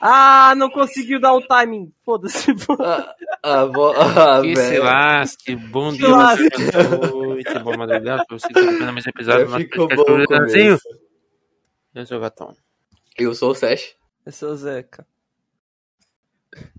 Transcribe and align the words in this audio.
Ah, 0.00 0.54
não 0.56 0.70
conseguiu 0.70 1.20
dar 1.20 1.34
o 1.34 1.46
timing. 1.46 1.92
Foda-se. 2.04 2.52
Ah, 2.80 3.14
ah, 3.42 3.64
vo- 3.66 3.92
ah, 3.96 4.40
Que 4.42 4.54
se 4.56 4.78
lasque, 4.78 5.56
bom 5.56 5.90
Que 5.92 5.98
dia, 5.98 6.08
lasque. 6.08 6.48
noite, 7.12 7.58
boa 7.60 7.76
madrugada, 7.76 8.24
pra 8.26 8.38
você 8.38 8.48
que 8.48 8.54
tá 8.54 8.60
vendo 8.60 8.92
mais 8.92 9.06
episódio 9.06 9.46
do 9.46 9.50
Já 9.52 9.58
nosso 9.58 9.64
ficou 9.70 9.88
podcast 9.88 10.70
bom. 10.70 10.78
Eu 11.94 12.06
sou 12.06 12.18
o 12.18 12.20
Gatão. 12.20 12.56
Eu 13.18 13.34
sou 13.34 13.50
o 13.50 13.54
Sesh. 13.54 13.96
Eu 14.26 14.32
sou 14.32 14.50
o 14.52 14.56
Zeca. 14.56 15.06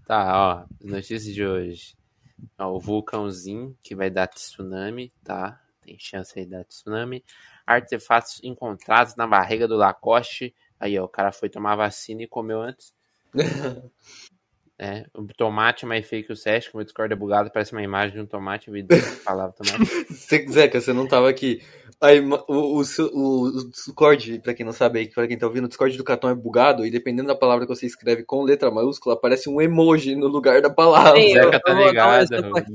Tá, 0.05 0.31
ó, 0.37 0.65
as 0.83 0.89
notícias 0.91 1.23
de 1.25 1.45
hoje. 1.45 1.95
Ó, 2.57 2.75
o 2.75 2.79
vulcãozinho 2.79 3.75
que 3.83 3.95
vai 3.95 4.09
dar 4.09 4.27
tsunami, 4.27 5.11
tá? 5.23 5.59
Tem 5.81 5.97
chance 5.99 6.37
aí 6.37 6.45
de 6.45 6.51
dar 6.51 6.63
tsunami. 6.65 7.23
Artefatos 7.65 8.39
encontrados 8.43 9.15
na 9.15 9.25
barriga 9.27 9.67
do 9.67 9.75
Lacoste. 9.75 10.53
Aí, 10.81 10.97
ó, 10.97 11.05
o 11.05 11.07
cara 11.07 11.31
foi 11.31 11.47
tomar 11.47 11.75
vacina 11.75 12.23
e 12.23 12.27
comeu 12.27 12.59
antes. 12.61 12.91
É, 14.83 15.05
o 15.13 15.23
tomate 15.37 15.85
é 15.85 15.87
mais 15.87 16.07
feio 16.07 16.25
que 16.25 16.33
o 16.33 16.35
Sesc, 16.35 16.71
que 16.71 16.75
o 16.75 16.77
meu 16.79 16.83
Discord 16.83 17.13
é 17.13 17.15
bugado, 17.15 17.51
parece 17.51 17.71
uma 17.71 17.83
imagem 17.83 18.15
de 18.15 18.19
um 18.21 18.25
tomate, 18.25 18.67
eu 18.67 18.73
vi 18.73 18.81
duas 18.81 19.19
palavras 19.23 19.55
tomate. 19.55 19.77
Você- 20.09 20.47
Zeca, 20.49 20.81
você 20.81 20.91
não 20.91 21.07
tava 21.07 21.29
aqui. 21.29 21.61
Aí, 22.01 22.19
o, 22.19 22.33
o, 22.47 22.81
o, 22.81 23.43
o 23.43 23.69
Discord, 23.69 24.39
pra 24.39 24.55
quem 24.55 24.65
não 24.65 24.73
sabe 24.73 24.97
aí, 24.97 25.07
pra 25.07 25.27
quem 25.27 25.37
tá 25.37 25.45
ouvindo, 25.45 25.65
o 25.65 25.67
Discord 25.67 25.95
do 25.95 26.03
Catão 26.03 26.31
é 26.31 26.33
bugado 26.33 26.83
e 26.83 26.89
dependendo 26.89 27.27
da 27.27 27.35
palavra 27.35 27.67
que 27.67 27.75
você 27.75 27.85
escreve 27.85 28.23
com 28.23 28.41
letra 28.41 28.71
maiúscula, 28.71 29.13
aparece 29.13 29.47
um 29.51 29.61
emoji 29.61 30.15
no 30.15 30.25
lugar 30.25 30.63
da 30.63 30.69
palavra. 30.71 31.21
Sim, 31.21 31.33
Zeca 31.33 31.59
tá 31.59 31.73
ligado. 31.87 32.27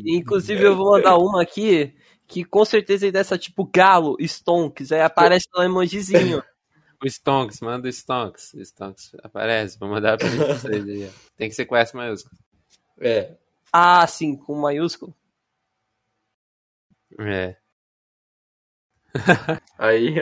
Inclusive, 0.06 0.62
eu 0.62 0.76
vou 0.76 0.92
mandar 0.92 1.16
uma 1.18 1.42
aqui 1.42 1.92
que 2.28 2.44
com 2.44 2.64
certeza 2.64 3.08
é 3.08 3.10
dessa 3.10 3.36
tipo 3.36 3.64
galo, 3.74 4.16
stonks. 4.20 4.92
Aí 4.92 5.00
aparece 5.00 5.46
um 5.56 5.62
emojizinho. 5.64 6.40
O 7.02 7.06
Stonks, 7.08 7.60
manda 7.60 7.88
o 7.88 7.92
Stonks. 7.92 8.54
O 8.54 8.60
Stonks 8.64 9.14
aparece, 9.22 9.78
vou 9.78 9.88
mandar 9.88 10.16
pra 10.16 10.28
vocês 10.28 10.88
aí. 10.88 11.10
Tem 11.36 11.48
que 11.48 11.54
ser 11.54 11.66
com 11.66 11.76
S 11.76 11.94
maiúsculo. 11.94 12.36
É. 13.00 13.34
Ah, 13.72 14.06
sim, 14.06 14.36
com 14.36 14.54
maiúsculo. 14.54 15.14
É. 17.18 17.56
Aí. 19.78 20.14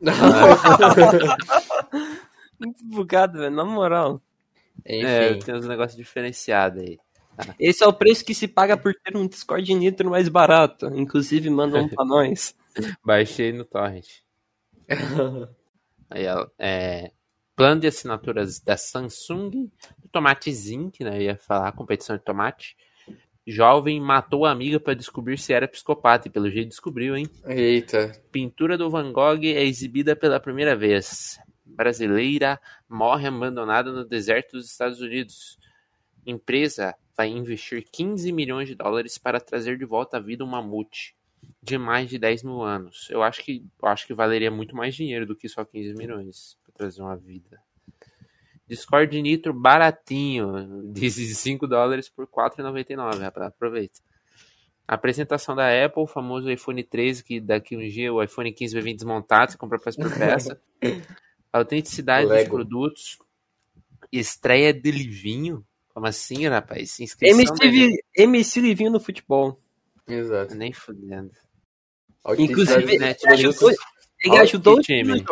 Muito 2.58 2.84
bugado, 2.84 3.38
velho, 3.38 3.54
na 3.54 3.64
moral. 3.64 4.20
É, 4.84 5.30
Enfim. 5.30 5.38
tem 5.40 5.54
uns 5.54 5.66
negócios 5.66 5.96
diferenciados 5.96 6.82
aí. 6.82 6.98
Esse 7.58 7.84
é 7.84 7.86
o 7.86 7.92
preço 7.92 8.24
que 8.24 8.34
se 8.34 8.48
paga 8.48 8.76
por 8.76 8.94
ter 8.94 9.16
um 9.16 9.26
Discord 9.26 9.72
Nitro 9.74 10.10
mais 10.10 10.28
barato. 10.28 10.86
Inclusive, 10.86 11.48
manda 11.50 11.78
um 11.78 11.88
pra 11.88 12.04
nós. 12.06 12.54
Baixei 13.04 13.52
no 13.52 13.64
Torrent. 13.64 14.06
Aí, 16.10 16.24
é, 16.58 17.12
plano 17.54 17.80
de 17.80 17.86
assinaturas 17.88 18.60
da 18.60 18.76
Samsung, 18.76 19.50
do 19.98 20.08
Tomate 20.10 20.52
Zinc, 20.52 21.02
né? 21.02 21.16
Eu 21.16 21.22
ia 21.22 21.36
falar, 21.36 21.72
competição 21.72 22.16
de 22.16 22.22
tomate. 22.22 22.76
Jovem 23.46 24.00
matou 24.00 24.46
a 24.46 24.50
amiga 24.50 24.78
para 24.78 24.94
descobrir 24.94 25.38
se 25.38 25.52
era 25.52 25.66
psicopata, 25.66 26.28
e 26.28 26.30
pelo 26.30 26.50
jeito 26.50 26.68
descobriu, 26.68 27.16
hein? 27.16 27.26
Eita. 27.46 28.12
Pintura 28.30 28.76
do 28.76 28.90
Van 28.90 29.12
Gogh 29.12 29.44
é 29.44 29.64
exibida 29.64 30.14
pela 30.14 30.38
primeira 30.38 30.76
vez. 30.76 31.40
Brasileira 31.64 32.60
morre 32.88 33.26
abandonada 33.26 33.90
no 33.90 34.04
deserto 34.04 34.52
dos 34.52 34.70
Estados 34.70 35.00
Unidos. 35.00 35.58
Empresa 36.26 36.94
vai 37.16 37.28
investir 37.28 37.84
15 37.90 38.30
milhões 38.32 38.68
de 38.68 38.74
dólares 38.74 39.18
para 39.18 39.40
trazer 39.40 39.78
de 39.78 39.84
volta 39.84 40.18
à 40.18 40.20
vida 40.20 40.44
um 40.44 40.48
mamute 40.48 41.17
de 41.62 41.76
mais 41.78 42.08
de 42.08 42.18
10 42.18 42.42
mil 42.42 42.62
anos. 42.62 43.08
Eu 43.10 43.22
acho 43.22 43.42
que, 43.44 43.64
eu 43.82 43.88
acho 43.88 44.06
que 44.06 44.14
valeria 44.14 44.50
muito 44.50 44.74
mais 44.74 44.94
dinheiro 44.94 45.26
do 45.26 45.36
que 45.36 45.48
só 45.48 45.64
15 45.64 45.94
milhões 45.94 46.56
para 46.64 46.72
trazer 46.74 47.02
uma 47.02 47.16
vida. 47.16 47.60
Discord 48.66 49.20
Nitro 49.22 49.52
baratinho, 49.54 50.90
de 50.92 51.10
5 51.10 51.66
dólares 51.66 52.08
por 52.08 52.26
4,99, 52.26 53.18
rapaz, 53.20 53.46
aproveita. 53.48 54.00
A 54.86 54.94
apresentação 54.94 55.54
da 55.54 55.68
Apple, 55.84 56.02
o 56.02 56.06
famoso 56.06 56.50
iPhone 56.50 56.82
13, 56.82 57.22
que 57.22 57.40
daqui 57.40 57.76
um 57.76 57.86
dia 57.86 58.12
o 58.12 58.22
iPhone 58.22 58.50
15 58.52 58.74
vai 58.74 58.82
vir 58.82 58.94
desmontado, 58.94 59.52
você 59.52 59.58
compra 59.58 59.78
peça 59.78 60.00
por 60.00 60.10
peça. 60.18 60.60
A 61.52 61.58
autenticidade 61.58 62.26
dos 62.26 62.34
Lego. 62.36 62.50
produtos. 62.56 63.18
Estreia 64.10 64.72
de 64.72 64.90
Livinho. 64.90 65.62
Como 65.92 66.06
assim, 66.06 66.46
rapaz? 66.46 66.98
Inscrição 67.00 67.38
MC, 67.38 67.52
da- 67.54 68.22
MC 68.22 68.60
Livinho 68.60 68.90
no 68.90 69.00
futebol. 69.00 69.60
Exato. 70.08 70.54
Nem 70.54 70.72
fudendo. 70.72 71.30
Inclusive, 72.38 72.82
dos 72.82 72.92
ele 72.92 72.98
produtos. 73.14 73.24
ajudou, 73.24 73.70
ele 74.24 74.36
ajudou 74.38 74.74
que 74.74 74.80
o 74.80 74.82
time. 74.82 75.24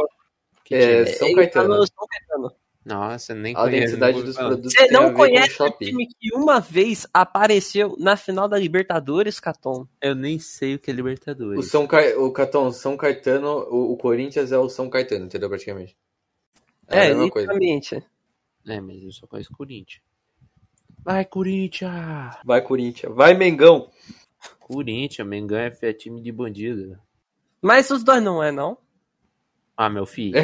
É, 0.70 1.04
time? 1.04 1.16
São 1.16 1.26
Ele 1.28 1.37
Caetano. 1.37 1.69
tá 1.69 1.76
no 1.76 1.87
São 1.87 2.06
Caetano. 2.06 2.53
Nossa, 2.84 3.34
nem 3.34 3.53
A 3.56 3.62
conheço. 3.62 3.97
dos 3.98 4.37
produtos 4.37 4.72
Você 4.72 4.87
não 4.92 5.09
o 5.09 5.12
conhece 5.12 5.60
o 5.60 5.70
time 5.72 6.06
que 6.06 6.32
uma 6.32 6.60
vez 6.60 7.04
apareceu 7.12 7.97
na 7.98 8.16
final 8.16 8.47
da 8.48 8.56
Libertadores, 8.56 9.41
Caton? 9.41 9.88
Eu 10.00 10.14
nem 10.14 10.38
sei 10.38 10.76
o 10.76 10.78
que 10.78 10.91
é 10.91 10.94
O 10.94 10.97
Libertadores. 10.97 11.69
São 11.69 11.84
Ca... 11.84 11.98
o 12.16 12.31
Catão, 12.31 12.70
São 12.70 12.97
Caetano, 12.97 13.66
o, 13.69 13.93
o 13.93 13.97
Corinthians 13.97 14.53
é 14.53 14.58
o 14.58 14.69
São 14.69 14.88
Caetano, 14.88 15.25
entendeu? 15.26 15.48
Praticamente. 15.48 15.97
É, 16.87 17.00
a 17.00 17.04
É, 17.06 17.31
coisa. 17.31 17.53
É, 18.69 18.81
mas 18.81 19.03
eu 19.03 19.10
só 19.10 19.26
conheço 19.26 19.53
Corinthians. 19.53 20.00
Vai, 21.04 21.25
Corinthians! 21.25 22.37
Vai, 22.44 22.62
Corinthians. 22.62 23.12
Vai, 23.14 23.34
Mengão. 23.34 23.91
Corinthians, 24.66 25.28
Mengão 25.28 25.59
é 25.59 25.72
é 25.81 25.93
time 25.93 26.21
de 26.21 26.32
bandido. 26.32 26.99
Mas 27.62 27.88
os 27.88 28.03
dois 28.03 28.21
não 28.21 28.43
é, 28.43 28.50
não? 28.50 28.77
Ah, 29.78 29.91
meu 29.91 30.06
filho, 30.06 30.38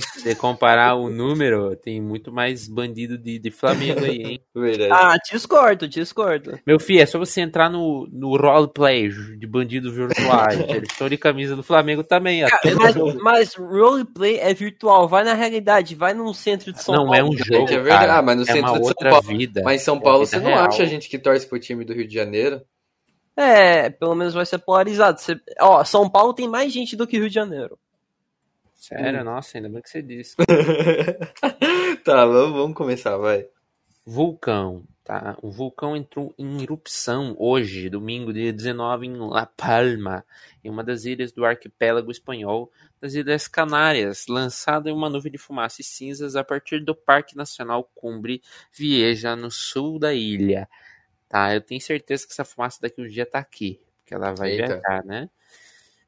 se 0.00 0.20
você 0.22 0.34
comparar 0.34 0.94
o 0.94 1.10
número, 1.10 1.76
tem 1.76 2.00
muito 2.00 2.32
mais 2.32 2.66
bandido 2.66 3.18
de, 3.18 3.38
de 3.38 3.50
Flamengo 3.50 4.02
aí, 4.04 4.22
hein? 4.22 4.40
Verdade. 4.56 4.90
Ah, 4.90 5.16
discordo, 5.30 5.86
discordo. 5.86 6.58
Meu 6.66 6.80
filho, 6.80 7.02
é 7.02 7.06
só 7.06 7.18
você 7.18 7.42
entrar 7.42 7.68
no, 7.68 8.08
no 8.10 8.36
roleplay 8.38 9.08
de 9.38 9.46
bandidos 9.46 9.94
virtuais. 9.94 10.58
Eles 10.68 10.90
estão 10.90 11.08
de 11.10 11.18
camisa 11.18 11.54
do 11.54 11.62
Flamengo 11.62 12.02
também. 12.02 12.42
Até 12.42 12.70
no 12.70 12.78
Mas, 12.80 12.96
mas 13.22 13.54
roleplay 13.54 14.38
é 14.38 14.52
virtual, 14.54 15.06
vai 15.06 15.24
na 15.24 15.34
realidade, 15.34 15.94
vai 15.94 16.14
num 16.14 16.32
centro 16.32 16.72
de 16.72 16.82
São 16.82 16.94
Não, 16.94 17.04
Paulo. 17.04 17.18
é 17.18 17.22
um 17.22 17.36
jogo, 17.36 17.70
é 17.70 17.78
verdade. 17.78 18.06
Ah, 18.12 18.22
mas 18.22 18.36
no 18.36 18.42
é 18.42 18.46
centro 18.46 18.70
uma 18.72 18.78
de 18.80 18.84
São 18.86 18.88
outra 18.88 19.10
Paulo. 19.10 19.28
vida. 19.28 19.62
Mas 19.62 19.82
em 19.82 19.84
São 19.84 19.96
É 19.98 20.00
Paulo 20.00 20.18
vida 20.24 20.30
você 20.30 20.40
não 20.40 20.50
real. 20.54 20.64
acha 20.66 20.86
gente 20.86 21.08
que 21.10 21.18
torce 21.18 21.46
pro 21.46 21.60
time 21.60 21.84
do 21.84 21.92
Rio 21.92 22.08
de 22.08 22.14
Janeiro? 22.14 22.62
É, 23.36 23.88
pelo 23.90 24.14
menos 24.14 24.34
vai 24.34 24.44
ser 24.44 24.58
polarizado. 24.58 25.18
Você- 25.20 25.40
Ó, 25.60 25.82
São 25.84 26.08
Paulo 26.10 26.34
tem 26.34 26.48
mais 26.48 26.72
gente 26.72 26.96
do 26.96 27.06
que 27.06 27.18
Rio 27.18 27.28
de 27.28 27.34
Janeiro. 27.34 27.78
Sério, 28.74 29.22
nossa, 29.24 29.58
ainda 29.58 29.68
bem 29.68 29.80
que 29.82 29.90
você 29.90 30.02
disse. 30.02 30.34
tá, 32.04 32.24
vamos, 32.26 32.52
vamos 32.56 32.76
começar, 32.76 33.16
vai. 33.16 33.46
Vulcão, 34.06 34.82
tá? 35.04 35.36
O 35.42 35.50
vulcão 35.50 35.94
entrou 35.96 36.34
em 36.38 36.62
erupção 36.62 37.36
hoje, 37.38 37.88
domingo, 37.90 38.32
dia 38.32 38.52
19, 38.52 39.06
em 39.06 39.16
La 39.16 39.46
Palma, 39.46 40.24
em 40.64 40.70
uma 40.70 40.82
das 40.82 41.04
ilhas 41.04 41.30
do 41.30 41.44
arquipélago 41.44 42.10
espanhol 42.10 42.70
das 43.00 43.14
Ilhas 43.14 43.46
Canárias, 43.46 44.26
lançado 44.28 44.88
em 44.88 44.92
uma 44.92 45.08
nuvem 45.08 45.30
de 45.30 45.38
fumaça 45.38 45.80
e 45.80 45.84
cinzas 45.84 46.34
a 46.34 46.42
partir 46.42 46.84
do 46.84 46.94
Parque 46.94 47.36
Nacional 47.36 47.88
Cumbre 47.94 48.42
Vieja, 48.72 49.36
no 49.36 49.50
sul 49.50 49.98
da 49.98 50.12
ilha. 50.12 50.68
Tá? 51.30 51.54
Eu 51.54 51.60
tenho 51.60 51.80
certeza 51.80 52.26
que 52.26 52.32
essa 52.32 52.44
fumaça 52.44 52.80
daqui 52.82 53.00
um 53.00 53.06
dia 53.06 53.24
tá 53.24 53.38
aqui, 53.38 53.80
porque 54.00 54.12
ela 54.12 54.34
vai 54.34 54.50
Eita. 54.50 54.66
viajar, 54.66 55.04
né? 55.04 55.30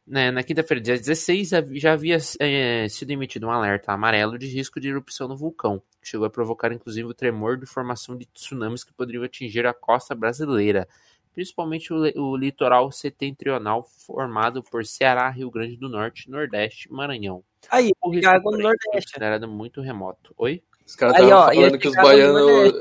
Né, 0.05 0.33
Na 0.33 0.43
quinta-feira, 0.43 0.81
dia 0.83 0.97
16, 0.99 1.51
já- 1.75 1.93
havia 1.93 2.19
eh, 2.41 2.89
sido 2.89 3.13
emitido 3.13 3.47
um 3.47 3.51
alerta 3.53 3.93
amarelo 3.93 4.37
de 4.37 4.49
risco 4.49 4.81
de 4.81 4.89
erupção 4.89 5.29
no 5.29 5.37
vulcão, 5.37 5.81
que 6.03 6.09
chegou 6.09 6.27
a 6.27 6.31
provocar 6.31 6.73
inclusive 6.73 7.07
o 7.09 7.15
tremor 7.15 7.57
de 7.57 7.67
formação 7.67 8.17
de 8.17 8.27
tsunamis 8.27 8.83
que 8.83 8.93
poderiam 8.93 9.23
atingir 9.23 9.65
a 9.65 9.73
costa 9.73 10.13
brasileira, 10.13 10.89
principalmente 11.33 11.93
o, 11.93 11.99
o 12.21 12.37
litoral 12.37 12.91
setentrional 12.91 13.85
formado 14.05 14.61
por 14.61 14.85
Ceará, 14.85 15.31
Rio 15.31 15.53
Grande 15.53 15.77
do 15.77 15.89
Norte, 15.89 16.29
Nordeste 16.29 16.89
e 16.89 16.93
Maranhão. 16.93 17.45
Aí, 17.71 17.93
O 18.03 18.11
risco 18.11 18.29
no 18.35 18.43
porém, 18.43 18.59
é 18.59 18.63
Nordeste. 18.65 18.91
considerado 19.13 19.47
muito 19.47 19.81
remoto. 19.81 20.35
Oi? 20.37 20.65
Os 20.85 20.97
caras 20.97 21.15
estavam 21.15 21.39
ó, 21.39 21.47
falando 21.47 21.79
que 21.79 21.87
os 21.87 21.95
baianos. 21.95 22.73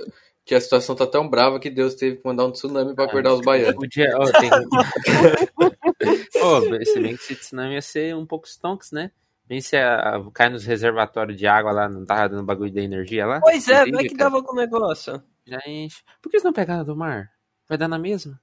Que 0.43 0.55
a 0.55 0.61
situação 0.61 0.95
tá 0.95 1.05
tão 1.05 1.29
brava 1.29 1.59
que 1.59 1.69
Deus 1.69 1.93
teve 1.95 2.17
que 2.17 2.25
mandar 2.25 2.45
um 2.45 2.51
tsunami 2.51 2.95
pra 2.95 3.05
acordar 3.05 3.33
os 3.33 3.41
baianos. 3.41 3.75
Podia, 3.75 4.09
ó, 4.17 4.25
tem... 4.31 4.49
Ô, 6.41 6.61
se 6.85 6.99
bem 6.99 7.15
que 7.15 7.23
esse 7.23 7.35
tsunami 7.35 7.75
ia 7.75 7.81
ser 7.81 8.15
um 8.15 8.25
pouco 8.25 8.47
stonks, 8.47 8.91
né? 8.91 9.11
Bem 9.47 9.61
se 9.61 9.75
a- 9.77 10.15
a- 10.17 10.31
cai 10.33 10.49
nos 10.49 10.65
reservatórios 10.65 11.37
de 11.37 11.45
água 11.45 11.71
lá, 11.71 11.89
não 11.89 12.05
tava 12.05 12.29
dando 12.29 12.43
bagulho 12.43 12.73
da 12.73 12.81
energia 12.81 13.25
lá? 13.25 13.39
Pois 13.41 13.67
é, 13.67 13.81
Entende, 13.81 13.91
vai 13.95 14.03
que 14.05 14.15
dava 14.15 14.41
com 14.41 14.53
o 14.53 14.55
negócio. 14.55 15.21
Já 15.45 15.59
enche. 15.67 16.01
Por 16.21 16.29
que 16.29 16.37
eles 16.37 16.43
não 16.43 16.53
pegaram 16.53 16.85
do 16.85 16.95
mar? 16.95 17.29
Vai 17.67 17.77
dar 17.77 17.87
na 17.87 17.99
mesma? 17.99 18.39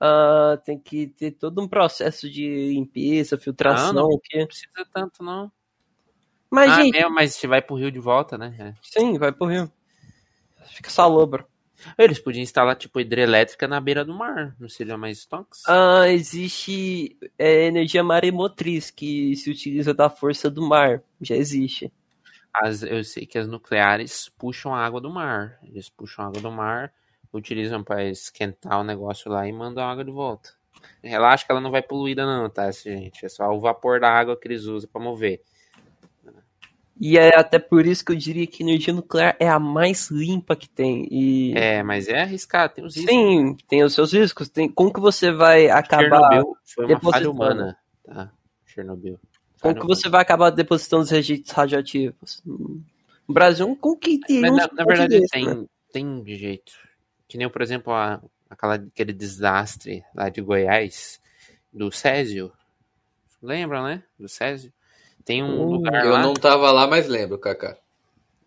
Ah, 0.00 0.58
tem 0.64 0.78
que 0.78 1.06
ter 1.08 1.32
todo 1.32 1.60
um 1.62 1.68
processo 1.68 2.28
de 2.30 2.72
limpeza, 2.72 3.38
filtração, 3.38 3.90
Ah, 3.90 3.92
não. 3.92 4.06
o 4.08 4.18
quê? 4.20 4.40
Não 4.40 4.46
precisa 4.46 4.86
tanto, 4.92 5.22
não. 5.22 5.50
Mas, 6.50 6.70
ah, 6.72 6.82
gente, 6.82 6.96
é, 6.98 7.08
mas 7.08 7.34
se 7.34 7.46
vai 7.46 7.62
pro 7.62 7.76
rio 7.76 7.90
de 7.90 7.98
volta, 7.98 8.36
né? 8.36 8.54
É. 8.58 8.74
sim, 8.82 9.16
vai 9.18 9.32
pro 9.32 9.46
rio. 9.46 9.70
Fica 10.66 10.90
salobro. 10.90 11.46
Eles 11.98 12.18
podiam 12.18 12.42
instalar, 12.42 12.76
tipo, 12.76 13.00
hidrelétrica 13.00 13.66
na 13.66 13.80
beira 13.80 14.04
do 14.04 14.14
mar. 14.14 14.54
Não 14.58 14.68
seria 14.68 14.96
mais 14.96 15.18
stonks? 15.18 15.62
Ah, 15.66 16.08
existe 16.08 17.16
é, 17.38 17.66
energia 17.66 18.04
maremotriz 18.04 18.90
que 18.90 19.34
se 19.36 19.50
utiliza 19.50 19.92
da 19.92 20.08
força 20.08 20.48
do 20.48 20.62
mar. 20.62 21.02
Já 21.20 21.34
existe. 21.34 21.92
As, 22.54 22.82
eu 22.82 23.02
sei 23.02 23.26
que 23.26 23.38
as 23.38 23.48
nucleares 23.48 24.30
puxam 24.38 24.74
a 24.74 24.84
água 24.84 25.00
do 25.00 25.10
mar. 25.10 25.58
Eles 25.64 25.88
puxam 25.88 26.24
a 26.24 26.28
água 26.28 26.40
do 26.40 26.50
mar, 26.50 26.92
utilizam 27.32 27.82
para 27.82 28.04
esquentar 28.04 28.80
o 28.80 28.84
negócio 28.84 29.30
lá 29.30 29.46
e 29.48 29.52
mandam 29.52 29.82
a 29.82 29.90
água 29.90 30.04
de 30.04 30.10
volta. 30.10 30.50
Relaxa 31.02 31.44
que 31.44 31.52
ela 31.52 31.60
não 31.60 31.70
vai 31.70 31.82
poluída 31.82 32.26
não, 32.26 32.48
tá, 32.48 32.70
gente? 32.70 33.24
É 33.24 33.28
só 33.28 33.48
o 33.50 33.60
vapor 33.60 34.00
da 34.00 34.10
água 34.10 34.36
que 34.36 34.46
eles 34.46 34.64
usam 34.64 34.88
para 34.90 35.02
mover. 35.02 35.42
E 37.00 37.18
é 37.18 37.36
até 37.36 37.58
por 37.58 37.86
isso 37.86 38.04
que 38.04 38.12
eu 38.12 38.16
diria 38.16 38.46
que 38.46 38.62
energia 38.62 38.92
nuclear 38.92 39.36
é 39.40 39.48
a 39.48 39.58
mais 39.58 40.10
limpa 40.10 40.54
que 40.54 40.68
tem. 40.68 41.08
E... 41.10 41.52
É, 41.56 41.82
mas 41.82 42.08
é 42.08 42.22
arriscado, 42.22 42.74
tem 42.74 42.84
os 42.84 42.94
riscos. 42.94 43.12
Sim, 43.12 43.56
tem 43.66 43.82
os 43.82 43.94
seus 43.94 44.12
riscos. 44.12 44.48
Tem... 44.48 44.68
Como 44.68 44.92
que 44.92 45.00
você 45.00 45.32
vai 45.32 45.68
acabar. 45.68 46.30
Chernobyl 46.30 46.56
foi 46.64 46.86
uma 46.86 47.00
falha 47.00 47.30
humana, 47.30 47.78
tá? 48.04 48.32
Chernobyl. 48.66 49.18
Como 49.60 49.74
Falha 49.74 49.80
que 49.80 49.86
você 49.86 50.08
vai 50.08 50.22
acabar 50.22 50.50
depositando 50.50 51.02
os 51.02 51.10
rejeitos 51.10 51.52
radioativos? 51.52 52.42
No 52.44 52.82
Brasil, 53.28 53.76
com 53.76 53.96
que 53.96 54.18
tem 54.18 54.40
Mas 54.40 54.56
na, 54.56 54.68
na 54.72 54.84
verdade 54.84 55.20
desse, 55.20 55.28
tem, 55.28 55.46
né? 55.46 55.64
tem 55.92 56.24
jeito. 56.26 56.72
Que 57.28 57.38
nem, 57.38 57.48
por 57.48 57.62
exemplo, 57.62 57.92
a, 57.92 58.20
aquela, 58.50 58.74
aquele 58.74 59.12
desastre 59.12 60.04
lá 60.14 60.28
de 60.28 60.40
Goiás, 60.40 61.20
do 61.72 61.90
Césio. 61.92 62.52
Lembram, 63.40 63.84
né? 63.84 64.02
Do 64.18 64.28
Césio? 64.28 64.72
Tem 65.24 65.42
um 65.42 65.60
Uh, 65.62 65.70
lugar 65.72 66.04
Eu 66.04 66.12
lá. 66.12 66.22
não 66.22 66.34
tava 66.34 66.70
lá, 66.72 66.86
mas 66.86 67.06
lembro, 67.06 67.38
Kaká. 67.38 67.76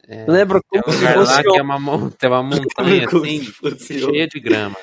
é, 0.07 0.25
Lembra 0.29 0.59
tem 0.69 0.81
como 0.81 0.93
um 0.95 0.97
se 0.97 1.03
lugar 1.05 1.13
fosse 1.15 1.33
lá 1.33 1.41
que 1.43 1.57
é 1.57 1.61
uma, 1.61 1.77
tem 2.19 2.29
uma 2.29 2.43
montanha 2.43 3.07
assim, 3.07 3.99
cheia 3.99 4.27
de 4.27 4.39
grama. 4.39 4.75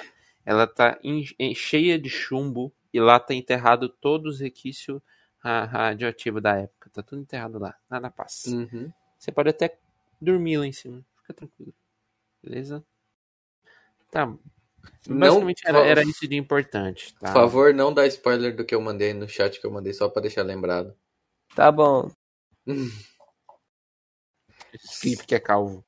Ela 0.44 0.67
tá 0.67 0.99
em- 1.05 1.25
em- 1.39 1.55
cheia 1.55 1.99
de 1.99 2.09
chumbo 2.09 2.73
e 2.93 2.99
lá 3.00 3.21
tá 3.21 3.33
enterrado 3.35 3.89
todos 3.89 4.35
os 4.37 4.41
requisitos 4.41 5.00
ra- 5.39 5.65
radioativos 5.65 6.43
da 6.43 6.56
época. 6.56 6.91
Tá 6.93 7.03
tudo 7.03 7.21
enterrado 7.23 7.59
lá, 7.59 7.75
lá 7.91 8.00
na 8.00 8.11
paz. 8.11 8.45
Uhum. 8.47 8.91
Você 9.19 9.31
pode 9.31 9.50
até 9.50 9.77
dormir 10.21 10.56
lá 10.56 10.67
em 10.67 10.73
cima. 10.73 11.05
Fica 11.21 11.33
tranquilo. 11.35 11.73
Beleza? 12.43 12.83
Tá. 14.11 14.27
Não, 14.27 15.19
Basicamente 15.19 15.62
era, 15.65 15.79
por- 15.79 15.87
era 15.87 16.03
isso 16.03 16.27
de 16.27 16.37
importante. 16.37 17.15
Tá? 17.15 17.29
Por 17.29 17.35
favor, 17.35 17.73
não 17.73 17.95
dá 17.95 18.05
spoiler 18.06 18.55
do 18.56 18.65
que 18.65 18.75
eu 18.75 18.81
mandei 18.81 19.15
no 19.15 19.29
chat 19.29 19.61
que 19.61 19.67
eu 19.67 19.71
mandei 19.71 19.93
só 19.93 20.09
pra 20.09 20.21
deixar 20.23 20.43
lembrado. 20.43 20.93
Tá 21.54 21.70
bom. 21.70 22.10
Felipe 25.00 25.26
que 25.26 25.34
é 25.34 25.40
calvo. 25.40 25.84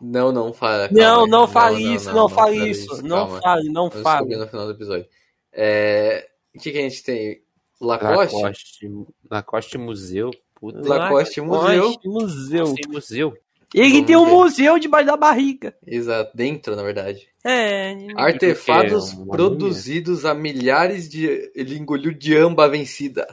Não, 0.00 0.30
não 0.30 0.52
fala. 0.52 0.88
Não, 0.90 1.26
não 1.26 1.48
fale 1.48 1.94
isso, 1.94 2.12
não, 2.12 2.28
fale 2.28 2.70
isso. 2.70 3.02
Não 3.02 3.40
fale, 3.40 3.68
não 3.70 3.90
fale. 3.90 4.36
no 4.36 4.46
final 4.46 4.66
do 4.66 4.72
episódio. 4.72 5.06
É... 5.52 6.28
O 6.54 6.58
que, 6.58 6.70
que 6.72 6.78
a 6.78 6.82
gente 6.82 7.02
tem? 7.02 7.42
Lacoste? 7.80 8.36
Lacoste, 8.36 8.90
Lacoste 9.30 9.78
Museu. 9.78 10.30
Puta. 10.54 10.88
Lacoste 10.88 11.40
Museu. 11.40 11.84
Lacoste 11.84 12.08
Museu. 12.08 12.74
Tem 12.74 12.92
museu. 12.92 13.34
Ele 13.74 13.90
Vamos 13.90 14.06
tem 14.06 14.16
um 14.16 14.24
ver. 14.24 14.30
museu 14.30 14.78
debaixo 14.78 15.06
da 15.06 15.16
barriga. 15.16 15.74
Exato, 15.86 16.34
dentro, 16.34 16.76
na 16.76 16.82
verdade. 16.82 17.28
É. 17.44 17.94
Artefatos 18.16 19.12
Uma 19.12 19.36
produzidos 19.36 20.24
a 20.24 20.34
milhares 20.34 21.08
de. 21.08 21.50
Ele 21.54 21.76
engoliu 21.76 22.12
Diamba 22.14 22.68
vencida. 22.68 23.26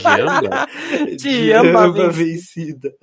Jamba? 0.00 0.66
Diamba 1.16 2.10
vencida. 2.10 2.94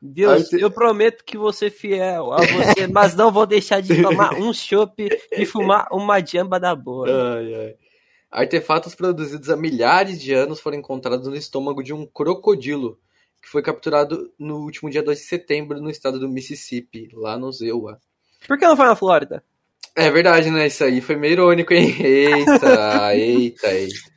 Deus, 0.00 0.44
Arte- 0.52 0.60
eu 0.60 0.70
prometo 0.70 1.24
que 1.24 1.38
vou 1.38 1.52
ser 1.52 1.70
fiel 1.70 2.32
a 2.32 2.38
você, 2.38 2.86
mas 2.88 3.14
não 3.14 3.30
vou 3.30 3.46
deixar 3.46 3.80
de 3.80 4.02
tomar 4.02 4.34
um 4.40 4.52
chopp 4.52 5.08
e 5.30 5.46
fumar 5.46 5.86
uma 5.92 6.18
jamba 6.24 6.58
da 6.58 6.74
boa. 6.74 7.06
Ai, 7.08 7.54
ai. 7.54 7.74
Artefatos 8.30 8.94
produzidos 8.94 9.48
há 9.50 9.56
milhares 9.56 10.20
de 10.20 10.32
anos 10.32 10.58
foram 10.58 10.78
encontrados 10.78 11.28
no 11.28 11.36
estômago 11.36 11.82
de 11.82 11.92
um 11.92 12.04
crocodilo, 12.06 12.98
que 13.40 13.48
foi 13.48 13.62
capturado 13.62 14.32
no 14.38 14.56
último 14.58 14.88
dia 14.90 15.02
2 15.02 15.18
de 15.18 15.24
setembro 15.24 15.80
no 15.80 15.90
estado 15.90 16.18
do 16.18 16.28
Mississippi, 16.28 17.08
lá 17.12 17.38
no 17.38 17.52
Zewa. 17.52 18.00
Por 18.48 18.58
que 18.58 18.66
não 18.66 18.76
foi 18.76 18.86
na 18.86 18.96
Flórida? 18.96 19.44
É 19.94 20.10
verdade, 20.10 20.50
né? 20.50 20.66
Isso 20.66 20.82
aí 20.82 21.00
foi 21.02 21.14
meio 21.14 21.34
irônico, 21.34 21.74
hein? 21.74 21.94
Eita, 22.00 23.14
eita, 23.14 23.72
eita. 23.72 24.11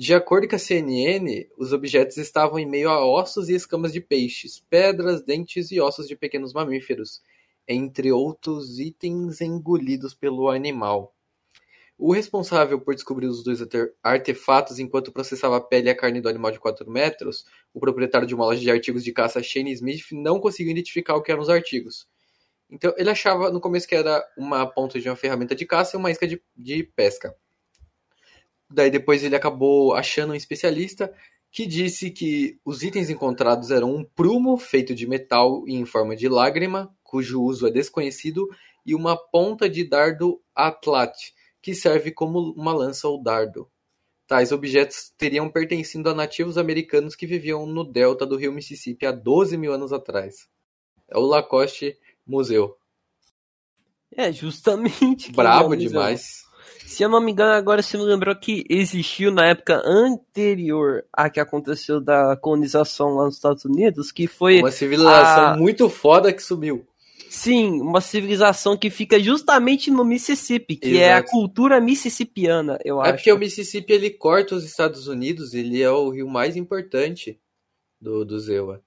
De 0.00 0.14
acordo 0.14 0.48
com 0.48 0.56
a 0.56 0.58
CNN, 0.58 1.46
os 1.58 1.74
objetos 1.74 2.16
estavam 2.16 2.58
em 2.58 2.64
meio 2.64 2.88
a 2.88 3.04
ossos 3.04 3.50
e 3.50 3.54
escamas 3.54 3.92
de 3.92 4.00
peixes, 4.00 4.58
pedras, 4.70 5.22
dentes 5.22 5.70
e 5.70 5.78
ossos 5.78 6.08
de 6.08 6.16
pequenos 6.16 6.54
mamíferos, 6.54 7.20
entre 7.68 8.10
outros 8.10 8.78
itens 8.78 9.42
engolidos 9.42 10.14
pelo 10.14 10.48
animal. 10.48 11.14
O 11.98 12.14
responsável 12.14 12.80
por 12.80 12.94
descobrir 12.94 13.26
os 13.26 13.44
dois 13.44 13.60
arte- 13.60 13.92
artefatos 14.02 14.78
enquanto 14.78 15.12
processava 15.12 15.58
a 15.58 15.60
pele 15.60 15.88
e 15.88 15.90
a 15.90 15.94
carne 15.94 16.22
do 16.22 16.30
animal 16.30 16.50
de 16.50 16.58
4 16.58 16.90
metros, 16.90 17.44
o 17.74 17.78
proprietário 17.78 18.26
de 18.26 18.34
uma 18.34 18.46
loja 18.46 18.62
de 18.62 18.70
artigos 18.70 19.04
de 19.04 19.12
caça, 19.12 19.42
Shane 19.42 19.70
Smith, 19.72 20.12
não 20.12 20.40
conseguiu 20.40 20.72
identificar 20.72 21.14
o 21.14 21.22
que 21.22 21.30
eram 21.30 21.42
os 21.42 21.50
artigos. 21.50 22.08
Então, 22.70 22.94
ele 22.96 23.10
achava 23.10 23.50
no 23.50 23.60
começo 23.60 23.86
que 23.86 23.94
era 23.94 24.26
uma 24.34 24.64
ponta 24.66 24.98
de 24.98 25.10
uma 25.10 25.16
ferramenta 25.16 25.54
de 25.54 25.66
caça 25.66 25.94
e 25.94 25.98
uma 25.98 26.10
isca 26.10 26.26
de, 26.26 26.42
de 26.56 26.84
pesca. 26.84 27.36
Daí 28.70 28.90
depois 28.90 29.24
ele 29.24 29.34
acabou 29.34 29.94
achando 29.94 30.32
um 30.32 30.36
especialista 30.36 31.12
que 31.50 31.66
disse 31.66 32.10
que 32.10 32.58
os 32.64 32.82
itens 32.82 33.10
encontrados 33.10 33.70
eram 33.70 33.92
um 33.92 34.04
prumo 34.04 34.56
feito 34.56 34.94
de 34.94 35.06
metal 35.06 35.64
em 35.66 35.84
forma 35.84 36.14
de 36.14 36.28
lágrima, 36.28 36.94
cujo 37.02 37.42
uso 37.42 37.66
é 37.66 37.70
desconhecido, 37.70 38.48
e 38.86 38.94
uma 38.94 39.16
ponta 39.16 39.68
de 39.68 39.84
dardo 39.84 40.40
atlat, 40.54 41.32
que 41.60 41.74
serve 41.74 42.12
como 42.12 42.52
uma 42.52 42.72
lança 42.72 43.08
ou 43.08 43.20
dardo. 43.20 43.68
Tais 44.26 44.52
objetos 44.52 45.12
teriam 45.18 45.50
pertencido 45.50 46.08
a 46.08 46.14
nativos 46.14 46.56
americanos 46.56 47.16
que 47.16 47.26
viviam 47.26 47.66
no 47.66 47.82
delta 47.82 48.24
do 48.24 48.36
rio 48.36 48.52
Mississippi 48.52 49.04
há 49.04 49.10
12 49.10 49.56
mil 49.56 49.72
anos 49.72 49.92
atrás. 49.92 50.48
É 51.08 51.18
o 51.18 51.22
Lacoste 51.22 51.98
Museu. 52.24 52.76
É, 54.16 54.32
justamente. 54.32 55.32
Brabo 55.32 55.74
é 55.74 55.76
demais. 55.76 56.44
Se 56.90 57.04
eu 57.04 57.08
não 57.08 57.20
me 57.20 57.30
engano, 57.30 57.52
agora 57.52 57.82
você 57.82 57.96
me 57.96 58.02
lembrou 58.02 58.34
que 58.34 58.64
existiu 58.68 59.30
na 59.30 59.46
época 59.46 59.80
anterior 59.86 61.04
à 61.12 61.30
que 61.30 61.38
aconteceu 61.38 62.00
da 62.00 62.36
colonização 62.36 63.14
lá 63.14 63.26
nos 63.26 63.36
Estados 63.36 63.64
Unidos, 63.64 64.10
que 64.10 64.26
foi, 64.26 64.58
Uma 64.58 64.72
civilização 64.72 65.44
Ah. 65.50 65.56
muito 65.56 65.88
foda 65.88 66.32
que 66.32 66.42
sumiu. 66.42 66.84
sim, 67.28 67.80
uma 67.80 68.00
civilização 68.00 68.76
que 68.76 68.90
fica 68.90 69.20
justamente 69.20 69.88
no 69.88 70.04
Mississippi, 70.04 70.74
que 70.74 70.98
é 70.98 71.12
a 71.12 71.18
Exato. 71.18 71.30
cultura 71.30 71.80
mississippiana, 71.80 72.76
eu 72.84 72.98
É 73.00 73.04
acho. 73.04 73.12
porque 73.14 73.32
o 73.32 73.38
Mississippi 73.38 73.92
ele 73.92 74.10
corta 74.10 74.56
os 74.56 74.64
Estados 74.64 75.06
Unidos, 75.06 75.54
ele 75.54 75.80
é 75.80 75.90
o 75.90 76.10
rio 76.10 76.28
mais 76.28 76.56
importante 76.56 77.38
do, 78.00 78.24
do 78.24 78.40
Zewa. 78.40 78.82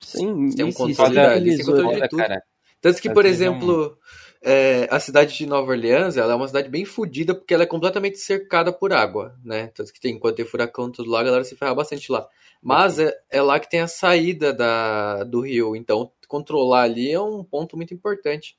Sim, 0.00 0.50
Tem 0.54 0.64
um 0.64 0.72
controle 0.72 1.14
da- 1.16 1.32
colonizou. 1.34 1.74
controle 1.74 2.00
de 2.02 2.08
tudo. 2.08 2.18
cara. 2.20 2.42
Tanto 2.80 3.02
que, 3.02 3.10
por 3.10 3.24
é 3.24 3.28
um- 3.28 3.32
exemplo, 3.32 3.98
é, 4.42 4.88
a 4.90 5.00
cidade 5.00 5.36
de 5.36 5.46
Nova 5.46 5.72
Orleans, 5.72 6.16
ela 6.16 6.32
é 6.32 6.36
uma 6.36 6.46
cidade 6.46 6.68
bem 6.68 6.84
fodida 6.84 7.34
porque 7.34 7.54
ela 7.54 7.64
é 7.64 7.66
completamente 7.66 8.18
cercada 8.18 8.72
por 8.72 8.92
água, 8.92 9.34
né? 9.44 9.68
Tanto 9.74 9.92
que 9.92 10.00
tem, 10.00 10.14
enquanto 10.14 10.36
tem 10.36 10.44
furacão 10.44 10.90
tudo 10.90 11.10
lá, 11.10 11.20
a 11.20 11.24
galera 11.24 11.44
se 11.44 11.56
ferra 11.56 11.74
bastante 11.74 12.10
lá. 12.10 12.26
Mas 12.62 12.98
é, 12.98 13.12
é 13.30 13.42
lá 13.42 13.58
que 13.60 13.70
tem 13.70 13.80
a 13.80 13.88
saída 13.88 14.52
da, 14.52 15.24
do 15.24 15.40
rio, 15.40 15.76
então 15.76 16.10
controlar 16.26 16.82
ali 16.82 17.10
é 17.10 17.20
um 17.20 17.42
ponto 17.42 17.76
muito 17.76 17.94
importante. 17.94 18.56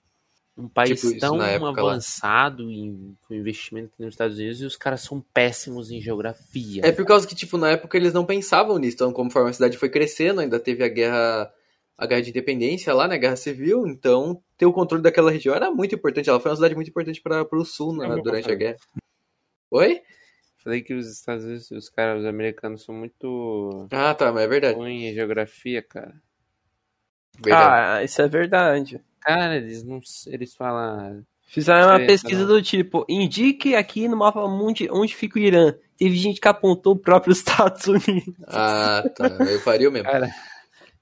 Um 0.57 0.67
país 0.67 0.99
Tipo 0.99 1.17
tão 1.19 1.41
época 1.41 1.81
lá. 1.81 1.91
avançado 1.91 2.69
em 2.69 3.15
com 3.25 3.33
investimento 3.33 3.93
nos 3.97 4.09
Estados 4.09 4.37
Unidos 4.37 4.61
e 4.61 4.65
os 4.65 4.75
caras 4.75 4.99
são 5.01 5.23
péssimos 5.33 5.89
em 5.89 6.01
geografia. 6.01 6.81
É 6.83 6.91
por 6.91 7.05
causa 7.05 7.25
que, 7.25 7.33
tipo, 7.33 7.57
na 7.57 7.71
época 7.71 7.95
eles 7.95 8.11
não 8.11 8.25
pensavam 8.25 8.77
nisso. 8.77 8.95
Então, 8.95 9.13
conforme 9.13 9.51
a 9.51 9.53
cidade 9.53 9.77
foi 9.77 9.87
crescendo, 9.87 10.41
ainda 10.41 10.59
teve 10.59 10.83
a 10.83 10.89
guerra, 10.89 11.49
a 11.99 12.05
guerra 12.07 12.21
de 12.21 12.29
independência 12.29 12.93
lá, 12.93 13.07
né? 13.07 13.17
Guerra 13.17 13.35
civil. 13.35 13.85
Então, 13.85 14.41
ter 14.57 14.65
o 14.65 14.71
controle 14.71 15.03
daquela 15.03 15.29
região 15.29 15.53
era 15.53 15.69
muito 15.69 15.93
importante. 15.93 16.29
Ela 16.29 16.39
foi 16.39 16.49
uma 16.49 16.55
cidade 16.55 16.73
muito 16.73 16.89
importante 16.89 17.21
para 17.21 17.45
o 17.51 17.65
sul 17.65 17.93
né, 17.95 18.07
É 18.07 18.21
durante 18.21 18.49
a 18.49 18.55
guerra. 18.55 18.77
Oi? 19.69 20.01
Falei 20.63 20.81
que 20.81 20.93
os 20.93 21.07
Estados 21.11 21.43
Unidos, 21.43 21.69
os 21.71 21.89
caras, 21.89 22.21
os 22.21 22.25
americanos 22.25 22.83
são 22.83 22.95
muito 22.95 23.87
Ah, 23.91 24.13
tá, 24.13 24.31
mas 24.31 24.43
é 24.43 24.47
verdade. 24.47 24.77
ruins 24.77 25.03
em 25.11 25.13
geografia, 25.13 25.81
cara. 25.81 26.15
verdade. 27.43 27.99
Ah, 27.99 28.03
isso 28.03 28.21
é 28.21 28.27
verdade. 28.27 29.01
Cara, 29.21 29.57
eles 29.57 29.83
não. 29.83 29.99
Eles 30.27 30.55
falam. 30.55 31.23
Fizeram 31.47 31.89
uma 31.89 31.99
Sim, 31.99 32.05
pesquisa 32.05 32.41
não. 32.41 32.47
do 32.47 32.61
tipo, 32.61 33.05
indique 33.09 33.75
aqui 33.75 34.07
no 34.07 34.15
mapa 34.15 34.47
mundi 34.47 34.87
onde 34.91 35.15
fica 35.15 35.39
o 35.39 35.41
Irã. 35.41 35.73
Teve 35.97 36.15
gente 36.15 36.39
que 36.39 36.47
apontou 36.47 36.93
o 36.93 36.99
próprio 36.99 37.31
Estados 37.33 37.85
Unidos. 37.87 38.35
Ah, 38.47 39.03
tá. 39.15 39.27
Eu 39.27 39.59
faria 39.59 39.89
o 39.89 39.91
mesmo. 39.91 40.09
Cara, 40.09 40.29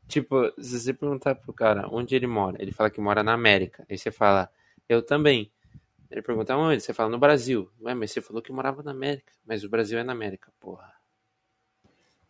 tipo, 0.07 0.51
se 0.61 0.79
você 0.79 0.93
perguntar 0.93 1.35
pro 1.35 1.53
cara 1.53 1.87
onde 1.91 2.15
ele 2.15 2.27
mora, 2.27 2.61
ele 2.61 2.71
fala 2.71 2.89
que 2.89 3.01
mora 3.01 3.23
na 3.23 3.33
América. 3.33 3.85
Aí 3.89 3.97
você 3.97 4.11
fala, 4.11 4.49
eu 4.87 5.01
também. 5.01 5.51
Ele 6.09 6.21
pergunta 6.21 6.55
onde? 6.55 6.81
Você 6.81 6.93
fala 6.93 7.09
no 7.09 7.19
Brasil. 7.19 7.69
Ué, 7.81 7.93
mas 7.93 8.11
você 8.11 8.21
falou 8.21 8.41
que 8.41 8.51
morava 8.51 8.81
na 8.81 8.91
América. 8.91 9.33
Mas 9.45 9.63
o 9.63 9.69
Brasil 9.69 9.99
é 9.99 10.03
na 10.03 10.13
América, 10.13 10.51
porra. 10.59 10.93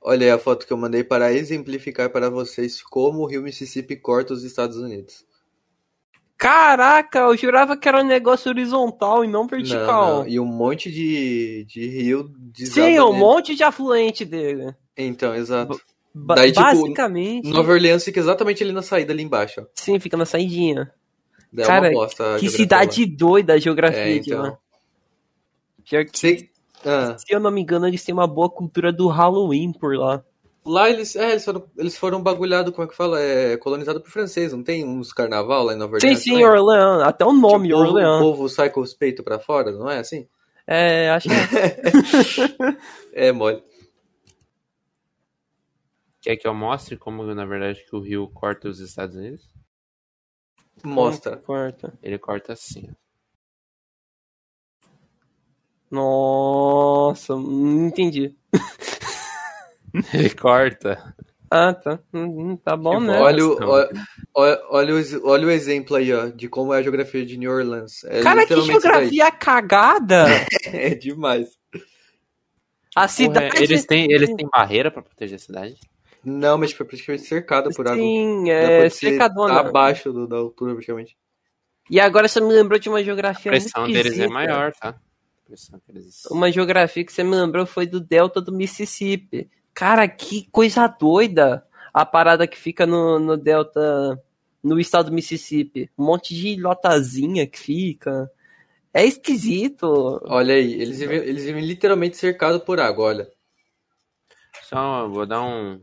Olha 0.01 0.25
aí 0.25 0.31
a 0.31 0.39
foto 0.39 0.65
que 0.65 0.73
eu 0.73 0.77
mandei 0.77 1.03
para 1.03 1.33
exemplificar 1.33 2.09
para 2.09 2.29
vocês 2.29 2.81
como 2.81 3.19
o 3.19 3.25
rio 3.25 3.41
Mississippi 3.41 3.95
corta 3.95 4.33
os 4.33 4.43
Estados 4.43 4.77
Unidos. 4.77 5.25
Caraca, 6.37 7.19
eu 7.19 7.35
jurava 7.35 7.75
que 7.75 7.87
era 7.87 7.99
um 8.01 8.05
negócio 8.05 8.49
horizontal 8.49 9.25
e 9.25 9.27
não 9.27 9.41
Não, 9.41 9.47
vertical. 9.47 10.19
não. 10.19 10.27
E 10.27 10.39
um 10.39 10.45
monte 10.45 10.91
de, 10.91 11.65
de 11.65 11.87
rio 11.87 12.27
Sim, 12.27 12.33
desaba 12.51 12.89
é 12.89 13.03
um 13.03 13.13
monte 13.13 13.55
de 13.55 13.63
afluente 13.63 14.23
dele. 14.23 14.75
Então, 14.95 15.33
exato. 15.35 15.79
Ba- 16.13 16.35
Daí, 16.35 16.51
tipo, 16.51 16.61
basicamente. 16.63 17.49
Nova 17.49 17.71
Orleans 17.71 18.03
fica 18.03 18.19
exatamente 18.19 18.63
ali 18.63 18.71
na 18.71 18.81
saída, 18.81 19.13
ali 19.13 19.23
embaixo, 19.23 19.61
ó. 19.61 19.65
Sim, 19.75 19.99
fica 19.99 20.17
na 20.17 20.25
saidinha. 20.25 20.91
Daí 21.53 21.63
é 21.63 21.67
Cara, 21.67 21.87
a 21.89 22.39
que 22.39 22.49
cidade 22.49 23.05
doida 23.05 23.53
a 23.53 23.57
geografia 23.57 23.99
lá. 24.03 24.07
É, 24.09 24.19
de 24.19 24.33
lá. 24.33 24.47
então. 24.47 24.57
Pior 25.89 26.05
que, 26.05 26.17
Sei- 26.19 26.49
ah. 26.85 27.15
se 27.17 27.33
eu 27.33 27.39
não 27.39 27.51
me 27.51 27.61
engano, 27.61 27.87
eles 27.87 28.03
têm 28.03 28.13
uma 28.13 28.27
boa 28.27 28.49
cultura 28.49 28.91
do 28.91 29.07
Halloween 29.07 29.71
por 29.71 29.95
lá. 29.95 30.23
Lá 30.65 30.89
eles, 30.89 31.15
é, 31.15 31.31
eles 31.31 31.45
foram, 31.45 31.63
eles 31.77 31.97
foram 31.97 32.21
bagulhados, 32.21 32.73
como 32.75 32.85
é 32.85 32.89
que 32.89 32.95
fala? 32.97 33.21
É, 33.21 33.55
colonizado 33.55 34.01
por 34.01 34.09
francês, 34.11 34.51
não 34.51 34.61
tem 34.61 34.83
uns 34.85 35.13
carnaval 35.13 35.63
lá 35.63 35.73
em 35.73 35.77
Nova 35.77 35.97
Sim, 35.97 36.07
Orleans? 36.07 36.23
sim, 36.23 36.31
também? 36.31 36.45
Orleans. 36.45 37.01
Até 37.03 37.23
o 37.25 37.31
nome, 37.31 37.69
Tipo, 37.69 37.79
Orleans. 37.79 38.17
O 38.17 38.23
povo 38.23 38.49
sai 38.49 38.69
com 38.69 38.81
os 38.81 38.93
peitos 38.93 39.23
pra 39.23 39.39
fora, 39.39 39.71
não 39.71 39.89
é 39.89 39.99
assim? 39.99 40.27
É, 40.69 41.09
acho 41.11 41.29
que 41.29 41.35
É 43.13 43.31
mole. 43.31 43.63
Quer 46.27 46.35
que 46.35 46.45
eu 46.45 46.53
mostre 46.53 46.97
como, 46.97 47.23
na 47.33 47.45
verdade, 47.45 47.85
que 47.89 47.95
o 47.95 48.01
rio 48.01 48.27
corta 48.27 48.67
os 48.67 48.81
Estados 48.81 49.15
Unidos? 49.15 49.47
Mostra. 50.83 51.37
Corta. 51.37 51.97
Ele 52.03 52.17
corta 52.19 52.51
assim, 52.51 52.89
ó. 52.91 52.93
Nossa, 55.89 57.33
não 57.33 57.87
entendi. 57.87 58.35
Ele 60.13 60.29
corta. 60.31 61.15
Ah, 61.49 61.73
tá. 61.73 61.97
Hum, 62.13 62.57
Tá 62.57 62.75
bom, 62.75 62.99
Tipo, 62.99 63.05
né? 63.05 63.21
olha, 63.21 63.45
o, 63.45 63.57
olha, 63.63 63.89
olha, 64.35 64.61
olha 64.69 64.95
o 64.95 65.27
olha 65.29 65.47
o 65.47 65.51
exemplo 65.51 65.95
aí, 65.95 66.11
ó, 66.13 66.27
de 66.27 66.49
como 66.49 66.73
é 66.73 66.79
a 66.79 66.81
geografia 66.81 67.25
de 67.25 67.37
New 67.37 67.49
Orleans. 67.49 68.03
É 68.03 68.21
Cara, 68.21 68.45
que 68.45 68.59
geografia 68.63 69.31
cagada! 69.31 70.25
É 70.73 70.93
demais. 70.93 71.57
A 72.93 73.03
Porra, 73.03 73.07
cidade. 73.07 73.63
eles, 73.63 73.85
têm, 73.85 74.11
eles 74.11 74.35
têm 74.35 74.49
barreira 74.51 74.91
pra 74.91 75.01
proteger 75.01 75.37
a 75.37 75.39
cidade? 75.39 75.79
Não, 76.23 76.57
mas 76.57 76.71
tipo, 76.71 76.83
é 76.83 76.85
praticamente 76.85 77.23
cercada 77.23 77.69
por 77.69 77.87
água. 77.87 77.97
Sim, 77.97 78.49
é 78.49 78.89
ser 78.89 79.11
secadona. 79.11 79.59
Abaixo 79.59 80.11
do- 80.11 80.27
da 80.27 80.37
altura, 80.37 80.73
praticamente. 80.73 81.17
E 81.89 81.99
agora 81.99 82.27
você 82.27 82.41
me 82.41 82.51
lembrou 82.51 82.77
de 82.79 82.89
uma 82.89 82.99
A 82.99 83.03
geografia 83.03 83.51
muito 83.51 83.63
pressão 83.63 83.85
deles 83.87 84.05
é 84.05 84.09
esquisita. 84.09 84.33
maior, 84.33 84.73
tá? 84.73 84.89
A 84.89 85.47
pressão 85.47 85.81
eles... 85.87 86.25
Uma 86.29 86.51
geografia 86.51 87.05
que 87.05 87.13
você 87.13 87.23
me 87.23 87.35
lembrou 87.35 87.65
foi 87.65 87.85
do 87.85 87.99
delta 88.01 88.41
do 88.41 88.51
Mississippi. 88.51 89.49
Cara, 89.73 90.07
que 90.07 90.49
coisa 90.51 90.85
doida 90.87 91.65
a 91.93 92.05
parada 92.05 92.45
que 92.45 92.57
fica 92.57 92.85
no, 92.85 93.19
no 93.19 93.37
delta, 93.37 94.21
no 94.61 94.79
estado 94.79 95.09
do 95.09 95.15
Mississippi. 95.15 95.89
Um 95.97 96.05
monte 96.05 96.35
de 96.35 96.49
ilhotazinha 96.49 97.47
que 97.47 97.57
fica. 97.59 98.29
É 98.93 99.05
esquisito. 99.05 100.19
Olha 100.25 100.55
aí, 100.55 100.73
eles 100.73 100.99
vivem, 100.99 101.17
eles 101.19 101.45
vivem 101.45 101.63
literalmente 101.63 102.17
cercados 102.17 102.61
por 102.63 102.79
água, 102.79 103.05
olha. 103.05 103.31
Só 104.63 105.07
vou 105.07 105.25
dar 105.25 105.41
um. 105.41 105.79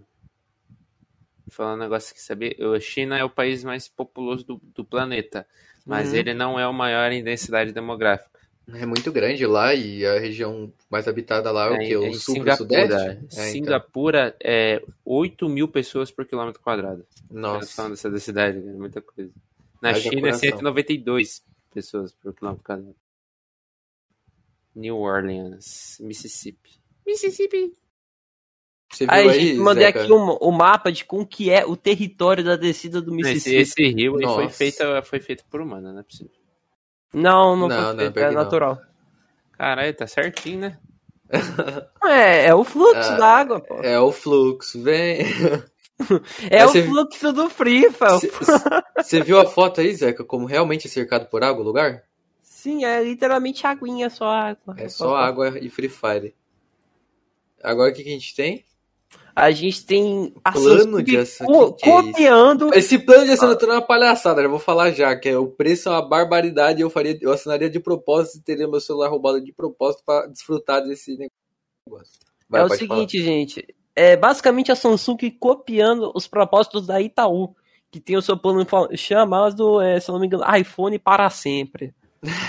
Falar 1.55 1.75
um 1.75 1.79
negócio 1.79 2.15
que 2.15 2.21
saber. 2.21 2.57
A 2.75 2.81
China 2.81 3.17
é 3.19 3.25
o 3.25 3.31
país 3.31 3.63
mais 3.63 3.87
populoso 3.89 4.45
do, 4.45 4.61
do 4.75 4.85
planeta, 4.85 5.47
mas 5.87 6.11
Uhum. 6.11 6.17
ele 6.17 6.35
não 6.35 6.59
é 6.59 6.67
o 6.67 6.73
maior 6.73 7.13
em 7.13 7.23
densidade 7.23 7.73
demográfica. 7.73 8.41
É 8.73 8.87
muito 8.87 9.13
grande 9.13 9.47
lá 9.47 9.75
e 9.75 10.05
a 10.07 10.19
região 10.19 10.73
mais 10.91 11.07
habitada 11.07 11.51
lá 11.53 11.67
é 11.67 11.71
o 11.71 11.75
É, 11.75 11.87
que? 11.87 11.93
é 11.93 11.99
O 11.99 12.15
sul 12.15 12.35
o 12.35 12.39
Singapura. 12.39 12.57
sudeste? 12.57 13.09
É, 13.09 13.13
então. 13.13 13.45
Singapura 13.53 14.37
é 14.43 14.83
8 15.05 15.49
mil 15.49 15.69
pessoas 15.69 16.11
por 16.11 16.25
quilômetro 16.25 16.63
quadrado. 16.63 17.07
Nossa. 17.31 17.91
Dessa 17.91 18.11
densidade, 18.11 18.61
cara, 18.61 18.73
muita 18.77 19.03
coisa. 19.03 19.31
Na 19.83 19.91
Haja 19.91 20.09
China 20.09 20.23
coração. 20.23 20.49
é 20.49 20.53
192 20.53 21.45
pessoas 21.73 22.13
por 22.15 22.33
quilômetro 22.35 22.65
quadrado. 22.65 22.97
New 24.75 24.97
Orleans, 24.97 25.99
Mississippi. 26.01 26.71
Mississippi. 27.07 27.73
Você 28.91 29.07
viu 29.07 29.15
Aí, 29.15 29.29
aí, 29.29 29.41
gente, 29.41 29.59
mandei 29.61 29.85
Zeca? 29.87 30.03
aqui 30.03 30.13
um, 30.13 30.31
o 30.41 30.53
mapa 30.53 30.93
de 30.93 31.05
como 31.05 31.27
que 31.27 31.51
é 31.51 31.65
o 31.67 31.77
território 31.77 32.45
da 32.45 32.57
descida 32.57 33.01
do 33.01 33.13
Esse, 33.21 33.33
Mississippi. 33.33 33.61
esse 33.61 33.89
rio 33.89 34.17
aí 34.19 34.25
foi 34.25 34.49
feito, 34.49 34.83
foi 35.05 35.21
feito 35.21 35.45
por 35.51 35.61
humano, 35.61 35.93
não 35.93 36.01
é 36.01 36.03
possível. 36.03 36.33
Não, 37.13 37.57
não, 37.57 37.69
Não, 37.69 37.85
foi 37.87 37.97
feito, 38.07 38.19
é 38.21 38.31
natural. 38.31 38.81
Caralho, 39.53 39.95
tá 39.95 40.07
certinho, 40.07 40.61
né? 40.61 40.79
É, 42.05 42.47
é 42.49 42.55
o 42.55 42.63
fluxo 42.65 43.13
Ah, 43.13 43.17
da 43.17 43.27
água, 43.27 43.61
pô. 43.61 43.77
É 43.83 43.99
o 43.99 44.13
fluxo, 44.13 44.83
vem. 44.83 45.21
É 46.51 46.59
Aí 46.61 46.65
o 46.65 46.69
você- 46.69 46.83
fluxo 46.87 47.33
do 47.33 47.49
Free, 47.49 47.89
Fire. 47.91 48.31
Você 49.01 49.23
viu 49.23 49.39
a 49.41 49.47
foto 49.47 49.81
aí, 49.81 49.95
Zeca, 49.95 50.25
como 50.25 50.45
realmente 50.45 50.87
é 50.87 50.91
cercado 50.91 51.27
por 51.27 51.43
água 51.45 51.63
o 51.63 51.65
lugar? 51.65 52.03
Sim, 52.43 52.85
é 52.85 53.03
literalmente 53.03 53.65
aguinha, 53.67 54.11
só 54.11 54.27
água. 54.29 54.75
É 54.77 54.89
só 54.89 55.15
água 55.17 55.57
e 55.59 55.71
Free 55.71 55.89
Fire. 55.89 56.35
Agora 57.63 57.91
o 57.91 57.95
que, 57.95 58.03
que 58.03 58.09
a 58.11 58.13
gente 58.13 58.35
tem? 58.35 58.65
A 59.37 59.51
gente 59.51 59.85
tem 59.85 60.33
Plano 60.53 61.03
de 61.03 61.17
ação, 61.17 61.47
co- 61.47 61.77
é 61.83 61.91
copiando. 61.91 62.73
Esse 62.75 62.99
plano 62.99 63.25
de 63.25 63.33
assinatura 63.33 63.73
é 63.73 63.75
uma 63.77 63.83
palhaçada, 63.83 64.41
já 64.43 64.49
vou 64.49 64.61
falar 64.61 64.93
já, 64.93 65.17
que 65.17 65.29
é 65.29 65.37
o 65.37 65.49
preço 65.49 65.89
é 65.89 65.93
uma 65.93 66.03
barbaridade, 66.03 66.81
eu 66.81 66.89
faria, 66.89 67.19
eu 67.21 67.33
assinaria 67.33 67.69
de 67.69 67.81
propósito 67.81 68.39
e 68.39 68.43
teria 68.43 68.69
meu 68.69 68.81
celular 68.81 69.09
roubado 69.09 69.41
de 69.41 69.53
propósito 69.53 70.05
para 70.07 70.27
desfrutar 70.29 70.83
desse 70.85 71.11
negócio. 71.13 72.13
Vai, 72.49 72.61
é 72.61 72.65
o 72.65 72.69
seguinte, 72.69 73.21
gente. 73.23 73.67
É 73.97 74.17
basicamente 74.17 74.71
a 74.71 74.77
Samsung 74.77 75.17
copiando 75.39 76.13
os 76.15 76.27
propósitos 76.29 76.87
da 76.87 77.01
Itaú, 77.01 77.55
que 77.91 78.01
tem 78.01 78.17
o 78.17 78.23
seu 78.23 78.37
plano 78.37 78.65
chamado, 78.97 79.81
é, 79.81 79.99
se 79.99 80.11
não 80.11 80.21
me 80.21 80.27
engano, 80.27 80.45
iPhone 80.57 80.99
para 80.99 81.29
sempre. 81.31 81.93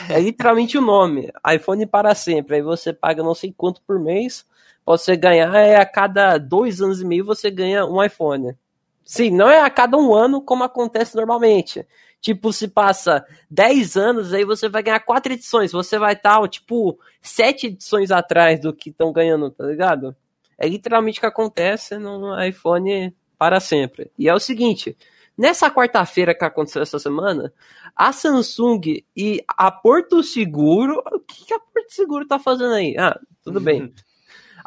É 0.10 0.20
literalmente 0.20 0.78
o 0.78 0.82
nome, 0.82 1.32
iPhone 1.54 1.86
para 1.86 2.16
sempre. 2.16 2.56
Aí 2.58 2.62
você 2.62 2.94
paga 2.94 3.22
não 3.22 3.36
sei 3.36 3.54
quanto 3.56 3.82
por 3.86 4.00
mês, 4.00 4.46
você 4.86 5.16
ganhar 5.16 5.54
é 5.56 5.78
a 5.78 5.86
cada 5.86 6.38
dois 6.38 6.82
anos 6.82 7.02
e 7.02 7.06
meio 7.06 7.26
você 7.26 7.50
ganha 7.50 7.86
um 7.86 8.04
iPhone. 8.04 8.56
Sim, 9.04 9.32
não 9.32 9.50
é 9.50 9.62
a 9.62 9.70
cada 9.70 9.98
um 9.98 10.14
ano 10.14 10.42
como 10.42 10.64
acontece 10.64 11.16
normalmente. 11.16 11.86
Tipo, 12.22 12.52
se 12.52 12.68
passa 12.68 13.24
10 13.52 13.96
anos, 13.96 14.34
aí 14.34 14.44
você 14.44 14.68
vai 14.68 14.82
ganhar 14.82 15.00
quatro 15.00 15.32
edições. 15.32 15.72
Você 15.72 16.00
vai 16.00 16.14
estar, 16.14 16.48
tipo, 16.50 17.00
sete 17.22 17.68
edições 17.68 18.10
atrás 18.10 18.60
do 18.60 18.74
que 18.74 18.90
estão 18.90 19.14
ganhando, 19.14 19.52
tá 19.52 19.64
ligado? 19.66 20.16
É 20.58 20.68
literalmente 20.68 21.20
o 21.20 21.22
que 21.22 21.28
acontece 21.28 22.00
no 22.00 22.44
iPhone 22.44 23.16
para 23.38 23.60
sempre. 23.60 24.10
E 24.18 24.28
é 24.28 24.34
o 24.34 24.40
seguinte: 24.40 24.98
nessa 25.38 25.70
quarta-feira 25.70 26.34
que 26.34 26.44
aconteceu 26.44 26.82
essa 26.82 26.98
semana, 26.98 27.54
a 27.96 28.12
Samsung 28.12 29.04
e 29.16 29.44
a 29.48 29.70
Porto 29.70 30.24
Seguro. 30.24 31.04
O 31.12 31.20
que, 31.20 31.46
que 31.46 31.54
a 31.54 31.60
Porto 31.60 31.92
Seguro 31.92 32.28
tá 32.28 32.40
fazendo 32.40 32.74
aí? 32.74 32.96
Ah, 32.98 33.20
tudo 33.44 33.60
bem. 33.62 33.94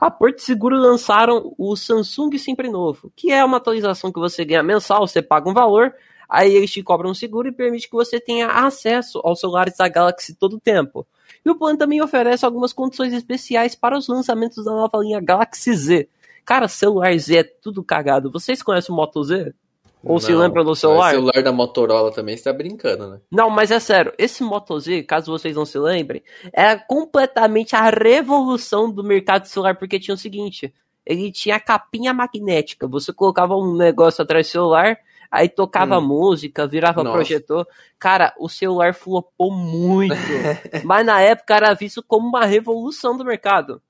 A 0.01 0.13
Porto 0.13 0.41
Seguro 0.43 0.77
lançaram 0.77 1.53
o 1.59 1.75
Samsung 1.75 2.39
Sempre 2.39 2.71
Novo, 2.71 3.13
que 3.17 3.33
é 3.33 3.45
uma 3.45 3.57
atualização 3.57 4.13
que 4.13 4.21
você 4.21 4.45
ganha 4.45 4.63
mensal, 4.63 5.05
você 5.05 5.21
paga 5.21 5.51
um 5.51 5.53
valor, 5.53 5.93
aí 6.29 6.55
eles 6.55 6.71
te 6.71 6.85
cobram 6.85 7.11
um 7.11 7.15
seguro 7.15 7.49
e 7.49 7.53
permite 7.53 7.89
que 7.89 7.97
você 7.97 8.21
tenha 8.21 8.47
acesso 8.47 9.21
aos 9.25 9.41
celulares 9.41 9.77
da 9.77 9.89
Galaxy 9.89 10.37
todo 10.37 10.55
o 10.55 10.61
tempo. 10.61 11.05
E 11.45 11.51
o 11.51 11.59
plano 11.59 11.77
também 11.77 12.01
oferece 12.01 12.45
algumas 12.45 12.73
condições 12.73 13.13
especiais 13.13 13.75
para 13.75 13.99
os 13.99 14.07
lançamentos 14.07 14.65
da 14.65 14.71
nova 14.71 14.99
linha 14.99 15.21
Galaxy 15.21 15.75
Z. 15.75 16.09
Cara, 16.45 16.69
celular 16.69 17.19
Z 17.19 17.37
é 17.37 17.43
tudo 17.43 17.83
cagado. 17.83 18.31
Vocês 18.31 18.63
conhecem 18.63 18.95
o 18.95 18.97
Moto 18.97 19.25
Z? 19.25 19.53
Ou 20.05 20.21
se 20.21 20.31
Não, 20.33 20.41
lembram 20.41 20.65
do 20.65 20.71
O 20.71 20.77
celular? 20.77 21.11
celular 21.11 21.43
da 21.43 21.53
Motorola 21.53 22.13
também, 22.13 22.37
você 22.37 22.45
tá 22.45 22.53
brincando, 22.53 23.09
né? 23.09 23.21
Não, 23.31 23.51
mas 23.51 23.71
é 23.71 23.81
sério, 23.81 24.13
esse 24.17 24.43
Moto 24.43 24.79
Z, 24.79 25.03
caso 25.03 25.31
vocês 25.31 25.57
não 25.57 25.65
se 25.67 25.79
lembrem, 25.79 26.23
era 26.53 26.79
completamente 26.79 27.75
a 27.75 27.91
revolução 27.91 28.91
do 28.91 29.03
mercado 29.03 29.43
de 29.43 29.49
celular, 29.49 29.77
porque 29.77 29.99
tinha 29.99 30.15
o 30.15 30.19
seguinte, 30.19 30.73
ele 31.05 31.33
tinha 31.33 31.57
a 31.57 31.61
capinha 31.61 32.15
magnética, 32.15 32.87
você 32.87 33.13
colocava 33.13 33.57
um 33.57 33.77
negócio 33.77 34.23
atrás 34.23 34.47
do 34.47 34.51
celular, 34.51 34.99
aí 35.31 35.49
tocava 35.49 35.99
Hum. 35.99 36.07
música, 36.07 36.67
virava 36.67 37.03
Nossa. 37.03 37.17
projetor. 37.17 37.67
Cara, 37.99 38.35
o 38.39 38.49
celular 38.49 38.95
flopou 38.95 39.51
muito, 39.53 40.15
mas 40.87 41.05
na 41.05 41.21
época 41.21 41.55
era 41.57 41.75
visto 41.75 42.03
como 42.03 42.29
uma 42.29 42.45
revolução 42.45 43.17
do 43.17 43.25
mercado. 43.25 43.83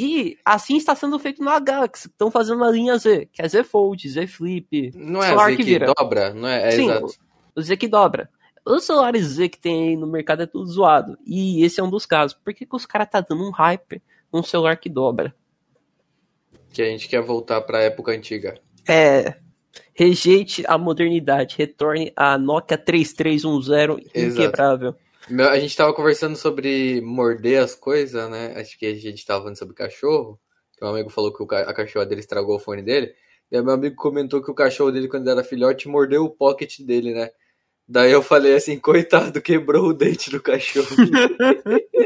E 0.00 0.38
assim 0.44 0.76
está 0.76 0.94
sendo 0.94 1.18
feito 1.18 1.42
na 1.42 1.58
Galaxy, 1.58 2.06
estão 2.06 2.30
fazendo 2.30 2.62
a 2.62 2.70
linha 2.70 2.96
Z, 2.96 3.28
que 3.32 3.42
é 3.42 3.48
Z 3.48 3.64
Fold, 3.64 4.08
Z 4.08 4.28
Flip, 4.28 4.92
Não 4.94 5.20
é 5.20 5.32
a 5.34 5.36
Z 5.36 5.56
que 5.56 5.64
que 5.64 5.78
dobra? 5.80 6.32
Não 6.32 6.48
é? 6.48 6.68
É 6.68 6.70
Sim, 6.70 6.84
exato. 6.88 7.06
o 7.56 7.60
Z 7.60 7.76
que 7.76 7.88
dobra. 7.88 8.30
Os 8.64 8.84
celulares 8.84 9.24
Z 9.24 9.48
que 9.48 9.58
tem 9.58 9.88
aí 9.88 9.96
no 9.96 10.06
mercado 10.06 10.44
é 10.44 10.46
tudo 10.46 10.70
zoado. 10.70 11.18
E 11.26 11.64
esse 11.64 11.80
é 11.80 11.82
um 11.82 11.90
dos 11.90 12.06
casos. 12.06 12.38
Por 12.44 12.54
que, 12.54 12.64
que 12.64 12.76
os 12.76 12.86
caras 12.86 13.08
tá 13.10 13.20
dando 13.20 13.42
um 13.42 13.50
hype 13.50 14.00
num 14.32 14.42
celular 14.44 14.76
que 14.76 14.88
dobra? 14.88 15.34
Que 16.72 16.82
a 16.82 16.84
gente 16.84 17.08
quer 17.08 17.20
voltar 17.20 17.60
pra 17.62 17.80
época 17.80 18.12
antiga. 18.12 18.60
É. 18.86 19.34
Rejeite 19.94 20.62
a 20.68 20.78
modernidade. 20.78 21.56
Retorne 21.58 22.12
a 22.14 22.38
Nokia 22.38 22.78
3310 22.78 24.10
Exato. 24.14 24.42
inquebrável. 24.42 24.90
Meu, 24.92 25.00
A 25.50 25.58
gente 25.58 25.76
tava 25.76 25.92
conversando 25.92 26.36
sobre 26.36 27.00
morder 27.02 27.62
as 27.62 27.74
coisas, 27.74 28.30
né? 28.30 28.54
Acho 28.56 28.78
que 28.78 28.86
a 28.86 28.94
gente 28.94 29.24
tava 29.26 29.40
falando 29.40 29.58
sobre 29.58 29.74
cachorro. 29.74 30.40
Que 30.76 30.84
um 30.84 30.88
amigo 30.88 31.10
falou 31.10 31.32
que 31.32 31.54
a 31.54 31.74
cachorra 31.74 32.06
dele 32.06 32.20
estragou 32.20 32.56
o 32.56 32.60
fone 32.60 32.82
dele. 32.82 33.12
E 33.50 33.56
aí 33.56 33.62
meu 33.62 33.74
amigo 33.74 33.96
comentou 33.96 34.42
que 34.42 34.50
o 34.50 34.54
cachorro 34.54 34.90
dele, 34.92 35.08
quando 35.08 35.28
era 35.28 35.42
filhote, 35.42 35.88
mordeu 35.88 36.24
o 36.24 36.30
pocket 36.30 36.80
dele, 36.80 37.12
né? 37.14 37.30
Daí 37.86 38.12
eu 38.12 38.22
falei 38.22 38.54
assim, 38.54 38.78
coitado, 38.78 39.40
quebrou 39.40 39.86
o 39.88 39.94
dente 39.94 40.30
do 40.30 40.40
cachorro. 40.42 40.88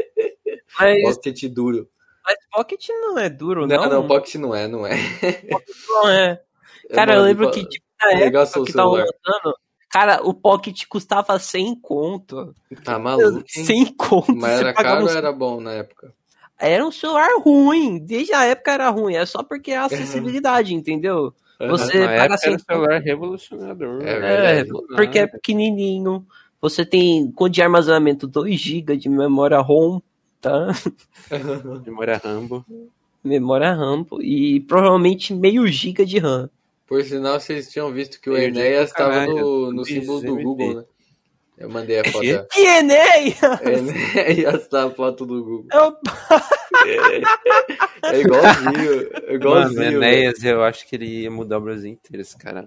Mas, 0.79 1.03
pocket 1.15 1.43
duro. 1.49 1.87
mas 2.25 2.35
Pocket 2.51 2.89
não 2.89 3.19
é 3.19 3.29
duro, 3.29 3.67
Não, 3.67 3.77
não. 3.83 3.89
não, 3.89 4.07
pocket 4.07 4.35
não 4.35 4.55
é, 4.55 4.67
não 4.67 4.87
é. 4.87 4.95
Não 5.87 6.09
é. 6.09 6.41
Cara, 6.93 7.13
eu 7.13 7.17
Mano, 7.17 7.27
lembro 7.27 7.51
que, 7.51 7.63
tipo, 7.67 7.85
na 8.01 8.11
época 8.13 8.59
o 8.59 8.65
que 8.65 8.73
tava 8.73 8.89
lançando, 8.89 9.55
cara, 9.93 10.21
o 10.23 10.33
Pocket 10.33 10.85
custava 10.89 11.37
100 11.37 11.75
conto. 11.75 12.55
Tá 12.83 12.97
maluco, 12.97 13.45
hein? 13.55 13.65
100 13.65 13.85
conto. 13.93 14.35
Mas 14.35 14.59
era 14.59 14.73
caro 14.73 15.01
um 15.01 15.03
ou 15.03 15.09
era 15.11 15.31
bom 15.31 15.61
na 15.61 15.73
época? 15.73 16.11
Era 16.57 16.83
um 16.83 16.91
celular 16.91 17.29
ruim. 17.39 17.99
Desde 17.99 18.33
a 18.33 18.43
época 18.43 18.71
era 18.71 18.89
ruim. 18.89 19.13
É 19.13 19.23
só 19.23 19.43
porque 19.43 19.69
é 19.69 19.77
a 19.77 19.85
acessibilidade, 19.85 20.73
entendeu? 20.73 21.31
Você 21.59 21.99
Na 21.99 22.07
paga 22.07 22.23
época 22.23 22.37
cem 22.39 22.49
era 22.49 22.55
um 22.55 22.65
celular 22.65 23.01
revolucionador. 23.01 24.01
É 24.01 24.61
É, 24.61 24.65
porque 24.95 25.19
é 25.19 25.27
pequenininho. 25.27 26.25
Você 26.59 26.83
tem 26.83 27.31
quanto 27.31 27.53
de 27.53 27.61
armazenamento? 27.61 28.25
2 28.25 28.59
GB 28.59 28.97
de 28.97 29.09
memória 29.09 29.59
ROM, 29.59 29.99
tá? 30.41 30.69
Memória 31.85 32.19
Rambo. 32.23 32.65
Memória 33.23 33.73
RAM 33.73 34.05
e 34.19 34.59
provavelmente 34.61 35.33
meio 35.33 35.67
giga 35.67 36.03
de 36.03 36.17
RAM. 36.17 36.49
Por 36.93 37.03
sinal, 37.03 37.39
vocês 37.39 37.71
tinham 37.71 37.91
visto 37.91 38.21
que 38.21 38.29
o 38.29 38.35
digo, 38.35 38.59
Enéas 38.59 38.91
estava 38.91 39.25
no, 39.25 39.71
no 39.71 39.83
símbolo 39.83 40.21
do. 40.21 40.35
Google, 40.35 40.75
né? 40.75 40.83
Eu 41.57 41.67
mandei 41.67 41.99
a 41.99 42.03
foto. 42.03 42.19
Que 42.51 42.61
Enem! 42.67 43.35
Enéas 44.29 44.67
tá 44.67 44.83
a 44.85 44.91
foto 44.91 45.25
do 45.25 45.43
Google. 45.43 45.65
Eu- 45.73 45.97
É 48.13 48.19
igualzinho. 48.19 49.01
É 49.01 49.21
Mano, 49.21 49.33
igualzinho. 49.33 49.79
velho. 49.79 49.97
Enéas, 49.97 50.43
eu 50.43 50.63
acho 50.63 50.87
que 50.87 50.95
ele 50.95 51.23
ia 51.23 51.31
mudar 51.31 51.57
o 51.57 51.61
Brasil 51.61 51.89
inteiro, 51.89 52.21
esse 52.21 52.37
cara. 52.37 52.63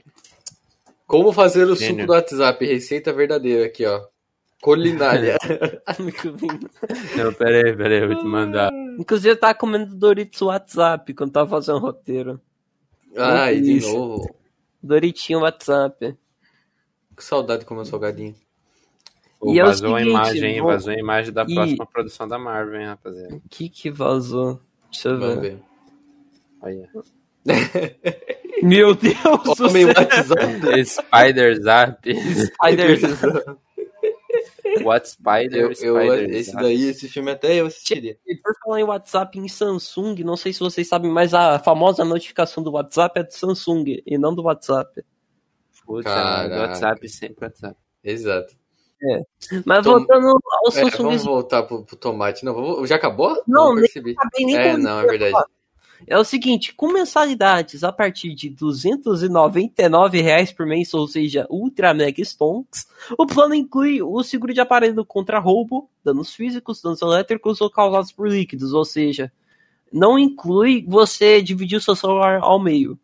Como 1.07 1.33
fazer 1.33 1.63
o 1.69 1.77
Gênio. 1.77 1.95
suco 1.95 2.07
do 2.09 2.13
WhatsApp? 2.13 2.67
Receita 2.67 3.13
verdadeira 3.13 3.65
aqui, 3.67 3.87
ó. 3.87 4.01
Culinária. 4.61 5.37
Não, 7.17 7.33
pera 7.33 7.69
aí, 7.69 7.77
pera 7.77 7.95
aí, 7.95 8.03
eu 8.03 8.09
vou 8.09 8.19
te 8.19 8.25
mandar. 8.25 8.73
Inclusive, 8.99 9.35
eu 9.35 9.39
tava 9.39 9.55
comendo 9.55 9.95
Doritos 9.95 10.43
WhatsApp 10.43 11.15
quando 11.15 11.31
tava 11.31 11.49
fazendo 11.49 11.79
roteiro. 11.79 12.41
Ai, 13.17 13.61
de 13.61 13.77
Isso. 13.79 13.93
novo. 13.93 14.35
Doritinho 14.83 15.41
WhatsApp. 15.41 16.17
Que 17.17 17.25
saudade 17.25 17.61
de 17.61 17.67
comer 17.67 17.81
um 17.81 17.85
salgadinho. 17.85 18.35
Pô, 19.41 19.53
E 19.53 19.59
é 19.59 19.63
o 19.65 19.67
vazou 19.67 19.95
a 19.95 19.99
seguinte, 19.99 20.11
imagem, 20.15 20.55
hein? 20.55 20.61
vou- 20.61 20.71
Vazou 20.71 20.93
a 20.93 20.97
imagem 20.99 21.33
da 21.33 21.45
E- 21.49 21.55
próxima 21.55 21.87
produção 21.87 22.29
da 22.29 22.39
Marvel, 22.39 22.81
hein, 22.81 22.87
rapaziada. 22.87 23.35
O 23.35 23.43
que 23.49 23.69
que 23.69 23.91
vazou? 23.91 24.61
Deixa 24.91 25.09
eu 25.11 25.19
Vamos 25.19 25.41
ver. 25.41 25.57
ver. 25.57 25.63
Olha. 26.63 26.91
Meu 28.63 28.95
Deus 28.95 29.61
Homem! 29.61 29.85
WhatsApp. 29.87 30.85
Spider 30.87 31.63
Zap. 31.63 32.01
Spider. 32.13 32.99
What 34.85 35.09
Spider? 35.09 35.61
Eu, 35.61 35.69
eu, 35.69 35.75
Spider 35.75 36.31
esse 36.31 36.51
Zap. 36.51 36.63
daí, 36.63 36.83
esse 36.85 37.09
filme 37.09 37.31
até 37.31 37.55
eu 37.61 37.67
assistiria. 37.67 38.19
E 38.27 38.37
por 38.37 38.55
falar 38.65 38.81
em 38.81 38.85
WhatsApp 38.85 39.39
em 39.39 39.49
Samsung, 39.49 40.17
não 40.25 40.37
sei 40.37 40.53
se 40.53 40.61
vocês 40.61 40.89
sabem, 40.89 41.11
mas 41.11 41.35
a 41.35 41.59
famosa 41.59 42.05
notificação 42.05 42.63
do 42.63 42.73
WhatsApp 42.73 43.21
é 43.21 43.23
do 43.25 43.33
Samsung 43.33 44.03
e 44.07 44.19
não 44.19 44.35
do 44.35 44.43
WhatsApp. 44.43 45.03
Putz, 45.85 46.11
é, 46.11 46.59
WhatsApp 46.59 47.09
sempre 47.09 47.45
WhatsApp. 47.45 47.77
Exato. 48.03 48.55
Mas 49.65 49.85
Tom- 49.85 49.99
voltando 49.99 50.27
ao 50.29 50.69
É, 50.69 50.71
Samsung, 50.71 51.03
vamos 51.05 51.25
voltar 51.25 51.63
pro, 51.63 51.85
pro 51.85 51.97
tomate. 51.97 52.45
Não, 52.45 52.85
já 52.87 52.97
acabou? 52.97 53.41
Não, 53.47 53.75
nem 53.75 53.83
percebi. 53.85 54.15
acabei 54.19 54.47
nem 54.47 54.57
É, 54.57 54.77
não, 54.77 55.01
é 55.01 55.07
verdade. 55.07 55.37
É 56.07 56.19
o 56.19 56.25
seguinte, 56.25 56.75
com 56.75 56.93
mensalidades 56.93 57.85
a 57.85 57.93
partir 57.93 58.35
de 58.35 58.51
299 58.51 60.21
reais 60.21 60.53
por 60.53 60.67
mês, 60.67 60.93
ou 60.93 61.07
seja, 61.07 61.47
Ultra 61.49 61.95
Mega 61.95 62.23
Stonks, 62.25 62.87
o 63.17 63.27
plano 63.27 63.55
inclui 63.55 64.03
o 64.03 64.23
seguro 64.23 64.53
de 64.53 64.61
aparelho 64.61 65.05
contra 65.05 65.39
roubo, 65.39 65.89
danos 66.05 66.35
físicos, 66.35 66.83
danos 66.83 67.03
elétricos 67.03 67.61
ou 67.61 67.71
causados 67.71 68.13
por 68.13 68.29
líquidos, 68.29 68.73
ou 68.73 68.85
seja, 68.85 69.33
não 69.93 70.19
inclui 70.19 70.85
você 70.87 71.41
dividir 71.41 71.79
o 71.79 71.83
seu 71.83 71.95
celular 71.95 72.41
ao 72.43 72.59
meio. 72.59 72.99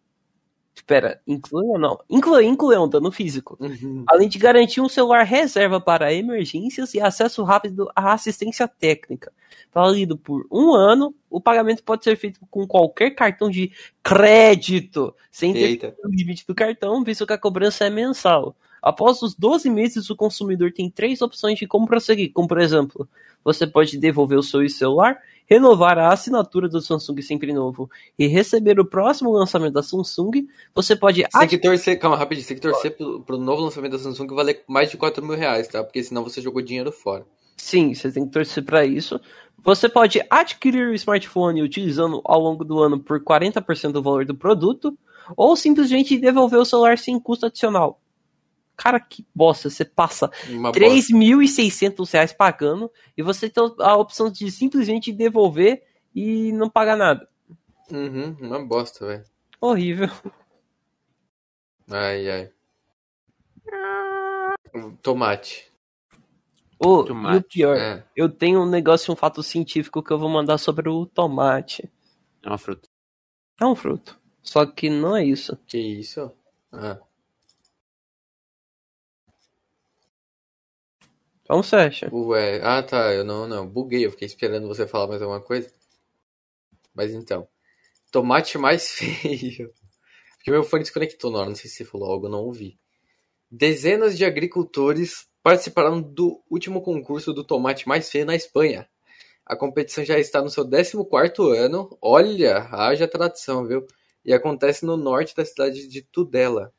Espera, 0.74 1.20
inclui 1.26 1.66
ou 1.66 1.78
não? 1.78 2.00
Inclui, 2.08 2.46
inclui 2.46 2.76
um 2.78 2.88
dano 2.88 3.12
físico. 3.12 3.56
Uhum. 3.60 4.04
Além 4.08 4.28
de 4.28 4.38
garantir 4.38 4.80
um 4.80 4.88
celular 4.88 5.22
reserva 5.22 5.80
para 5.80 6.12
emergências 6.12 6.94
e 6.94 7.00
acesso 7.00 7.42
rápido 7.44 7.90
à 7.94 8.12
assistência 8.12 8.66
técnica. 8.66 9.32
Válido 9.72 10.16
por 10.16 10.46
um 10.50 10.74
ano, 10.74 11.14
o 11.30 11.40
pagamento 11.40 11.82
pode 11.82 12.04
ser 12.04 12.16
feito 12.16 12.40
com 12.50 12.66
qualquer 12.66 13.10
cartão 13.10 13.50
de 13.50 13.70
crédito, 14.02 15.14
sem 15.30 15.52
ter 15.52 15.94
o 16.04 16.08
limite 16.08 16.46
do 16.46 16.54
cartão, 16.54 17.04
visto 17.04 17.26
que 17.26 17.32
a 17.32 17.38
cobrança 17.38 17.84
é 17.84 17.90
mensal. 17.90 18.56
Após 18.82 19.22
os 19.22 19.34
12 19.34 19.70
meses, 19.70 20.10
o 20.10 20.16
consumidor 20.16 20.72
tem 20.72 20.90
três 20.90 21.22
opções 21.22 21.58
de 21.58 21.66
como 21.66 21.86
prosseguir, 21.86 22.32
como 22.32 22.48
por 22.48 22.58
exemplo, 22.58 23.08
você 23.44 23.66
pode 23.66 23.96
devolver 23.96 24.38
o 24.38 24.42
seu 24.42 24.68
celular, 24.68 25.20
renovar 25.52 25.98
a 25.98 26.12
assinatura 26.12 26.68
do 26.68 26.80
Samsung 26.80 27.20
sempre 27.20 27.52
novo 27.52 27.90
e 28.18 28.26
receber 28.26 28.80
o 28.80 28.84
próximo 28.84 29.30
lançamento 29.30 29.74
da 29.74 29.82
Samsung, 29.82 30.46
você 30.74 30.96
pode 30.96 31.22
Você 31.22 31.38
tem 31.38 31.48
que 31.48 31.58
torcer, 31.58 31.98
calma, 31.98 32.16
rapidinho, 32.16 32.44
você 32.44 32.54
tem 32.54 32.56
que 32.56 32.62
torcer 32.62 32.96
pro, 32.96 33.20
pro 33.20 33.36
novo 33.36 33.62
lançamento 33.62 33.92
da 33.92 33.98
Samsung 33.98 34.34
valer 34.34 34.62
mais 34.66 34.90
de 34.90 34.96
4 34.96 35.24
mil 35.24 35.36
reais, 35.36 35.68
tá? 35.68 35.84
Porque 35.84 36.02
senão 36.02 36.24
você 36.24 36.40
jogou 36.40 36.62
dinheiro 36.62 36.90
fora. 36.90 37.26
Sim, 37.56 37.94
você 37.94 38.10
tem 38.10 38.24
que 38.24 38.32
torcer 38.32 38.64
para 38.64 38.84
isso. 38.84 39.20
Você 39.62 39.88
pode 39.88 40.20
adquirir 40.28 40.88
o 40.88 40.94
smartphone 40.94 41.62
utilizando 41.62 42.20
ao 42.24 42.40
longo 42.40 42.64
do 42.64 42.80
ano 42.80 42.98
por 42.98 43.22
40% 43.22 43.92
do 43.92 44.02
valor 44.02 44.24
do 44.24 44.34
produto, 44.34 44.96
ou 45.36 45.54
simplesmente 45.54 46.18
devolver 46.18 46.58
o 46.58 46.64
celular 46.64 46.98
sem 46.98 47.20
custo 47.20 47.46
adicional. 47.46 48.01
Cara, 48.82 48.98
que 48.98 49.24
bosta, 49.32 49.70
você 49.70 49.84
passa 49.84 50.28
Uma 50.48 50.72
3.600 50.72 52.12
reais 52.12 52.32
pagando 52.32 52.90
e 53.16 53.22
você 53.22 53.48
tem 53.48 53.62
a 53.78 53.96
opção 53.96 54.28
de 54.28 54.50
simplesmente 54.50 55.12
devolver 55.12 55.84
e 56.12 56.50
não 56.50 56.68
pagar 56.68 56.96
nada. 56.96 57.28
Uhum, 57.92 58.36
uma 58.40 58.64
bosta, 58.64 59.06
velho. 59.06 59.24
Horrível. 59.60 60.10
Ai, 61.88 62.28
ai. 62.28 62.50
Tomate. 65.00 65.70
Oh, 66.80 66.86
e 66.86 67.00
o 67.02 67.04
Tomate, 67.04 67.46
pior, 67.48 67.76
É. 67.76 68.04
eu 68.16 68.28
tenho 68.28 68.62
um 68.62 68.68
negócio, 68.68 69.12
um 69.12 69.16
fato 69.16 69.44
científico 69.44 70.02
que 70.02 70.12
eu 70.12 70.18
vou 70.18 70.28
mandar 70.28 70.58
sobre 70.58 70.88
o 70.88 71.06
tomate. 71.06 71.88
É 72.42 72.48
uma 72.48 72.58
fruta. 72.58 72.88
É 73.60 73.64
um 73.64 73.76
fruto. 73.76 74.18
Só 74.42 74.66
que 74.66 74.90
não 74.90 75.16
é 75.16 75.24
isso. 75.24 75.56
Que 75.68 75.78
isso? 75.78 76.32
Ah. 76.72 76.98
Então 81.52 81.62
você 81.62 81.76
acha? 81.76 82.08
Ué, 82.10 82.62
ah 82.62 82.82
tá, 82.82 83.12
eu 83.12 83.22
não, 83.22 83.46
não, 83.46 83.68
buguei, 83.68 84.06
eu 84.06 84.10
fiquei 84.10 84.24
esperando 84.24 84.66
você 84.66 84.86
falar 84.86 85.06
mais 85.06 85.20
alguma 85.20 85.38
coisa. 85.38 85.70
Mas 86.94 87.12
então, 87.12 87.46
tomate 88.10 88.56
mais 88.56 88.88
feio. 88.96 89.70
Porque 90.36 90.50
meu 90.50 90.64
fone 90.64 90.82
desconectou 90.82 91.30
na 91.30 91.40
hora, 91.40 91.48
não 91.50 91.54
sei 91.54 91.68
se 91.68 91.76
você 91.76 91.84
falou 91.84 92.10
algo, 92.10 92.26
não 92.26 92.38
ouvi. 92.38 92.78
Dezenas 93.50 94.16
de 94.16 94.24
agricultores 94.24 95.26
participaram 95.42 96.00
do 96.00 96.42
último 96.50 96.80
concurso 96.80 97.34
do 97.34 97.44
tomate 97.44 97.86
mais 97.86 98.10
feio 98.10 98.24
na 98.24 98.34
Espanha. 98.34 98.88
A 99.44 99.54
competição 99.54 100.02
já 100.06 100.18
está 100.18 100.40
no 100.40 100.48
seu 100.48 100.64
14º 100.64 101.50
ano, 101.54 101.98
olha, 102.00 102.66
haja 102.72 103.06
tradição, 103.06 103.66
viu? 103.66 103.86
E 104.24 104.32
acontece 104.32 104.86
no 104.86 104.96
norte 104.96 105.36
da 105.36 105.44
cidade 105.44 105.86
de 105.86 106.00
Tudela. 106.00 106.72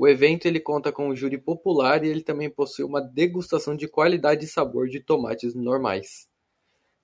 O 0.00 0.06
evento 0.06 0.46
ele 0.46 0.60
conta 0.60 0.92
com 0.92 1.08
um 1.08 1.16
júri 1.16 1.36
popular 1.36 2.04
e 2.04 2.08
ele 2.08 2.22
também 2.22 2.48
possui 2.48 2.84
uma 2.84 3.00
degustação 3.00 3.74
de 3.74 3.88
qualidade 3.88 4.44
e 4.44 4.48
sabor 4.48 4.86
de 4.86 5.00
tomates 5.00 5.56
normais. 5.56 6.28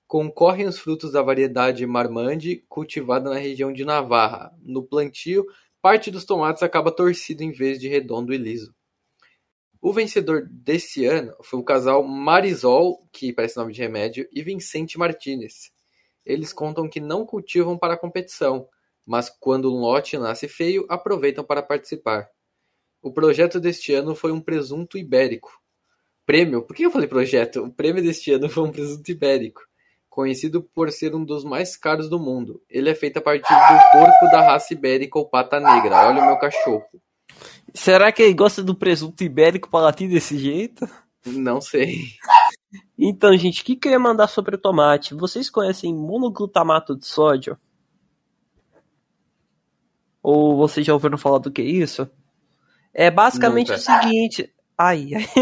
Concorrem 0.07 0.65
os 0.65 0.79
frutos 0.79 1.11
da 1.11 1.21
variedade 1.21 1.85
Marmande, 1.85 2.63
cultivada 2.69 3.29
na 3.29 3.35
região 3.35 3.73
de 3.73 3.83
Navarra. 3.83 4.57
No 4.61 4.81
plantio, 4.81 5.45
parte 5.81 6.09
dos 6.09 6.23
tomates 6.23 6.63
acaba 6.63 6.89
torcido 6.89 7.43
em 7.43 7.51
vez 7.51 7.81
de 7.81 7.89
redondo 7.89 8.33
e 8.33 8.37
liso. 8.37 8.73
O 9.81 9.91
vencedor 9.91 10.47
desse 10.49 11.05
ano 11.05 11.35
foi 11.43 11.59
o 11.59 11.65
casal 11.65 12.01
Marisol, 12.01 13.05
que 13.11 13.33
parece 13.33 13.57
nome 13.57 13.73
de 13.73 13.81
remédio, 13.81 14.25
e 14.31 14.41
Vicente 14.41 14.97
Martinez. 14.97 15.69
Eles 16.25 16.53
contam 16.53 16.87
que 16.87 17.01
não 17.01 17.25
cultivam 17.25 17.77
para 17.77 17.95
a 17.95 17.99
competição, 17.99 18.69
mas 19.05 19.29
quando 19.29 19.69
um 19.69 19.81
lote 19.81 20.17
nasce 20.17 20.47
feio, 20.47 20.85
aproveitam 20.87 21.43
para 21.43 21.61
participar. 21.61 22.33
O 23.05 23.11
projeto 23.11 23.59
deste 23.59 23.93
ano 23.93 24.15
foi 24.15 24.31
um 24.31 24.41
presunto 24.41 24.97
ibérico. 24.97 25.61
Prêmio? 26.25 26.63
Por 26.63 26.75
que 26.75 26.87
eu 26.87 26.89
falei 26.89 27.07
projeto? 27.07 27.63
O 27.63 27.71
prêmio 27.71 28.01
deste 28.01 28.31
ano 28.31 28.49
foi 28.49 28.63
um 28.63 28.71
presunto 28.71 29.11
ibérico, 29.11 29.61
conhecido 30.09 30.63
por 30.63 30.91
ser 30.91 31.13
um 31.13 31.23
dos 31.23 31.43
mais 31.43 31.77
caros 31.77 32.09
do 32.09 32.17
mundo. 32.17 32.63
Ele 32.67 32.89
é 32.89 32.95
feito 32.95 33.17
a 33.17 33.21
partir 33.21 33.53
do 33.53 33.91
porco 33.91 34.25
da 34.31 34.41
raça 34.41 34.73
ibérica 34.73 35.19
ou 35.19 35.29
pata 35.29 35.59
negra. 35.59 36.07
Olha 36.07 36.23
o 36.23 36.25
meu 36.25 36.39
cachorro. 36.39 36.83
Será 37.75 38.11
que 38.11 38.23
ele 38.23 38.33
gosta 38.33 38.63
do 38.63 38.73
presunto 38.73 39.23
ibérico 39.23 39.69
para 39.69 39.85
latir 39.85 40.09
desse 40.09 40.39
jeito? 40.39 40.89
Não 41.27 41.61
sei. 41.61 42.05
Então, 42.97 43.37
gente, 43.37 43.61
o 43.61 43.65
que, 43.65 43.75
que 43.75 43.87
eu 43.87 43.91
ia 43.91 43.99
mandar 43.99 44.27
sobre 44.27 44.55
o 44.55 44.59
tomate? 44.59 45.13
Vocês 45.13 45.47
conhecem 45.47 45.93
monoglutamato 45.93 46.97
de 46.97 47.05
sódio? 47.05 47.55
Ou 50.23 50.57
vocês 50.57 50.83
já 50.83 50.91
ouviram 50.91 51.19
falar 51.19 51.37
do 51.37 51.51
que 51.51 51.61
é 51.61 51.65
isso? 51.65 52.09
É 52.97 53.11
basicamente 53.11 53.71
Nunca. 53.71 53.81
o 53.81 53.83
seguinte. 53.83 54.53
Ai, 54.77 55.09
ai. 55.13 55.27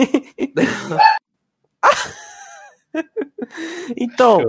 então, 3.96 4.40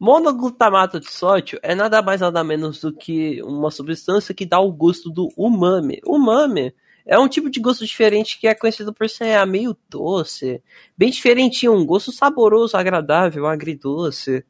Monoglutamato 0.00 1.00
de 1.00 1.10
sódio 1.10 1.58
é 1.62 1.74
nada 1.74 2.00
mais 2.00 2.22
nada 2.22 2.42
menos 2.42 2.80
do 2.80 2.90
que 2.92 3.42
uma 3.42 3.70
substância 3.70 4.34
que 4.34 4.46
dá 4.46 4.58
o 4.58 4.72
gosto 4.72 5.10
do 5.10 5.28
umami. 5.36 6.00
Umami 6.06 6.74
é 7.04 7.18
um 7.18 7.28
tipo 7.28 7.50
de 7.50 7.60
gosto 7.60 7.84
diferente 7.84 8.38
que 8.38 8.46
é 8.46 8.54
conhecido 8.54 8.94
por 8.94 9.06
ser 9.08 9.44
meio 9.46 9.76
doce, 9.90 10.62
bem 10.96 11.10
diferentinho, 11.10 11.74
um 11.74 11.84
gosto 11.84 12.10
saboroso, 12.10 12.76
agradável, 12.76 13.46
agridoce, 13.46 14.44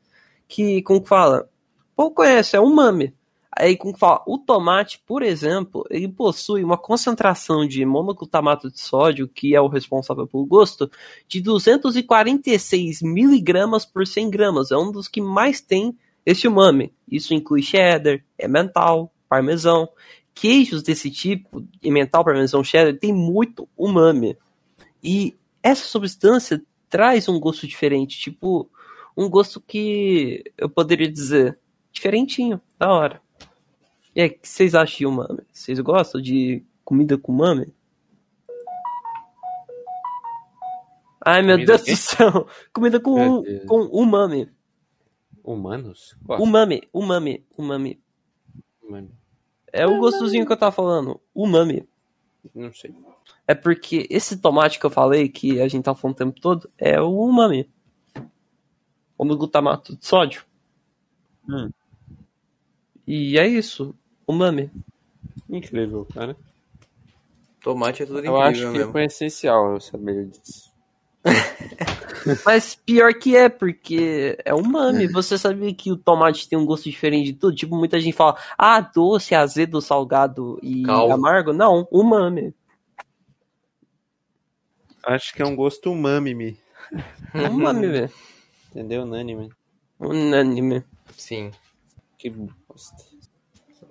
que, 0.46 0.80
como 0.82 1.04
fala, 1.04 1.48
pouco 1.96 2.16
conhece, 2.16 2.54
é 2.54 2.60
umami. 2.60 3.14
Aí, 3.56 3.76
como 3.76 3.96
fala, 3.96 4.22
o 4.26 4.38
tomate, 4.38 5.02
por 5.06 5.22
exemplo, 5.22 5.84
ele 5.90 6.08
possui 6.08 6.62
uma 6.62 6.76
concentração 6.76 7.66
de 7.66 7.84
monoglutamato 7.84 8.70
de 8.70 8.80
sódio, 8.80 9.26
que 9.26 9.54
é 9.54 9.60
o 9.60 9.68
responsável 9.68 10.26
pelo 10.26 10.44
gosto, 10.44 10.90
de 11.26 11.40
246 11.40 13.02
miligramas 13.02 13.86
por 13.86 14.06
100 14.06 14.30
gramas. 14.30 14.70
É 14.70 14.76
um 14.76 14.92
dos 14.92 15.08
que 15.08 15.20
mais 15.20 15.60
tem 15.60 15.96
esse 16.24 16.46
umami. 16.46 16.92
Isso 17.10 17.32
inclui 17.32 17.62
cheddar, 17.62 18.22
emmental, 18.38 19.12
parmesão. 19.28 19.88
Queijos 20.34 20.82
desse 20.82 21.10
tipo, 21.10 21.66
emmental, 21.82 22.24
parmesão, 22.24 22.62
cheddar, 22.62 22.96
tem 22.98 23.12
muito 23.12 23.68
umami. 23.76 24.36
E 25.02 25.36
essa 25.62 25.84
substância 25.84 26.62
traz 26.88 27.28
um 27.28 27.40
gosto 27.40 27.66
diferente, 27.66 28.18
tipo, 28.18 28.70
um 29.16 29.28
gosto 29.28 29.60
que 29.60 30.44
eu 30.56 30.68
poderia 30.68 31.10
dizer 31.10 31.58
diferentinho, 31.90 32.60
da 32.78 32.92
hora. 32.92 33.27
E 34.18 34.20
aí, 34.20 34.28
o 34.30 34.32
que 34.36 34.48
vocês 34.48 34.74
acham 34.74 34.98
de 34.98 35.06
umami? 35.06 35.46
Vocês 35.52 35.78
gostam 35.78 36.20
de 36.20 36.66
comida 36.84 37.16
com 37.16 37.30
umami? 37.30 37.72
Ai, 41.24 41.40
meu 41.40 41.54
Comida 41.54 41.76
Deus 41.76 41.86
do 41.86 41.96
céu! 41.96 42.48
Comida 42.74 42.98
com, 42.98 43.38
um, 43.38 43.66
com 43.66 43.82
umami. 43.82 44.50
Humanos? 45.44 46.18
Gosto. 46.20 46.42
Umami, 46.42 46.82
umami, 46.92 47.46
umami. 47.56 48.02
Mano, 48.82 49.16
É 49.72 49.86
o 49.86 50.00
gostosinho 50.00 50.44
que 50.44 50.52
eu 50.52 50.56
tava 50.56 50.72
falando. 50.72 51.20
Umami. 51.32 51.88
Não 52.52 52.72
sei. 52.72 52.92
É 53.46 53.54
porque 53.54 54.08
esse 54.10 54.36
tomate 54.40 54.80
que 54.80 54.86
eu 54.86 54.90
falei, 54.90 55.28
que 55.28 55.60
a 55.60 55.68
gente 55.68 55.84
tá 55.84 55.94
falando 55.94 56.16
o 56.16 56.18
tempo 56.18 56.40
todo, 56.40 56.68
é 56.76 57.00
o 57.00 57.16
umami. 57.16 57.70
O 59.16 59.24
glutamato 59.24 59.96
de 59.96 60.04
sódio. 60.04 60.44
Hum. 61.48 61.70
E 63.06 63.38
é 63.38 63.46
isso. 63.46 63.94
Umami. 64.28 64.70
Incrível, 65.48 66.06
cara. 66.12 66.36
Tomate 67.62 68.02
é 68.02 68.06
tudo 68.06 68.24
Eu 68.24 68.36
acho 68.40 68.50
incrível 68.50 68.72
que 68.72 68.78
mesmo. 68.78 68.92
foi 68.92 69.04
essencial 69.04 69.72
eu 69.72 69.80
saber 69.80 70.26
disso. 70.26 70.68
Mas 72.44 72.74
pior 72.74 73.12
que 73.14 73.34
é, 73.36 73.48
porque 73.48 74.38
é 74.44 74.54
umami. 74.54 75.06
Você 75.08 75.36
sabia 75.38 75.74
que 75.74 75.90
o 75.90 75.96
tomate 75.96 76.48
tem 76.48 76.58
um 76.58 76.66
gosto 76.66 76.84
diferente 76.84 77.32
de 77.32 77.38
tudo? 77.38 77.56
Tipo, 77.56 77.76
muita 77.76 77.98
gente 77.98 78.14
fala, 78.14 78.38
ah, 78.56 78.80
doce, 78.80 79.34
azedo, 79.34 79.80
salgado 79.80 80.58
e 80.62 80.82
Calvo. 80.82 81.14
amargo. 81.14 81.52
Não, 81.52 81.88
umami. 81.90 82.54
Acho 85.04 85.34
que 85.34 85.40
é 85.42 85.46
um 85.46 85.56
gosto 85.56 85.90
umami. 85.90 86.58
Umami, 87.34 87.86
velho. 87.88 88.12
Entendeu? 88.70 89.02
Unânime. 89.02 89.50
Unânime. 89.98 90.84
Sim. 91.16 91.50
Que 92.18 92.28
bosta. 92.30 93.07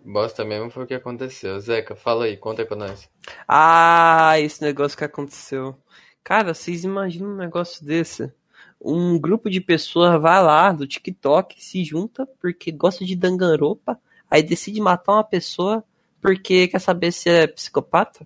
Bosta 0.08 0.46
mesmo 0.46 0.70
foi 0.70 0.86
o 0.86 0.88
que 0.88 0.94
aconteceu. 0.94 1.60
Zeca, 1.60 1.94
fala 1.94 2.24
aí, 2.24 2.38
conta 2.38 2.62
aí 2.62 2.66
pra 2.66 2.78
nós. 2.78 3.10
Ah, 3.46 4.40
esse 4.40 4.62
negócio 4.62 4.98
que 4.98 5.04
aconteceu. 5.04 5.76
Cara, 6.24 6.54
vocês 6.54 6.86
imaginam 6.86 7.32
um 7.32 7.36
negócio 7.36 7.86
desse? 7.86 8.32
Um 8.80 9.20
grupo 9.20 9.50
de 9.50 9.60
pessoas 9.60 10.22
vai 10.22 10.42
lá 10.42 10.72
do 10.72 10.88
TikTok, 10.88 11.62
se 11.62 11.84
junta 11.84 12.26
porque 12.40 12.72
gosta 12.72 13.04
de 13.04 13.18
danganropa, 13.18 14.00
aí 14.32 14.42
decide 14.42 14.80
matar 14.80 15.12
uma 15.12 15.24
pessoa 15.26 15.84
porque 16.22 16.70
quer 16.70 16.80
saber 16.80 17.12
se 17.12 17.30
é 17.30 17.46
psicopata? 17.46 18.26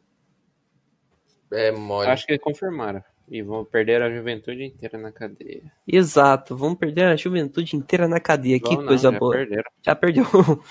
É 1.52 1.72
mole. 1.72 2.08
Acho 2.08 2.28
que 2.28 2.38
confirmaram. 2.38 3.04
E 3.34 3.42
vão 3.42 3.64
perder 3.64 4.02
a 4.02 4.14
juventude 4.14 4.62
inteira 4.66 4.98
na 4.98 5.10
cadeia. 5.10 5.62
Exato, 5.88 6.54
vamos 6.54 6.78
perder 6.78 7.06
a 7.06 7.16
juventude 7.16 7.78
inteira 7.78 8.06
na 8.06 8.20
cadeia. 8.20 8.60
que 8.60 8.68
Vão 8.68 8.80
não, 8.82 8.88
coisa 8.88 9.10
já 9.10 9.18
boa. 9.18 9.34
Perderam. 9.34 9.72
Já 9.82 9.96
perdeu. 9.96 10.26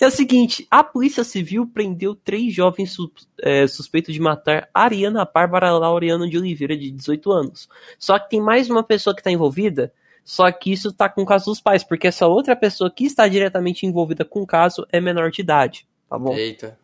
E 0.00 0.04
é 0.04 0.06
o 0.08 0.10
seguinte, 0.10 0.66
a 0.70 0.82
Polícia 0.82 1.22
Civil 1.24 1.64
prendeu 1.66 2.14
três 2.14 2.52
jovens 2.54 2.92
su- 2.92 3.10
é, 3.40 3.66
suspeitos 3.68 4.12
de 4.14 4.20
matar 4.20 4.68
Ariana 4.74 5.24
Bárbara 5.24 5.70
Laureano 5.72 6.28
de 6.28 6.36
Oliveira, 6.38 6.76
de 6.76 6.90
18 6.90 7.30
anos. 7.32 7.68
Só 7.98 8.18
que 8.18 8.30
tem 8.30 8.40
mais 8.40 8.68
uma 8.68 8.82
pessoa 8.82 9.14
que 9.14 9.20
está 9.20 9.30
envolvida, 9.30 9.92
só 10.24 10.50
que 10.52 10.72
isso 10.72 10.92
tá 10.92 11.08
com 11.08 11.22
o 11.22 11.26
caso 11.26 11.46
dos 11.46 11.60
pais, 11.60 11.82
porque 11.84 12.06
essa 12.08 12.26
outra 12.26 12.54
pessoa 12.56 12.90
que 12.92 13.04
está 13.04 13.26
diretamente 13.28 13.86
envolvida 13.86 14.24
com 14.24 14.42
o 14.42 14.46
caso 14.46 14.86
é 14.90 15.00
menor 15.00 15.30
de 15.30 15.40
idade, 15.40 15.86
tá 16.08 16.18
bom? 16.18 16.34
Eita. 16.34 16.78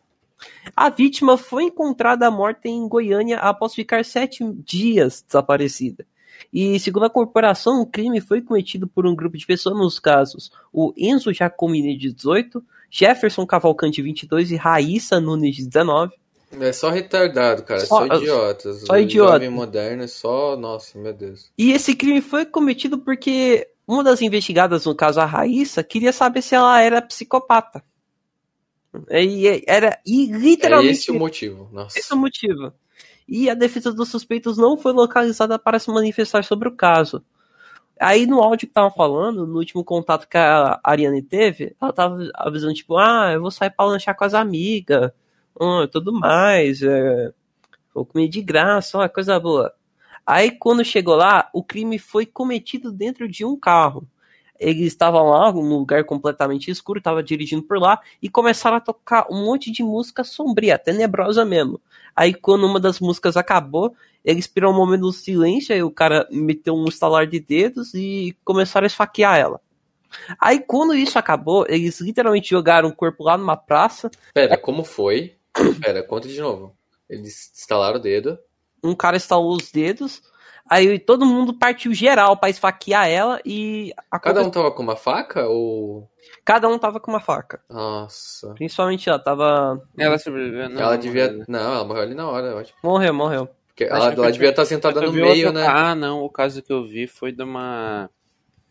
A 0.75 0.89
vítima 0.89 1.37
foi 1.37 1.63
encontrada 1.65 2.29
morta 2.31 2.67
em 2.67 2.87
Goiânia 2.87 3.37
após 3.39 3.73
ficar 3.73 4.03
sete 4.05 4.43
dias 4.63 5.23
desaparecida. 5.25 6.05
E, 6.53 6.79
segundo 6.79 7.05
a 7.05 7.09
corporação, 7.09 7.81
o 7.81 7.85
crime 7.85 8.21
foi 8.21 8.41
cometido 8.41 8.87
por 8.87 9.05
um 9.05 9.15
grupo 9.15 9.37
de 9.37 9.45
pessoas 9.45 9.77
nos 9.77 9.99
casos 9.99 10.51
o 10.71 10.93
Enzo 10.97 11.33
Giacomini, 11.33 11.97
de 11.97 12.13
18, 12.13 12.63
Jefferson 12.89 13.45
Cavalcante, 13.45 14.01
22 14.01 14.51
e 14.51 14.55
Raíssa 14.55 15.19
Nunes, 15.19 15.55
de 15.57 15.65
19. 15.67 16.13
É 16.59 16.73
só 16.73 16.89
retardado, 16.89 17.61
cara. 17.61 17.81
Só- 17.81 18.07
Só, 18.07 18.15
idiotas. 18.15 18.81
só 18.81 18.97
idiota. 18.97 19.33
Jovem 19.33 19.49
moderno 19.49 20.03
é 20.03 20.07
só. 20.07 20.55
Nossa, 20.55 20.97
meu 20.97 21.13
Deus. 21.13 21.51
E 21.55 21.71
esse 21.71 21.93
crime 21.95 22.21
foi 22.21 22.45
cometido 22.45 22.97
porque 22.97 23.67
uma 23.87 24.03
das 24.03 24.21
investigadas, 24.21 24.85
no 24.85 24.95
caso 24.95 25.19
a 25.19 25.25
Raíssa, 25.25 25.83
queria 25.83 26.11
saber 26.11 26.41
se 26.41 26.55
ela 26.55 26.81
era 26.81 27.01
psicopata. 27.01 27.83
E 29.11 29.63
era 29.67 29.99
e 30.05 30.31
É 30.31 30.37
literalmente 30.37 30.91
esse 30.91 31.11
o 31.11 31.15
motivo. 31.15 31.69
Nossa. 31.71 31.99
Esse 31.99 32.11
é 32.11 32.15
o 32.15 32.19
motivo. 32.19 32.73
E 33.27 33.49
a 33.49 33.53
defesa 33.53 33.93
dos 33.93 34.09
suspeitos 34.09 34.57
não 34.57 34.75
foi 34.77 34.91
localizada 34.91 35.59
para 35.59 35.77
se 35.77 35.89
manifestar 35.91 36.43
sobre 36.43 36.67
o 36.67 36.75
caso. 36.75 37.23
Aí 37.99 38.25
no 38.25 38.41
áudio 38.41 38.67
que 38.67 38.73
tava 38.73 38.91
falando, 38.91 39.45
no 39.45 39.57
último 39.57 39.83
contato 39.83 40.27
que 40.27 40.37
a 40.37 40.79
Ariane 40.83 41.21
teve, 41.21 41.75
ela 41.81 41.93
tava 41.93 42.29
avisando, 42.35 42.73
tipo, 42.73 42.97
ah, 42.97 43.31
eu 43.33 43.41
vou 43.41 43.51
sair 43.51 43.71
pra 43.71 43.85
lanchar 43.85 44.15
com 44.15 44.23
as 44.23 44.33
amigas, 44.33 45.11
hum, 45.59 45.85
tudo 45.91 46.13
mais, 46.13 46.81
é, 46.81 47.33
vou 47.93 48.05
comer 48.05 48.29
de 48.29 48.41
graça, 48.41 48.97
ó, 48.97 49.09
coisa 49.09 49.39
boa. 49.39 49.73
Aí 50.25 50.51
quando 50.51 50.85
chegou 50.85 51.15
lá, 51.15 51.49
o 51.53 51.63
crime 51.63 51.99
foi 51.99 52.25
cometido 52.25 52.91
dentro 52.91 53.27
de 53.27 53.43
um 53.45 53.59
carro. 53.59 54.07
Eles 54.59 54.87
estavam 54.87 55.29
lá, 55.29 55.51
num 55.51 55.77
lugar 55.77 56.03
completamente 56.03 56.69
escuro, 56.69 56.99
estavam 56.99 57.23
dirigindo 57.23 57.63
por 57.63 57.79
lá, 57.79 57.99
e 58.21 58.29
começaram 58.29 58.77
a 58.77 58.81
tocar 58.81 59.25
um 59.31 59.45
monte 59.45 59.71
de 59.71 59.81
música 59.83 60.23
sombria, 60.23 60.77
tenebrosa 60.77 61.45
mesmo. 61.45 61.79
Aí 62.15 62.33
quando 62.33 62.65
uma 62.65 62.79
das 62.79 62.99
músicas 62.99 63.37
acabou, 63.37 63.95
eles 64.23 64.47
piraram 64.47 64.73
um 64.73 64.77
momento 64.77 65.01
do 65.01 65.13
silêncio, 65.13 65.73
aí 65.73 65.81
o 65.81 65.91
cara 65.91 66.27
meteu 66.29 66.75
um 66.75 66.85
estalar 66.85 67.25
de 67.25 67.39
dedos 67.39 67.93
e 67.93 68.35
começaram 68.43 68.85
a 68.85 68.87
esfaquear 68.87 69.37
ela. 69.37 69.61
Aí 70.39 70.59
quando 70.59 70.95
isso 70.95 71.17
acabou, 71.17 71.65
eles 71.69 72.01
literalmente 72.01 72.49
jogaram 72.49 72.89
o 72.89 72.95
corpo 72.95 73.23
lá 73.23 73.37
numa 73.37 73.55
praça, 73.55 74.09
Pera, 74.33 74.57
como 74.57 74.83
foi? 74.83 75.35
Pera, 75.81 76.03
conta 76.03 76.27
de 76.27 76.39
novo. 76.39 76.75
Eles 77.09 77.51
instalaram 77.55 77.97
o 77.97 78.01
dedo. 78.01 78.37
um 78.83 78.95
cara 78.95 79.17
estalou 79.17 79.55
os 79.55 79.71
dedos, 79.71 80.21
aí 80.69 80.99
todo 80.99 81.25
mundo 81.25 81.53
partiu 81.53 81.93
geral 81.93 82.37
pra 82.37 82.49
esfaquear 82.49 83.07
ela 83.09 83.39
e 83.45 83.93
a 84.11 84.19
Cada 84.19 84.41
um 84.43 84.49
tava 84.49 84.71
com 84.71 84.83
uma 84.83 84.95
faca 84.95 85.47
ou. 85.47 86.09
cada 86.45 86.67
um 86.67 86.77
tava 86.77 86.99
com 86.99 87.09
uma 87.11 87.19
faca. 87.19 87.61
Nossa. 87.69 88.53
Principalmente 88.53 89.09
ela 89.09 89.19
tava. 89.19 89.81
Ela 89.97 90.17
sobreviveu, 90.17 90.69
não. 90.69 90.81
ela 90.81 90.91
não, 90.93 90.99
devia. 90.99 91.31
né? 91.31 91.45
Não, 91.47 91.73
ela 91.75 91.85
morreu 91.85 92.03
ali 92.03 92.15
na 92.15 92.27
hora, 92.29 92.47
eu 92.47 92.57
acho. 92.59 92.73
Morreu, 92.83 93.13
morreu. 93.13 93.49
Porque 93.67 93.83
ela, 93.85 94.11
que 94.13 94.19
ela 94.19 94.31
devia 94.31 94.47
vi- 94.47 94.51
estar 94.51 94.65
sentada 94.65 94.99
Eu 95.01 95.07
no 95.07 95.13
meio, 95.13 95.47
outro- 95.47 95.61
né? 95.61 95.65
Ah, 95.67 95.95
não. 95.95 96.21
O 96.23 96.29
caso 96.29 96.61
que 96.61 96.71
eu 96.71 96.85
vi 96.85 97.07
foi 97.07 97.31
de 97.31 97.43
uma. 97.43 98.09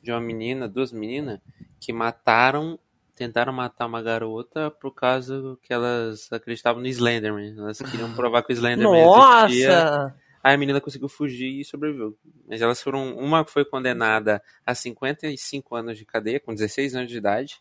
De 0.02 0.12
uma 0.12 0.20
menina, 0.20 0.68
duas 0.68 0.92
meninas, 0.92 1.40
que 1.80 1.92
mataram. 1.92 2.78
Tentaram 3.16 3.52
matar 3.52 3.86
uma 3.86 4.00
garota 4.00 4.70
por 4.70 4.94
causa 4.94 5.56
que 5.60 5.72
elas 5.72 6.28
acreditavam 6.32 6.80
no 6.80 6.86
Slenderman. 6.86 7.52
Elas 7.58 7.78
queriam 7.80 8.12
provar 8.14 8.44
que 8.44 8.52
o 8.52 8.54
Slenderman 8.54 9.00
existia. 9.48 9.68
Nossa! 9.68 10.14
Aí 10.42 10.54
a 10.54 10.58
menina 10.58 10.80
conseguiu 10.80 11.08
fugir 11.08 11.60
e 11.60 11.64
sobreviveu. 11.64 12.16
Mas 12.46 12.62
elas 12.62 12.80
foram. 12.82 13.16
Uma 13.16 13.44
foi 13.44 13.64
condenada 13.64 14.42
a 14.64 14.74
55 14.74 15.74
anos 15.74 15.98
de 15.98 16.04
cadeia, 16.04 16.38
com 16.40 16.54
16 16.54 16.94
anos 16.94 17.10
de 17.10 17.16
idade. 17.18 17.60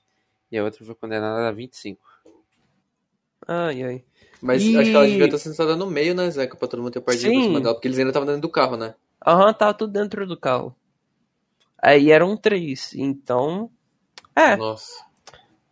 E 0.52 0.58
a 0.58 0.64
outra 0.64 0.86
foi 0.86 0.96
condenada 0.96 1.48
a 1.48 1.52
25. 1.52 2.02
Ai, 3.48 3.84
ai. 3.84 4.06
Mas 4.42 4.64
E- 4.64 4.78
acho 4.78 4.90
que 4.92 4.96
ela 4.96 5.08
devia 5.08 5.26
estar 5.26 5.38
sentada 5.38 5.76
no 5.76 5.88
meio, 5.88 6.14
né, 6.14 6.30
Zeca? 6.30 6.56
Pra 6.56 6.68
todo 6.68 6.82
mundo 6.82 6.92
ter 6.94 7.02
partido 7.02 7.30
Sim. 7.30 7.34
por 7.40 7.44
cima 7.46 7.62
dela. 7.62 7.74
Porque 7.74 7.88
eles 7.88 7.98
ainda 7.98 8.10
estavam 8.12 8.26
dentro 8.28 8.42
do 8.42 8.50
carro, 8.50 8.78
né? 8.78 8.96
Aham, 9.26 9.54
tava 9.54 9.74
tudo 9.74 9.92
dentro 9.94 10.26
do 10.28 10.38
carro. 10.38 10.76
Aí 11.82 12.12
eram 12.12 12.36
três, 12.38 12.94
então. 12.94 13.72
É, 14.36 14.56
Nossa. 14.56 15.04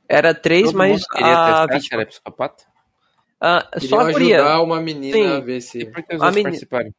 era 0.08 0.34
três, 0.34 0.66
Todo 0.68 0.78
mas 0.78 0.92
mundo 0.94 1.06
queria 1.12 1.34
a 1.64 1.68
testar 1.68 2.02
é 2.02 2.06
psicopata? 2.06 2.66
Ah, 3.40 3.68
só 3.80 4.00
a 4.00 4.12
guria. 4.12 4.38
ajudar 4.38 4.62
uma 4.62 4.80
menina 4.80 5.14
Sim. 5.18 5.28
a 5.28 5.40
ver 5.40 5.58
E 5.58 5.62
se. 5.62 5.86
por 5.86 6.04
que 6.04 6.16
os 6.16 6.22
A 6.22 6.26
outros 6.26 6.36
meni- 6.36 6.44
participaram? 6.44 6.88
É 6.88 6.94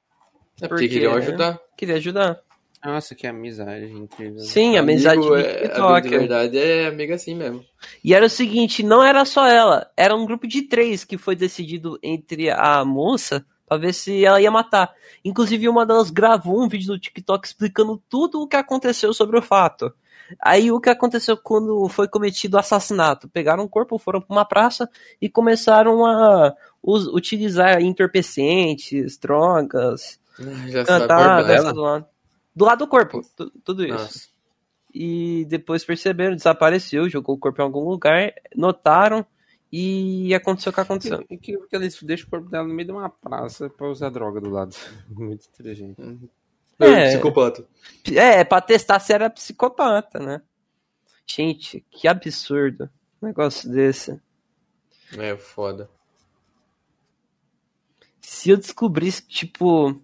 porque 0.68 0.68
porque- 0.68 0.88
queriam 0.88 1.14
ajudar. 1.14 1.58
Queria 1.76 1.94
ajudar. 1.96 2.40
Nossa, 2.84 3.14
que 3.16 3.26
amizade 3.26 3.86
incrível. 3.86 4.38
Sim, 4.38 4.76
a 4.76 4.80
amizade 4.80 5.18
Amigo, 5.18 5.36
de 5.36 5.42
é, 5.42 5.48
amigo 5.48 5.62
TikTok. 5.68 6.08
verdade 6.08 6.58
é 6.58 6.86
amiga 6.86 7.14
assim 7.16 7.34
mesmo. 7.34 7.64
E 8.04 8.14
era 8.14 8.24
o 8.26 8.30
seguinte, 8.30 8.82
não 8.82 9.02
era 9.02 9.24
só 9.24 9.46
ela, 9.48 9.90
era 9.96 10.14
um 10.14 10.24
grupo 10.24 10.46
de 10.46 10.62
três 10.62 11.02
que 11.04 11.18
foi 11.18 11.34
decidido 11.34 11.98
entre 12.02 12.48
a 12.50 12.84
moça 12.84 13.44
pra 13.66 13.76
ver 13.76 13.92
se 13.92 14.24
ela 14.24 14.40
ia 14.40 14.50
matar. 14.52 14.94
Inclusive, 15.24 15.68
uma 15.68 15.84
delas 15.84 16.10
gravou 16.10 16.62
um 16.62 16.68
vídeo 16.68 16.92
no 16.92 16.98
TikTok 17.00 17.44
explicando 17.48 18.00
tudo 18.08 18.40
o 18.40 18.46
que 18.46 18.54
aconteceu 18.56 19.12
sobre 19.12 19.36
o 19.36 19.42
fato. 19.42 19.92
Aí 20.40 20.70
o 20.72 20.80
que 20.80 20.90
aconteceu 20.90 21.36
quando 21.36 21.88
foi 21.88 22.08
cometido 22.08 22.56
o 22.56 22.60
assassinato? 22.60 23.28
Pegaram 23.28 23.64
o 23.64 23.68
corpo, 23.68 23.98
foram 23.98 24.20
pra 24.20 24.34
uma 24.34 24.44
praça 24.44 24.88
e 25.20 25.28
começaram 25.28 26.04
a 26.04 26.54
us- 26.82 27.06
utilizar 27.08 27.80
entorpecentes, 27.82 29.16
drogas, 29.18 30.18
Já 30.66 30.84
sabe 30.84 31.00
cantar, 31.00 31.42
do 31.72 31.80
lado. 31.80 32.06
Do 32.54 32.64
lado 32.64 32.78
do 32.78 32.86
corpo, 32.88 33.20
tu- 33.36 33.50
tudo 33.64 33.84
isso 33.84 33.92
Nossa. 33.94 34.28
e 34.94 35.44
depois 35.48 35.84
perceberam, 35.84 36.34
desapareceu, 36.36 37.08
jogou 37.08 37.34
o 37.36 37.38
corpo 37.38 37.60
em 37.60 37.64
algum 37.64 37.88
lugar, 37.88 38.32
notaram 38.54 39.24
e 39.70 40.34
aconteceu 40.34 40.70
o 40.70 40.74
que 40.74 40.80
aconteceu. 40.80 41.22
E 41.28 41.36
que, 41.36 41.56
que 41.58 41.76
eles 41.76 42.02
deixam 42.02 42.26
o 42.28 42.30
corpo 42.30 42.48
dela 42.48 42.66
no 42.66 42.72
meio 42.72 42.86
de 42.86 42.92
uma 42.92 43.08
praça 43.10 43.68
pra 43.68 43.88
usar 43.90 44.08
droga 44.10 44.40
do 44.40 44.48
lado. 44.48 44.74
Muito 45.10 45.46
inteligente. 45.52 46.00
É. 46.00 46.14
É. 46.78 47.10
Psicopata. 47.10 47.66
É, 48.14 48.44
pra 48.44 48.60
testar 48.60 49.00
se 49.00 49.12
era 49.12 49.30
psicopata, 49.30 50.18
né? 50.18 50.42
Gente, 51.26 51.84
que 51.90 52.06
absurdo 52.06 52.88
um 53.20 53.26
negócio 53.26 53.70
desse. 53.70 54.20
É 55.18 55.36
foda. 55.36 55.88
Se 58.20 58.50
eu 58.50 58.56
descobrisse 58.56 59.22
que, 59.22 59.34
tipo, 59.34 60.00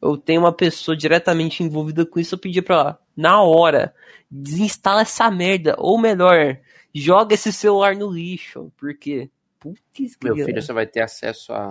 eu 0.00 0.16
tenho 0.16 0.40
uma 0.40 0.52
pessoa 0.52 0.96
diretamente 0.96 1.62
envolvida 1.62 2.04
com 2.04 2.20
isso, 2.20 2.34
eu 2.34 2.38
pedia 2.38 2.62
pra 2.62 2.74
ela, 2.74 3.02
na 3.16 3.42
hora, 3.42 3.94
desinstala 4.30 5.02
essa 5.02 5.30
merda. 5.30 5.74
Ou 5.78 5.98
melhor, 5.98 6.58
joga 6.94 7.34
esse 7.34 7.52
celular 7.52 7.96
no 7.96 8.10
lixo. 8.10 8.72
Porque, 8.76 9.30
putz, 9.58 10.16
Meu 10.22 10.36
filho 10.36 10.62
só 10.62 10.74
vai 10.74 10.86
ter 10.86 11.00
acesso 11.00 11.52
a 11.52 11.68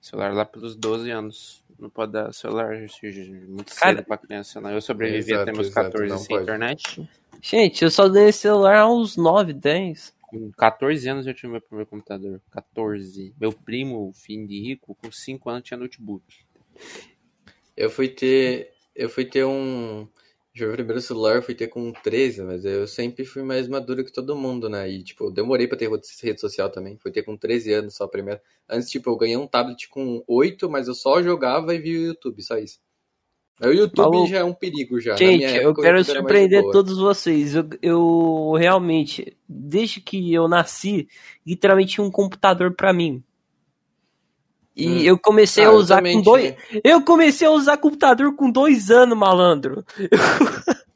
celular 0.00 0.32
lá 0.32 0.44
pelos 0.44 0.76
12 0.76 1.10
anos. 1.10 1.64
Não 1.78 1.88
pode 1.88 2.12
dar 2.12 2.32
celular 2.32 2.76
muito 2.76 3.70
cedo 3.72 3.78
Cara- 3.80 4.02
pra 4.02 4.18
criança, 4.18 4.60
não. 4.60 4.70
Eu 4.70 4.80
sobrevivi 4.80 5.30
Exato, 5.32 5.42
até 5.42 5.52
meus 5.52 5.68
exato, 5.68 5.86
14 5.92 6.10
não 6.10 6.18
sem 6.18 6.28
pode. 6.28 6.42
internet. 6.42 7.08
Gente, 7.40 7.84
eu 7.84 7.90
só 7.90 8.08
ganhei 8.08 8.32
celular 8.32 8.78
aos 8.78 9.16
9, 9.16 9.52
10. 9.52 10.12
Com 10.22 10.50
14 10.52 11.08
anos 11.08 11.26
eu 11.26 11.32
tive 11.34 11.52
meu 11.52 11.60
primeiro 11.60 11.88
computador. 11.88 12.40
14. 12.50 13.32
Meu 13.40 13.52
primo, 13.52 14.12
filho 14.12 14.46
de 14.46 14.60
rico, 14.60 14.94
com 14.96 15.10
5 15.10 15.48
anos 15.48 15.62
tinha 15.62 15.78
notebook. 15.78 16.24
Eu 17.76 17.88
fui 17.90 18.08
ter. 18.08 18.72
Eu 18.94 19.08
fui 19.08 19.24
ter 19.24 19.44
um. 19.44 20.08
Meu 20.58 20.72
primeiro 20.72 21.00
celular 21.00 21.36
eu 21.36 21.42
fui 21.42 21.54
ter 21.54 21.68
com 21.68 21.92
13, 21.92 22.42
mas 22.42 22.64
eu 22.64 22.86
sempre 22.86 23.24
fui 23.24 23.42
mais 23.42 23.68
maduro 23.68 24.04
que 24.04 24.12
todo 24.12 24.36
mundo, 24.36 24.68
né? 24.68 24.88
E, 24.90 25.02
tipo, 25.02 25.24
eu 25.24 25.30
demorei 25.30 25.66
pra 25.66 25.76
ter 25.76 25.90
rede 25.90 26.40
social 26.40 26.70
também. 26.70 26.96
Fui 26.98 27.10
ter 27.10 27.22
com 27.22 27.36
13 27.36 27.72
anos 27.72 27.94
só 27.94 28.04
a 28.04 28.08
primeira. 28.08 28.42
Antes, 28.68 28.90
tipo, 28.90 29.10
eu 29.10 29.16
ganhei 29.16 29.36
um 29.36 29.46
tablet 29.46 29.88
com 29.88 30.22
8, 30.26 30.68
mas 30.68 30.88
eu 30.88 30.94
só 30.94 31.22
jogava 31.22 31.74
e 31.74 31.78
via 31.78 31.98
o 31.98 32.02
YouTube, 32.02 32.42
só 32.42 32.58
isso. 32.58 32.78
O 33.60 33.66
YouTube 33.66 33.98
Maluco. 33.98 34.28
já 34.28 34.38
é 34.38 34.44
um 34.44 34.54
perigo 34.54 35.00
já. 35.00 35.16
Gente, 35.16 35.42
eu 35.42 35.70
época, 35.70 35.80
o 35.80 35.84
quero 35.84 36.04
surpreender 36.04 36.62
todos 36.70 36.96
vocês. 36.96 37.56
Eu, 37.56 37.68
eu 37.82 38.52
realmente, 38.52 39.36
desde 39.48 40.00
que 40.00 40.32
eu 40.32 40.46
nasci, 40.46 41.08
literalmente 41.44 41.94
tinha 41.94 42.06
um 42.06 42.10
computador 42.10 42.74
pra 42.74 42.92
mim. 42.92 43.22
E 44.78 44.86
Hum. 44.88 44.98
eu 45.00 45.18
comecei 45.18 45.64
Ah, 45.64 45.68
a 45.68 45.72
usar 45.72 46.00
com 46.02 46.22
dois. 46.22 46.54
Eu 46.84 47.02
comecei 47.02 47.48
a 47.48 47.50
usar 47.50 47.76
computador 47.78 48.36
com 48.36 48.48
dois 48.48 48.90
anos, 48.92 49.18
malandro. 49.18 49.84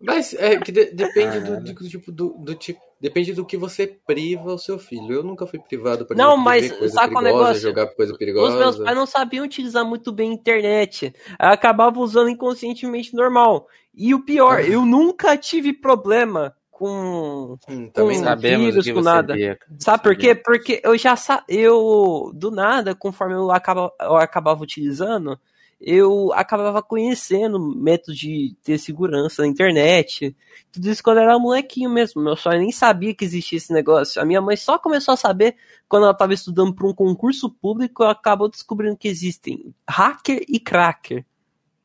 Mas 0.00 0.34
é 0.34 0.58
que 0.58 0.70
de- 0.70 0.92
depende 0.92 1.40
do, 1.40 1.46
Caralho. 1.46 1.74
do 1.74 1.88
tipo 1.88 2.12
do, 2.12 2.28
do 2.38 2.54
tipo. 2.54 2.80
Depende 3.00 3.32
do 3.32 3.44
que 3.44 3.56
você 3.56 3.86
priva 4.06 4.54
o 4.54 4.58
seu 4.58 4.78
filho. 4.78 5.12
Eu 5.12 5.22
nunca 5.22 5.46
fui 5.46 5.58
privado 5.58 6.06
por 6.06 6.16
Não, 6.16 6.36
mas 6.36 6.70
coisa 6.72 6.94
sabe 6.94 7.12
qual 7.12 7.24
é 7.26 7.28
o 7.28 7.32
perigosa, 7.32 7.48
negócio? 7.48 7.68
jogar 7.68 7.86
coisa 7.88 8.16
perigosa. 8.16 8.52
Os 8.52 8.58
meus 8.58 8.76
pais 8.78 8.96
não 8.96 9.06
sabiam 9.06 9.44
utilizar 9.44 9.84
muito 9.84 10.12
bem 10.12 10.30
a 10.30 10.34
internet. 10.34 11.12
Eu 11.38 11.48
acabava 11.48 11.98
usando 12.00 12.30
inconscientemente 12.30 13.14
normal. 13.14 13.66
E 13.94 14.14
o 14.14 14.24
pior, 14.24 14.58
Ah. 14.58 14.62
eu 14.62 14.84
nunca 14.86 15.36
tive 15.36 15.72
problema 15.74 16.54
com 16.78 17.56
Hum, 17.68 17.88
também 17.88 18.18
com- 18.18 18.24
não. 18.24 18.28
Sabemos 18.28 18.74
vírus, 18.74 18.90
com 18.90 19.00
nada. 19.00 19.34
cara. 19.34 19.58
Sabe 19.78 20.02
por 20.02 20.14
quê? 20.16 20.34
Porque 20.34 20.78
eu 20.84 20.96
já 20.98 21.16
sa... 21.16 21.42
eu 21.48 22.30
do 22.34 22.50
nada, 22.50 22.94
conforme 22.94 23.34
eu, 23.34 23.50
acaba... 23.50 23.90
eu 23.98 24.16
acabava 24.16 24.62
utilizando, 24.62 25.38
eu 25.80 26.32
acabava 26.34 26.82
conhecendo 26.82 27.58
métodos 27.58 28.18
de 28.18 28.54
ter 28.62 28.76
segurança 28.78 29.40
na 29.42 29.48
internet. 29.48 30.36
Tudo 30.70 30.90
isso 30.90 31.02
quando 31.02 31.16
eu 31.18 31.22
era 31.24 31.38
molequinho 31.38 31.88
mesmo. 31.88 32.22
Meu 32.22 32.36
pai 32.36 32.58
nem 32.58 32.70
sabia 32.70 33.14
que 33.14 33.24
existia 33.24 33.56
esse 33.56 33.72
negócio. 33.72 34.20
A 34.20 34.24
minha 34.26 34.40
mãe 34.42 34.56
só 34.56 34.78
começou 34.78 35.14
a 35.14 35.16
saber 35.16 35.56
quando 35.88 36.02
ela 36.02 36.12
estava 36.12 36.34
estudando 36.34 36.74
para 36.74 36.86
um 36.86 36.92
concurso 36.94 37.48
público. 37.50 38.02
Ela 38.02 38.12
acabou 38.12 38.48
descobrindo 38.50 38.96
que 38.98 39.08
existem 39.08 39.74
hacker 39.88 40.44
e 40.46 40.60
cracker. 40.60 41.24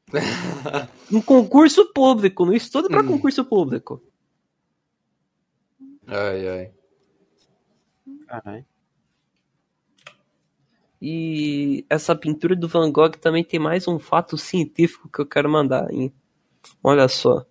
Um 1.11 1.21
concurso 1.21 1.85
público, 1.93 2.45
no 2.45 2.53
estudo 2.53 2.87
para 2.89 3.01
Hum. 3.01 3.07
concurso 3.07 3.43
público. 3.45 4.01
Ai, 6.07 6.47
ai. 6.47 6.71
Caralho. 8.27 8.65
E 11.01 11.83
essa 11.89 12.15
pintura 12.15 12.55
do 12.55 12.67
Van 12.67 12.91
Gogh 12.91 13.17
também 13.19 13.43
tem 13.43 13.59
mais 13.59 13.87
um 13.87 13.97
fato 13.97 14.37
científico 14.37 15.09
que 15.09 15.19
eu 15.19 15.25
quero 15.25 15.49
mandar, 15.49 15.91
hein? 15.91 16.13
Olha 16.83 17.07
só. 17.07 17.43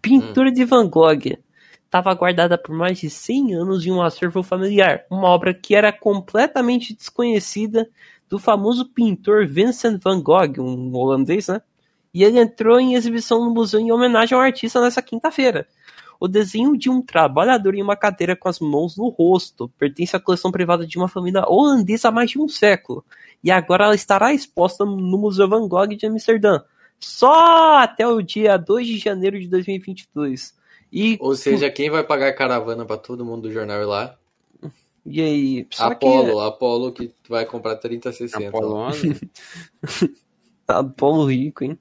Pintura 0.00 0.50
de 0.50 0.64
Van 0.64 0.88
Gogh 0.88 1.36
estava 1.84 2.14
guardada 2.14 2.56
por 2.56 2.74
mais 2.74 2.98
de 2.98 3.10
100 3.10 3.54
anos 3.54 3.86
em 3.86 3.92
um 3.92 4.02
acervo 4.02 4.42
familiar, 4.42 5.04
uma 5.10 5.28
obra 5.28 5.52
que 5.52 5.74
era 5.74 5.92
completamente 5.92 6.94
desconhecida 6.94 7.88
do 8.28 8.38
famoso 8.38 8.88
pintor 8.92 9.46
Vincent 9.46 10.02
van 10.02 10.20
Gogh, 10.22 10.58
um 10.58 10.94
holandês, 10.94 11.48
né? 11.48 11.60
E 12.12 12.24
ele 12.24 12.38
entrou 12.38 12.80
em 12.80 12.94
exibição 12.94 13.44
no 13.44 13.52
museu 13.52 13.78
em 13.78 13.92
homenagem 13.92 14.36
ao 14.36 14.42
artista 14.42 14.80
nessa 14.80 15.02
quinta-feira. 15.02 15.68
O 16.18 16.26
desenho 16.26 16.76
de 16.76 16.88
um 16.88 17.02
trabalhador 17.02 17.74
em 17.74 17.82
uma 17.82 17.96
cadeira 17.96 18.34
com 18.34 18.48
as 18.48 18.58
mãos 18.60 18.96
no 18.96 19.08
rosto 19.08 19.68
pertence 19.78 20.16
à 20.16 20.20
coleção 20.20 20.50
privada 20.50 20.86
de 20.86 20.96
uma 20.98 21.08
família 21.08 21.44
holandesa 21.46 22.08
há 22.08 22.12
mais 22.12 22.30
de 22.30 22.38
um 22.38 22.48
século. 22.48 23.04
E 23.42 23.50
agora 23.50 23.84
ela 23.84 23.94
estará 23.94 24.32
exposta 24.32 24.84
no 24.84 25.18
Museu 25.18 25.48
Van 25.48 25.68
Gogh 25.68 25.94
de 25.94 26.06
Amsterdã. 26.06 26.60
Só 26.98 27.78
até 27.78 28.06
o 28.06 28.22
dia 28.22 28.56
2 28.56 28.86
de 28.86 28.98
janeiro 28.98 29.38
de 29.38 29.48
2022. 29.48 30.54
E, 30.92 31.18
Ou 31.20 31.34
seja, 31.34 31.70
quem 31.70 31.90
vai 31.90 32.02
pagar 32.02 32.32
caravana 32.32 32.84
pra 32.84 32.96
todo 32.96 33.24
mundo 33.24 33.42
do 33.42 33.52
jornal 33.52 33.82
ir 33.82 33.86
lá? 33.86 34.16
e 35.04 35.20
aí? 35.20 35.66
Apolo, 35.78 36.40
Apolo 36.40 36.92
que 36.92 37.12
vai 37.28 37.44
comprar 37.44 37.76
30, 37.76 38.12
60. 38.12 38.48
Apolo 38.48 38.74
11? 38.74 39.14
que 39.20 40.10
Apolo 40.66 41.26
rico, 41.26 41.64
hein? 41.64 41.78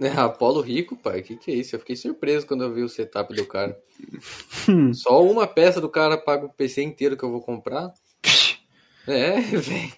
É, 0.00 0.08
Apolo 0.08 0.60
rico, 0.60 0.96
pai. 0.96 1.22
Que 1.22 1.36
que 1.36 1.50
é 1.50 1.54
isso? 1.54 1.74
Eu 1.74 1.80
fiquei 1.80 1.96
surpreso 1.96 2.46
quando 2.46 2.64
eu 2.64 2.72
vi 2.72 2.82
o 2.82 2.88
setup 2.88 3.34
do 3.34 3.46
cara. 3.46 3.78
Hum. 4.68 4.92
Só 4.92 5.22
uma 5.22 5.46
peça 5.46 5.80
do 5.80 5.88
cara 5.88 6.18
paga 6.18 6.46
o 6.46 6.52
PC 6.52 6.82
inteiro 6.82 7.16
que 7.16 7.24
eu 7.24 7.30
vou 7.30 7.40
comprar? 7.40 7.92
É, 9.06 9.40
velho. 9.56 9.92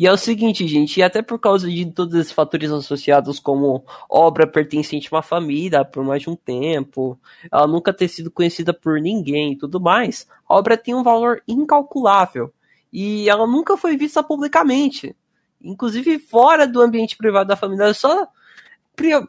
E 0.00 0.06
é 0.06 0.12
o 0.12 0.16
seguinte, 0.16 0.66
gente, 0.66 0.98
e 0.98 1.02
até 1.02 1.20
por 1.20 1.38
causa 1.38 1.68
de 1.68 1.84
todos 1.84 2.14
esses 2.14 2.32
fatores 2.32 2.70
associados, 2.70 3.38
como 3.38 3.84
obra 4.08 4.46
pertencente 4.46 5.08
a 5.12 5.16
uma 5.16 5.22
família 5.22 5.84
por 5.84 6.02
mais 6.02 6.22
de 6.22 6.30
um 6.30 6.34
tempo, 6.34 7.20
ela 7.52 7.66
nunca 7.66 7.92
ter 7.92 8.08
sido 8.08 8.30
conhecida 8.30 8.72
por 8.72 8.98
ninguém 8.98 9.52
e 9.52 9.58
tudo 9.58 9.78
mais, 9.78 10.26
a 10.48 10.56
obra 10.56 10.78
tem 10.78 10.94
um 10.94 11.02
valor 11.02 11.42
incalculável. 11.46 12.50
E 12.90 13.28
ela 13.28 13.46
nunca 13.46 13.76
foi 13.76 13.94
vista 13.94 14.22
publicamente. 14.22 15.14
Inclusive 15.62 16.18
fora 16.18 16.66
do 16.66 16.80
ambiente 16.80 17.16
privado 17.16 17.48
da 17.48 17.56
família. 17.56 17.84
É 17.84 17.92
só 17.94 18.28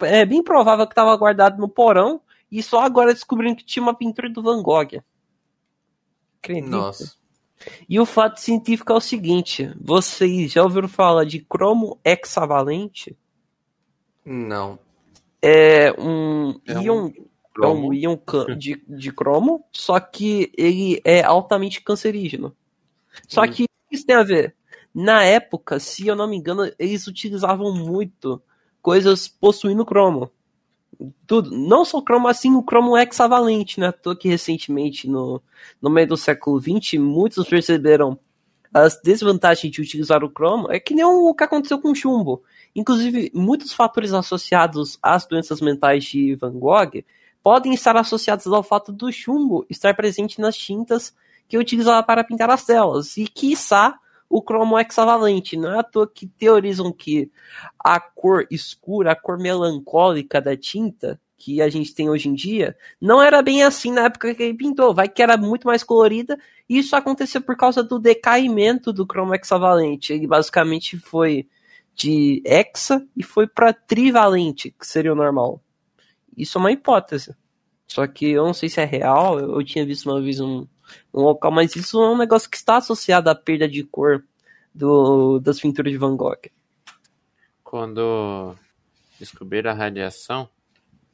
é 0.02 0.26
bem 0.26 0.44
provável 0.44 0.86
que 0.86 0.92
estava 0.92 1.16
guardado 1.16 1.58
no 1.58 1.70
porão 1.70 2.22
e 2.52 2.62
só 2.62 2.82
agora 2.82 3.14
descobrindo 3.14 3.56
que 3.56 3.66
tinha 3.66 3.82
uma 3.84 3.94
pintura 3.94 4.30
do 4.30 4.42
Van 4.44 4.62
Gogh. 4.62 5.02
Acredita? 6.42 6.70
Nossa. 6.70 7.16
E 7.88 8.00
o 8.00 8.06
fato 8.06 8.40
científico 8.40 8.92
é 8.92 8.96
o 8.96 9.00
seguinte: 9.02 9.72
vocês 9.80 10.52
já 10.52 10.64
ouviram 10.64 10.88
falar 10.88 11.26
de 11.26 11.40
cromo 11.40 12.00
hexavalente? 12.04 13.16
Não. 14.26 14.80
É 15.42 15.92
um 16.00 16.60
É 16.66 16.78
um 16.78 16.82
íon, 16.82 17.12
é 17.62 17.68
um 17.68 17.88
cromo. 17.88 17.94
íon 17.94 18.18
de, 18.58 18.84
de 18.88 19.12
cromo, 19.12 19.64
só 19.72 20.00
que 20.00 20.52
ele 20.58 21.02
é 21.04 21.24
altamente 21.24 21.82
cancerígeno. 21.82 22.56
Só 23.28 23.44
Hum. 23.44 23.48
que 23.48 23.64
o 23.64 23.68
que 23.90 23.96
isso 23.96 24.06
tem 24.06 24.16
a 24.16 24.24
ver? 24.24 24.56
Na 24.94 25.24
época, 25.24 25.80
se 25.80 26.08
eu 26.08 26.16
não 26.16 26.28
me 26.28 26.38
engano, 26.38 26.70
eles 26.78 27.08
utilizavam 27.08 27.74
muito 27.74 28.42
coisas 28.82 29.28
possuindo 29.28 29.86
cromo. 29.86 30.30
Tudo. 31.26 31.52
Não 31.52 31.86
só 31.86 32.02
cromo, 32.02 32.28
assim 32.28 32.54
o 32.54 32.62
cromo 32.62 32.98
hexavalente, 32.98 33.80
né? 33.80 33.92
Tô 33.92 34.16
que 34.16 34.28
recentemente, 34.28 35.10
no, 35.10 35.42
no 35.82 35.90
meio 35.90 36.08
do 36.08 36.18
século 36.18 36.60
XX, 36.60 37.00
muitos 37.00 37.48
perceberam 37.48 38.20
as 38.74 39.00
desvantagens 39.02 39.72
de 39.72 39.82
utilizar 39.82 40.24
o 40.24 40.30
cromo 40.30 40.72
é 40.72 40.80
que 40.80 40.94
nem 40.94 41.04
o 41.04 41.34
que 41.34 41.44
aconteceu 41.44 41.80
com 41.80 41.92
o 41.92 41.96
chumbo. 41.96 42.42
Inclusive, 42.74 43.32
muitos 43.34 43.74
fatores 43.74 44.14
associados 44.14 44.98
às 45.02 45.26
doenças 45.26 45.60
mentais 45.60 46.06
de 46.06 46.36
Van 46.36 46.54
Gogh 46.54 47.04
podem 47.44 47.74
estar 47.74 47.98
associados 47.98 48.48
ao 48.48 48.64
fato 48.64 48.92
do 48.92 49.12
chumbo 49.12 49.66
estar 49.70 49.94
presente 49.96 50.40
nas 50.40 50.56
tintas 50.56 51.14
que 51.50 51.58
utilizava 51.58 52.02
para 52.02 52.24
pintar 52.24 52.50
as 52.50 52.66
telas, 52.66 53.18
e 53.18 53.28
quiçá 53.28 54.00
o 54.32 54.42
cromo 54.42 54.80
hexavalente. 54.80 55.58
Não 55.58 55.74
é 55.74 55.80
à 55.80 55.84
toa 55.84 56.08
que 56.08 56.26
teorizam 56.26 56.92
que 56.92 57.30
a 57.78 58.00
cor 58.00 58.48
escura, 58.50 59.12
a 59.12 59.16
cor 59.16 59.38
melancólica 59.38 60.42
da 60.42 60.56
tinta 60.56 61.20
que 61.38 61.60
a 61.60 61.70
gente 61.70 61.94
tem 61.96 62.08
hoje 62.08 62.30
em 62.30 62.36
dia, 62.36 62.78
não 63.02 63.20
era 63.20 63.42
bem 63.42 63.64
assim 63.64 63.92
na 63.92 64.06
época 64.06 64.36
que 64.36 64.44
ele 64.44 64.54
pintou, 64.54 64.94
vai 64.94 65.10
que 65.10 65.24
era 65.24 65.36
muito 65.36 65.66
mais 65.66 65.84
colorida, 65.84 66.38
e 66.70 66.78
isso 66.78 66.96
aconteceu 66.96 67.42
por 67.42 67.58
causa 67.58 67.84
do 67.84 67.98
decaimento 67.98 68.94
do 68.94 69.08
cromo 69.08 69.34
hexavalente. 69.34 70.14
Ele 70.14 70.28
basicamente 70.28 71.00
foi 71.00 71.48
de 71.96 72.44
hexa 72.46 73.04
e 73.18 73.24
foi 73.24 73.48
para 73.48 73.74
trivalente, 73.74 74.70
que 74.70 74.86
seria 74.86 75.12
o 75.12 75.16
normal. 75.16 75.60
Isso 76.38 76.60
é 76.60 76.62
uma 76.62 76.72
hipótese. 76.72 77.36
Só 77.88 78.06
que 78.06 78.30
eu 78.30 78.46
não 78.46 78.54
sei 78.54 78.70
se 78.70 78.80
é 78.80 78.86
real, 78.86 79.40
eu 79.40 79.64
tinha 79.66 79.84
visto 79.84 80.10
uma 80.10 80.22
vez 80.22 80.40
um, 80.40 80.68
um 81.14 81.22
local, 81.22 81.52
mas 81.52 81.76
isso 81.76 82.02
é 82.02 82.10
um 82.10 82.18
negócio 82.18 82.50
que 82.50 82.58
está 82.58 82.78
associado 82.78 83.30
à 83.30 83.36
perda 83.36 83.68
de 83.68 83.84
cor 83.84 84.24
do, 84.74 85.40
das 85.40 85.60
pinturas 85.60 85.92
de 85.92 85.98
Van 85.98 86.16
Gogh. 86.16 86.50
Quando 87.64 88.56
descobriram 89.20 89.72
a 89.72 89.74
radiação, 89.74 90.50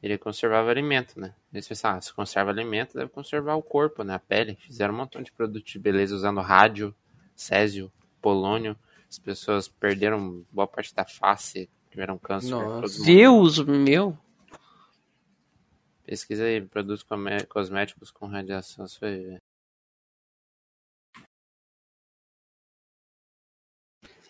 ele 0.02 0.16
conservava 0.16 0.70
alimento, 0.70 1.18
né? 1.18 1.34
Eles 1.52 1.66
pensaram, 1.66 1.98
ah, 1.98 2.00
se 2.00 2.12
conserva 2.12 2.50
alimento, 2.50 2.94
deve 2.94 3.10
conservar 3.10 3.54
o 3.56 3.62
corpo, 3.62 4.04
né? 4.04 4.14
A 4.14 4.18
pele. 4.18 4.56
Fizeram 4.60 4.94
um 4.94 4.98
montão 4.98 5.22
de 5.22 5.32
produtos 5.32 5.70
de 5.70 5.78
beleza 5.78 6.14
usando 6.14 6.40
rádio, 6.40 6.94
césio, 7.34 7.90
polônio. 8.20 8.76
As 9.08 9.18
pessoas 9.18 9.68
perderam 9.68 10.44
boa 10.52 10.66
parte 10.66 10.94
da 10.94 11.04
face, 11.04 11.68
tiveram 11.90 12.18
câncer. 12.18 12.50
Nossa. 12.50 13.02
Deus 13.02 13.58
meu! 13.58 14.16
Pesquisa 16.04 16.44
aí, 16.44 16.60
produtos 16.60 17.04
cosméticos 17.48 18.10
com 18.10 18.26
radiação, 18.26 18.86
você 18.86 18.98
vai 19.00 19.16
ver. 19.16 19.42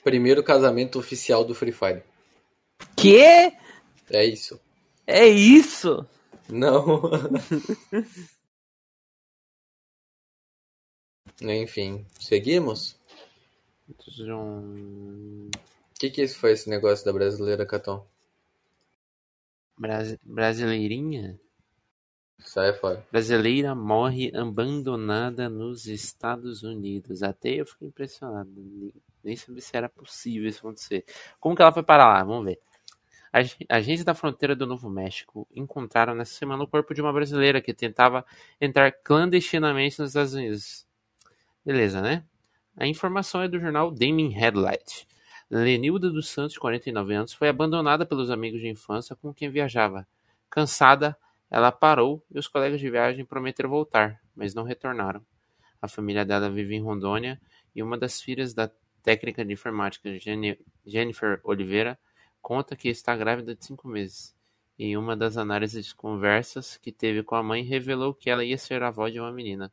Primeiro 0.09 0.43
casamento 0.43 0.99
oficial 0.99 1.45
do 1.45 1.55
Free 1.55 1.71
Fire. 1.71 2.03
Que? 2.97 3.53
É 4.11 4.25
isso. 4.25 4.59
É 5.07 5.27
isso? 5.27 6.07
Não. 6.49 7.03
Enfim, 11.43 12.07
seguimos? 12.19 12.97
O 13.87 15.51
que, 16.01 16.09
que 16.09 16.23
isso 16.23 16.39
foi 16.39 16.53
esse 16.53 16.71
negócio 16.71 17.05
da 17.05 17.13
brasileira, 17.13 17.67
Catão? 17.67 18.07
Brasi- 19.79 20.19
Brasileirinha? 20.25 21.39
Sai 22.41 22.73
fora. 22.73 23.07
Brasileira 23.13 23.75
morre 23.75 24.33
abandonada 24.35 25.51
nos 25.51 25.87
Estados 25.87 26.63
Unidos. 26.63 27.23
Até 27.23 27.57
eu 27.61 27.67
fiquei 27.67 27.89
impressionado. 27.89 28.51
Nem- 29.29 29.37
sabia 29.37 29.61
se 29.61 29.77
era 29.77 29.89
possível 29.89 30.49
isso 30.49 30.61
acontecer. 30.61 31.05
Como 31.41 31.55
que 31.55 31.63
ela 31.63 31.73
foi 31.73 31.83
parar 31.83 32.07
lá? 32.07 32.25
Vamos 32.25 32.45
ver. 32.47 32.61
Ag- 33.33 33.67
Agentes 33.69 34.05
da 34.05 34.15
fronteira 34.15 34.57
do 34.57 34.67
Novo 34.67 34.89
México 34.91 35.47
encontraram 35.55 36.15
nessa 36.15 36.35
semana 36.35 36.63
o 36.65 36.67
corpo 36.67 36.95
de 36.95 37.01
uma 37.03 37.13
brasileira 37.13 37.61
que 37.61 37.75
tentava 37.75 38.25
entrar 38.61 38.91
clandestinamente 38.93 39.99
nos 40.01 40.11
Estados 40.11 40.35
Unidos. 40.35 40.87
Beleza, 41.65 42.01
né? 42.01 42.25
A 42.77 42.87
informação 42.87 43.43
é 43.43 43.49
do 43.49 43.59
jornal 43.61 43.91
Damien 43.91 44.31
Headlight. 44.31 45.07
Lenilda 45.51 46.11
dos 46.11 46.29
Santos, 46.29 46.53
de 46.55 46.61
49 46.61 47.15
anos, 47.15 47.33
foi 47.33 47.49
abandonada 47.49 48.05
pelos 48.07 48.31
amigos 48.31 48.61
de 48.61 48.69
infância 48.69 49.17
com 49.17 49.33
quem 49.33 49.51
viajava. 49.51 50.07
Cansada, 50.51 51.17
ela 51.51 51.73
parou 51.73 52.23
e 52.31 52.39
os 52.39 52.47
colegas 52.47 52.81
de 52.81 52.91
viagem 52.91 53.25
prometeram 53.25 53.71
voltar, 53.71 54.21
mas 54.37 54.55
não 54.55 54.63
retornaram. 54.65 55.25
A 55.81 55.89
família 55.89 56.25
dela 56.25 56.51
vive 56.51 56.75
em 56.75 56.83
Rondônia 56.83 57.41
e 57.75 57.83
uma 57.83 57.97
das 57.97 58.21
filhas 58.21 58.53
da 58.55 58.71
técnica 59.03 59.45
de 59.45 59.53
informática, 59.53 60.11
Jennifer 60.87 61.41
Oliveira, 61.45 61.99
conta 62.41 62.77
que 62.77 62.89
está 62.89 63.17
grávida 63.17 63.55
de 63.55 63.65
cinco 63.65 63.89
meses. 63.89 64.37
E 64.79 64.97
uma 64.97 65.17
das 65.17 65.37
análises 65.37 65.87
de 65.87 65.95
conversas 65.95 66.77
que 66.77 66.93
teve 66.93 67.23
com 67.23 67.35
a 67.35 67.43
mãe 67.43 67.63
revelou 67.63 68.15
que 68.15 68.31
ela 68.31 68.45
ia 68.45 68.57
ser 68.57 68.83
avó 68.83 69.09
de 69.09 69.19
uma 69.19 69.33
menina. 69.33 69.73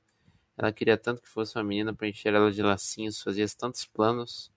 Ela 0.57 0.71
queria 0.71 0.97
tanto 0.97 1.21
que 1.21 1.29
fosse 1.29 1.57
uma 1.57 1.63
menina 1.63 1.93
para 1.93 2.07
encher 2.07 2.33
ela 2.33 2.51
de 2.51 2.61
lacinhos, 2.61 3.21
fazia 3.21 3.45
tantos 3.57 3.85
planos. 3.85 4.51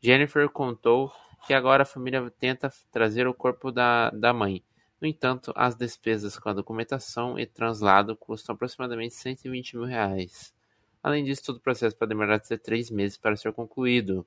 Jennifer 0.00 0.48
contou 0.48 1.12
que 1.46 1.52
agora 1.52 1.82
a 1.82 1.86
família 1.86 2.30
tenta 2.38 2.72
trazer 2.90 3.26
o 3.26 3.34
corpo 3.34 3.70
da, 3.70 4.10
da 4.10 4.32
mãe. 4.32 4.64
No 5.00 5.08
entanto, 5.08 5.52
as 5.56 5.74
despesas 5.74 6.38
com 6.38 6.48
a 6.48 6.52
documentação 6.52 7.38
e 7.38 7.44
translado 7.44 8.16
custam 8.16 8.54
aproximadamente 8.54 9.14
120 9.14 9.76
mil 9.76 9.84
reais. 9.84 10.54
Além 11.02 11.24
disso, 11.24 11.42
todo 11.44 11.56
o 11.56 11.60
processo 11.60 11.96
pode 11.96 12.10
demorar 12.10 12.36
até 12.36 12.56
três 12.56 12.90
meses 12.90 13.16
para 13.16 13.34
ser 13.36 13.52
concluído. 13.52 14.24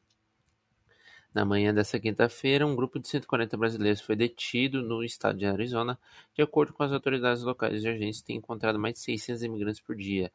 Na 1.34 1.44
manhã 1.44 1.74
desta 1.74 2.00
quinta-feira, 2.00 2.66
um 2.66 2.76
grupo 2.76 2.98
de 2.98 3.08
140 3.10 3.58
brasileiros 3.58 4.02
foi 4.02 4.16
detido 4.16 4.82
no 4.82 5.04
estado 5.04 5.38
de 5.38 5.46
Arizona. 5.46 6.00
De 6.34 6.42
acordo 6.42 6.74
com 6.74 6.82
as 6.82 6.92
autoridades 6.92 7.44
locais, 7.44 7.76
os 7.76 7.86
agentes 7.86 8.22
têm 8.22 8.38
encontrado 8.38 8.80
mais 8.80 8.94
de 8.94 9.02
600 9.02 9.44
imigrantes 9.44 9.82
por 9.82 9.96
dia, 9.96 10.32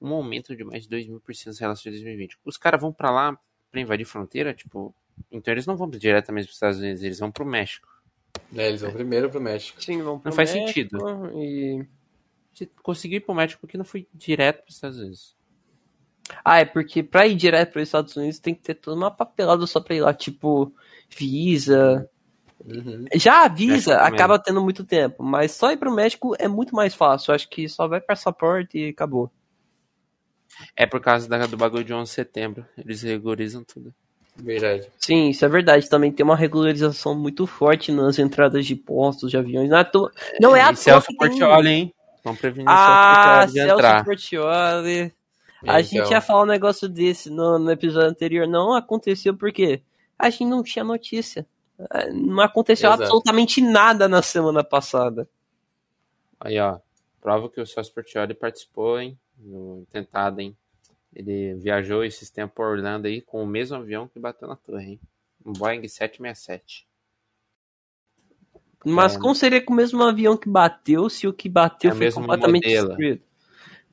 um 0.00 0.12
aumento 0.12 0.56
de 0.56 0.64
mais 0.64 0.88
de 0.88 0.96
2.000% 0.96 1.56
em 1.56 1.60
relação 1.60 1.90
a 1.90 1.92
2020. 1.92 2.38
Os 2.44 2.56
caras 2.56 2.80
vão 2.80 2.92
para 2.92 3.10
lá 3.10 3.38
para 3.70 3.80
invadir 3.80 4.04
fronteira, 4.04 4.52
tipo, 4.52 4.92
então 5.30 5.54
eles 5.54 5.66
não 5.66 5.76
vão 5.76 5.88
diretamente 5.88 6.46
para 6.46 6.50
os 6.50 6.56
Estados 6.56 6.78
Unidos, 6.78 7.02
eles 7.04 7.20
vão 7.20 7.30
para 7.30 7.44
o 7.44 7.46
México. 7.46 7.88
É, 8.56 8.68
eles 8.68 8.80
vão 8.80 8.92
primeiro 8.92 9.30
pro 9.30 9.40
México. 9.40 9.80
Sim, 9.80 10.02
vamos 10.02 10.22
pro 10.22 10.30
Não 10.30 10.36
faz 10.36 10.52
México 10.52 10.66
sentido. 10.66 10.98
E... 11.36 11.86
Se 12.52 12.66
conseguir 12.82 13.16
ir 13.16 13.20
para 13.20 13.32
o 13.32 13.36
México 13.36 13.60
porque 13.60 13.78
não 13.78 13.84
foi 13.84 14.08
direto 14.12 14.62
para 14.62 14.68
os 14.68 14.74
Estados 14.74 14.98
Unidos. 14.98 15.36
Ah, 16.44 16.58
é 16.60 16.64
porque 16.64 17.02
pra 17.02 17.26
ir 17.26 17.34
direto 17.34 17.72
para 17.72 17.82
os 17.82 17.88
Estados 17.88 18.16
Unidos 18.16 18.38
tem 18.38 18.54
que 18.54 18.62
ter 18.62 18.74
toda 18.74 18.96
uma 18.96 19.10
papelada 19.10 19.66
só 19.66 19.80
pra 19.80 19.94
ir 19.94 20.00
lá, 20.00 20.12
tipo, 20.14 20.72
Visa. 21.08 22.08
Uhum. 22.64 23.06
Já 23.14 23.44
a 23.44 23.48
Visa 23.48 23.72
México 23.94 24.14
acaba 24.14 24.38
tendo 24.38 24.60
muito 24.62 24.84
tempo, 24.84 25.22
mas 25.22 25.52
só 25.52 25.72
ir 25.72 25.76
pro 25.78 25.90
México 25.94 26.34
é 26.38 26.46
muito 26.46 26.74
mais 26.74 26.94
fácil. 26.94 27.32
Acho 27.34 27.48
que 27.48 27.68
só 27.68 27.88
vai 27.88 28.00
passaporte 28.00 28.78
e 28.78 28.88
acabou. 28.90 29.30
É 30.76 30.84
por 30.86 31.00
causa 31.00 31.28
da- 31.28 31.46
do 31.46 31.56
bagulho 31.56 31.84
de 31.84 31.94
11 31.94 32.10
de 32.10 32.14
setembro. 32.16 32.66
Eles 32.76 33.02
regularizam 33.02 33.64
tudo. 33.64 33.94
Verdade. 34.36 34.86
Sim, 34.98 35.30
isso 35.30 35.44
é 35.44 35.48
verdade. 35.48 35.88
Também 35.88 36.12
tem 36.12 36.24
uma 36.24 36.36
regularização 36.36 37.14
muito 37.18 37.46
forte 37.46 37.90
nas 37.92 38.18
entradas 38.18 38.66
de 38.66 38.74
postos, 38.76 39.30
de 39.30 39.36
aviões. 39.36 39.68
Não 39.70 39.76
é, 39.76 39.80
à 39.80 39.84
toa- 39.84 40.12
não 40.40 40.56
é 40.56 40.60
à 40.62 40.72
e 40.72 40.76
Celso 40.76 41.06
toa 41.08 41.16
tem- 41.18 41.38
Portioli, 41.38 41.68
hein? 41.68 41.94
Vamos 42.22 42.40
prevenir 42.40 42.68
o 42.68 42.70
Ah, 42.70 42.76
Celso 42.76 43.44
Portioli 43.44 43.46
de 43.46 43.52
Celso 43.52 43.74
entrar. 43.80 44.04
A 45.66 45.80
Então, 45.80 45.82
gente 46.00 46.10
ia 46.10 46.20
falar 46.20 46.42
um 46.42 46.46
negócio 46.46 46.88
desse 46.88 47.28
no, 47.30 47.58
no 47.58 47.70
episódio 47.70 48.08
anterior. 48.08 48.46
Não 48.46 48.72
aconteceu 48.74 49.36
porque 49.36 49.82
a 50.18 50.30
gente 50.30 50.46
não 50.46 50.62
tinha 50.62 50.84
notícia. 50.84 51.46
Eh, 51.92 52.10
Não 52.12 52.40
aconteceu 52.42 52.88
Exato. 52.88 53.02
absolutamente 53.04 53.60
nada 53.60 54.08
na 54.08 54.22
semana 54.22 54.62
passada. 54.64 55.28
Aí, 56.38 56.58
ó. 56.58 56.78
Prova 57.20 57.50
que 57.50 57.60
o 57.60 57.66
Celso 57.66 57.92
Portioli 57.92 58.32
participou, 58.34 58.98
hein? 58.98 59.18
No 59.38 59.86
tentado, 59.90 60.40
hein? 60.40 60.56
Ele 61.14 61.54
viajou 61.54 62.04
esses 62.04 62.30
tempos 62.30 62.54
por 62.54 62.66
Orlando 62.66 63.06
aí 63.08 63.20
com 63.20 63.42
o 63.42 63.46
mesmo 63.46 63.76
avião 63.76 64.08
que 64.08 64.18
bateu 64.18 64.48
na 64.48 64.56
torre, 64.56 64.92
hein? 64.92 65.00
Um 65.44 65.52
Boeing 65.52 65.86
767. 65.86 66.86
Mas 68.84 69.16
É. 69.16 69.18
como 69.18 69.34
seria 69.34 69.60
com 69.62 69.72
o 69.72 69.76
mesmo 69.76 70.02
avião 70.02 70.36
que 70.36 70.48
bateu 70.48 71.08
se 71.10 71.26
o 71.26 71.32
que 71.32 71.48
bateu 71.48 71.90
É 71.90 71.94
foi 71.94 72.10
completamente 72.12 72.64
modelo. 72.66 72.88
destruído? 72.88 73.22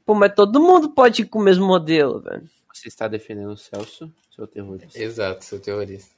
Pô, 0.07 0.15
mas 0.15 0.33
todo 0.33 0.61
mundo 0.61 0.91
pode 0.91 1.23
ir 1.23 1.25
com 1.25 1.37
o 1.37 1.43
mesmo 1.43 1.67
modelo, 1.67 2.21
velho. 2.21 2.49
Você 2.73 2.87
está 2.87 3.09
defendendo 3.09 3.51
o 3.51 3.57
Celso, 3.57 4.09
seu 4.33 4.47
terrorista. 4.47 4.97
Exato, 4.97 5.43
seu 5.43 5.59
terrorista. 5.59 6.15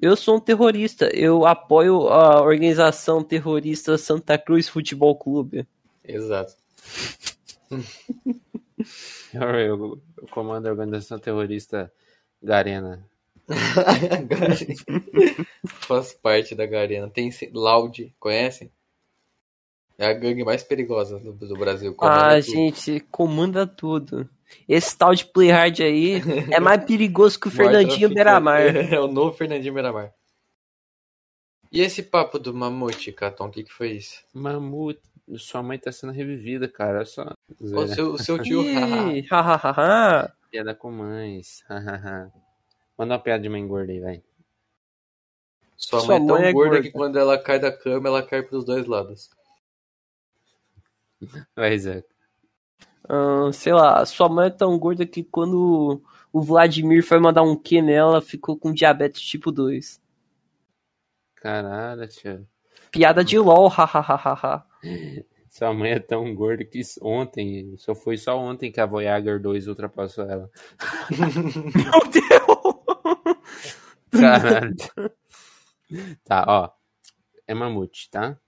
Eu 0.00 0.14
sou 0.14 0.36
um 0.36 0.40
terrorista. 0.40 1.10
Eu 1.12 1.44
apoio 1.44 2.08
a 2.08 2.40
organização 2.40 3.20
terrorista 3.20 3.98
Santa 3.98 4.38
Cruz 4.38 4.68
Futebol 4.68 5.16
Clube. 5.16 5.66
Exato. 6.04 6.54
Eu, 9.32 9.98
eu 10.18 10.28
comando 10.30 10.66
a 10.66 10.70
organização 10.70 11.18
terrorista 11.18 11.90
Garena. 12.42 13.02
Faz 15.64 16.12
parte 16.12 16.54
da 16.54 16.66
Garena. 16.66 17.08
Tem 17.08 17.30
Loud, 17.54 18.14
conhecem? 18.18 18.70
É 19.98 20.06
a 20.06 20.12
gangue 20.12 20.44
mais 20.44 20.62
perigosa 20.62 21.18
do, 21.18 21.32
do 21.32 21.54
Brasil. 21.54 21.94
Ah, 22.00 22.40
tudo. 22.40 22.42
gente, 22.42 23.00
comanda 23.10 23.66
tudo. 23.66 24.28
Esse 24.68 24.96
tal 24.96 25.14
de 25.14 25.24
Play 25.24 25.50
Hard 25.50 25.80
aí 25.80 26.22
é 26.50 26.60
mais 26.60 26.82
perigoso 26.86 27.38
que 27.38 27.48
o 27.48 27.50
Fernandinho. 27.50 28.12
Beiramar. 28.12 28.62
É 28.92 29.00
o 29.00 29.06
novo 29.06 29.36
Fernandinho 29.36 29.74
Beiramar. 29.74 30.12
E 31.70 31.80
esse 31.80 32.02
papo 32.02 32.38
do 32.38 32.52
mamute, 32.52 33.12
Caton, 33.12 33.46
o 33.46 33.50
que, 33.50 33.64
que 33.64 33.72
foi 33.72 33.92
isso? 33.92 34.22
Mamute, 34.34 35.00
sua 35.38 35.62
mãe 35.62 35.78
tá 35.78 35.90
sendo 35.90 36.12
revivida, 36.12 36.68
cara. 36.68 36.98
Olha 36.98 37.06
só. 37.06 37.34
O 37.58 37.86
seu, 37.88 38.12
o 38.12 38.18
seu 38.18 38.42
tio. 38.42 38.62
Piada 40.50 40.74
com 40.74 40.90
mães. 40.90 41.64
Manda 42.98 43.14
uma 43.14 43.18
piada 43.18 43.42
de 43.42 43.48
mãe 43.48 43.66
gorda 43.66 43.90
aí, 43.90 44.00
vai. 44.00 44.22
Sua, 45.76 46.00
Sua 46.00 46.18
mãe 46.18 46.24
é 46.24 46.26
tão 46.26 46.38
mãe 46.38 46.48
é 46.48 46.52
gorda, 46.52 46.70
gorda. 46.70 46.82
que 46.82 46.90
quando 46.92 47.18
ela 47.18 47.38
cai 47.38 47.58
da 47.58 47.72
cama, 47.72 48.08
ela 48.08 48.22
cai 48.22 48.42
pros 48.42 48.64
dois 48.64 48.86
lados. 48.86 49.30
Vai, 51.56 51.78
Zé. 51.78 52.04
Ahn, 53.08 53.52
sei 53.52 53.72
lá, 53.72 54.04
sua 54.06 54.28
mãe 54.28 54.46
é 54.46 54.50
tão 54.50 54.78
gorda 54.78 55.06
que 55.06 55.24
quando 55.24 56.02
o 56.32 56.40
Vladimir 56.40 57.04
foi 57.04 57.18
mandar 57.18 57.42
um 57.42 57.56
Q 57.56 57.82
nela, 57.82 58.22
ficou 58.22 58.56
com 58.56 58.72
diabetes 58.72 59.20
tipo 59.22 59.50
2. 59.50 60.00
Caralho, 61.36 62.06
tio. 62.08 62.46
Piada 62.90 63.24
de 63.24 63.38
LOL, 63.38 63.68
hahaha. 63.68 64.64
Sua 65.52 65.74
mãe 65.74 65.90
é 65.90 65.98
tão 65.98 66.34
gorda 66.34 66.64
que 66.64 66.80
ontem, 67.02 67.76
só 67.76 67.94
foi 67.94 68.16
só 68.16 68.38
ontem 68.38 68.72
que 68.72 68.80
a 68.80 68.86
Voyager 68.86 69.38
2 69.38 69.68
ultrapassou 69.68 70.24
ela. 70.24 70.50
Meu 71.12 72.00
Deus! 72.10 72.82
Caralho. 74.10 74.74
tá, 76.24 76.44
ó. 76.48 76.70
É 77.46 77.52
mamute, 77.52 78.08
tá? 78.10 78.38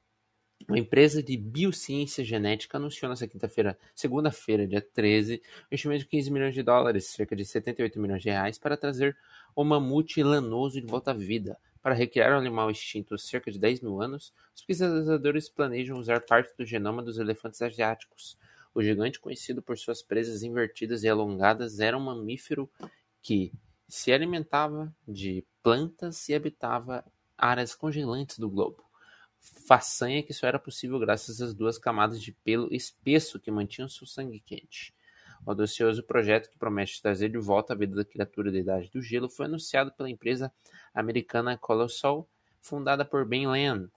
Uma 0.67 0.79
empresa 0.79 1.23
de 1.23 1.37
biociência 1.37 2.25
genética 2.25 2.79
anunciou 2.79 3.11
nessa 3.11 3.29
quinta-feira, 3.29 3.79
segunda-feira, 3.95 4.67
dia 4.67 4.81
13, 4.81 5.35
um 5.35 5.67
investimento 5.67 6.01
de 6.01 6.07
15 6.09 6.31
milhões 6.31 6.55
de 6.55 6.63
dólares, 6.63 7.07
cerca 7.07 7.37
de 7.37 7.45
78 7.45 8.01
milhões 8.01 8.23
de 8.23 8.31
reais, 8.31 8.59
para 8.59 8.77
trazer 8.77 9.17
o 9.55 9.63
mamute 9.63 10.23
lanoso 10.23 10.81
de 10.81 10.87
volta 10.87 11.11
à 11.11 11.15
vida. 11.15 11.59
Para 11.83 11.95
recriar 11.95 12.33
o 12.33 12.39
animal 12.39 12.71
extinto 12.71 13.15
há 13.15 13.19
cerca 13.19 13.51
de 13.51 13.59
10 13.59 13.83
mil 13.83 14.01
anos, 14.01 14.33
os 14.57 14.63
pesquisadores 14.63 15.51
planejam 15.51 15.99
usar 15.99 16.21
parte 16.21 16.57
do 16.57 16.65
genoma 16.65 17.03
dos 17.03 17.19
elefantes 17.19 17.61
asiáticos. 17.61 18.39
O 18.75 18.83
gigante, 18.83 19.21
conhecido 19.21 19.61
por 19.61 19.77
suas 19.77 20.03
presas 20.03 20.43
invertidas 20.43 21.03
e 21.05 21.09
alongadas, 21.09 21.79
era 21.79 21.97
um 21.97 22.01
mamífero 22.01 22.71
que 23.21 23.53
se 23.87 24.13
alimentava 24.13 24.95
de 25.07 25.45
plantas 25.63 26.27
e 26.31 26.35
habitava 26.35 27.05
áreas 27.37 27.75
congelantes 27.75 28.39
do 28.39 28.49
globo. 28.49 28.83
Façanha 29.67 30.23
que 30.23 30.33
só 30.33 30.47
era 30.47 30.59
possível 30.59 30.99
graças 30.99 31.41
às 31.41 31.55
duas 31.55 31.79
camadas 31.79 32.21
de 32.23 32.33
pelo 32.33 32.75
espesso 32.75 33.39
que 33.39 33.51
mantinham 33.51 33.89
seu 33.89 34.07
sangue 34.07 34.41
quente. 34.41 34.95
O 35.45 35.51
audacioso 35.51 36.03
projeto 36.03 36.51
que 36.51 36.59
promete 36.59 37.03
trazer 37.03 37.29
de 37.29 37.39
volta 37.39 37.75
a 37.75 37.77
vida 37.77 37.95
da 37.95 38.05
criatura 38.05 38.51
da 38.51 38.59
Idade 38.59 38.91
do 38.91 39.03
Gelo 39.03 39.29
foi 39.29 39.45
anunciado 39.47 39.93
pela 39.93 40.09
empresa 40.09 40.51
americana 40.95 41.59
Colossal, 41.59 42.27
fundada 42.61 43.05
por 43.05 43.27
Ben 43.27 43.47
Lan, 43.47 43.91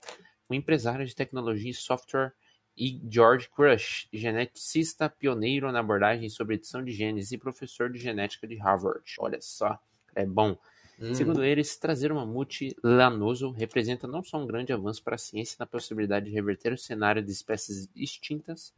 um 0.50 0.54
empresário 0.54 1.06
de 1.06 1.14
tecnologia 1.14 1.70
e 1.70 1.74
software, 1.74 2.34
e 2.76 3.00
George 3.10 3.48
Crush, 3.48 4.06
geneticista 4.12 5.08
pioneiro 5.08 5.72
na 5.72 5.80
abordagem 5.80 6.28
sobre 6.28 6.54
edição 6.54 6.84
de 6.84 6.92
genes 6.92 7.32
e 7.32 7.38
professor 7.38 7.90
de 7.90 7.98
genética 7.98 8.46
de 8.46 8.56
Harvard. 8.56 9.02
Olha 9.18 9.40
só, 9.40 9.80
é 10.14 10.24
bom. 10.24 10.56
Hum. 11.00 11.14
Segundo 11.14 11.44
eles, 11.44 11.76
trazer 11.76 12.10
um 12.10 12.16
mamute 12.16 12.74
lanoso 12.82 13.50
representa 13.50 14.06
não 14.06 14.22
só 14.22 14.38
um 14.38 14.46
grande 14.46 14.72
avanço 14.72 15.02
para 15.02 15.14
a 15.14 15.18
ciência 15.18 15.56
na 15.58 15.66
possibilidade 15.66 16.26
de 16.26 16.32
reverter 16.32 16.72
o 16.72 16.78
cenário 16.78 17.22
de 17.22 17.30
espécies 17.30 17.88
extintas, 17.94 18.74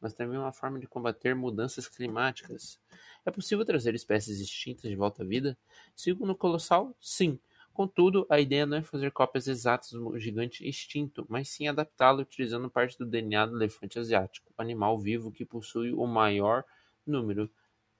mas 0.00 0.14
também 0.14 0.38
uma 0.38 0.52
forma 0.52 0.78
de 0.78 0.86
combater 0.86 1.34
mudanças 1.34 1.88
climáticas. 1.88 2.80
É 3.24 3.30
possível 3.30 3.64
trazer 3.64 3.94
espécies 3.94 4.40
extintas 4.40 4.90
de 4.90 4.96
volta 4.96 5.22
à 5.22 5.26
vida? 5.26 5.56
Segundo 5.94 6.30
o 6.30 6.36
Colossal, 6.36 6.94
sim. 7.00 7.38
Contudo, 7.72 8.26
a 8.28 8.38
ideia 8.40 8.66
não 8.66 8.76
é 8.78 8.82
fazer 8.82 9.12
cópias 9.12 9.46
exatas 9.46 9.92
do 9.92 10.18
gigante 10.18 10.68
extinto, 10.68 11.24
mas 11.28 11.48
sim 11.48 11.68
adaptá-lo 11.68 12.20
utilizando 12.20 12.68
parte 12.68 12.98
do 12.98 13.06
DNA 13.06 13.46
do 13.46 13.56
elefante 13.56 13.98
asiático, 13.98 14.52
animal 14.58 14.98
vivo 14.98 15.32
que 15.32 15.44
possui 15.44 15.92
o 15.92 16.06
maior 16.06 16.64
número 17.06 17.50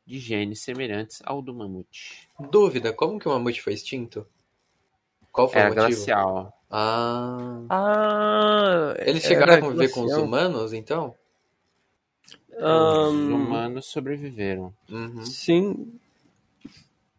de 0.06 0.18
genes 0.18 0.60
semelhantes 0.62 1.20
ao 1.24 1.40
do 1.42 1.54
mamute. 1.54 2.28
Dúvida, 2.50 2.92
como 2.92 3.18
que 3.18 3.28
o 3.28 3.32
mamute 3.32 3.62
foi 3.62 3.72
extinto? 3.74 4.26
Qual 5.30 5.48
foi 5.48 5.60
Era 5.60 5.70
o 5.72 5.74
motivo? 5.76 5.96
glacial. 5.96 6.58
Ah. 6.70 7.60
Ah, 7.70 8.94
Eles 8.98 9.22
chegaram 9.22 9.54
a 9.54 9.60
conviver 9.60 9.88
com 9.90 10.00
os 10.00 10.06
glacial. 10.06 10.24
humanos, 10.24 10.72
então? 10.72 11.14
Os 12.50 12.58
Ahn, 12.62 13.32
humanos 13.32 13.86
sobreviveram. 13.86 14.74
Uhum. 14.90 15.24
Sim. 15.24 15.98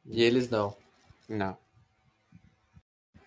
E 0.05 0.23
eles 0.23 0.49
não. 0.49 0.75
Não. 1.27 1.57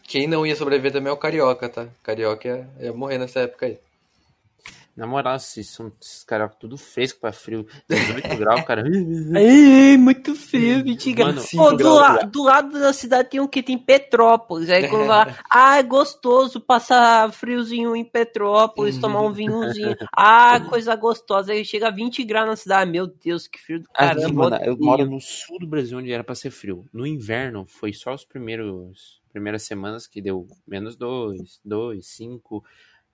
Quem 0.05 0.27
não 0.29 0.47
ia 0.47 0.55
sobreviver 0.55 0.93
também 0.93 1.11
é 1.11 1.13
o 1.13 1.17
Carioca, 1.17 1.69
tá? 1.69 1.89
Carioca 2.03 2.47
ia, 2.47 2.71
ia 2.87 2.93
morrer 2.93 3.19
nessa 3.19 3.41
época 3.41 3.67
aí. 3.67 3.79
Na 4.97 5.07
moral, 5.07 5.37
esses, 5.37 5.69
são 5.69 5.93
esses 6.01 6.25
caras 6.25 6.53
tudo 6.59 6.79
fresco 6.79 7.21
pra 7.21 7.31
frio. 7.31 7.67
18 7.89 8.29
graus, 8.39 8.63
cara. 8.65 8.83
Muito 9.99 10.35
frio, 10.35 10.83
mentira. 10.85 11.27
Mano, 11.27 11.41
Ô, 11.41 11.45
cinco 11.45 11.71
do, 11.73 11.77
graus, 11.77 11.99
la- 12.01 12.23
do 12.23 12.43
lado 12.43 12.73
da 12.81 12.93
cidade 12.93 13.29
tem 13.31 13.41
um 13.41 13.47
que 13.47 13.63
tem 13.63 13.77
Petrópolis. 13.77 14.71
Aí 14.71 14.89
quando 14.89 15.07
lá, 15.07 15.37
ah, 15.53 15.77
é 15.79 15.83
gostoso 15.83 16.61
passar 16.61 17.31
friozinho 17.33 17.95
em 17.95 18.05
Petrópolis, 18.05 18.99
tomar 18.99 19.21
um 19.21 19.33
vinhozinho. 19.33 19.95
Ah, 20.17 20.59
coisa 20.61 20.97
gostosa. 20.97 21.53
Aí 21.53 21.65
chega 21.65 21.89
a 21.89 21.91
20 21.91 22.25
graus 22.25 22.47
na 22.49 22.57
cidade. 22.57 22.91
Meu 22.91 23.07
Deus, 23.07 23.47
que 23.47 23.59
frio 23.61 23.81
do 23.81 23.89
Aqui, 23.95 24.21
caramba. 24.21 24.51
mano, 24.51 24.65
eu 24.65 24.77
moro 24.79 25.05
no 25.05 25.21
sul 25.21 25.59
do 25.59 25.67
Brasil, 25.67 25.99
onde 25.99 26.11
era 26.11 26.25
pra 26.25 26.35
ser 26.35 26.51
frio. 26.51 26.87
No 26.93 27.07
inverno, 27.07 27.67
foi 27.67 27.93
só 27.93 28.15
os 28.15 28.25
primeiros 28.25 29.21
primeiras 29.31 29.65
semanas 29.65 30.07
que 30.07 30.23
deu 30.23 30.47
menos 30.67 30.97
2, 30.97 31.61
2, 31.63 32.07
5. 32.07 32.65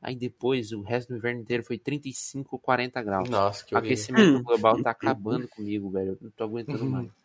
Aí 0.03 0.17
depois, 0.17 0.73
o 0.73 0.83
resto 0.83 1.11
do 1.11 1.17
inverno 1.19 1.41
inteiro 1.43 1.63
foi 1.63 1.79
35, 1.79 2.59
40 2.59 3.01
graus. 3.03 3.29
Nossa, 3.31 3.65
que 3.65 3.73
O 3.75 3.79
horrível. 3.79 3.95
aquecimento 3.95 4.43
global 4.45 4.83
tá 4.83 4.91
acabando 4.91 5.47
comigo, 5.47 5.89
velho. 5.91 6.13
Eu 6.13 6.19
não 6.21 6.31
tô 6.31 6.45
aguentando 6.45 6.85
mais. 6.85 7.09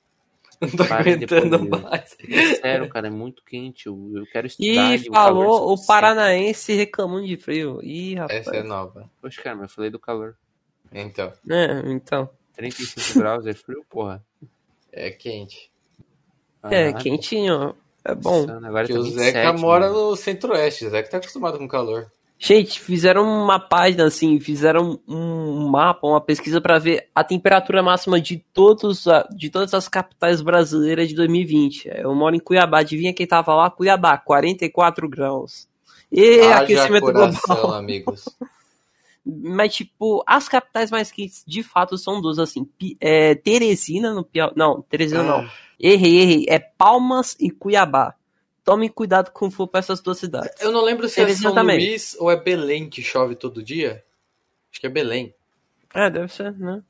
Não 0.59 0.69
tô 0.69 0.85
Parem 0.85 1.13
aguentando 1.13 1.69
mais. 1.69 2.17
Sério, 2.61 2.89
cara, 2.89 3.07
é 3.07 3.09
muito 3.11 3.43
quente. 3.43 3.85
Eu, 3.85 4.11
eu 4.15 4.25
quero 4.25 4.47
estudar. 4.47 4.65
Ih, 4.95 5.05
e 5.05 5.09
o 5.09 5.13
falou 5.13 5.45
o 5.65 5.67
suficiente. 5.77 5.87
paranaense 5.87 6.73
reclamando 6.73 7.27
de 7.27 7.37
frio. 7.37 7.79
Ih, 7.83 8.15
rapaz. 8.15 8.39
Essa 8.39 8.55
é 8.55 8.63
nova. 8.63 9.07
Poxa, 9.21 9.39
cara, 9.43 9.55
mas 9.55 9.69
eu 9.69 9.75
falei 9.75 9.91
do 9.91 9.99
calor. 9.99 10.35
Então, 10.91 11.31
É, 11.47 11.91
então. 11.91 12.27
35 12.53 13.13
graus 13.19 13.45
é 13.45 13.53
frio, 13.53 13.85
porra. 13.87 14.23
é 14.91 15.11
quente. 15.11 15.69
É, 16.63 16.91
Caralho, 16.91 16.97
quentinho. 17.03 17.75
É 18.03 18.15
bom. 18.15 18.47
Agora 18.63 18.87
Que 18.87 18.93
tá 18.93 18.99
o 18.99 19.03
27, 19.03 19.31
Zeca 19.31 19.53
mora 19.53 19.89
mano. 19.91 20.09
no 20.11 20.15
centro-oeste. 20.15 20.85
O 20.85 20.89
Zeca 20.89 21.09
tá 21.09 21.17
acostumado 21.17 21.59
com 21.59 21.67
calor. 21.67 22.11
Gente, 22.39 22.79
fizeram 22.79 23.23
uma 23.23 23.59
página 23.59 24.05
assim, 24.05 24.39
fizeram 24.39 24.99
um 25.07 25.67
mapa, 25.69 26.05
uma 26.05 26.21
pesquisa 26.21 26.61
para 26.61 26.77
ver 26.77 27.09
a 27.13 27.23
temperatura 27.23 27.81
máxima 27.81 28.21
de 28.21 28.37
todos 28.53 29.05
de 29.35 29.49
todas 29.49 29.73
as 29.73 29.87
capitais 29.87 30.39
brasileiras 30.41 31.09
de 31.09 31.15
2020. 31.15 31.89
Eu 31.95 32.13
moro 32.13 32.35
em 32.35 32.39
Cuiabá, 32.39 32.79
adivinha 32.79 33.13
quem 33.13 33.25
tava 33.25 33.55
lá? 33.55 33.71
Cuiabá, 33.71 34.17
44 34.19 35.09
graus. 35.09 35.67
E 36.11 36.41
Haja 36.41 36.59
aquecimento 36.61 37.05
coração, 37.05 37.55
global. 37.55 37.73
amigos. 37.73 38.29
Mas 39.25 39.75
tipo, 39.75 40.23
as 40.25 40.47
capitais 40.47 40.91
mais 40.91 41.11
quentes 41.11 41.43
de 41.45 41.63
fato 41.63 41.97
são 41.97 42.21
duas 42.21 42.39
assim, 42.39 42.69
é, 43.01 43.35
Teresina 43.35 44.13
no 44.13 44.23
Piauí, 44.23 44.53
não, 44.55 44.81
Teresina 44.83 45.23
não. 45.23 45.39
Ah, 45.39 45.51
Errei, 45.79 46.21
errei, 46.21 46.45
é 46.47 46.59
Palmas 46.59 47.35
e 47.39 47.51
Cuiabá. 47.51 48.15
Tomem 48.67 48.89
cuidado 48.89 49.31
com 49.31 49.49
for 49.49 49.65
para 49.65 49.79
essas 49.79 50.01
duas 50.01 50.17
cidades. 50.17 50.59
Eu 50.59 50.73
não 50.73 50.81
lembro 50.83 51.07
se 51.07 51.21
é 51.21 51.33
São 51.33 51.55
também. 51.55 51.77
Luís 51.79 52.17
ou 52.19 52.29
é 52.29 52.35
Belém 52.35 52.89
que 52.89 53.01
chove 53.01 53.33
todo 53.33 53.63
dia. 53.63 54.03
Acho 54.69 54.81
que 54.81 54.87
é 54.87 54.89
Belém. 54.89 55.33
É, 55.93 56.09
deve 56.09 56.27
ser, 56.33 56.51
né? 56.51 56.83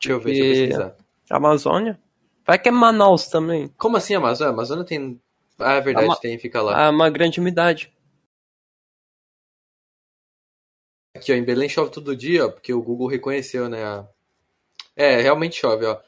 Deixa 0.00 0.12
eu 0.14 0.18
ver, 0.18 0.32
deixa 0.34 0.42
eu 0.42 0.48
pesquisar. 0.48 0.96
Amazônia? 1.30 1.96
Vai 2.44 2.58
que 2.58 2.68
é 2.68 2.72
Manaus 2.72 3.28
também. 3.28 3.68
Como 3.78 3.96
assim 3.96 4.16
Amazônia? 4.16 4.52
Amazônia 4.52 4.84
tem. 4.84 5.22
Ah, 5.60 5.74
é 5.74 5.80
verdade, 5.80 6.06
Ama- 6.06 6.16
tem, 6.16 6.36
fica 6.40 6.60
lá. 6.60 6.88
Ah, 6.88 6.90
uma 6.90 7.08
grande 7.08 7.38
umidade. 7.38 7.92
Aqui, 11.14 11.30
ó, 11.32 11.36
em 11.36 11.44
Belém 11.44 11.68
chove 11.68 11.92
todo 11.92 12.16
dia, 12.16 12.46
ó, 12.46 12.50
porque 12.50 12.74
o 12.74 12.82
Google 12.82 13.06
reconheceu, 13.06 13.68
né? 13.68 13.84
a- 13.84 14.08
É, 14.96 15.20
realmente 15.20 15.54
chove, 15.60 15.86
ó. 15.86 16.00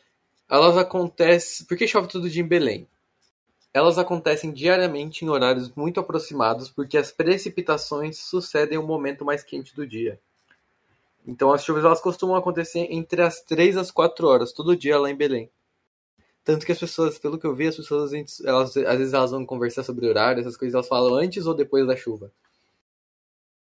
Elas 0.51 0.77
acontecem. 0.77 1.65
Por 1.69 1.77
que 1.79 1.87
chove 1.87 2.09
todo 2.09 2.29
dia 2.29 2.43
em 2.43 2.49
Belém? 2.49 2.89
Elas 3.75 3.99
acontecem 3.99 4.53
diariamente 4.53 5.25
em 5.25 5.29
horários 5.29 5.71
muito 5.75 5.99
aproximados, 5.99 6.71
porque 6.71 6.97
as 6.97 7.11
precipitações 7.11 8.21
sucedem 8.21 8.79
o 8.79 8.87
momento 8.87 9.25
mais 9.25 9.43
quente 9.43 9.75
do 9.75 9.85
dia. 9.85 10.21
Então 11.27 11.53
as 11.53 11.65
chuvas 11.65 11.85
elas 11.85 12.01
costumam 12.01 12.37
acontecer 12.37 12.87
entre 12.89 13.21
as 13.21 13.41
3 13.41 13.77
às 13.77 13.91
4 13.91 14.29
horas, 14.29 14.53
todo 14.53 14.77
dia 14.77 14.97
lá 14.97 15.11
em 15.11 15.17
Belém. 15.17 15.51
Tanto 16.45 16.65
que 16.65 16.71
as 16.71 16.79
pessoas, 16.79 17.19
pelo 17.19 17.37
que 17.37 17.47
eu 17.47 17.55
vi, 17.55 17.67
as 17.67 17.75
pessoas, 17.75 18.13
elas, 18.45 18.77
às 18.77 18.99
vezes 18.99 19.13
elas 19.13 19.33
vão 19.33 19.45
conversar 19.45 19.83
sobre 19.83 20.07
horário, 20.07 20.41
essas 20.41 20.57
coisas, 20.57 20.75
elas 20.75 20.87
falam 20.87 21.15
antes 21.15 21.45
ou 21.47 21.55
depois 21.55 21.85
da 21.85 21.97
chuva. 21.97 22.31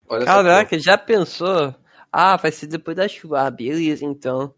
Olha 0.09 0.25
Caraca, 0.25 0.77
já 0.77 0.99
pensou? 0.99 1.73
Ah, 2.11 2.37
vai 2.37 2.51
ser 2.51 2.67
depois 2.67 2.97
da 2.97 3.07
chuva. 3.07 3.43
Ah, 3.43 3.51
beleza, 3.51 4.05
então. 4.05 4.53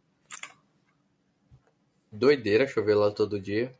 Doideira 2.11 2.66
chover 2.66 2.95
lá 2.95 3.11
todo 3.11 3.41
dia. 3.41 3.74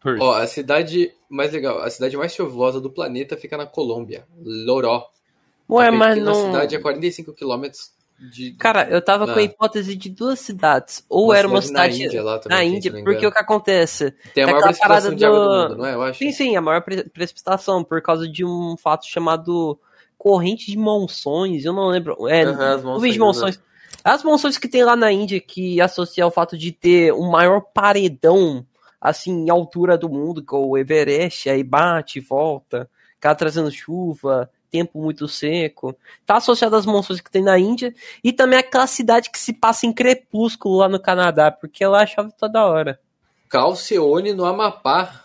Por- 0.00 0.18
Ó, 0.20 0.34
a 0.34 0.46
cidade 0.46 1.12
mais 1.28 1.52
legal, 1.52 1.80
a 1.80 1.90
cidade 1.90 2.16
mais 2.16 2.32
chuvosa 2.34 2.80
do 2.80 2.90
planeta 2.90 3.36
fica 3.36 3.56
na 3.56 3.66
Colômbia, 3.66 4.24
Loró. 4.44 5.08
Ué, 5.68 5.88
A 5.88 5.92
mas 5.92 6.22
não. 6.22 6.34
cidade 6.46 6.74
é 6.76 6.78
45 6.78 7.32
quilômetros 7.34 7.90
de. 8.32 8.52
Cara, 8.52 8.88
eu 8.90 9.02
tava 9.02 9.24
Ah. 9.24 9.32
com 9.34 9.38
a 9.38 9.42
hipótese 9.42 9.94
de 9.96 10.08
duas 10.08 10.38
cidades. 10.40 11.04
Ou 11.08 11.26
Uma 11.26 11.36
era 11.38 11.46
uma 11.48 11.60
cidade 11.60 11.98
na 11.98 12.04
Índia 12.06 12.22
lá 12.22 12.38
também, 12.38 12.56
na 12.58 12.64
Índia, 12.64 12.92
porque 13.04 13.26
o 13.26 13.32
que 13.32 13.38
acontece? 13.38 14.12
Tem 14.34 14.44
a 14.44 14.46
tem 14.46 14.54
maior 14.54 14.62
precipitação 14.62 15.14
de 15.14 15.24
água 15.24 15.38
do 15.38 15.44
do- 15.46 15.62
mundo, 15.68 15.76
não 15.78 15.86
é? 15.86 15.94
Eu 15.94 16.02
acho. 16.02 16.18
Sim, 16.20 16.32
sim, 16.32 16.56
a 16.56 16.60
maior 16.60 16.80
pre- 16.82 17.04
precipitação, 17.10 17.84
por 17.84 18.00
causa 18.00 18.26
de 18.28 18.44
um 18.44 18.76
fato 18.78 19.04
chamado 19.06 19.78
corrente 20.16 20.70
de 20.70 20.76
monções, 20.78 21.64
eu 21.64 21.72
não 21.72 21.88
lembro. 21.88 22.26
É, 22.28 22.44
Aham, 22.44 22.74
as 22.76 22.82
nuvens 22.84 23.12
de 23.12 23.18
monções, 23.18 23.56
monções. 23.56 23.68
As 24.02 24.22
monções 24.24 24.56
que 24.58 24.68
tem 24.68 24.84
lá 24.84 24.96
na 24.96 25.12
Índia 25.12 25.38
que 25.40 25.80
associa 25.80 26.24
ao 26.24 26.30
fato 26.30 26.56
de 26.56 26.72
ter 26.72 27.12
o 27.12 27.30
maior 27.30 27.60
paredão, 27.74 28.64
assim, 29.00 29.44
em 29.44 29.50
altura 29.50 29.96
do 29.96 30.08
mundo, 30.08 30.42
que 30.44 30.54
é 30.54 30.58
o 30.58 30.76
Everest, 30.76 31.48
aí 31.48 31.62
bate 31.62 32.18
e 32.18 32.22
volta, 32.22 32.88
acaba 33.18 33.34
trazendo 33.34 33.70
chuva, 33.70 34.50
tempo 34.70 35.00
muito 35.00 35.26
seco. 35.28 35.96
Tá 36.26 36.36
associado 36.36 36.76
às 36.76 36.84
monções 36.86 37.20
que 37.20 37.30
tem 37.30 37.42
na 37.42 37.58
Índia 37.58 37.94
e 38.22 38.32
também 38.32 38.58
aquela 38.58 38.86
cidade 38.86 39.30
que 39.30 39.38
se 39.38 39.52
passa 39.52 39.86
em 39.86 39.92
crepúsculo 39.92 40.76
lá 40.76 40.88
no 40.88 41.00
Canadá, 41.00 41.50
porque 41.50 41.86
lá 41.86 42.04
chove 42.06 42.32
toda 42.38 42.66
hora. 42.66 43.00
Calceone 43.48 44.34
no 44.34 44.44
Amapá. 44.44 45.24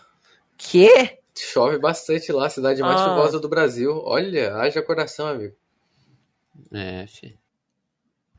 Que? 0.56 1.18
Chove 1.36 1.78
bastante 1.78 2.30
lá, 2.32 2.46
a 2.46 2.50
cidade 2.50 2.80
mais 2.80 3.00
Ah. 3.00 3.04
chuvosa 3.06 3.38
do 3.40 3.48
Brasil. 3.48 4.00
Olha, 4.04 4.54
haja 4.56 4.80
coração, 4.80 5.26
amigo. 5.26 5.54
É, 6.72 7.06
fi. 7.06 7.36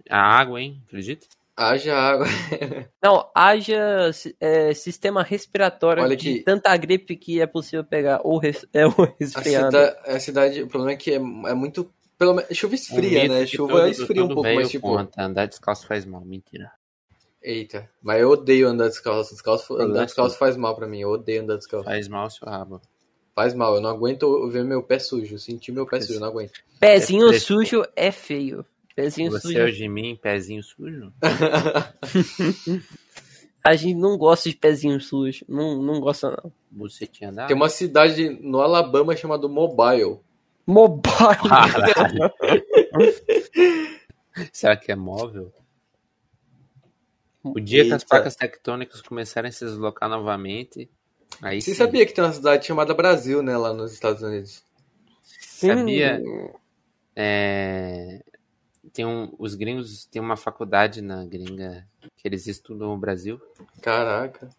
A 0.09 0.17
água, 0.39 0.61
hein? 0.61 0.81
Acredita? 0.87 1.27
Haja 1.57 1.95
água. 1.95 2.25
Não, 3.01 3.29
haja 3.33 4.11
é, 4.41 4.73
sistema 4.73 5.23
respiratório 5.23 6.03
Olha 6.03 6.15
de 6.15 6.35
que- 6.39 6.43
tanta 6.43 6.75
gripe 6.75 7.15
que 7.15 7.39
é 7.39 7.47
possível 7.47 7.83
pegar 7.83 8.19
ou, 8.23 8.37
res, 8.37 8.65
é, 8.73 8.85
ou 8.85 8.93
A 8.97 9.13
resfriado. 9.19 9.65
cidade, 9.77 9.97
a 10.05 10.19
cidade, 10.19 10.63
o 10.63 10.67
problema 10.67 10.91
é 10.93 10.97
que 10.97 11.11
é, 11.11 11.15
é 11.15 11.19
muito. 11.53 11.89
Pelo 12.17 12.33
menos, 12.33 12.55
chuva 12.57 12.75
esfria, 12.75 13.27
né? 13.27 13.45
Chuva 13.45 13.73
todo- 13.73 13.87
esfria 13.89 14.23
um 14.23 14.27
pouco, 14.27 14.43
mas 14.43 14.69
tipo. 14.69 14.87
conta, 14.87 15.21
andar 15.23 15.45
descalço 15.47 15.87
faz 15.87 16.05
mal. 16.05 16.21
Mentira. 16.25 16.71
Eita, 17.41 17.89
mas 18.01 18.21
eu 18.21 18.29
odeio 18.31 18.67
andar 18.67 18.87
descalço. 18.87 19.31
descalço 19.33 19.73
andar 19.73 19.83
Problema 19.83 20.05
descalço 20.05 20.37
faz 20.37 20.57
mal 20.57 20.75
pra 20.75 20.87
mim. 20.87 20.99
Eu 21.01 21.09
odeio 21.11 21.41
andar 21.43 21.57
descalço. 21.57 21.85
Faz 21.85 22.07
mal 22.07 22.29
seu 22.29 22.47
rabo. 22.47 22.81
Faz 23.35 23.53
mal. 23.53 23.75
Eu 23.75 23.81
não 23.81 23.89
aguento 23.89 24.49
ver 24.49 24.63
meu 24.63 24.81
pé 24.81 24.97
sujo. 24.97 25.37
Sentir 25.37 25.71
meu 25.71 25.85
pé 25.85 26.01
sujo, 26.01 26.13
eu 26.15 26.19
não 26.21 26.27
aguento. 26.29 26.53
Pezinho 26.79 27.29
É 27.29 27.39
sujo 27.39 27.83
é 27.95 28.11
feio. 28.11 28.65
Pezinho 28.95 29.29
Você 29.31 29.47
sujo. 29.47 29.59
é 29.59 29.87
o 29.87 29.91
mim, 29.91 30.15
pezinho 30.15 30.63
sujo? 30.63 31.11
A 33.61 33.75
gente 33.75 33.95
não 33.95 34.17
gosta 34.17 34.49
de 34.49 34.55
pezinho 34.55 35.01
sujo. 35.01 35.43
Não, 35.49 35.81
não 35.81 35.99
gosta, 35.99 36.29
não. 36.29 36.51
Você 36.71 37.05
tinha? 37.07 37.33
Tem 37.47 37.55
uma 37.55 37.67
cidade 37.67 38.29
no 38.29 38.61
Alabama 38.61 39.15
chamada 39.15 39.47
Mobile. 39.47 40.19
Mobile. 40.65 41.49
Caralho. 41.49 42.31
Será 44.53 44.77
que 44.77 44.91
é 44.91 44.95
móvel? 44.95 45.51
O 47.43 47.59
dia 47.59 47.83
que 47.83 47.91
as 47.93 48.01
Eita. 48.01 48.09
placas 48.09 48.35
tectônicas 48.35 49.01
começarem 49.01 49.49
a 49.49 49.51
se 49.51 49.65
deslocar 49.65 50.09
novamente, 50.09 50.89
aí 51.41 51.61
Você 51.61 51.71
sim. 51.71 51.77
sabia 51.77 52.05
que 52.05 52.13
tem 52.13 52.23
uma 52.23 52.33
cidade 52.33 52.65
chamada 52.65 52.93
Brasil, 52.93 53.41
né, 53.43 53.55
lá 53.57 53.73
nos 53.73 53.93
Estados 53.93 54.21
Unidos? 54.23 54.63
Sim. 55.23 55.67
Sabia? 55.75 56.21
É, 57.15 58.23
Tem 58.93 59.05
um, 59.05 59.33
os 59.37 59.55
gringos 59.55 60.05
têm 60.05 60.21
uma 60.21 60.37
faculdade 60.37 61.01
na 61.01 61.25
gringa 61.25 61.87
que 62.15 62.27
eles 62.27 62.47
estudam 62.47 62.93
o 62.93 62.97
Brasil. 62.97 63.41
Caraca. 63.81 64.49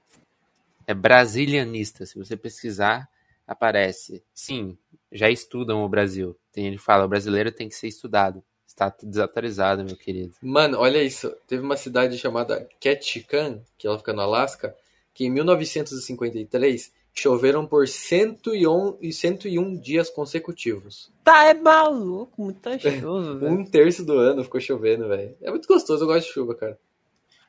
É 0.87 0.95
brasilianista. 0.95 2.07
Se 2.07 2.19
você 2.19 2.37
pesquisar, 2.37 3.09
aparece. 3.47 4.23
Sim, 4.35 4.77
já 5.11 5.31
estudam 5.31 5.85
o 5.85 5.89
Brasil. 5.89 6.37
Tem, 6.53 6.67
ele 6.67 6.79
fala, 6.79 7.05
o 7.05 7.09
brasileiro 7.09 7.53
tem 7.53 7.69
que 7.69 7.75
ser 7.75 7.89
estudado. 7.89 8.43
Está 8.67 8.95
desatualizado, 9.03 9.85
meu 9.85 9.97
querido. 9.97 10.35
Mano, 10.43 10.79
olha 10.79 11.03
isso. 11.03 11.35
Teve 11.47 11.63
uma 11.63 11.77
cidade 11.77 12.19
chamada 12.19 12.69
Ketchikan, 12.79 13.63
que 13.79 13.87
ela 13.87 13.97
fica 13.97 14.13
no 14.13 14.21
Alasca, 14.21 14.77
que 15.15 15.25
em 15.25 15.31
1953 15.31 16.93
choveram 17.19 17.67
por 17.67 17.89
101, 17.89 18.99
e 19.01 19.13
101 19.13 19.79
dias 19.81 20.11
consecutivos. 20.11 21.13
Tá, 21.25 21.47
é 21.47 21.55
maluco. 21.55 22.43
Muita 22.43 22.79
chuva, 22.79 23.35
velho. 23.41 23.53
Um 23.53 23.65
terço 23.65 24.05
do 24.05 24.19
ano 24.19 24.45
ficou 24.45 24.61
chovendo, 24.61 25.09
velho. 25.09 25.37
É 25.41 25.51
muito 25.51 25.67
gostoso, 25.67 26.05
eu 26.05 26.07
gosto 26.07 26.27
de 26.27 26.33
chuva, 26.33 26.55
cara. 26.55 26.79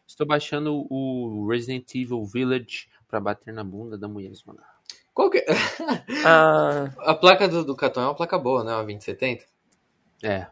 Estou 0.07 0.25
baixando 0.25 0.87
o 0.89 1.47
Resident 1.49 1.93
Evil 1.93 2.23
Village 2.25 2.87
pra 3.07 3.19
bater 3.19 3.53
na 3.53 3.63
bunda 3.63 3.97
da 3.97 4.07
mulher 4.07 4.33
zona. 4.33 4.63
Qual 5.13 5.29
que 5.29 5.39
é? 5.39 5.45
Ah, 6.25 6.91
A 6.99 7.13
placa 7.13 7.47
do, 7.47 7.65
do 7.65 7.75
Caton 7.75 8.01
é 8.01 8.05
uma 8.05 8.15
placa 8.15 8.37
boa, 8.37 8.63
né? 8.63 8.71
Uma 8.71 8.83
2070. 8.83 9.45
É, 10.23 10.47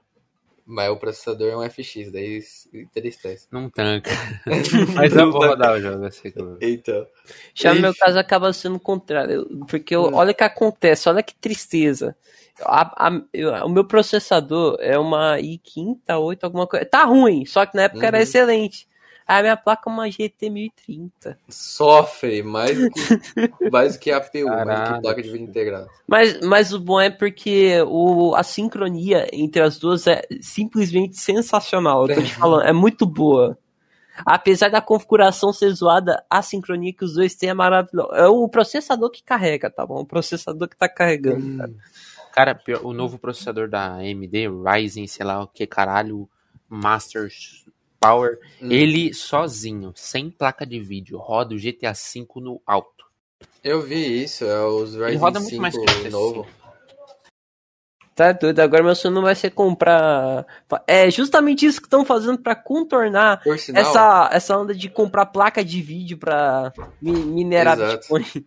Mas 0.66 0.90
o 0.90 0.98
processador 0.98 1.48
é 1.52 1.56
um 1.56 1.62
FX, 1.70 2.12
daí 2.12 2.42
entristece. 2.74 3.48
não 3.52 3.70
tanca. 3.70 4.10
Mas 4.96 5.16
eu 5.16 5.32
vou 5.32 5.46
rodar 5.46 5.74
o 5.74 5.80
jogo, 5.80 6.06
assim. 6.06 6.34
Então. 6.60 7.06
já 7.54 7.74
no 7.74 7.82
meu 7.82 7.94
caso 7.96 8.18
acaba 8.18 8.52
sendo 8.52 8.76
o 8.78 8.80
contrário. 8.80 9.48
Porque 9.70 9.96
eu- 9.96 10.06
Hum. 10.08 10.16
olha 10.16 10.32
o 10.32 10.36
que 10.36 10.44
acontece, 10.44 11.08
olha 11.08 11.22
que 11.22 11.36
tristeza. 11.36 12.16
A- 12.62 13.08
a- 13.10 13.22
eu- 13.34 13.52
o 13.66 13.70
meu 13.70 13.86
processador 13.86 14.78
é 14.80 14.98
uma 14.98 15.38
i5, 15.40 16.00
8, 16.20 16.44
alguma 16.46 16.66
coisa. 16.66 16.86
Tá 16.86 17.04
ruim, 17.04 17.46
só 17.46 17.66
que 17.66 17.76
na 17.76 17.84
época 17.84 18.08
era 18.08 18.18
Uhum. 18.18 18.24
excelente. 18.24 18.88
A 19.28 19.42
minha 19.42 19.58
placa 19.58 19.90
é 19.90 19.92
uma 19.94 20.10
GT 20.10 20.50
1030. 20.52 21.38
Sofre 21.50 22.44
mais 22.44 22.78
do 22.78 22.90
que, 22.92 23.02
mais 23.72 23.94
do 23.94 24.00
que 24.00 24.12
APU, 24.12 24.46
mais 24.46 24.46
do 24.46 24.46
que 24.46 24.66
Caralho, 24.76 25.02
placa 25.02 25.22
de 25.24 25.32
vídeo 25.32 25.48
integrada. 25.48 25.88
Mas, 26.08 26.40
mas 26.42 26.74
o 26.74 26.80
bom 26.80 27.00
é 27.02 27.10
porque 27.10 27.82
o, 27.88 28.36
a 28.36 28.44
sincronia 28.44 29.28
entre 29.34 29.62
as 29.62 29.80
duas 29.80 30.06
é 30.06 30.22
simplesmente 30.42 31.18
sensacional. 31.18 32.08
Eu 32.08 32.16
tô 32.16 32.22
te 32.22 32.36
falando, 32.36 32.64
é 32.68 32.72
muito 32.74 33.06
boa. 33.06 33.58
Apesar 34.26 34.70
da 34.70 34.80
configuração 34.80 35.52
ser 35.52 35.72
zoada, 35.72 36.24
a 36.30 36.42
sincronia 36.42 36.94
que 36.94 37.04
os 37.04 37.16
dois 37.16 37.36
têm 37.36 37.50
é 37.50 37.54
maravilhosa. 37.54 38.14
É 38.16 38.28
o 38.28 38.48
processador 38.48 39.10
que 39.10 39.24
carrega, 39.24 39.70
tá 39.70 39.86
bom? 39.86 40.02
O 40.02 40.06
processador 40.06 40.70
que 40.70 40.78
tá 40.78 40.88
carregando. 40.88 41.58
cara. 41.58 41.74
Cara, 42.32 42.56
pior- 42.56 42.82
o 42.86 42.94
novo 42.94 43.18
processador 43.18 43.68
da 43.68 43.96
AMD, 43.96 44.48
Ryzen, 44.64 45.08
sei 45.08 45.26
lá 45.26 45.42
o 45.44 45.48
que 45.48 45.66
caralho, 45.66 46.30
Master 46.70 47.28
Power, 48.08 48.40
Hum. 48.62 48.72
ele 48.72 49.14
sozinho, 49.14 49.92
sem 49.96 50.30
placa 50.30 50.66
de 50.66 50.80
vídeo, 50.80 51.18
roda 51.18 51.54
o 51.56 51.58
GTA 51.58 51.94
V 51.94 52.26
no 52.42 52.62
alto. 52.66 53.06
Eu 53.64 53.82
vi 53.82 54.24
isso, 54.24 54.46
é 54.46 54.64
os 54.66 54.96
Ryzen 54.96 55.18
roda 55.18 55.40
muito 55.40 55.50
5 55.52 55.62
mais 55.62 55.74
que 55.76 55.82
o 55.82 55.86
PS5. 55.86 56.10
novo. 56.12 56.48
Tá 58.14 58.32
doido, 58.32 58.62
agora 58.62 58.82
meu 58.82 58.96
sonho 58.96 59.14
não 59.14 59.22
vai 59.24 59.36
ser 59.36 59.50
comprar. 59.50 60.46
É 60.88 61.12
justamente 61.12 61.66
isso 61.66 61.82
que 61.82 61.88
estão 61.88 62.06
fazendo 62.06 62.38
pra 62.38 62.56
contornar 62.56 63.42
sinal, 63.58 63.82
essa, 63.82 64.30
essa 64.32 64.58
onda 64.58 64.74
de 64.74 64.88
comprar 64.88 65.26
placa 65.26 65.66
de 65.66 65.82
vídeo 65.82 66.18
pra 66.18 66.72
mi- 67.02 67.12
minerar 67.12 67.78
Exato. 67.78 67.98
Bitcoin. 67.98 68.46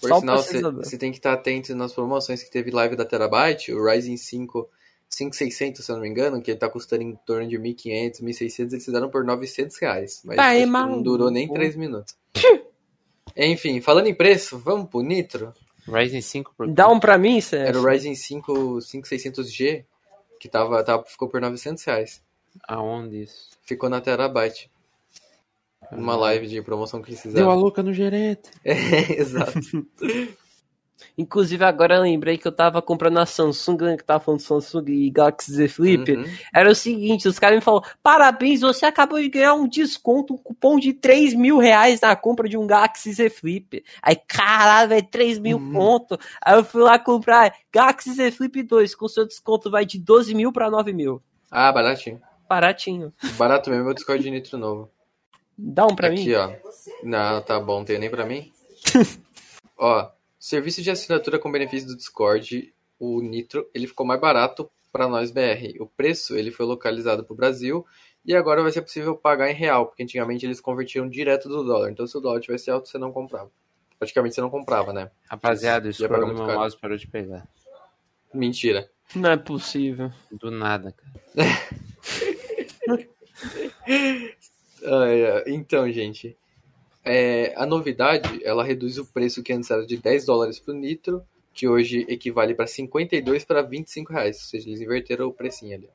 por 0.00 0.08
Só 0.08 0.20
sinal 0.20 0.36
você 0.74 0.96
tem 0.96 1.10
que 1.10 1.18
estar 1.18 1.32
atento 1.32 1.74
nas 1.74 1.92
promoções 1.92 2.44
que 2.44 2.50
teve 2.50 2.70
live 2.70 2.94
da 2.94 3.04
Terabyte, 3.04 3.72
o 3.72 3.84
Ryzen 3.84 4.16
5 4.16 4.70
5600, 5.10 5.84
se 5.84 5.90
eu 5.90 5.96
não 5.96 6.02
me 6.02 6.08
engano, 6.08 6.40
que 6.42 6.50
ele 6.50 6.58
tá 6.58 6.68
custando 6.68 7.02
em 7.02 7.14
torno 7.26 7.48
de 7.48 7.58
1.500, 7.58 8.20
1.600, 8.22 8.72
eles 8.72 8.84
fizeram 8.84 9.08
por 9.08 9.24
900 9.24 9.76
reais. 9.78 10.20
Mas 10.24 10.36
Tá 10.36 10.46
aí, 10.46 10.62
acho 10.62 10.72
que 10.72 10.78
não 10.78 11.02
durou 11.02 11.30
nem 11.30 11.48
3 11.52 11.76
minutos. 11.76 12.14
Enfim, 13.36 13.80
falando 13.80 14.06
em 14.08 14.14
preço, 14.14 14.58
vamos 14.58 14.88
pro 14.88 15.00
Nitro? 15.00 15.54
Ryzen 15.86 16.20
5 16.20 16.54
por 16.56 16.68
Dá 16.68 16.88
um 16.88 17.00
pra 17.00 17.16
mim, 17.16 17.40
Sérgio? 17.40 17.68
Era 17.68 17.80
o 17.80 17.84
Ryzen 17.86 18.14
5 18.14 18.52
5600G, 18.80 19.84
que 20.38 20.48
tava, 20.48 20.82
tava, 20.84 21.04
ficou 21.04 21.28
por 21.28 21.40
900 21.40 21.82
reais. 21.84 22.22
Aonde 22.66 23.22
isso? 23.22 23.50
Ficou 23.62 23.88
na 23.88 24.00
Terabyte. 24.00 24.70
Numa 25.92 26.16
live 26.16 26.46
de 26.48 26.60
promoção 26.60 27.00
que 27.00 27.10
eles 27.10 27.22
Deu 27.22 27.30
a 27.30 27.34
fizeram. 27.34 27.54
louca 27.54 27.82
no 27.82 27.94
gerente. 27.94 28.50
É, 28.64 29.20
exato. 29.20 29.58
Inclusive, 31.16 31.64
agora 31.64 31.96
eu 31.96 32.02
lembrei 32.02 32.36
que 32.38 32.46
eu 32.46 32.52
tava 32.52 32.82
comprando 32.82 33.18
a 33.18 33.26
Samsung, 33.26 33.76
né, 33.82 33.96
que 33.96 34.04
tava 34.04 34.18
falando 34.22 34.40
Samsung 34.40 34.84
e 34.88 35.10
Galaxy 35.10 35.52
Z 35.52 35.68
Flip. 35.68 36.12
Uhum. 36.12 36.24
Era 36.54 36.70
o 36.70 36.74
seguinte, 36.74 37.28
os 37.28 37.38
caras 37.38 37.56
me 37.56 37.62
falaram, 37.62 37.86
parabéns, 38.02 38.60
você 38.60 38.84
acabou 38.86 39.18
de 39.20 39.28
ganhar 39.28 39.54
um 39.54 39.68
desconto, 39.68 40.34
um 40.34 40.38
cupom 40.38 40.78
de 40.78 40.92
3 40.92 41.34
mil 41.34 41.58
reais 41.58 42.00
na 42.00 42.14
compra 42.16 42.48
de 42.48 42.56
um 42.56 42.66
Galaxy 42.66 43.12
Z 43.12 43.30
Flip. 43.30 43.84
Aí, 44.02 44.16
caralho, 44.16 44.88
velho, 44.88 45.06
3 45.10 45.38
mil 45.38 45.58
Uhum. 45.58 45.72
ponto. 45.72 46.18
Aí 46.44 46.54
eu 46.56 46.64
fui 46.64 46.82
lá 46.82 46.98
comprar 46.98 47.54
Galaxy 47.72 48.12
Z 48.12 48.30
Flip 48.32 48.62
2, 48.62 48.94
com 48.94 49.06
seu 49.08 49.26
desconto 49.26 49.70
vai 49.70 49.84
de 49.86 49.98
12 49.98 50.34
mil 50.34 50.52
pra 50.52 50.70
9 50.70 50.92
mil. 50.92 51.22
Ah, 51.50 51.70
baratinho. 51.72 52.20
Baratinho. 52.48 53.12
Barato 53.36 53.70
mesmo 53.70 53.88
é 53.88 53.90
o 53.92 53.94
Discord 53.94 54.22
de 54.22 54.30
Nitro 54.30 54.58
novo. 54.58 54.90
Dá 55.56 55.86
um 55.86 55.94
pra 55.94 56.08
Aqui, 56.08 56.26
mim? 56.28 56.34
ó. 56.34 56.50
Não, 57.02 57.42
tá 57.42 57.58
bom, 57.60 57.78
não 57.78 57.84
tenho 57.84 57.98
nem 58.00 58.08
pra 58.10 58.24
mim. 58.24 58.50
ó, 59.76 60.08
serviço 60.38 60.82
de 60.82 60.90
assinatura 60.90 61.38
com 61.38 61.50
benefício 61.50 61.88
do 61.88 61.96
Discord, 61.96 62.72
o 62.98 63.20
Nitro, 63.20 63.68
ele 63.74 63.86
ficou 63.86 64.06
mais 64.06 64.20
barato 64.20 64.70
pra 64.92 65.08
nós 65.08 65.30
BR. 65.30 65.80
O 65.80 65.86
preço, 65.86 66.36
ele 66.36 66.50
foi 66.50 66.66
localizado 66.66 67.24
pro 67.24 67.34
Brasil 67.34 67.84
e 68.24 68.34
agora 68.34 68.62
vai 68.62 68.72
ser 68.72 68.82
possível 68.82 69.16
pagar 69.16 69.50
em 69.50 69.54
real, 69.54 69.86
porque 69.86 70.02
antigamente 70.02 70.44
eles 70.44 70.60
convertiam 70.60 71.08
direto 71.08 71.48
do 71.48 71.62
dólar. 71.64 71.90
Então 71.90 72.06
se 72.06 72.16
o 72.16 72.20
dólar 72.20 72.40
tivesse 72.40 72.70
alto, 72.70 72.88
você 72.88 72.98
não 72.98 73.12
comprava. 73.12 73.50
Praticamente 73.98 74.34
você 74.34 74.40
não 74.40 74.50
comprava, 74.50 74.92
né? 74.92 75.10
Rapaziada, 75.28 75.88
o 75.88 75.92
Já 75.92 76.04
scroll 76.06 76.10
pagou 76.10 76.26
do 76.26 76.26
muito 76.28 76.38
meu 76.38 76.46
caro. 76.46 76.60
mouse 76.60 76.76
parou 76.76 76.96
de 76.96 77.06
pegar. 77.06 77.48
Mentira. 78.32 78.88
Não 79.14 79.30
é 79.30 79.36
possível. 79.36 80.12
Do 80.30 80.50
nada, 80.50 80.92
cara. 80.92 81.12
Ah, 84.84 85.08
é. 85.08 85.44
Então, 85.48 85.90
gente, 85.90 86.36
é, 87.08 87.54
a 87.56 87.64
novidade, 87.64 88.44
ela 88.44 88.62
reduz 88.62 88.98
o 88.98 89.06
preço 89.06 89.42
que 89.42 89.50
antes 89.50 89.70
era 89.70 89.86
de 89.86 89.96
10 89.96 90.26
dólares 90.26 90.60
pro 90.60 90.74
nitro, 90.74 91.24
que 91.54 91.66
hoje 91.66 92.04
equivale 92.06 92.54
para 92.54 92.66
52 92.66 93.46
para 93.46 93.62
25 93.62 94.12
reais. 94.12 94.36
Ou 94.36 94.44
seja, 94.44 94.68
eles 94.68 94.82
inverteram 94.82 95.26
o 95.26 95.32
precinho 95.32 95.74
ali. 95.74 95.88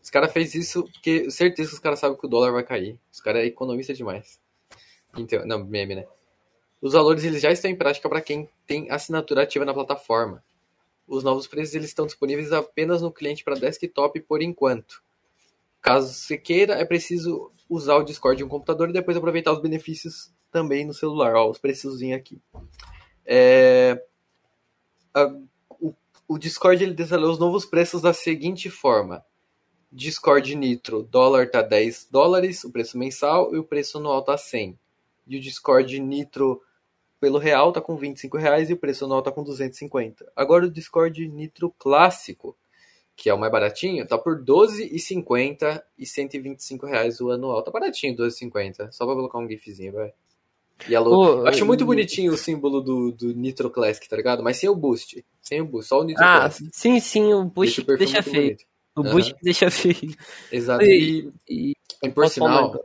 Os 0.00 0.10
caras 0.10 0.32
fez 0.32 0.54
isso 0.54 0.84
porque 0.84 1.28
certeza 1.28 1.70
que 1.70 1.74
os 1.74 1.80
caras 1.80 1.98
sabem 1.98 2.16
que 2.16 2.24
o 2.24 2.28
dólar 2.28 2.52
vai 2.52 2.62
cair. 2.62 2.96
Os 3.12 3.20
caras 3.20 3.42
é 3.42 3.46
economista 3.46 3.92
demais. 3.92 4.40
Então, 5.18 5.44
não, 5.44 5.64
meme, 5.64 5.96
né? 5.96 6.06
Os 6.80 6.92
valores 6.92 7.24
eles 7.24 7.42
já 7.42 7.50
estão 7.50 7.70
em 7.70 7.76
prática 7.76 8.08
para 8.08 8.20
quem 8.20 8.48
tem 8.64 8.90
assinatura 8.90 9.42
ativa 9.42 9.64
na 9.64 9.74
plataforma. 9.74 10.42
Os 11.06 11.24
novos 11.24 11.48
preços 11.48 11.74
eles 11.74 11.88
estão 11.88 12.06
disponíveis 12.06 12.52
apenas 12.52 13.02
no 13.02 13.10
cliente 13.10 13.42
para 13.42 13.56
desktop 13.56 14.20
por 14.20 14.40
enquanto. 14.40 15.02
Caso 15.80 16.14
você 16.14 16.38
queira, 16.38 16.74
é 16.74 16.84
preciso 16.84 17.50
usar 17.72 17.96
o 17.96 18.02
Discord 18.02 18.42
em 18.42 18.44
um 18.44 18.48
computador 18.48 18.90
e 18.90 18.92
depois 18.92 19.16
aproveitar 19.16 19.52
os 19.52 19.60
benefícios 19.60 20.32
também 20.50 20.84
no 20.84 20.92
celular. 20.92 21.34
Ó, 21.34 21.50
os 21.50 21.58
preços 21.58 22.00
aqui. 22.14 22.40
É, 23.24 24.02
a- 25.14 25.34
o, 25.80 25.94
o 26.28 26.38
Discord 26.38 26.82
ele 26.82 26.94
detalhou 26.94 27.30
os 27.30 27.38
novos 27.38 27.64
preços 27.64 28.02
da 28.02 28.12
seguinte 28.12 28.68
forma. 28.68 29.24
Discord 29.90 30.54
Nitro, 30.54 31.02
dólar 31.02 31.50
tá 31.50 31.60
10 31.62 32.08
dólares, 32.10 32.64
o 32.64 32.70
preço 32.70 32.96
mensal, 32.98 33.54
e 33.54 33.58
o 33.58 33.64
preço 33.64 33.98
anual 33.98 34.22
tá 34.22 34.36
100. 34.36 34.78
E 35.26 35.36
o 35.36 35.40
Discord 35.40 35.98
Nitro 36.00 36.62
pelo 37.20 37.38
real 37.38 37.72
tá 37.72 37.80
com 37.80 37.96
25 37.96 38.36
reais 38.36 38.68
e 38.68 38.72
o 38.72 38.76
preço 38.76 39.04
anual 39.04 39.22
tá 39.22 39.30
com 39.30 39.44
250. 39.44 40.30
Agora 40.34 40.66
o 40.66 40.70
Discord 40.70 41.26
Nitro 41.28 41.70
clássico, 41.78 42.56
que 43.22 43.30
é 43.30 43.34
o 43.34 43.38
mais 43.38 43.52
baratinho, 43.52 44.04
tá 44.04 44.18
por 44.18 44.42
12,50 44.44 45.80
e 45.96 46.04
125 46.04 46.86
reais 46.86 47.20
o 47.20 47.30
anual. 47.30 47.62
Tá 47.62 47.70
baratinho, 47.70 48.16
12,50. 48.16 48.90
Só 48.90 49.06
pra 49.06 49.14
colocar 49.14 49.38
um 49.38 49.48
gifzinho, 49.48 49.92
vai. 49.92 50.12
E 50.88 50.96
a 50.96 51.00
logo. 51.00 51.42
Eu 51.42 51.46
acho 51.46 51.64
muito 51.64 51.86
bonitinho 51.86 52.32
o 52.32 52.36
símbolo 52.36 52.80
do, 52.80 53.12
do 53.12 53.32
Nitro 53.32 53.70
Classic, 53.70 54.08
tá 54.08 54.16
ligado? 54.16 54.42
Mas 54.42 54.56
sem 54.56 54.68
o 54.68 54.74
boost. 54.74 55.24
Sem 55.40 55.60
o 55.60 55.64
boost, 55.64 55.88
só 55.88 56.00
o 56.00 56.04
Nitro 56.04 56.24
Ah, 56.24 56.40
Classic. 56.40 56.68
sim, 56.72 56.98
sim, 56.98 57.32
o 57.32 57.44
Bush 57.44 57.76
Deixa 57.76 57.82
o 57.82 57.96
deixa 57.96 58.22
feio. 58.24 58.42
bonito. 58.42 58.64
O. 58.96 59.02
Bush 59.04 59.32
que 59.32 59.44
deixa 59.44 59.70
feio. 59.70 60.16
Exato. 60.50 60.84
E- 60.84 61.32
E, 61.48 61.72
E 62.02 62.10
por 62.10 62.28
sinal, 62.28 62.84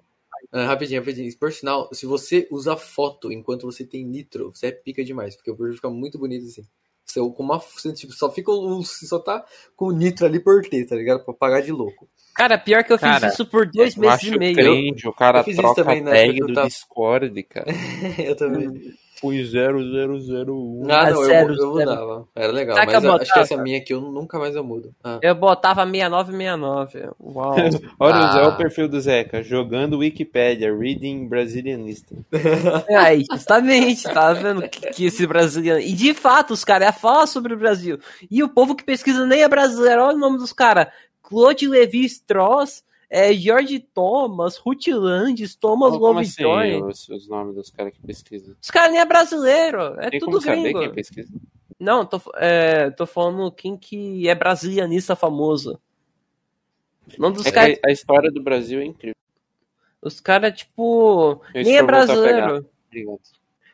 ah, 0.51 0.65
rapidinho, 0.65 0.99
rapidinho. 1.01 1.35
Por 1.39 1.51
sinal, 1.51 1.89
se 1.91 2.05
você 2.05 2.47
usar 2.51 2.77
foto 2.77 3.31
enquanto 3.31 3.65
você 3.65 3.83
tem 3.83 4.05
nitro, 4.05 4.51
você 4.53 4.67
é 4.67 4.71
pica 4.71 5.03
demais, 5.03 5.35
porque 5.35 5.49
o 5.49 5.55
perfil 5.57 5.75
fica 5.77 5.89
muito 5.89 6.19
bonito 6.19 6.45
assim. 6.45 6.63
Você, 7.07 7.19
com 7.21 7.41
uma, 7.43 7.57
você 7.59 7.93
tipo, 7.93 8.11
só 8.13 8.29
fica 8.31 8.51
o- 8.51 8.83
só 8.83 9.17
tá 9.19 9.45
com 9.75 9.85
o 9.85 9.91
nitro 9.91 10.25
ali 10.25 10.39
por 10.39 10.61
ter, 10.63 10.85
tá 10.85 10.95
ligado? 10.95 11.23
Pra 11.23 11.33
pagar 11.33 11.61
de 11.61 11.71
louco. 11.71 12.07
Cara, 12.35 12.57
pior 12.57 12.83
que 12.83 12.91
eu 12.93 12.99
fiz 12.99 13.07
Cara, 13.09 13.27
isso 13.29 13.45
por 13.47 13.65
dois 13.65 13.95
meses 13.95 14.23
e 14.23 14.37
meio. 14.37 14.53
cringe, 14.55 15.07
o 15.07 15.13
cara 15.13 15.39
eu 15.39 15.43
fiz 15.45 15.53
isso 15.53 15.61
troca 15.61 15.83
também 15.83 16.01
a 16.01 16.03
na 16.03 16.11
época 16.11 16.27
tag 16.27 16.39
eu 16.39 16.47
do 16.47 16.53
tava- 16.53 16.67
Discord, 16.67 17.43
cara. 17.43 17.65
eu 18.19 18.35
também. 18.35 18.93
Fui 19.19 19.43
0001. 19.43 20.91
Ah, 20.91 21.09
não, 21.09 21.21
eu, 21.21 21.25
zero, 21.25 21.55
eu 21.55 21.71
mudava. 21.71 22.27
Era 22.35 22.51
legal, 22.51 22.75
Sabe 22.75 22.93
mas 22.93 23.01
que 23.01 23.07
acho 23.23 23.33
que 23.33 23.39
essa 23.39 23.57
minha 23.57 23.77
aqui 23.79 23.93
eu 23.93 23.99
nunca 24.01 24.37
mais 24.37 24.55
eu 24.55 24.63
mudo. 24.63 24.93
Ah. 25.03 25.19
Eu 25.21 25.33
botava 25.33 25.85
6969. 25.85 27.09
Uau. 27.19 27.55
Olha, 27.99 28.15
Ah. 28.15 28.31
Zé, 28.33 28.41
o 28.43 28.57
perfil 28.57 28.87
do 28.87 28.99
Zeca. 29.01 29.41
Jogando 29.41 29.97
Wikipédia, 29.97 30.75
Reading 30.75 31.27
Brasilianista. 31.27 32.15
Aí, 32.95 33.23
justamente, 33.31 34.03
tá 34.03 34.33
vendo 34.33 34.61
que, 34.69 34.81
que 34.91 35.05
esse 35.05 35.25
brasileiro. 35.25 35.79
E 35.79 35.93
de 35.93 36.13
fato, 36.13 36.53
os 36.53 36.63
caras 36.63 36.95
falam 36.99 37.25
sobre 37.25 37.53
o 37.53 37.57
Brasil. 37.57 37.99
E 38.29 38.43
o 38.43 38.49
povo 38.49 38.75
que 38.75 38.83
pesquisa 38.83 39.25
nem 39.25 39.41
é 39.41 39.47
brasileiro. 39.47 40.03
Olha 40.03 40.15
o 40.15 40.19
nome 40.19 40.37
dos 40.37 40.53
caras: 40.53 40.87
Claude 41.23 41.67
Levi 41.67 42.05
Strauss, 42.05 42.83
é, 43.09 43.33
George 43.33 43.79
Thomas, 43.79 44.57
Ruth 44.57 44.87
Landes, 44.87 45.55
Thomas 45.55 45.97
Como 45.97 46.19
assim, 46.19 46.43
Lovejoy. 46.43 46.83
os, 46.83 47.07
os 47.09 47.27
nomes 47.27 47.55
dos 47.55 47.69
caras 47.69 47.93
que 47.93 48.01
pesquisam? 48.01 48.55
Os 48.61 48.69
caras 48.69 48.91
nem 48.91 48.99
é 48.99 49.05
brasileiro. 49.05 49.81
É 49.99 50.09
Tem 50.09 50.19
tudo 50.19 50.31
como 50.33 50.41
saber 50.41 50.61
gringo. 50.61 50.79
quem 50.79 50.93
pesquisa? 50.93 51.29
Não, 51.79 52.05
tô, 52.05 52.19
é, 52.35 52.89
tô 52.91 53.05
falando 53.05 53.51
quem 53.51 53.77
que 53.77 54.27
é 54.27 54.35
brasilianista 54.35 55.15
famoso. 55.15 55.79
O 57.17 57.21
nome 57.21 57.37
dos 57.37 57.45
É 57.45 57.51
caras. 57.51 57.79
que 57.79 57.87
a 57.87 57.91
história 57.91 58.29
do 58.31 58.41
Brasil 58.43 58.81
é 58.81 58.85
incrível. 58.85 59.15
Os 60.01 60.19
caras, 60.19 60.57
tipo. 60.57 61.41
Eu 61.53 61.63
nem 61.63 61.77
é 61.77 61.83
brasileiro. 61.83 62.69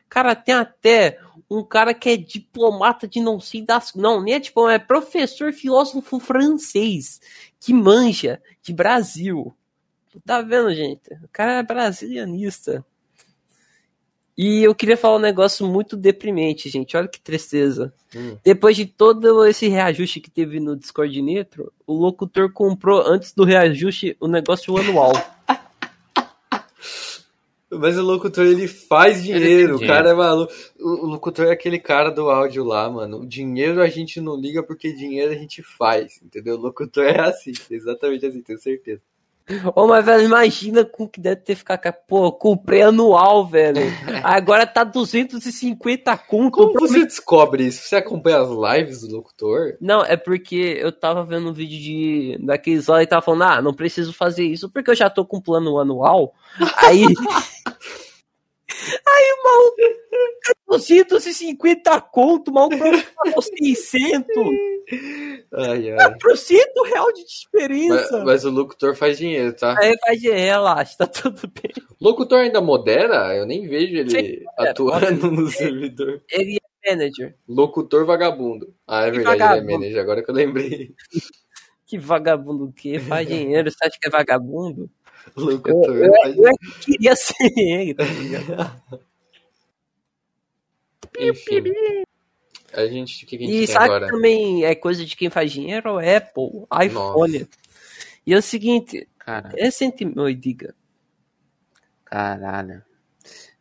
Cara, 0.08 0.36
tem 0.36 0.54
até 0.54 1.18
um 1.50 1.62
cara 1.64 1.92
que 1.92 2.08
é 2.10 2.16
diplomata 2.16 3.08
de 3.08 3.20
não 3.20 3.40
sei 3.40 3.62
das. 3.62 3.94
Não, 3.94 4.22
nem 4.22 4.34
é 4.34 4.38
diplomata, 4.38 4.74
é 4.76 4.78
professor 4.78 5.52
filósofo 5.52 6.20
francês 6.20 7.20
que 7.64 7.72
manja 7.72 8.42
de 8.62 8.74
Brasil. 8.74 9.56
Tá 10.26 10.42
vendo, 10.42 10.74
gente? 10.74 11.14
O 11.24 11.28
cara 11.32 11.54
é 11.54 11.62
brasilianista. 11.62 12.84
E 14.36 14.62
eu 14.62 14.74
queria 14.74 14.98
falar 14.98 15.16
um 15.16 15.20
negócio 15.20 15.66
muito 15.66 15.96
deprimente, 15.96 16.68
gente. 16.68 16.94
Olha 16.94 17.08
que 17.08 17.20
tristeza. 17.20 17.94
Hum. 18.14 18.36
Depois 18.44 18.76
de 18.76 18.84
todo 18.84 19.46
esse 19.46 19.66
reajuste 19.66 20.20
que 20.20 20.30
teve 20.30 20.60
no 20.60 20.76
Discord 20.76 21.22
Nitro, 21.22 21.72
o 21.86 21.94
locutor 21.94 22.52
comprou 22.52 23.00
antes 23.00 23.32
do 23.32 23.44
reajuste 23.44 24.14
o 24.20 24.28
negócio 24.28 24.76
anual. 24.76 25.12
Mas 27.78 27.98
o 27.98 28.02
locutor 28.02 28.44
ele 28.46 28.66
faz 28.68 29.18
Ele 29.28 29.38
dinheiro, 29.38 29.76
o 29.76 29.78
dinheiro. 29.78 29.86
cara 29.86 30.10
é 30.10 30.14
maluco. 30.14 30.52
O 30.78 31.04
o 31.04 31.06
locutor 31.06 31.46
é 31.46 31.52
aquele 31.52 31.78
cara 31.78 32.10
do 32.10 32.30
áudio 32.30 32.64
lá, 32.64 32.88
mano. 32.90 33.20
O 33.20 33.26
dinheiro 33.26 33.82
a 33.82 33.88
gente 33.88 34.20
não 34.20 34.36
liga 34.40 34.62
porque 34.62 34.92
dinheiro 34.92 35.32
a 35.32 35.36
gente 35.36 35.62
faz, 35.62 36.20
entendeu? 36.22 36.56
O 36.56 36.60
locutor 36.60 37.04
é 37.04 37.20
assim, 37.20 37.52
exatamente 37.70 38.26
assim, 38.26 38.42
tenho 38.42 38.58
certeza. 38.58 39.02
Ô, 39.74 39.86
mas, 39.86 40.04
velho, 40.04 40.24
imagina 40.24 40.84
com 40.84 41.06
que 41.06 41.20
deve 41.20 41.42
ter 41.42 41.54
ficado. 41.54 41.92
Pô, 42.08 42.32
comprei 42.32 42.80
anual, 42.80 43.46
velho. 43.46 43.82
Agora 44.24 44.66
tá 44.66 44.84
250 44.84 46.16
conto. 46.16 46.52
Como 46.52 46.80
você 46.80 46.98
mim. 46.98 47.04
descobre 47.04 47.66
isso? 47.66 47.86
Você 47.86 47.96
acompanha 47.96 48.38
as 48.38 48.48
lives 48.48 49.00
do 49.02 49.16
locutor? 49.16 49.76
Não, 49.80 50.02
é 50.02 50.16
porque 50.16 50.78
eu 50.80 50.90
tava 50.90 51.24
vendo 51.24 51.50
um 51.50 51.52
vídeo 51.52 51.78
de 51.78 52.38
daqueles 52.44 52.86
lá 52.86 53.02
e 53.02 53.06
tava 53.06 53.20
falando, 53.20 53.42
ah, 53.42 53.62
não 53.62 53.74
preciso 53.74 54.14
fazer 54.14 54.44
isso 54.44 54.70
porque 54.70 54.90
eu 54.90 54.96
já 54.96 55.10
tô 55.10 55.26
com 55.26 55.40
plano 55.40 55.78
anual. 55.78 56.34
Aí. 56.78 57.04
Aí 59.06 59.32
o 59.32 59.44
maluco. 59.44 60.04
250 60.68 62.00
conto, 62.00 62.50
o 62.50 62.54
maluco 62.54 62.76
pagou 63.16 63.42
600. 63.42 64.26
Ai, 65.54 65.92
ai. 65.92 66.18
400 66.20 66.88
real 66.88 67.12
de 67.12 67.20
Mas, 67.22 67.30
diferença. 67.30 68.24
mas 68.24 68.44
o 68.44 68.50
locutor 68.50 68.94
faz 68.96 69.16
dinheiro, 69.18 69.54
tá? 69.54 69.76
Aí 69.78 69.94
vai 70.06 70.16
de 70.16 70.30
relaxa, 70.30 70.96
tá 70.98 71.06
tudo 71.06 71.40
bem. 71.48 71.72
O 72.00 72.04
locutor 72.08 72.40
ainda 72.40 72.60
modera? 72.60 73.34
Eu 73.36 73.46
nem 73.46 73.66
vejo 73.68 73.96
ele 73.96 74.10
Sim, 74.10 74.44
é, 74.58 74.68
atuando 74.70 75.30
no 75.30 75.48
servidor. 75.48 76.22
Ele 76.30 76.58
é 76.84 76.90
manager. 76.90 77.34
Locutor 77.48 78.04
vagabundo. 78.04 78.74
Ah, 78.86 79.06
é 79.06 79.10
Que 79.10 79.16
verdade, 79.18 79.38
vagabundo. 79.38 79.62
ele 79.68 79.72
é 79.74 79.78
manager, 79.78 80.02
agora 80.02 80.22
que 80.22 80.30
eu 80.30 80.34
lembrei. 80.34 80.94
Que 81.86 81.98
vagabundo 81.98 82.64
o 82.64 82.72
quê? 82.72 82.98
Faz 82.98 83.26
dinheiro, 83.28 83.70
você 83.70 83.86
acha 83.86 83.96
que 84.00 84.08
é 84.08 84.10
vagabundo? 84.10 84.90
Eu, 85.36 85.44
Locutor 85.44 85.96
eu, 85.96 86.12
eu 86.36 86.48
é 86.48 86.52
que 86.52 86.80
queria 86.80 87.16
ser 87.16 87.52
ele, 87.56 87.94
tá 87.94 88.04
ligado? 88.04 88.82
Enfim. 91.18 91.62
A 92.72 92.86
gente, 92.86 93.24
que, 93.24 93.36
a 93.36 93.38
gente 93.38 93.50
E 93.52 93.56
tem 93.58 93.66
sabe 93.66 93.84
agora? 93.84 94.06
que 94.06 94.12
também 94.12 94.64
é 94.64 94.74
coisa 94.74 95.04
de 95.04 95.16
quem 95.16 95.30
faz 95.30 95.52
dinheiro? 95.52 95.98
Apple, 95.98 96.66
iPhone. 96.84 97.48
E 98.26 98.34
é 98.34 98.36
o 98.36 98.42
seguinte, 98.42 99.06
Cara, 99.18 99.48
recentemente, 99.56 100.18
Oi, 100.20 100.34
diga. 100.34 100.74
caralho. 102.04 102.82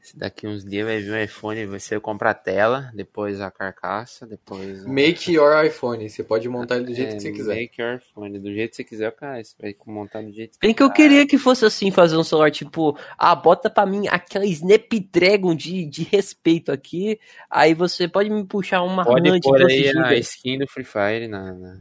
Se 0.03 0.17
daqui 0.17 0.45
uns 0.45 0.65
dias 0.65 0.85
vai 0.85 0.99
vir 0.99 1.11
um 1.13 1.23
iPhone, 1.23 1.65
você 1.65 1.97
compra 1.97 2.31
a 2.31 2.33
tela, 2.33 2.91
depois 2.93 3.39
a 3.39 3.49
carcaça, 3.49 4.27
depois. 4.27 4.85
a- 4.85 4.89
Make 4.89 5.31
your 5.31 5.65
iPhone. 5.65 6.09
Você 6.09 6.21
pode 6.25 6.49
montar 6.49 6.75
ele 6.75 6.87
do 6.87 6.93
jeito 6.93 7.13
É, 7.13 7.15
que 7.15 7.21
você 7.21 7.31
quiser. 7.31 7.55
Make 7.55 7.81
your 7.81 7.95
iPhone. 7.95 8.37
Do 8.37 8.53
jeito 8.53 8.71
que 8.71 8.75
você 8.75 8.83
quiser, 8.83 9.11
cara, 9.13 9.41
você 9.41 9.55
vai 9.57 9.73
montar 9.87 10.21
do 10.21 10.29
jeito 10.33 10.57
Bem 10.61 10.73
que 10.73 10.83
eu 10.83 10.91
queria 10.91 11.25
que 11.25 11.37
fosse 11.37 11.63
assim, 11.65 11.89
fazer 11.89 12.17
um 12.17 12.23
celular, 12.23 12.51
tipo, 12.51 12.97
ah, 13.17 13.33
bota 13.33 13.69
pra 13.69 13.85
mim 13.85 14.05
aquela 14.09 14.45
Snapdragon 14.45 15.55
de, 15.55 15.85
de 15.85 16.03
respeito 16.03 16.69
aqui, 16.69 17.17
aí 17.49 17.73
você 17.73 18.05
pode 18.05 18.29
me 18.29 18.45
puxar 18.45 18.83
uma 18.83 19.05
Pode 19.05 19.29
RAM 19.29 19.39
de 19.39 19.47
pôr 19.47 19.57
12 19.57 19.73
aí 19.73 19.87
a 19.97 20.15
skin 20.15 20.57
do 20.59 20.67
Free 20.67 20.83
Fire 20.83 21.27
na. 21.29 21.53
na- 21.53 21.77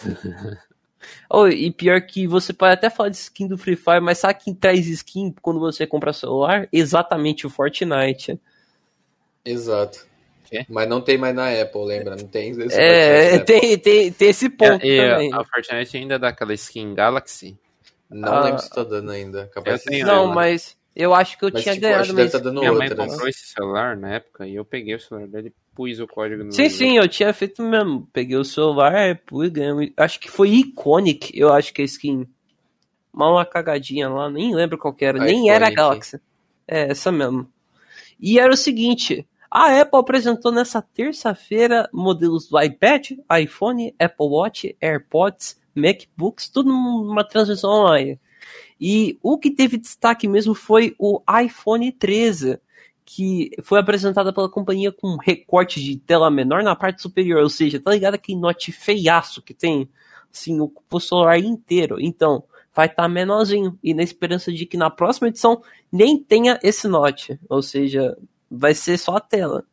Oh, 1.32 1.46
e 1.46 1.70
pior 1.70 2.00
que 2.02 2.26
você 2.26 2.52
pode 2.52 2.72
até 2.72 2.90
falar 2.90 3.08
de 3.10 3.16
skin 3.16 3.46
do 3.46 3.56
Free 3.56 3.76
Fire, 3.76 4.00
mas 4.00 4.18
sabe 4.18 4.40
quem 4.42 4.52
traz 4.52 4.88
skin 4.88 5.32
quando 5.40 5.60
você 5.60 5.86
compra 5.86 6.12
celular? 6.12 6.68
Exatamente 6.72 7.46
o 7.46 7.50
Fortnite. 7.50 8.38
Exato. 9.44 10.10
Mas 10.68 10.88
não 10.88 11.00
tem 11.00 11.16
mais 11.16 11.32
na 11.32 11.48
Apple, 11.48 11.84
lembra? 11.84 12.16
Não 12.16 12.26
tem 12.26 12.50
esse 12.50 12.76
É, 12.80 13.38
tem, 13.46 13.78
tem, 13.78 14.12
tem 14.12 14.28
esse 14.28 14.50
ponto 14.50 14.84
E 14.84 14.96
também. 14.96 15.30
a 15.32 15.44
Fortnite 15.44 15.96
ainda 15.96 16.18
dá 16.18 16.28
aquela 16.28 16.52
skin 16.54 16.94
Galaxy. 16.94 17.56
Não 18.10 18.34
Ah. 18.34 18.42
lembro 18.42 18.58
se 18.62 18.70
tá 18.70 18.82
dando 18.82 19.12
ainda. 19.12 19.46
Capaz 19.54 19.84
tenho, 19.84 20.04
Não, 20.04 20.26
né? 20.28 20.34
mas 20.34 20.76
eu 20.96 21.14
acho 21.14 21.38
que 21.38 21.44
eu 21.44 21.50
Mas, 21.52 21.62
tinha 21.62 21.74
tipo, 21.76 21.86
acho 21.86 21.92
ganhado 21.92 22.08
que 22.08 22.14
deve 22.16 22.24
mesmo. 22.24 22.38
tá 22.38 22.44
dando 22.44 22.58
Minha 22.60 22.72
mãe 22.72 22.88
outras. 22.88 23.10
comprou 23.12 23.28
esse 23.28 23.46
celular 23.46 23.96
na 23.96 24.14
época 24.14 24.48
e 24.48 24.56
eu 24.56 24.64
peguei 24.64 24.96
o 24.96 25.00
celular 25.00 25.28
dele 25.28 25.54
pus 25.74 26.00
o 26.00 26.06
código 26.06 26.44
no. 26.44 26.52
Sim, 26.52 26.68
sim, 26.68 26.96
eu 26.96 27.08
tinha 27.08 27.32
feito 27.32 27.62
mesmo. 27.62 28.08
Peguei 28.12 28.36
o 28.36 28.44
celular, 28.44 29.16
pus, 29.26 29.48
ganhei. 29.48 29.92
Acho 29.96 30.20
que 30.20 30.30
foi 30.30 30.50
Iconic, 30.50 31.30
eu 31.34 31.52
acho 31.52 31.72
que 31.72 31.82
é 31.82 31.84
skin. 31.84 32.26
Mal 33.12 33.32
uma 33.32 33.44
cagadinha 33.44 34.08
lá, 34.08 34.30
nem 34.30 34.54
lembro 34.54 34.78
qual 34.78 34.94
que 34.94 35.04
era, 35.04 35.18
nem 35.18 35.38
iPhone 35.38 35.50
era 35.50 35.66
a. 35.66 35.70
Galaxy. 35.70 36.20
É, 36.66 36.90
essa 36.90 37.10
mesmo. 37.10 37.48
E 38.20 38.38
era 38.38 38.52
o 38.52 38.56
seguinte, 38.56 39.26
a 39.50 39.80
Apple 39.80 39.98
apresentou 39.98 40.52
nessa 40.52 40.80
terça-feira 40.80 41.88
modelos 41.92 42.48
do 42.48 42.60
iPad, 42.60 43.12
iPhone, 43.42 43.94
Apple 43.98 44.26
Watch, 44.26 44.76
AirPods, 44.80 45.60
MacBooks, 45.74 46.48
tudo 46.48 46.68
numa 46.68 47.24
transmissão 47.24 47.70
online. 47.70 48.20
E 48.80 49.18
o 49.22 49.36
que 49.36 49.50
teve 49.50 49.76
destaque 49.76 50.28
mesmo 50.28 50.54
foi 50.54 50.94
o 50.98 51.20
iPhone 51.44 51.90
13, 51.90 52.60
que 53.12 53.50
foi 53.64 53.80
apresentada 53.80 54.32
pela 54.32 54.48
companhia 54.48 54.92
com 54.92 55.08
um 55.08 55.16
recorte 55.16 55.82
de 55.82 55.96
tela 55.98 56.30
menor 56.30 56.62
na 56.62 56.76
parte 56.76 57.02
superior, 57.02 57.42
ou 57.42 57.48
seja, 57.48 57.80
tá 57.80 57.90
ligado 57.90 58.14
aquele 58.14 58.38
note 58.38 58.70
feiaço 58.70 59.42
que 59.42 59.52
tem, 59.52 59.90
assim, 60.32 60.60
o 60.60 61.00
celular 61.00 61.36
inteiro. 61.36 62.00
Então, 62.00 62.44
vai 62.72 62.86
estar 62.86 63.08
menorzinho, 63.08 63.76
e 63.82 63.92
na 63.92 64.04
esperança 64.04 64.52
de 64.52 64.64
que 64.64 64.76
na 64.76 64.88
próxima 64.88 65.26
edição 65.26 65.60
nem 65.90 66.22
tenha 66.22 66.56
esse 66.62 66.86
note, 66.86 67.36
ou 67.48 67.60
seja, 67.62 68.16
vai 68.48 68.74
ser 68.74 68.96
só 68.96 69.16
a 69.16 69.20
tela. 69.20 69.64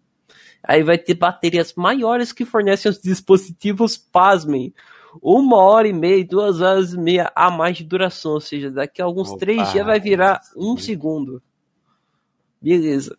Aí 0.64 0.82
vai 0.82 0.98
ter 0.98 1.14
baterias 1.14 1.76
maiores 1.76 2.34
que 2.34 2.44
fornecem 2.44 2.90
os 2.90 3.00
dispositivos, 3.00 3.96
pasmem, 3.96 4.74
uma 5.22 5.58
hora 5.58 5.88
e 5.88 5.94
meia, 5.94 6.26
duas 6.26 6.60
horas 6.60 6.94
e 6.94 6.98
meia 6.98 7.32
a 7.36 7.52
mais 7.52 7.78
de 7.78 7.84
duração, 7.84 8.32
ou 8.32 8.42
seja, 8.42 8.72
daqui 8.72 9.00
a 9.00 9.06
alguns 9.06 9.30
Opa, 9.30 9.38
três 9.38 9.72
dias 9.72 9.86
vai 9.86 10.00
virar 10.00 10.42
um 10.56 10.76
segundo. 10.76 11.40
Beleza. 12.60 13.16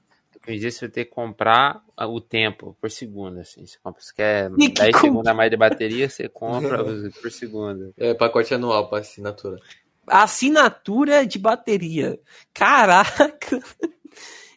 Dizer, 0.54 0.70
você 0.70 0.80
vai 0.86 0.88
ter 0.90 1.04
que 1.04 1.10
comprar 1.10 1.82
o 1.98 2.20
tempo 2.20 2.76
por 2.80 2.90
segundo, 2.90 3.40
assim. 3.40 3.66
Você 3.66 3.76
compra, 3.82 4.00
você 4.02 4.14
quer 4.14 4.50
E 4.58 4.68
que 4.70 4.80
10 4.80 4.92
com- 4.94 5.00
segundos 5.00 5.26
a 5.26 5.34
mais 5.34 5.50
de 5.50 5.56
bateria, 5.56 6.08
você 6.08 6.28
compra 6.28 6.78
por 7.20 7.30
segundo. 7.30 7.92
É 7.96 8.14
pacote 8.14 8.54
anual 8.54 8.88
para 8.88 9.00
assinatura. 9.00 9.58
Assinatura 10.06 11.26
de 11.26 11.38
bateria. 11.38 12.18
Caraca! 12.54 13.60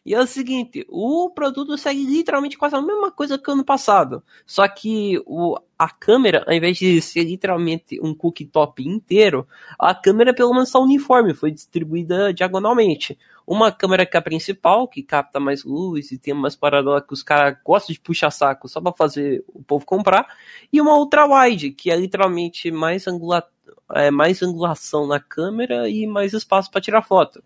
E 0.04 0.16
é 0.16 0.20
o 0.20 0.26
seguinte, 0.26 0.84
o 0.90 1.30
produto 1.30 1.78
segue 1.78 2.04
literalmente 2.06 2.58
quase 2.58 2.76
a 2.76 2.82
mesma 2.82 3.12
coisa 3.12 3.38
que 3.38 3.52
ano 3.52 3.64
passado. 3.64 4.24
Só 4.48 4.68
que 4.68 5.22
o, 5.28 5.56
a 5.78 5.90
câmera, 5.90 6.44
ao 6.48 6.54
invés 6.54 6.78
de 6.78 7.00
ser 7.02 7.24
literalmente 7.24 8.00
um 8.02 8.14
cooktop 8.16 8.84
inteiro, 8.84 9.48
a 9.78 9.94
câmera 9.94 10.34
pelo 10.34 10.54
menos 10.54 10.70
está 10.70 10.80
uniforme, 10.80 11.36
foi 11.36 11.52
distribuída 11.52 12.34
diagonalmente. 12.34 13.18
Uma 13.46 13.72
câmera 13.72 14.04
que 14.04 14.18
é 14.18 14.20
a 14.20 14.24
principal, 14.24 14.88
que 14.88 15.04
capta 15.04 15.40
mais 15.40 15.64
luz 15.64 16.12
e 16.12 16.18
tem 16.18 16.34
umas 16.34 16.56
paradas 16.56 17.04
que 17.06 17.14
os 17.14 17.22
caras 17.22 17.58
gostam 17.64 17.94
de 17.94 18.00
puxar 18.00 18.32
saco 18.32 18.68
só 18.68 18.82
para 18.82 18.94
fazer 18.94 19.44
o 19.50 19.62
povo 19.62 19.86
comprar. 19.86 20.26
E 20.74 20.82
uma 20.82 20.98
ultra 20.98 21.28
wide, 21.28 21.72
que 21.74 21.92
é 21.92 21.96
literalmente 21.96 22.72
mais, 22.72 23.08
angula, 23.08 23.48
é, 23.94 24.10
mais 24.10 24.42
angulação 24.42 25.06
na 25.06 25.20
câmera 25.20 25.88
e 25.88 26.08
mais 26.08 26.34
espaço 26.34 26.72
para 26.72 26.82
tirar 26.82 27.04
foto. 27.04 27.44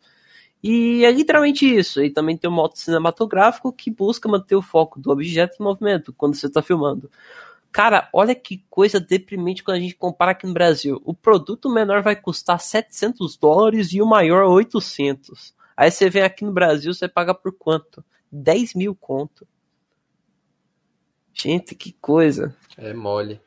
E 0.67 1.05
é 1.05 1.11
literalmente 1.11 1.63
isso. 1.63 2.03
E 2.03 2.09
também 2.09 2.35
tem 2.35 2.49
um 2.49 2.53
modo 2.53 2.75
cinematográfico 2.75 3.71
que 3.71 3.91
busca 3.91 4.27
manter 4.27 4.55
o 4.55 4.63
foco 4.63 4.99
do 4.99 5.11
objeto 5.11 5.57
em 5.59 5.63
movimento 5.63 6.11
quando 6.11 6.33
você 6.33 6.47
está 6.47 6.59
filmando. 6.59 7.07
Cara, 7.71 8.09
olha 8.11 8.33
que 8.33 8.65
coisa 8.67 8.99
deprimente 8.99 9.63
quando 9.63 9.77
a 9.77 9.79
gente 9.79 9.93
compara 9.93 10.31
aqui 10.31 10.47
no 10.47 10.53
Brasil. 10.53 10.99
O 11.05 11.13
produto 11.13 11.69
menor 11.69 12.01
vai 12.01 12.15
custar 12.15 12.59
700 12.59 13.37
dólares 13.37 13.93
e 13.93 14.01
o 14.01 14.07
maior 14.07 14.43
800. 14.45 15.53
Aí 15.77 15.91
você 15.91 16.09
vem 16.09 16.23
aqui 16.23 16.43
no 16.43 16.51
Brasil, 16.51 16.91
você 16.91 17.07
paga 17.07 17.35
por 17.35 17.51
quanto? 17.51 18.03
10 18.31 18.73
mil 18.73 18.95
conto. 18.95 19.47
Gente, 21.31 21.75
que 21.75 21.91
coisa. 22.01 22.55
É 22.75 22.91
mole. 22.91 23.39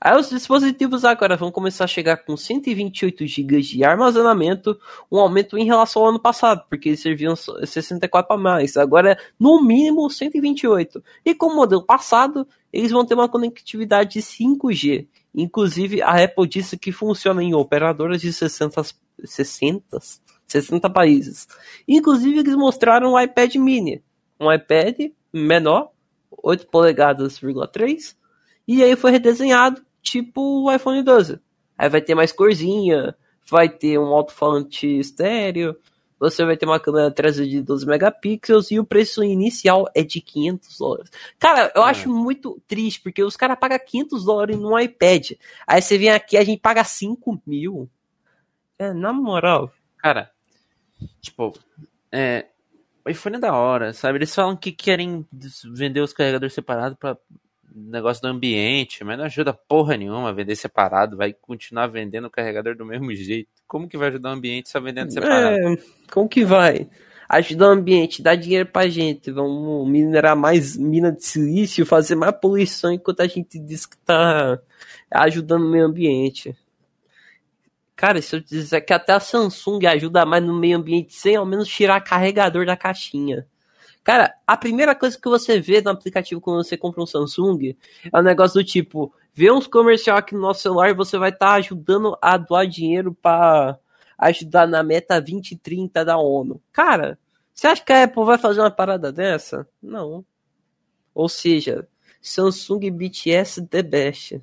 Aí 0.00 0.18
os 0.18 0.28
dispositivos 0.28 1.04
agora 1.04 1.36
vão 1.36 1.50
começar 1.50 1.84
a 1.84 1.88
chegar 1.88 2.18
com 2.18 2.36
128 2.36 3.26
GB 3.26 3.60
de 3.60 3.84
armazenamento, 3.84 4.78
um 5.10 5.18
aumento 5.18 5.56
em 5.56 5.64
relação 5.64 6.02
ao 6.02 6.08
ano 6.08 6.20
passado, 6.20 6.64
porque 6.68 6.90
eles 6.90 7.00
serviam 7.00 7.34
só 7.34 7.64
64 7.64 8.34
a 8.34 8.38
mais. 8.38 8.76
Agora 8.76 9.12
é 9.12 9.16
no 9.38 9.62
mínimo 9.62 10.08
128. 10.08 11.02
E 11.24 11.34
com 11.34 11.46
o 11.46 11.56
modelo 11.56 11.82
passado, 11.82 12.46
eles 12.72 12.90
vão 12.90 13.04
ter 13.04 13.14
uma 13.14 13.28
conectividade 13.28 14.14
de 14.14 14.22
5G. 14.22 15.06
Inclusive, 15.34 16.02
a 16.02 16.22
Apple 16.22 16.46
disse 16.46 16.78
que 16.78 16.92
funciona 16.92 17.42
em 17.42 17.54
operadoras 17.54 18.20
de 18.20 18.32
60, 18.32 18.82
60, 19.24 19.98
60 20.46 20.90
países. 20.90 21.46
Inclusive, 21.86 22.40
eles 22.40 22.54
mostraram 22.54 23.12
o 23.12 23.20
iPad 23.20 23.54
mini. 23.56 24.02
Um 24.40 24.52
iPad 24.52 25.10
menor, 25.32 25.90
8 26.30 26.66
polegadas, 26.68 27.40
3, 27.72 28.16
e 28.66 28.82
aí 28.82 28.96
foi 28.96 29.10
redesenhado, 29.10 29.84
tipo 30.02 30.64
o 30.64 30.72
iPhone 30.72 31.02
12. 31.02 31.38
Aí 31.78 31.88
vai 31.88 32.00
ter 32.00 32.14
mais 32.14 32.32
corzinha, 32.32 33.14
vai 33.48 33.68
ter 33.68 33.98
um 33.98 34.06
alto-falante 34.14 34.86
estéreo, 34.98 35.76
você 36.18 36.44
vai 36.46 36.56
ter 36.56 36.64
uma 36.64 36.80
câmera 36.80 37.10
traseira 37.10 37.50
de 37.50 37.60
12 37.62 37.86
megapixels 37.86 38.70
e 38.70 38.78
o 38.80 38.84
preço 38.86 39.22
inicial 39.22 39.86
é 39.94 40.02
de 40.02 40.20
500 40.20 40.78
dólares. 40.78 41.10
Cara, 41.38 41.70
eu 41.76 41.82
É. 41.82 41.90
acho 41.90 42.08
muito 42.08 42.58
triste, 42.66 43.02
porque 43.02 43.22
os 43.22 43.36
caras 43.36 43.58
pagam 43.58 43.78
500 43.78 44.24
dólares 44.24 44.56
num 44.58 44.78
iPad. 44.78 45.32
Aí 45.66 45.82
você 45.82 45.98
vem 45.98 46.08
aqui 46.10 46.36
a 46.38 46.44
gente 46.44 46.60
paga 46.60 46.82
5 46.84 47.40
mil. 47.46 47.88
É, 48.78 48.92
na 48.94 49.12
moral. 49.12 49.70
Cara, 49.98 50.30
tipo, 51.20 51.52
é, 52.10 52.46
o 53.04 53.10
iPhone 53.10 53.36
é 53.36 53.40
da 53.40 53.54
hora, 53.54 53.92
sabe? 53.92 54.18
Eles 54.18 54.34
falam 54.34 54.56
que 54.56 54.72
querem 54.72 55.26
vender 55.74 56.00
os 56.00 56.12
carregadores 56.14 56.54
separados 56.54 56.96
pra 56.98 57.16
negócio 57.76 58.22
do 58.22 58.28
ambiente, 58.28 59.04
mas 59.04 59.18
não 59.18 59.24
ajuda 59.26 59.52
porra 59.52 59.96
nenhuma 59.96 60.32
vender 60.32 60.56
separado, 60.56 61.16
vai 61.16 61.32
continuar 61.32 61.86
vendendo 61.88 62.26
o 62.26 62.30
carregador 62.30 62.74
do 62.74 62.86
mesmo 62.86 63.12
jeito. 63.14 63.50
Como 63.66 63.88
que 63.88 63.98
vai 63.98 64.08
ajudar 64.08 64.30
o 64.30 64.32
ambiente 64.32 64.70
só 64.70 64.80
vendendo 64.80 65.12
separado? 65.12 65.56
É, 65.56 65.76
como 66.10 66.28
que 66.28 66.44
vai? 66.44 66.88
Ajudar 67.28 67.68
o 67.68 67.72
ambiente, 67.72 68.22
dar 68.22 68.36
dinheiro 68.36 68.66
pra 68.66 68.88
gente. 68.88 69.30
Vamos 69.30 69.88
minerar 69.88 70.36
mais 70.36 70.76
mina 70.76 71.12
de 71.12 71.24
silício, 71.24 71.84
fazer 71.84 72.14
mais 72.14 72.34
poluição 72.40 72.92
enquanto 72.92 73.20
a 73.20 73.26
gente 73.26 73.58
diz 73.58 73.84
que 73.84 73.96
tá 73.98 74.58
ajudando 75.10 75.64
o 75.64 75.70
meio 75.70 75.86
ambiente. 75.86 76.56
Cara, 77.96 78.20
se 78.22 78.36
eu 78.36 78.40
dizer 78.40 78.82
que 78.82 78.92
até 78.92 79.12
a 79.12 79.20
Samsung 79.20 79.86
ajuda 79.86 80.24
mais 80.24 80.44
no 80.44 80.54
meio 80.54 80.76
ambiente 80.76 81.14
sem 81.14 81.34
ao 81.34 81.46
menos 81.46 81.68
tirar 81.68 82.00
carregador 82.00 82.64
da 82.64 82.76
caixinha. 82.76 83.46
Cara, 84.06 84.36
a 84.46 84.56
primeira 84.56 84.94
coisa 84.94 85.18
que 85.20 85.28
você 85.28 85.58
vê 85.58 85.82
no 85.82 85.90
aplicativo 85.90 86.40
quando 86.40 86.62
você 86.62 86.76
compra 86.76 87.02
um 87.02 87.06
Samsung 87.06 87.76
é 88.12 88.16
um 88.16 88.22
negócio 88.22 88.62
do 88.62 88.64
tipo, 88.64 89.12
vê 89.34 89.50
uns 89.50 89.66
comercial 89.66 90.16
aqui 90.16 90.32
no 90.32 90.42
nosso 90.42 90.62
celular 90.62 90.90
e 90.90 90.94
você 90.94 91.18
vai 91.18 91.30
estar 91.30 91.54
ajudando 91.54 92.16
a 92.22 92.36
doar 92.36 92.68
dinheiro 92.68 93.12
pra 93.20 93.76
ajudar 94.16 94.68
na 94.68 94.80
meta 94.84 95.20
2030 95.20 96.04
da 96.04 96.16
ONU. 96.18 96.62
Cara, 96.72 97.18
você 97.52 97.66
acha 97.66 97.82
que 97.82 97.92
a 97.92 98.04
Apple 98.04 98.24
vai 98.24 98.38
fazer 98.38 98.60
uma 98.60 98.70
parada 98.70 99.10
dessa? 99.10 99.66
Não. 99.82 100.24
Ou 101.12 101.28
seja, 101.28 101.88
Samsung 102.22 102.88
BTS 102.92 103.66
the 103.66 103.82
best. 103.82 104.40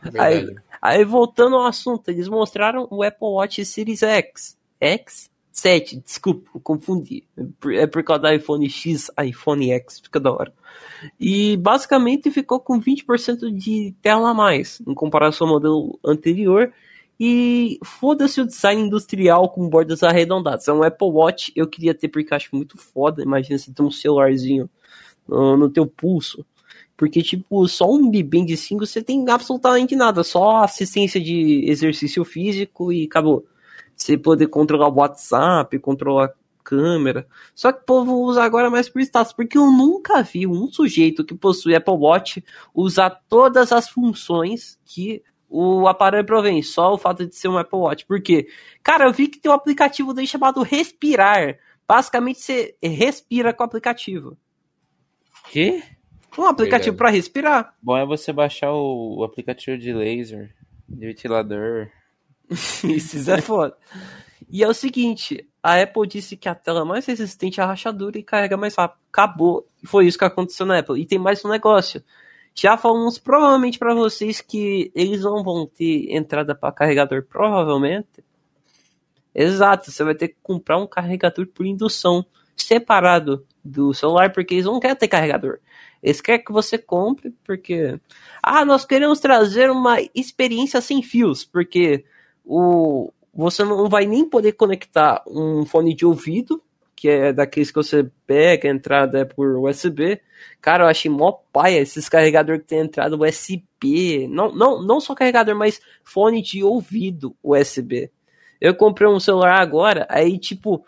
Verdade. 0.00 0.56
Aí 0.80 1.04
voltando 1.04 1.56
ao 1.56 1.66
assunto, 1.66 2.08
eles 2.08 2.26
mostraram 2.26 2.88
o 2.90 3.02
Apple 3.02 3.28
Watch 3.28 3.62
Series 3.66 4.02
X. 4.02 4.56
X? 4.80 5.30
7, 5.56 6.02
desculpa, 6.04 6.60
confundi. 6.62 7.24
É 7.72 7.86
por 7.86 8.04
causa 8.04 8.22
do 8.22 8.30
iPhone 8.30 8.68
X, 8.68 9.10
iPhone 9.24 9.72
X, 9.72 10.00
fica 10.00 10.20
da 10.20 10.30
hora. 10.30 10.52
E 11.18 11.56
basicamente 11.56 12.30
ficou 12.30 12.60
com 12.60 12.78
20% 12.78 13.50
de 13.50 13.94
tela 14.02 14.30
a 14.30 14.34
mais, 14.34 14.82
em 14.86 14.92
comparação 14.92 15.46
ao 15.46 15.54
modelo 15.54 15.98
anterior. 16.04 16.70
E 17.18 17.78
foda-se 17.82 18.38
o 18.42 18.46
design 18.46 18.82
industrial 18.82 19.48
com 19.48 19.66
bordas 19.66 20.02
arredondadas. 20.02 20.68
É 20.68 20.72
um 20.74 20.82
Apple 20.82 21.08
Watch, 21.08 21.50
eu 21.56 21.66
queria 21.66 21.94
ter 21.94 22.08
porque 22.08 22.34
acho 22.34 22.54
muito 22.54 22.76
foda. 22.76 23.22
Imagina 23.22 23.58
você 23.58 23.72
ter 23.72 23.82
um 23.82 23.90
celularzinho 23.90 24.68
no, 25.26 25.56
no 25.56 25.70
teu 25.70 25.86
pulso. 25.86 26.44
Porque, 26.98 27.22
tipo, 27.22 27.66
só 27.66 27.90
um 27.90 28.10
Mi 28.10 28.22
Band 28.22 28.54
5 28.54 28.84
você 28.84 29.02
tem 29.02 29.26
absolutamente 29.30 29.96
nada. 29.96 30.22
Só 30.22 30.58
assistência 30.64 31.18
de 31.18 31.64
exercício 31.66 32.22
físico 32.26 32.92
e 32.92 33.04
acabou. 33.04 33.46
Você 34.06 34.16
poder 34.16 34.46
controlar 34.46 34.88
o 34.88 34.94
WhatsApp, 34.94 35.76
controlar 35.80 36.26
a 36.26 36.34
câmera. 36.62 37.26
Só 37.56 37.72
que 37.72 37.80
o 37.80 37.84
povo 37.84 38.22
usa 38.22 38.44
agora 38.44 38.70
mais 38.70 38.88
por 38.88 39.00
status. 39.00 39.32
Porque 39.32 39.58
eu 39.58 39.66
nunca 39.72 40.22
vi 40.22 40.46
um 40.46 40.68
sujeito 40.68 41.24
que 41.24 41.34
possui 41.34 41.74
Apple 41.74 41.94
Watch 41.94 42.44
usar 42.72 43.10
todas 43.28 43.72
as 43.72 43.88
funções 43.88 44.78
que 44.84 45.24
o 45.48 45.88
aparelho 45.88 46.24
provém. 46.24 46.62
Só 46.62 46.94
o 46.94 46.98
fato 46.98 47.26
de 47.26 47.34
ser 47.34 47.48
um 47.48 47.58
Apple 47.58 47.80
Watch. 47.80 48.06
Por 48.06 48.22
quê? 48.22 48.46
Cara, 48.80 49.06
eu 49.06 49.12
vi 49.12 49.26
que 49.26 49.40
tem 49.40 49.50
um 49.50 49.54
aplicativo 49.54 50.14
daí 50.14 50.26
chamado 50.26 50.62
Respirar. 50.62 51.58
Basicamente, 51.88 52.38
você 52.38 52.76
respira 52.80 53.52
com 53.52 53.64
o 53.64 53.66
aplicativo. 53.66 54.38
Que? 55.50 55.82
Um 56.38 56.44
aplicativo 56.44 56.96
para 56.96 57.10
respirar. 57.10 57.74
Bom 57.82 57.96
é 57.96 58.06
você 58.06 58.32
baixar 58.32 58.70
o, 58.72 59.18
o 59.18 59.24
aplicativo 59.24 59.76
de 59.76 59.92
laser, 59.92 60.54
de 60.88 61.06
ventilador. 61.06 61.90
Isso 62.84 63.30
é 63.30 63.40
foda. 63.40 63.76
E 64.48 64.62
é 64.62 64.68
o 64.68 64.74
seguinte, 64.74 65.48
a 65.62 65.82
Apple 65.82 66.06
disse 66.06 66.36
que 66.36 66.48
a 66.48 66.54
tela 66.54 66.82
é 66.82 66.84
mais 66.84 67.04
resistente 67.06 67.60
à 67.60 67.66
rachadura 67.66 68.18
e 68.18 68.22
carrega 68.22 68.56
mais 68.56 68.76
rápido. 68.76 69.00
Acabou. 69.10 69.68
Foi 69.84 70.06
isso 70.06 70.18
que 70.18 70.24
aconteceu 70.24 70.64
na 70.64 70.78
Apple. 70.78 71.00
E 71.00 71.06
tem 71.06 71.18
mais 71.18 71.44
um 71.44 71.48
negócio. 71.48 72.04
Já 72.54 72.76
falamos 72.76 73.18
provavelmente 73.18 73.78
para 73.78 73.94
vocês 73.94 74.40
que 74.40 74.90
eles 74.94 75.22
não 75.22 75.42
vão 75.42 75.66
ter 75.66 76.14
entrada 76.14 76.54
para 76.54 76.72
carregador, 76.72 77.24
provavelmente. 77.24 78.24
Exato, 79.34 79.90
você 79.90 80.02
vai 80.04 80.14
ter 80.14 80.28
que 80.28 80.36
comprar 80.42 80.78
um 80.78 80.86
carregador 80.86 81.46
por 81.48 81.66
indução 81.66 82.24
separado 82.56 83.46
do 83.62 83.92
celular, 83.92 84.32
porque 84.32 84.54
eles 84.54 84.64
não 84.64 84.80
querem 84.80 84.96
ter 84.96 85.08
carregador. 85.08 85.58
Eles 86.02 86.20
querem 86.20 86.42
que 86.44 86.52
você 86.52 86.78
compre, 86.78 87.34
porque. 87.44 88.00
Ah, 88.42 88.64
nós 88.64 88.84
queremos 88.84 89.20
trazer 89.20 89.70
uma 89.70 89.98
experiência 90.14 90.80
sem 90.80 91.02
fios, 91.02 91.44
porque 91.44 92.04
o, 92.46 93.12
você 93.34 93.64
não 93.64 93.88
vai 93.88 94.06
nem 94.06 94.28
poder 94.28 94.52
conectar 94.52 95.22
um 95.26 95.66
fone 95.66 95.92
de 95.92 96.06
ouvido, 96.06 96.62
que 96.94 97.08
é 97.08 97.32
daqueles 97.32 97.70
que 97.70 97.76
você 97.76 98.10
pega, 98.26 98.68
a 98.68 98.72
entrada 98.72 99.18
é 99.18 99.24
por 99.24 99.58
USB. 99.58 100.20
Cara, 100.62 100.84
eu 100.84 100.88
achei 100.88 101.10
mó 101.10 101.32
paia 101.52 101.80
esses 101.80 102.08
carregadores 102.08 102.62
que 102.62 102.68
tem 102.68 102.78
entrada 102.78 103.16
USB. 103.16 104.26
Não, 104.28 104.50
não, 104.52 104.82
não 104.82 105.00
só 105.00 105.14
carregador, 105.14 105.54
mas 105.54 105.80
fone 106.02 106.40
de 106.40 106.64
ouvido 106.64 107.36
USB. 107.42 108.10
Eu 108.58 108.74
comprei 108.74 109.08
um 109.08 109.20
celular 109.20 109.60
agora, 109.60 110.06
aí 110.08 110.38
tipo, 110.38 110.84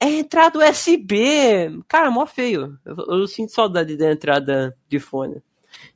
é 0.00 0.06
entrada 0.06 0.58
USB. 0.58 1.82
Cara, 1.86 2.10
mó 2.10 2.26
feio. 2.26 2.76
Eu, 2.84 2.96
eu, 3.20 3.26
sinto 3.28 3.52
saudade 3.52 3.96
da 3.96 4.10
entrada 4.10 4.76
de 4.88 4.98
fone. 4.98 5.40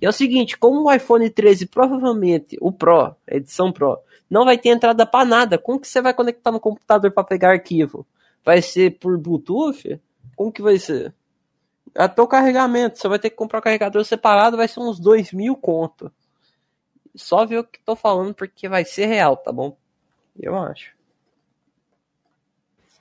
E 0.00 0.06
é 0.06 0.08
o 0.08 0.12
seguinte, 0.12 0.56
como 0.56 0.84
o 0.84 0.92
iPhone 0.92 1.28
13 1.28 1.66
provavelmente, 1.66 2.56
o 2.60 2.70
Pro, 2.70 3.16
edição 3.26 3.72
Pro, 3.72 3.98
não 4.32 4.46
vai 4.46 4.56
ter 4.56 4.70
entrada 4.70 5.04
para 5.04 5.26
nada, 5.26 5.58
como 5.58 5.78
que 5.78 5.86
você 5.86 6.00
vai 6.00 6.14
conectar 6.14 6.50
no 6.50 6.58
computador 6.58 7.10
para 7.10 7.22
pegar 7.22 7.50
arquivo? 7.50 8.06
Vai 8.42 8.62
ser 8.62 8.98
por 8.98 9.18
Bluetooth? 9.18 10.00
Como 10.34 10.50
que 10.50 10.62
vai 10.62 10.78
ser? 10.78 11.14
Até 11.94 12.22
o 12.22 12.26
carregamento, 12.26 12.98
você 12.98 13.06
vai 13.08 13.18
ter 13.18 13.28
que 13.28 13.36
comprar 13.36 13.58
um 13.58 13.62
carregador 13.62 14.02
separado, 14.06 14.56
vai 14.56 14.66
ser 14.66 14.80
uns 14.80 14.98
2 14.98 15.34
mil 15.34 15.54
conto. 15.54 16.10
Só 17.14 17.44
ver 17.44 17.58
o 17.58 17.64
que 17.64 17.78
tô 17.80 17.94
falando 17.94 18.32
porque 18.34 18.70
vai 18.70 18.86
ser 18.86 19.04
real, 19.04 19.36
tá 19.36 19.52
bom? 19.52 19.76
Eu 20.40 20.56
acho. 20.56 20.94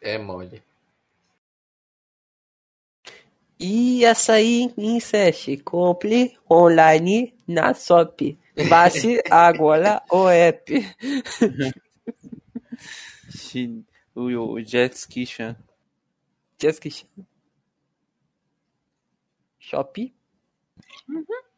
É 0.02 0.18
mole. 0.18 0.62
E 3.58 4.06
açaí 4.06 4.74
em 4.78 5.00
Sete. 5.00 5.56
Compre 5.56 6.38
online 6.52 7.34
na 7.48 7.74
Shop. 7.74 8.38
Baixe 8.70 9.22
agora 9.30 10.04
o 10.10 10.28
app. 10.30 10.74
o, 14.16 14.22
o 14.24 14.62
Jet 14.62 14.98
Ski 14.98 15.26
Chan. 15.26 15.56
Jet 16.60 16.74
Ski 16.76 16.92
Chan. 16.92 17.08
Shop. 19.60 20.14
Uhum. 21.08 21.51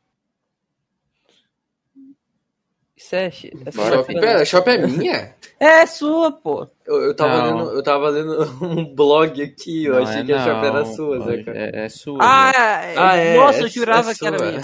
Sesh, 3.04 3.48
shop, 3.74 4.14
pera, 4.14 4.46
shop 4.46 4.70
é 4.70 4.78
minha? 4.78 5.36
É 5.60 5.86
sua, 5.86 6.30
pô. 6.32 6.68
Eu, 6.86 7.02
eu, 7.04 7.16
tava 7.16 7.46
lendo, 7.46 7.72
eu 7.72 7.84
tava 7.84 8.10
lendo 8.10 8.42
um 8.62 8.84
blog 8.84 9.42
aqui, 9.42 9.86
eu 9.86 9.96
não 9.96 10.04
achei 10.04 10.22
é 10.22 10.26
que 10.26 10.34
a 10.34 10.44
shop 10.44 10.66
era 10.66 10.86
sua, 10.86 11.20
Zé, 11.22 11.44
cara. 11.44 11.58
É, 11.58 11.86
é 11.86 11.90
sua. 11.90 12.18
Ah, 12.22 12.52
né? 12.52 12.96
ah 12.98 13.16
é, 13.16 13.38
nossa, 13.38 13.62
eu 13.62 13.68
jurava 13.70 14.12
é 14.12 14.16
que 14.16 14.26
era 14.28 14.38
minha. 14.38 14.62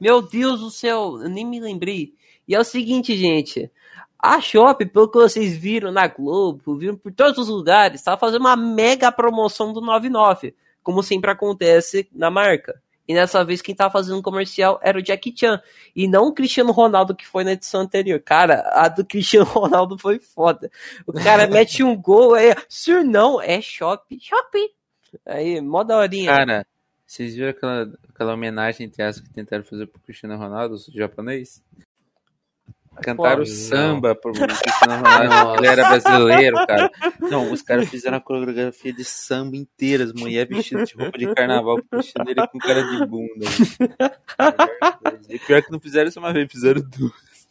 Meu 0.00 0.20
Deus 0.20 0.60
do 0.60 0.70
céu, 0.70 1.20
eu 1.22 1.28
nem 1.28 1.44
me 1.44 1.60
lembrei. 1.60 2.14
E 2.48 2.56
é 2.56 2.60
o 2.60 2.64
seguinte, 2.64 3.16
gente. 3.16 3.70
A 4.18 4.40
Shop, 4.40 4.84
pelo 4.86 5.08
que 5.08 5.18
vocês 5.18 5.56
viram 5.56 5.92
na 5.92 6.08
Globo, 6.08 6.76
viram 6.76 6.96
por 6.96 7.12
todos 7.12 7.38
os 7.38 7.48
lugares, 7.48 8.02
tá 8.02 8.16
fazendo 8.16 8.40
uma 8.40 8.56
mega 8.56 9.12
promoção 9.12 9.72
do 9.72 9.80
99, 9.80 10.54
como 10.82 11.02
sempre 11.02 11.30
acontece 11.30 12.08
na 12.12 12.30
marca. 12.30 12.80
E 13.06 13.14
nessa 13.14 13.44
vez 13.44 13.60
quem 13.60 13.74
tava 13.74 13.92
fazendo 13.92 14.18
um 14.18 14.22
comercial 14.22 14.78
era 14.82 14.98
o 14.98 15.04
Jackie 15.04 15.34
Chan. 15.36 15.60
E 15.94 16.06
não 16.06 16.28
o 16.28 16.32
Cristiano 16.32 16.72
Ronaldo 16.72 17.14
que 17.14 17.26
foi 17.26 17.44
na 17.44 17.52
edição 17.52 17.80
anterior. 17.80 18.20
Cara, 18.20 18.62
a 18.74 18.88
do 18.88 19.04
Cristiano 19.04 19.46
Ronaldo 19.50 19.98
foi 19.98 20.18
foda. 20.18 20.70
O 21.06 21.12
cara 21.12 21.46
mete 21.46 21.82
um 21.82 21.96
gol 21.96 22.34
aí, 22.34 22.54
Sir 22.68 23.04
não, 23.04 23.40
é 23.40 23.60
shopping, 23.60 24.18
shopping. 24.20 24.68
Aí, 25.26 25.60
mó 25.60 25.82
daorinha. 25.82 26.30
Cara, 26.30 26.66
vocês 27.06 27.34
viram 27.34 27.50
aquela, 27.50 27.92
aquela 28.08 28.34
homenagem 28.34 28.86
entre 28.86 29.02
as 29.02 29.20
que 29.20 29.28
tentaram 29.30 29.64
fazer 29.64 29.86
pro 29.86 30.00
Cristiano 30.00 30.36
Ronaldo, 30.36 30.76
o 30.76 30.98
japonês? 30.98 31.62
Cantaram 33.00 33.38
Pô, 33.38 33.46
samba 33.46 34.14
por 34.14 34.32
Cristiano 34.32 34.96
Ronaldo, 34.96 35.58
ele 35.58 35.66
era 35.66 35.88
brasileiro, 35.88 36.66
cara. 36.66 36.90
Não, 37.20 37.50
os 37.50 37.62
caras 37.62 37.88
fizeram 37.88 38.18
a 38.18 38.20
coreografia 38.20 38.92
de 38.92 39.04
samba 39.04 39.56
inteira, 39.56 40.04
as 40.04 40.12
mulheres 40.12 40.54
vestidas 40.56 40.88
de 40.90 40.96
roupa 40.96 41.18
de 41.18 41.34
carnaval, 41.34 41.78
puxando 41.90 42.28
ele 42.28 42.46
com 42.48 42.58
cara 42.58 42.82
de 42.82 43.06
bunda. 43.06 43.46
E 45.28 45.38
pior 45.38 45.62
que 45.62 45.72
não 45.72 45.80
fizeram 45.80 46.08
isso 46.08 46.18
uma 46.18 46.32
vez, 46.32 46.50
fizeram 46.50 46.82
duas. 46.82 47.48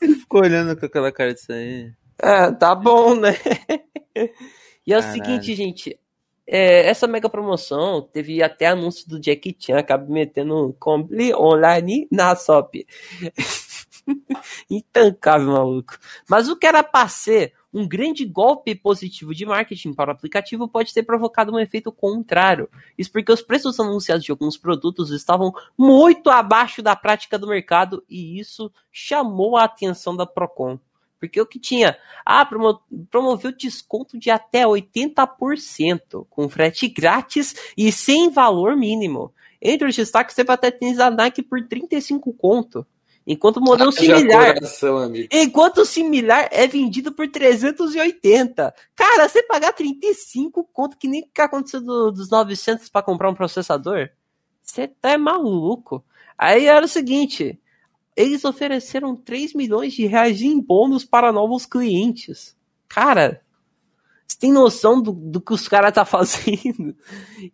ele 0.00 0.14
ficou 0.14 0.40
olhando 0.40 0.78
com 0.78 0.86
aquela 0.86 1.12
cara 1.12 1.34
disso 1.34 1.52
aí. 1.52 1.92
Ah, 2.22 2.50
tá 2.50 2.74
bom, 2.74 3.14
né? 3.14 3.36
E 4.86 4.92
é 4.92 4.98
o 4.98 5.00
Caralho. 5.02 5.24
seguinte, 5.24 5.54
gente, 5.54 5.98
é, 6.46 6.88
essa 6.88 7.06
mega 7.06 7.28
promoção 7.28 8.00
teve 8.00 8.42
até 8.42 8.66
anúncio 8.66 9.08
do 9.08 9.18
Jack 9.18 9.56
Chan, 9.58 9.78
acaba 9.78 10.06
metendo 10.06 10.74
compre 10.78 11.34
online 11.34 12.06
na 12.10 12.34
SOP. 12.36 12.86
Intancável, 14.70 15.48
maluco. 15.48 15.98
Mas 16.28 16.48
o 16.48 16.56
que 16.56 16.66
era 16.66 16.82
para 16.84 17.08
ser 17.08 17.52
um 17.74 17.86
grande 17.86 18.24
golpe 18.24 18.74
positivo 18.74 19.34
de 19.34 19.44
marketing 19.44 19.92
para 19.92 20.10
o 20.10 20.12
aplicativo 20.12 20.68
pode 20.68 20.94
ter 20.94 21.02
provocado 21.02 21.52
um 21.52 21.58
efeito 21.58 21.92
contrário. 21.92 22.70
Isso 22.96 23.12
porque 23.12 23.32
os 23.32 23.42
preços 23.42 23.78
anunciados 23.78 24.24
de 24.24 24.30
alguns 24.30 24.56
produtos 24.56 25.10
estavam 25.10 25.52
muito 25.76 26.30
abaixo 26.30 26.82
da 26.82 26.96
prática 26.96 27.38
do 27.38 27.48
mercado 27.48 28.02
e 28.08 28.38
isso 28.38 28.72
chamou 28.90 29.56
a 29.56 29.64
atenção 29.64 30.16
da 30.16 30.24
Procon. 30.24 30.78
Porque 31.18 31.40
o 31.40 31.46
que 31.46 31.58
tinha? 31.58 31.96
Ah, 32.24 32.44
promo 32.44 32.80
promoveu 33.10 33.52
desconto 33.52 34.18
de 34.18 34.30
até 34.30 34.64
80%, 34.64 36.26
com 36.28 36.48
frete 36.48 36.88
grátis 36.88 37.54
e 37.76 37.90
sem 37.90 38.30
valor 38.30 38.76
mínimo. 38.76 39.32
Entre 39.60 39.88
os 39.88 39.96
destaques, 39.96 40.34
você 40.34 40.44
vai 40.44 40.54
até 40.54 40.70
tênis 40.70 40.98
da 40.98 41.10
Nike 41.10 41.42
por 41.42 41.66
35 41.66 42.32
conto. 42.34 42.86
Enquanto 43.26 43.56
o 43.56 43.60
modelo 43.60 43.90
similar. 43.90 44.54
Coração, 44.54 45.12
enquanto 45.32 45.78
o 45.78 45.84
similar 45.84 46.48
é 46.52 46.66
vendido 46.68 47.10
por 47.12 47.26
380. 47.26 48.72
Cara, 48.94 49.28
você 49.28 49.42
pagar 49.42 49.72
35 49.72 50.62
conto, 50.72 50.96
que 50.96 51.08
nem 51.08 51.22
o 51.22 51.28
que 51.34 51.40
aconteceu 51.40 51.80
do, 51.80 52.12
dos 52.12 52.30
900 52.30 52.88
para 52.88 53.02
comprar 53.02 53.28
um 53.28 53.34
processador? 53.34 54.10
Você 54.62 54.86
tá 54.86 55.18
maluco. 55.18 56.04
Aí 56.38 56.66
era 56.66 56.84
o 56.84 56.88
seguinte: 56.88 57.58
eles 58.16 58.44
ofereceram 58.44 59.14
3 59.14 59.52
milhões 59.54 59.92
de 59.92 60.06
reais 60.06 60.40
em 60.40 60.58
bônus 60.60 61.04
para 61.04 61.32
novos 61.32 61.66
clientes. 61.66 62.56
Cara, 62.88 63.42
você 64.26 64.38
tem 64.38 64.52
noção 64.52 65.02
do, 65.02 65.12
do 65.12 65.40
que 65.40 65.52
os 65.52 65.68
caras 65.68 65.92
tá 65.92 66.04
fazendo? 66.06 66.96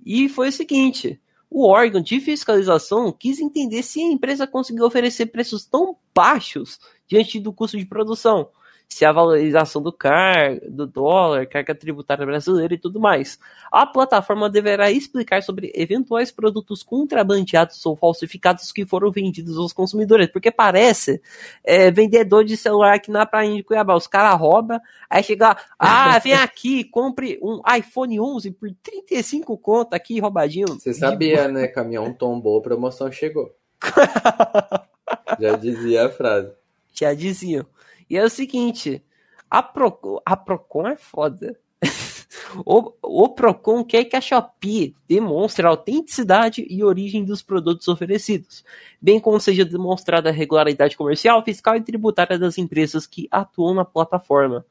E 0.04 0.28
foi 0.28 0.48
o 0.48 0.52
seguinte: 0.52 1.20
o 1.50 1.66
órgão 1.66 2.00
de 2.00 2.20
fiscalização 2.20 3.12
quis 3.12 3.40
entender 3.40 3.82
se 3.82 4.00
a 4.00 4.12
empresa 4.12 4.46
conseguiu 4.46 4.86
oferecer 4.86 5.26
preços 5.26 5.64
tão 5.64 5.96
baixos 6.14 6.78
diante 7.06 7.40
do 7.40 7.52
custo 7.52 7.76
de 7.76 7.84
produção 7.84 8.48
se 8.92 9.04
a 9.06 9.12
valorização 9.12 9.80
do 9.80 9.92
car, 9.92 10.60
do 10.68 10.86
dólar, 10.86 11.46
carga 11.46 11.74
tributária 11.74 12.26
brasileira 12.26 12.74
e 12.74 12.78
tudo 12.78 13.00
mais. 13.00 13.38
A 13.70 13.86
plataforma 13.86 14.50
deverá 14.50 14.90
explicar 14.90 15.42
sobre 15.42 15.72
eventuais 15.74 16.30
produtos 16.30 16.82
contrabandeados 16.82 17.84
ou 17.86 17.96
falsificados 17.96 18.70
que 18.70 18.84
foram 18.84 19.10
vendidos 19.10 19.56
aos 19.56 19.72
consumidores, 19.72 20.28
porque 20.28 20.50
parece 20.50 21.22
é, 21.64 21.90
vendedor 21.90 22.44
de 22.44 22.54
celular 22.54 22.94
aqui 22.94 23.10
na 23.10 23.24
praia 23.24 23.54
de 23.54 23.62
Cuiabá, 23.62 23.94
os 23.94 24.06
caras 24.06 24.38
roubam, 24.38 24.78
aí 25.08 25.22
chega 25.22 25.48
lá, 25.48 25.56
ah, 25.78 26.18
vem 26.18 26.34
aqui, 26.34 26.84
compre 26.84 27.38
um 27.42 27.62
iPhone 27.74 28.20
11 28.20 28.50
por 28.50 28.70
35 28.82 29.56
conto 29.56 29.94
aqui, 29.94 30.20
roubadinho. 30.20 30.68
Você 30.68 30.92
sabia, 30.92 31.48
né, 31.48 31.66
caminhão 31.66 32.12
tombou, 32.12 32.60
promoção 32.60 33.10
chegou. 33.10 33.56
Já 35.40 35.56
dizia 35.56 36.06
a 36.06 36.10
frase. 36.10 36.52
Já 36.92 37.14
diziam. 37.14 37.64
E 38.12 38.16
é 38.18 38.22
o 38.22 38.28
seguinte, 38.28 39.02
a, 39.50 39.62
Pro, 39.62 40.20
a 40.26 40.36
Procon 40.36 40.86
é 40.86 40.96
foda. 40.96 41.58
o, 42.62 42.92
o 43.00 43.28
Procon 43.30 43.82
quer 43.82 44.04
que 44.04 44.14
a 44.14 44.20
Shopee 44.20 44.94
demonstre 45.08 45.64
a 45.64 45.70
autenticidade 45.70 46.66
e 46.68 46.84
origem 46.84 47.24
dos 47.24 47.40
produtos 47.40 47.88
oferecidos, 47.88 48.62
bem 49.00 49.18
como 49.18 49.40
seja 49.40 49.64
demonstrada 49.64 50.28
a 50.28 50.32
regularidade 50.32 50.94
comercial, 50.94 51.42
fiscal 51.42 51.74
e 51.74 51.80
tributária 51.80 52.38
das 52.38 52.58
empresas 52.58 53.06
que 53.06 53.26
atuam 53.30 53.72
na 53.72 53.84
plataforma. 53.86 54.62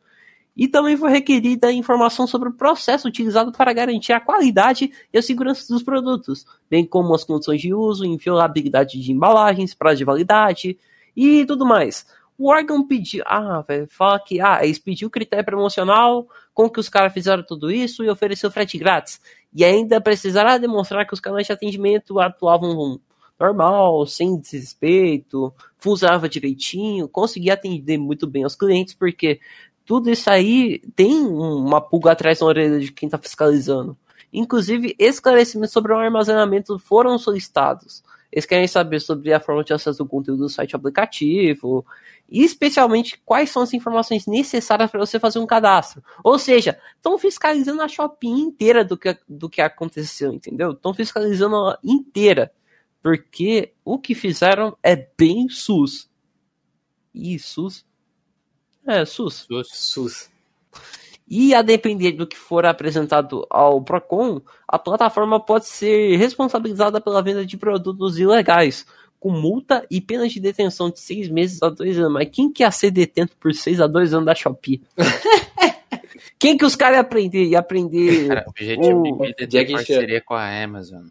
E 0.55 0.67
também 0.67 0.95
foi 0.95 1.09
requerida 1.09 1.71
informação 1.71 2.27
sobre 2.27 2.49
o 2.49 2.53
processo 2.53 3.07
utilizado 3.07 3.51
para 3.51 3.73
garantir 3.73 4.13
a 4.13 4.19
qualidade 4.19 4.91
e 5.11 5.17
a 5.17 5.21
segurança 5.23 5.65
dos 5.73 5.81
produtos, 5.81 6.45
bem 6.69 6.85
como 6.85 7.15
as 7.15 7.23
condições 7.23 7.59
de 7.59 7.73
uso, 7.73 8.05
inviolabilidade 8.05 9.01
de 9.01 9.11
embalagens, 9.11 9.73
prazo 9.73 9.97
de 9.97 10.05
validade 10.05 10.77
e 11.15 11.43
tudo 11.47 11.65
mais 11.65 12.05
o 12.41 12.49
órgão 12.49 12.85
pediu. 12.87 13.23
Ah, 13.27 13.63
velho, 13.67 13.87
fala 13.87 14.19
que. 14.19 14.41
Ah, 14.41 14.59
eles 14.63 14.79
pediu 14.79 15.09
critério 15.11 15.45
promocional, 15.45 16.27
com 16.53 16.67
que 16.67 16.79
os 16.79 16.89
caras 16.89 17.13
fizeram 17.13 17.43
tudo 17.43 17.69
isso 17.71 18.03
e 18.03 18.09
ofereceu 18.09 18.49
frete 18.49 18.79
grátis. 18.79 19.21
E 19.53 19.63
ainda 19.63 20.01
precisaram 20.01 20.59
demonstrar 20.59 21.05
que 21.05 21.13
os 21.13 21.19
canais 21.19 21.45
de 21.45 21.53
atendimento 21.53 22.19
atuavam 22.19 22.99
normal, 23.39 24.07
sem 24.07 24.39
desrespeito, 24.39 25.53
funcionava 25.77 26.27
direitinho, 26.27 27.07
conseguia 27.07 27.53
atender 27.53 27.97
muito 27.99 28.25
bem 28.25 28.43
aos 28.43 28.55
clientes, 28.55 28.95
porque 28.95 29.39
tudo 29.85 30.09
isso 30.09 30.29
aí 30.29 30.79
tem 30.95 31.25
uma 31.25 31.79
pulga 31.79 32.11
atrás 32.11 32.39
na 32.39 32.47
orelha 32.47 32.79
de 32.79 32.91
quem 32.91 33.07
está 33.07 33.19
fiscalizando. 33.19 33.95
Inclusive, 34.33 34.95
esclarecimentos 34.97 35.73
sobre 35.73 35.93
o 35.93 35.97
armazenamento 35.97 36.79
foram 36.79 37.19
solicitados. 37.19 38.03
Eles 38.31 38.45
querem 38.45 38.67
saber 38.67 38.99
sobre 39.01 39.33
a 39.33 39.39
forma 39.39 39.63
de 39.63 39.73
acesso 39.73 39.97
do 39.97 40.09
conteúdo 40.09 40.43
do 40.43 40.49
site 40.49 40.75
aplicativo, 40.75 41.85
e 42.29 42.43
especialmente 42.43 43.21
quais 43.25 43.49
são 43.49 43.61
as 43.61 43.73
informações 43.73 44.25
necessárias 44.25 44.89
para 44.89 44.99
você 44.99 45.19
fazer 45.19 45.39
um 45.39 45.45
cadastro. 45.45 46.01
Ou 46.23 46.39
seja, 46.39 46.79
estão 46.95 47.17
fiscalizando 47.17 47.81
a 47.81 47.87
shopping 47.87 48.39
inteira 48.39 48.85
do 48.85 48.97
que, 48.97 49.17
do 49.27 49.49
que 49.49 49.61
aconteceu, 49.61 50.31
entendeu? 50.31 50.71
Estão 50.71 50.93
fiscalizando 50.93 51.55
a 51.55 51.79
inteira. 51.83 52.51
Porque 53.03 53.73
o 53.83 53.97
que 53.97 54.13
fizeram 54.15 54.77
é 54.81 54.95
bem 55.17 55.49
SUS. 55.49 56.09
E 57.13 57.37
SUS? 57.37 57.85
É, 58.85 59.03
SUS. 59.05 59.47
SUS. 59.49 59.67
SUS. 59.71 60.29
E 61.33 61.55
a 61.55 61.61
depender 61.61 62.11
do 62.11 62.27
que 62.27 62.35
for 62.35 62.65
apresentado 62.65 63.47
ao 63.49 63.81
Procon, 63.81 64.41
a 64.67 64.77
plataforma 64.77 65.39
pode 65.39 65.65
ser 65.65 66.17
responsabilizada 66.17 66.99
pela 66.99 67.23
venda 67.23 67.45
de 67.45 67.55
produtos 67.55 68.19
ilegais, 68.19 68.85
com 69.17 69.31
multa 69.31 69.85
e 69.89 70.01
pena 70.01 70.27
de 70.27 70.41
detenção 70.41 70.89
de 70.89 70.99
seis 70.99 71.29
meses 71.29 71.63
a 71.63 71.69
dois 71.69 71.97
anos. 71.97 72.11
Mas 72.11 72.27
quem 72.29 72.51
quer 72.51 72.69
ser 72.73 72.91
detento 72.91 73.37
por 73.39 73.53
seis 73.53 73.79
a 73.79 73.87
dois 73.87 74.13
anos 74.13 74.25
da 74.25 74.35
Shopee? 74.35 74.81
quem 76.37 76.57
que 76.57 76.65
os 76.65 76.75
caras 76.75 76.97
iam 76.97 77.01
aprender? 77.01 77.45
Ia 77.45 77.59
aprender. 77.59 78.27
Cara, 78.27 78.43
o 78.45 78.49
objetivo 78.49 79.01
de 79.01 79.11
vida 79.11 79.61
é 79.61 79.71
parceria 79.71 80.21
com 80.21 80.33
a 80.33 80.63
Amazon. 80.63 81.05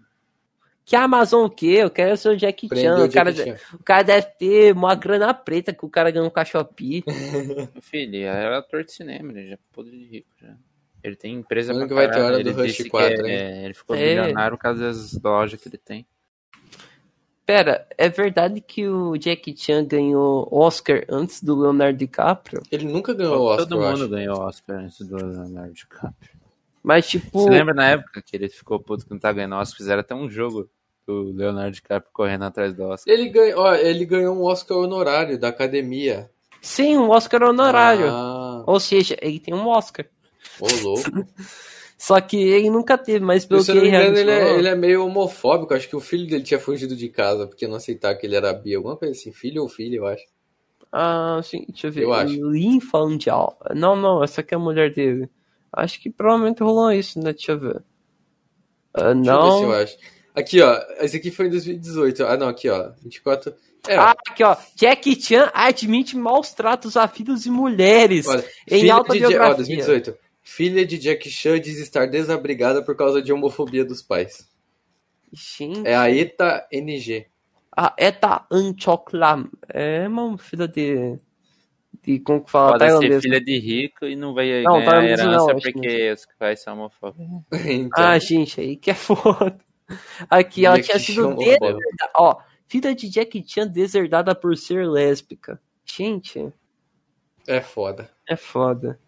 Que 0.91 0.97
Amazon 0.97 1.45
o 1.45 1.49
quê? 1.49 1.77
Eu 1.83 1.89
quero 1.89 2.17
ser 2.17 2.31
o 2.31 2.37
Jack 2.37 2.67
Chan. 2.67 3.05
O 3.05 3.13
cara, 3.13 3.33
o 3.75 3.85
cara 3.85 4.03
deve 4.03 4.27
ter 4.37 4.75
uma 4.75 4.93
grana 4.97 5.33
preta 5.33 5.73
que 5.73 5.85
o 5.85 5.89
cara 5.89 6.11
ganhou 6.11 6.29
com 6.33 6.41
a 6.41 6.45
Shopee. 6.45 7.05
Filho, 7.81 8.17
ele 8.17 8.25
é 8.25 8.57
ator 8.57 8.83
de 8.83 8.91
cinema, 8.91 9.31
ele 9.31 9.51
já 9.51 9.55
é 9.55 9.59
podre 9.71 9.97
de 9.97 10.05
rico 10.07 10.31
já. 10.37 10.53
Ele 11.01 11.15
tem 11.15 11.37
empresa 11.37 11.73
Quando 11.73 11.87
pra 11.87 11.89
que 11.89 11.95
vai 11.95 12.11
ter 12.11 12.21
hora 12.21 12.43
do 12.43 12.53
Rush 12.53 12.89
4, 12.89 13.25
é, 13.25 13.31
é, 13.31 13.65
Ele 13.67 13.75
ficou 13.75 13.95
é. 13.95 14.17
milionário 14.17 14.57
por 14.57 14.63
causa 14.65 14.81
das 14.81 15.17
lojas 15.23 15.61
que 15.61 15.69
ele 15.69 15.79
tem. 15.79 16.05
Pera, 17.47 17.87
é 17.97 18.09
verdade 18.09 18.61
que 18.61 18.89
o 18.89 19.17
Jack 19.17 19.57
Chan 19.57 19.85
ganhou 19.85 20.49
Oscar 20.51 21.05
antes 21.09 21.41
do 21.41 21.55
Leonardo 21.55 21.99
DiCaprio? 21.99 22.65
Ele 22.69 22.87
nunca 22.87 23.15
ganhou 23.15 23.45
Oscar. 23.45 23.69
Todo 23.69 23.81
mundo 23.81 24.09
ganhou 24.09 24.41
Oscar 24.41 24.81
antes 24.81 25.07
do 25.07 25.15
Leonardo 25.15 25.73
DiCaprio. 25.73 26.41
Mas 26.83 27.09
tipo. 27.09 27.43
Você 27.43 27.51
lembra 27.51 27.75
na 27.75 27.91
época 27.91 28.21
que 28.21 28.35
ele 28.35 28.49
ficou 28.49 28.81
puto 28.81 29.05
que 29.05 29.13
não 29.13 29.21
tá 29.21 29.33
ganhando 29.33 29.55
Oscar? 29.55 29.77
Fizeram 29.77 30.01
até 30.01 30.17
um 30.17 30.29
jogo 30.29 30.69
do 31.11 31.33
Leonardo 31.33 31.73
DiCaprio 31.73 32.13
correndo 32.13 32.45
atrás 32.45 32.75
do 32.75 32.85
Oscar. 32.85 33.13
Ele 33.13 33.29
ganhou, 33.29 33.61
ó, 33.61 33.75
ele 33.75 34.05
ganhou 34.05 34.37
um 34.37 34.45
Oscar 34.45 34.79
honorário 34.79 35.39
da 35.39 35.49
academia. 35.49 36.31
Sim, 36.61 36.97
um 36.97 37.11
Oscar 37.11 37.43
honorário. 37.43 38.09
Ah. 38.11 38.65
Ou 38.67 38.79
seja, 38.79 39.17
ele 39.21 39.41
tem 39.41 39.55
um 39.55 39.67
Oscar. 39.67 40.07
Ô, 40.61 40.67
louco. 40.83 41.03
Só 41.99 42.19
que 42.19 42.37
ele 42.39 42.71
nunca 42.71 42.97
teve, 42.97 43.23
mas 43.23 43.45
pelo 43.45 43.63
que 43.63 43.71
ele 43.73 43.89
engano, 43.89 44.17
ele, 44.17 44.31
é, 44.31 44.59
ele 44.59 44.69
é 44.69 44.75
meio 44.75 45.05
homofóbico. 45.05 45.75
Acho 45.75 45.87
que 45.87 45.97
o 45.97 46.01
filho 46.01 46.27
dele 46.27 46.43
tinha 46.43 46.59
fugido 46.59 46.97
de 46.97 47.11
casa 47.11 47.47
porque 47.47 47.67
não 47.67 47.77
aceitava 47.77 48.15
que 48.15 48.27
ele 48.27 48.37
era 48.37 48.55
bi. 48.55 48.75
Alguma 48.75 48.97
coisa 48.97 49.13
assim. 49.13 49.31
Filho 49.33 49.63
ou 49.63 49.69
filho, 49.69 49.97
eu 49.97 50.07
acho. 50.07 50.25
Ah, 50.91 51.41
sim. 51.43 51.67
Deixa 51.69 51.89
eu 51.89 51.93
ver. 51.93 52.05
Eu 52.05 52.15
acho. 52.15 52.51
Lin 52.51 52.81
Fandial. 52.81 53.59
Não, 53.75 53.95
não. 53.95 54.25
Essa 54.25 54.41
aqui 54.41 54.55
é 54.55 54.57
a 54.57 54.61
mulher 54.61 54.95
dele. 54.95 55.29
Acho 55.71 56.01
que 56.01 56.09
provavelmente 56.09 56.63
rolou 56.63 56.91
isso, 56.91 57.19
né? 57.19 57.35
Deixa 57.35 57.53
eu 57.53 57.59
ver. 57.59 57.83
Uh, 58.97 59.15
não. 59.15 59.23
Deixa 59.23 59.31
eu 59.31 59.43
ver 59.43 59.59
se 59.59 59.65
eu 59.65 59.73
acho. 59.73 59.99
Aqui, 60.35 60.61
ó. 60.61 60.81
Esse 61.01 61.17
aqui 61.17 61.31
foi 61.31 61.47
em 61.47 61.51
2018. 61.51 62.25
Ah, 62.25 62.37
não. 62.37 62.49
Aqui, 62.49 62.69
ó. 62.69 62.93
24... 63.03 63.55
É, 63.89 63.97
ah, 63.97 64.15
aqui 64.29 64.45
ó, 64.45 64.57
Jack 64.77 65.23
Chan 65.23 65.51
admite 65.55 66.17
maus 66.17 66.53
tratos 66.53 66.99
a 66.99 67.09
filhos 67.09 67.47
e 67.47 67.51
mulheres 67.51 68.27
Olha, 68.27 68.45
em 68.69 68.91
alta 68.91 69.15
de, 69.15 69.25
ó, 69.39 69.55
2018. 69.55 70.15
Filha 70.43 70.85
de 70.85 70.99
Jack 70.99 71.31
Chan 71.31 71.61
diz 71.61 71.79
estar 71.79 72.07
desabrigada 72.07 72.83
por 72.83 72.97
causa 72.97 73.23
de 73.23 73.33
homofobia 73.33 73.85
dos 73.85 74.03
pais. 74.03 74.49
Gente. 75.33 75.87
É 75.87 75.95
a 75.95 76.11
Eta 76.11 76.67
NG. 76.73 77.27
A 77.77 77.95
Eta 77.97 78.47
Anchoklam. 78.51 79.49
É 79.69 80.09
uma 80.09 80.37
filha 80.37 80.67
de. 80.67 81.19
de 82.03 82.19
como 82.19 82.45
que 82.45 82.51
fala? 82.51 82.79
Pode 82.79 82.99
ser 82.99 83.21
filha 83.23 83.41
de 83.41 83.59
rico 83.59 84.07
e 84.07 84.17
não 84.17 84.35
vai 84.35 84.63
não, 84.63 84.81
ganhar 84.81 85.05
herança 85.05 85.53
não, 85.53 85.61
porque 85.61 86.13
os 86.13 86.27
pais 86.39 86.61
são 86.61 86.75
homofóbicos. 86.75 87.27
então... 87.65 88.05
Ah, 88.05 88.19
gente, 88.19 88.61
aí 88.61 88.77
que 88.77 88.91
é 88.91 88.95
foda. 88.95 89.57
Aqui, 90.29 90.65
ela 90.65 90.81
tinha 90.81 90.99
sido 90.99 91.35
deserdada. 91.35 91.79
Ó, 92.17 92.41
filha 92.67 92.95
de 92.95 93.09
Jack 93.09 93.43
Chan 93.47 93.67
deserdada 93.67 94.35
por 94.35 94.57
ser 94.57 94.89
lésbica. 94.89 95.61
Gente. 95.85 96.53
É 97.47 97.61
foda. 97.61 98.11
É 98.29 98.37
foda. 98.37 98.99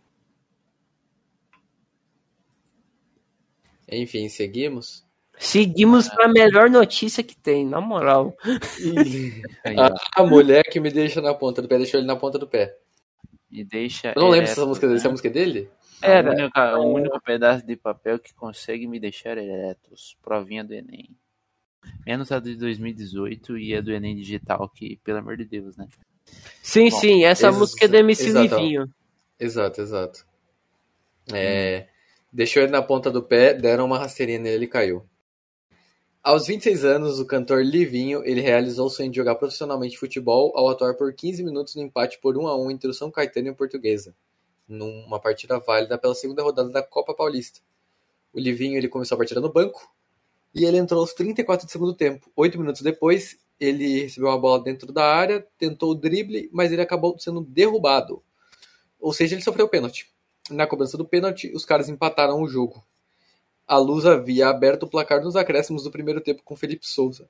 Enfim, 3.89 4.28
seguimos? 4.28 5.05
Seguimos 5.39 6.09
para 6.09 6.26
a 6.26 6.33
melhor 6.33 6.70
notícia 6.70 7.22
que 7.22 7.37
tem, 7.37 7.66
na 7.66 7.80
moral. 7.80 8.37
a, 10.16 10.22
a, 10.22 10.26
mulher 10.26 10.62
que 10.64 10.80
me 10.80 10.91
deixa 10.91 11.20
na 11.20 11.35
ponta 11.35 11.61
do 11.61 11.68
pé, 11.68 11.78
deixou 11.78 11.99
ele 11.99 12.07
na 12.07 12.16
ponta 12.16 12.39
do 12.39 12.47
pé. 12.47 12.76
E 13.51 13.64
deixa. 13.64 14.12
Eu 14.14 14.22
não 14.22 14.28
lembro 14.30 14.47
se 14.47 14.53
essa 14.53 14.64
música, 14.64 14.95
essa 14.95 15.11
música 15.11 15.28
é 15.28 15.30
dele? 15.30 15.70
Era. 16.03 16.30
O 16.30 16.34
único, 16.34 16.61
o 16.61 16.94
único 16.94 17.20
pedaço 17.22 17.66
de 17.66 17.76
papel 17.76 18.18
que 18.18 18.34
consegue 18.34 18.86
me 18.86 18.98
deixar 18.98 19.38
eretos. 19.38 20.16
Provinha 20.22 20.64
do 20.64 20.74
Enem. 20.74 21.16
Menos 22.07 22.30
a 22.30 22.38
de 22.38 22.57
2018 22.57 23.59
e 23.59 23.74
a 23.74 23.80
do 23.80 23.92
Enem 23.92 24.16
Digital, 24.16 24.68
que, 24.68 24.98
pelo 25.03 25.18
amor 25.18 25.36
de 25.36 25.44
Deus, 25.44 25.76
né? 25.76 25.88
Sim, 26.62 26.90
Bom, 26.90 27.00
sim, 27.00 27.24
essa 27.24 27.50
música 27.50 27.84
é 27.84 27.88
do 27.88 27.96
MC 27.96 28.32
Livinho. 28.32 28.92
Exato, 29.38 29.80
exato. 29.80 30.24
É. 31.32 31.86
Hum. 31.86 31.92
Deixou 32.32 32.62
ele 32.62 32.72
na 32.72 32.82
ponta 32.82 33.11
do 33.11 33.22
pé, 33.22 33.53
deram 33.53 33.84
uma 33.84 33.98
rasteirinha 33.98 34.38
nele 34.38 34.64
e 34.64 34.68
caiu. 34.68 35.07
Aos 36.22 36.46
26 36.46 36.84
anos, 36.84 37.18
o 37.18 37.26
cantor 37.26 37.64
Livinho 37.64 38.22
ele 38.24 38.40
realizou 38.40 38.86
o 38.86 38.90
sonho 38.90 39.11
de 39.11 39.16
jogar 39.16 39.34
profissionalmente 39.34 39.98
futebol 39.98 40.53
ao 40.57 40.68
atuar 40.68 40.94
por 40.94 41.12
15 41.12 41.42
minutos 41.42 41.74
no 41.74 41.82
empate 41.82 42.20
por 42.20 42.38
1 42.38 42.46
a 42.46 42.57
1 42.57 42.70
entre 42.70 42.88
o 42.88 42.94
São 42.94 43.11
Caetano 43.11 43.48
e 43.48 43.50
a 43.50 43.55
Portuguesa, 43.55 44.14
numa 44.73 45.20
partida 45.20 45.59
válida 45.59 45.99
pela 45.99 46.14
segunda 46.14 46.43
rodada 46.43 46.70
da 46.70 46.83
Copa 46.83 47.14
Paulista. 47.14 47.61
O 48.33 48.41
Livinho 48.41 48.79
ele 48.79 48.89
começou 48.89 49.14
a 49.14 49.18
partida 49.18 49.41
no 49.41 49.53
banco 49.53 49.93
e 50.55 50.64
ele 50.64 50.79
entrou 50.79 51.01
aos 51.01 51.12
34 51.12 51.66
de 51.66 51.73
segundo 51.73 51.95
tempo. 51.95 52.31
Oito 52.35 52.59
minutos 52.59 52.81
depois, 52.83 53.39
ele 53.61 54.03
recebeu 54.03 54.29
uma 54.31 54.39
bola 54.39 54.62
dentro 54.62 54.93
da 54.93 55.05
área, 55.05 55.47
tentou 55.59 55.91
o 55.91 55.95
drible, 55.95 56.49
mas 56.53 56.73
ele 56.73 56.83
acabou 56.83 57.18
sendo 57.18 57.43
derrubado. 57.43 58.23
Ou 58.99 59.12
seja, 59.12 59.35
ele 59.35 59.43
sofreu 59.43 59.68
pênalti. 59.68 60.11
Na 60.51 60.66
cobrança 60.66 60.97
do 60.97 61.05
pênalti, 61.05 61.53
os 61.55 61.64
caras 61.64 61.89
empataram 61.89 62.41
o 62.43 62.49
jogo. 62.49 62.83
A 63.66 63.77
Luz 63.77 64.07
havia 64.07 64.49
aberto 64.49 64.85
o 64.85 64.89
placar 64.89 65.23
nos 65.23 65.37
acréscimos 65.37 65.85
do 65.85 65.91
primeiro 65.91 66.20
tempo 66.20 66.43
com 66.43 66.57
Felipe 66.57 66.87
Souza. 66.87 67.29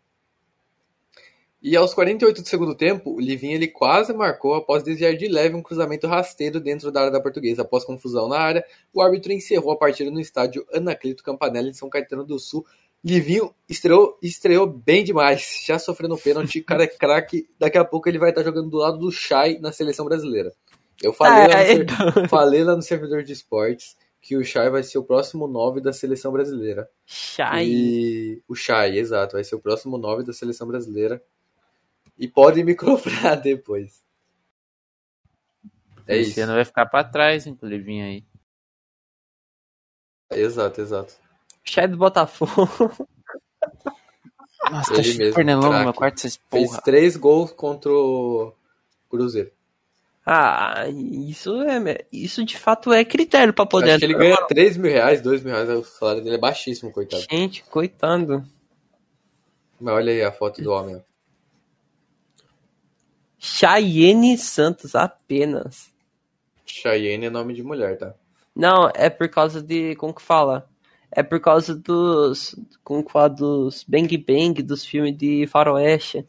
E 1.62 1.76
aos 1.76 1.94
48 1.94 2.42
do 2.42 2.48
segundo 2.48 2.74
tempo, 2.74 3.14
o 3.14 3.20
Livinho 3.20 3.54
ele 3.54 3.68
quase 3.68 4.12
marcou 4.12 4.54
após 4.54 4.82
desviar 4.82 5.14
de 5.14 5.28
leve 5.28 5.54
um 5.54 5.62
cruzamento 5.62 6.08
rasteiro 6.08 6.58
dentro 6.58 6.90
da 6.90 7.02
área 7.02 7.12
da 7.12 7.20
portuguesa. 7.20 7.62
Após 7.62 7.84
confusão 7.84 8.28
na 8.28 8.36
área, 8.36 8.64
o 8.92 9.00
árbitro 9.00 9.32
encerrou 9.32 9.70
a 9.72 9.76
partida 9.76 10.10
no 10.10 10.18
estádio 10.18 10.66
Anacleto 10.74 11.22
Campanella 11.22 11.68
em 11.68 11.72
São 11.72 11.88
Caetano 11.88 12.24
do 12.24 12.36
Sul. 12.40 12.66
Livinho 13.04 13.54
estreou, 13.68 14.18
estreou 14.20 14.66
bem 14.66 15.04
demais, 15.04 15.62
já 15.64 15.78
sofrendo 15.78 16.16
pênalti, 16.16 16.60
cara 16.66 16.82
é 16.82 16.88
craque. 16.88 17.48
Daqui 17.56 17.78
a 17.78 17.84
pouco 17.84 18.08
ele 18.08 18.18
vai 18.18 18.30
estar 18.30 18.42
jogando 18.42 18.68
do 18.68 18.78
lado 18.78 18.98
do 18.98 19.12
Chay 19.12 19.60
na 19.60 19.70
seleção 19.70 20.04
brasileira. 20.04 20.52
Eu 21.00 21.12
falei, 21.12 21.46
lá, 21.46 22.20
no, 22.22 22.28
falei 22.28 22.64
lá 22.64 22.74
no 22.74 22.82
servidor 22.82 23.22
de 23.22 23.32
esportes 23.32 23.96
que 24.20 24.36
o 24.36 24.44
Chay 24.44 24.70
vai 24.70 24.84
ser 24.84 24.98
o 24.98 25.04
próximo 25.04 25.48
9 25.48 25.80
da 25.80 25.92
seleção 25.92 26.30
brasileira. 26.32 26.88
Chay. 27.04 27.66
E... 27.68 28.42
O 28.48 28.54
Chay, 28.54 28.96
exato, 28.98 29.34
vai 29.34 29.42
ser 29.42 29.56
o 29.56 29.60
próximo 29.60 29.98
9 29.98 30.22
da 30.22 30.32
seleção 30.32 30.66
brasileira. 30.66 31.20
E 32.22 32.28
pode 32.28 32.62
me 32.62 32.72
comprar 32.76 33.34
depois. 33.34 34.00
É 36.06 36.18
Esse 36.18 36.30
isso. 36.30 36.40
ano 36.42 36.54
vai 36.54 36.64
ficar 36.64 36.86
pra 36.86 37.02
trás, 37.02 37.48
inclusive, 37.48 38.00
aí. 38.00 38.24
Exato, 40.30 40.80
exato. 40.80 41.14
Chay 41.64 41.88
do 41.88 41.96
Botafogo. 41.96 42.68
Nossa, 44.70 44.94
Ele 44.94 45.12
tá 45.12 45.18
mesmo, 45.18 45.34
Pernilongo, 45.34 45.78
meu 45.80 45.92
quarto, 45.92 46.20
vocês 46.20 46.36
porra. 46.36 46.64
Fez 46.68 46.76
três 46.84 47.16
gols 47.16 47.50
contra 47.50 47.90
o 47.90 48.54
Cruzeiro. 49.10 49.50
Ah, 50.24 50.84
isso 50.88 51.60
é. 51.62 52.06
Isso 52.12 52.44
de 52.44 52.56
fato 52.56 52.92
é 52.92 53.04
critério 53.04 53.52
para 53.52 53.66
poder. 53.66 53.90
Acho 53.90 53.98
que 53.98 54.04
ele 54.04 54.14
ganha 54.14 54.36
3 54.46 54.76
mil 54.76 54.92
reais, 54.92 55.20
2 55.20 55.42
mil 55.42 55.52
reais, 55.52 55.68
o 55.68 55.82
salário 55.82 56.22
dele 56.22 56.36
é 56.36 56.38
baixíssimo, 56.38 56.92
coitado. 56.92 57.24
Gente, 57.28 57.64
coitado. 57.64 58.46
Mas 59.80 59.94
olha 59.94 60.12
aí 60.12 60.22
a 60.22 60.30
foto 60.30 60.62
do 60.62 60.70
homem. 60.70 61.04
Chayenne 63.44 64.38
Santos, 64.38 64.94
apenas. 64.94 65.92
Chayenne 66.64 67.26
é 67.26 67.30
nome 67.30 67.52
de 67.52 67.62
mulher, 67.64 67.98
tá? 67.98 68.14
Não, 68.54 68.88
é 68.94 69.10
por 69.10 69.28
causa 69.28 69.60
de. 69.60 69.96
Como 69.96 70.14
que 70.14 70.22
fala? 70.22 70.70
É 71.10 71.24
por 71.24 71.40
causa 71.40 71.74
dos. 71.74 72.54
Como 72.84 73.04
que 73.04 73.10
fala? 73.10 73.28
Dos 73.28 73.82
Bang 73.82 74.16
Bang, 74.16 74.62
dos 74.62 74.84
filmes 74.84 75.18
de 75.18 75.44
Faroeste. 75.48 76.24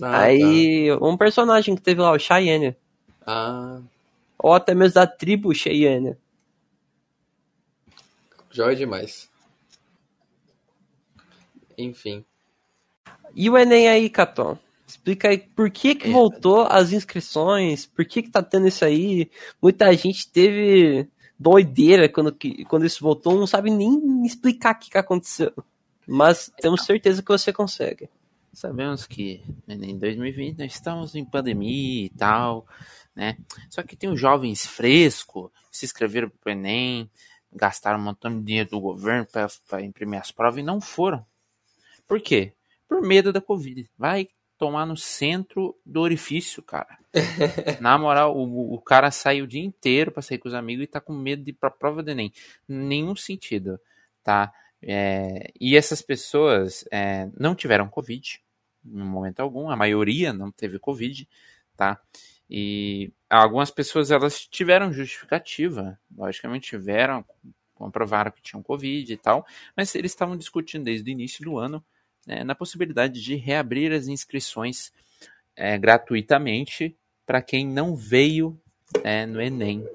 Ah, 0.00 0.22
aí, 0.22 0.88
tá. 0.88 1.04
um 1.04 1.18
personagem 1.18 1.76
que 1.76 1.82
teve 1.82 2.00
lá, 2.00 2.10
o 2.12 2.18
Cheyenne. 2.18 2.74
Ah. 3.26 3.82
Ou 4.38 4.54
até 4.54 4.74
mesmo 4.74 4.94
da 4.94 5.06
tribo 5.06 5.54
Cheyenne. 5.54 6.16
Joia 8.50 8.74
demais. 8.74 9.28
Enfim. 11.76 12.24
E 13.34 13.50
o 13.50 13.58
Enem 13.58 13.86
aí, 13.86 14.08
Caton? 14.08 14.56
Explica 14.86 15.28
aí 15.28 15.38
por 15.38 15.70
que 15.70 15.94
que 15.94 16.08
É. 16.08 16.12
voltou 16.12 16.62
as 16.62 16.92
inscrições, 16.92 17.86
por 17.86 18.04
que 18.04 18.22
que 18.22 18.30
tá 18.30 18.42
tendo 18.42 18.68
isso 18.68 18.84
aí. 18.84 19.30
Muita 19.60 19.92
gente 19.96 20.28
teve 20.30 21.08
doideira 21.38 22.08
quando, 22.08 22.32
que- 22.32 22.64
quando 22.66 22.84
isso 22.84 23.02
voltou, 23.02 23.38
não 23.38 23.46
sabe 23.46 23.70
nem 23.70 24.24
explicar 24.24 24.74
o 24.74 24.78
que 24.78 24.90
que 24.90 24.98
aconteceu. 24.98 25.52
Mas 26.06 26.52
temos 26.60 26.84
certeza 26.84 27.22
que 27.22 27.28
você 27.28 27.52
consegue. 27.52 28.08
Sabemos 28.52 29.06
que 29.06 29.42
né, 29.66 29.74
em 29.74 29.98
2020 29.98 30.58
nós 30.58 30.74
estamos 30.74 31.14
em 31.14 31.24
pandemia 31.24 32.04
e 32.06 32.10
tal, 32.10 32.66
né? 33.16 33.36
Só 33.70 33.82
que 33.82 33.96
tem 33.96 34.10
os 34.10 34.20
jovens 34.20 34.64
frescos 34.66 35.50
que 35.70 35.78
se 35.78 35.86
inscreveram 35.86 36.28
pro 36.40 36.52
Enem, 36.52 37.10
gastaram 37.52 37.98
um 37.98 38.02
montão 38.02 38.30
de 38.38 38.44
dinheiro 38.44 38.70
do 38.70 38.80
governo 38.80 39.26
para 39.68 39.82
imprimir 39.82 40.20
as 40.20 40.30
provas 40.30 40.60
e 40.60 40.62
não 40.62 40.80
foram. 40.80 41.24
Por 42.06 42.20
quê? 42.20 42.52
Por 42.86 43.00
medo 43.00 43.32
da 43.32 43.40
Covid. 43.40 43.88
Vai 43.98 44.28
tomar 44.58 44.86
no 44.86 44.96
centro 44.96 45.76
do 45.84 46.00
orifício, 46.00 46.62
cara. 46.62 46.98
Na 47.80 47.98
moral, 47.98 48.36
o, 48.36 48.74
o 48.74 48.80
cara 48.80 49.10
saiu 49.10 49.44
o 49.44 49.48
dia 49.48 49.62
inteiro 49.62 50.10
para 50.10 50.22
sair 50.22 50.38
com 50.38 50.48
os 50.48 50.54
amigos 50.54 50.84
e 50.84 50.88
tá 50.88 51.00
com 51.00 51.12
medo 51.12 51.42
de 51.42 51.50
ir 51.50 51.54
pra 51.54 51.70
prova 51.70 52.02
do 52.02 52.10
Enem. 52.10 52.32
Nenhum 52.68 53.16
sentido, 53.16 53.80
tá? 54.22 54.52
É, 54.82 55.52
e 55.60 55.76
essas 55.76 56.02
pessoas 56.02 56.84
é, 56.90 57.28
não 57.38 57.54
tiveram 57.54 57.88
Covid 57.88 58.44
em 58.84 59.02
momento 59.02 59.40
algum, 59.40 59.70
a 59.70 59.76
maioria 59.76 60.32
não 60.32 60.50
teve 60.50 60.78
Covid, 60.78 61.28
tá? 61.76 62.00
E 62.48 63.10
algumas 63.30 63.70
pessoas 63.70 64.10
elas 64.10 64.46
tiveram 64.46 64.92
justificativa, 64.92 65.98
logicamente 66.14 66.68
tiveram, 66.68 67.24
comprovaram 67.74 68.30
que 68.30 68.42
tinham 68.42 68.62
Covid 68.62 69.10
e 69.12 69.16
tal, 69.16 69.46
mas 69.76 69.94
eles 69.94 70.12
estavam 70.12 70.36
discutindo 70.36 70.84
desde 70.84 71.10
o 71.10 71.12
início 71.12 71.44
do 71.44 71.58
ano 71.58 71.84
né, 72.26 72.44
na 72.44 72.54
possibilidade 72.54 73.22
de 73.22 73.36
reabrir 73.36 73.92
as 73.92 74.08
inscrições 74.08 74.92
é, 75.56 75.78
gratuitamente 75.78 76.96
para 77.26 77.40
quem 77.40 77.66
não 77.66 77.94
veio 77.94 78.58
é, 79.02 79.26
no 79.26 79.40
Enem 79.40 79.86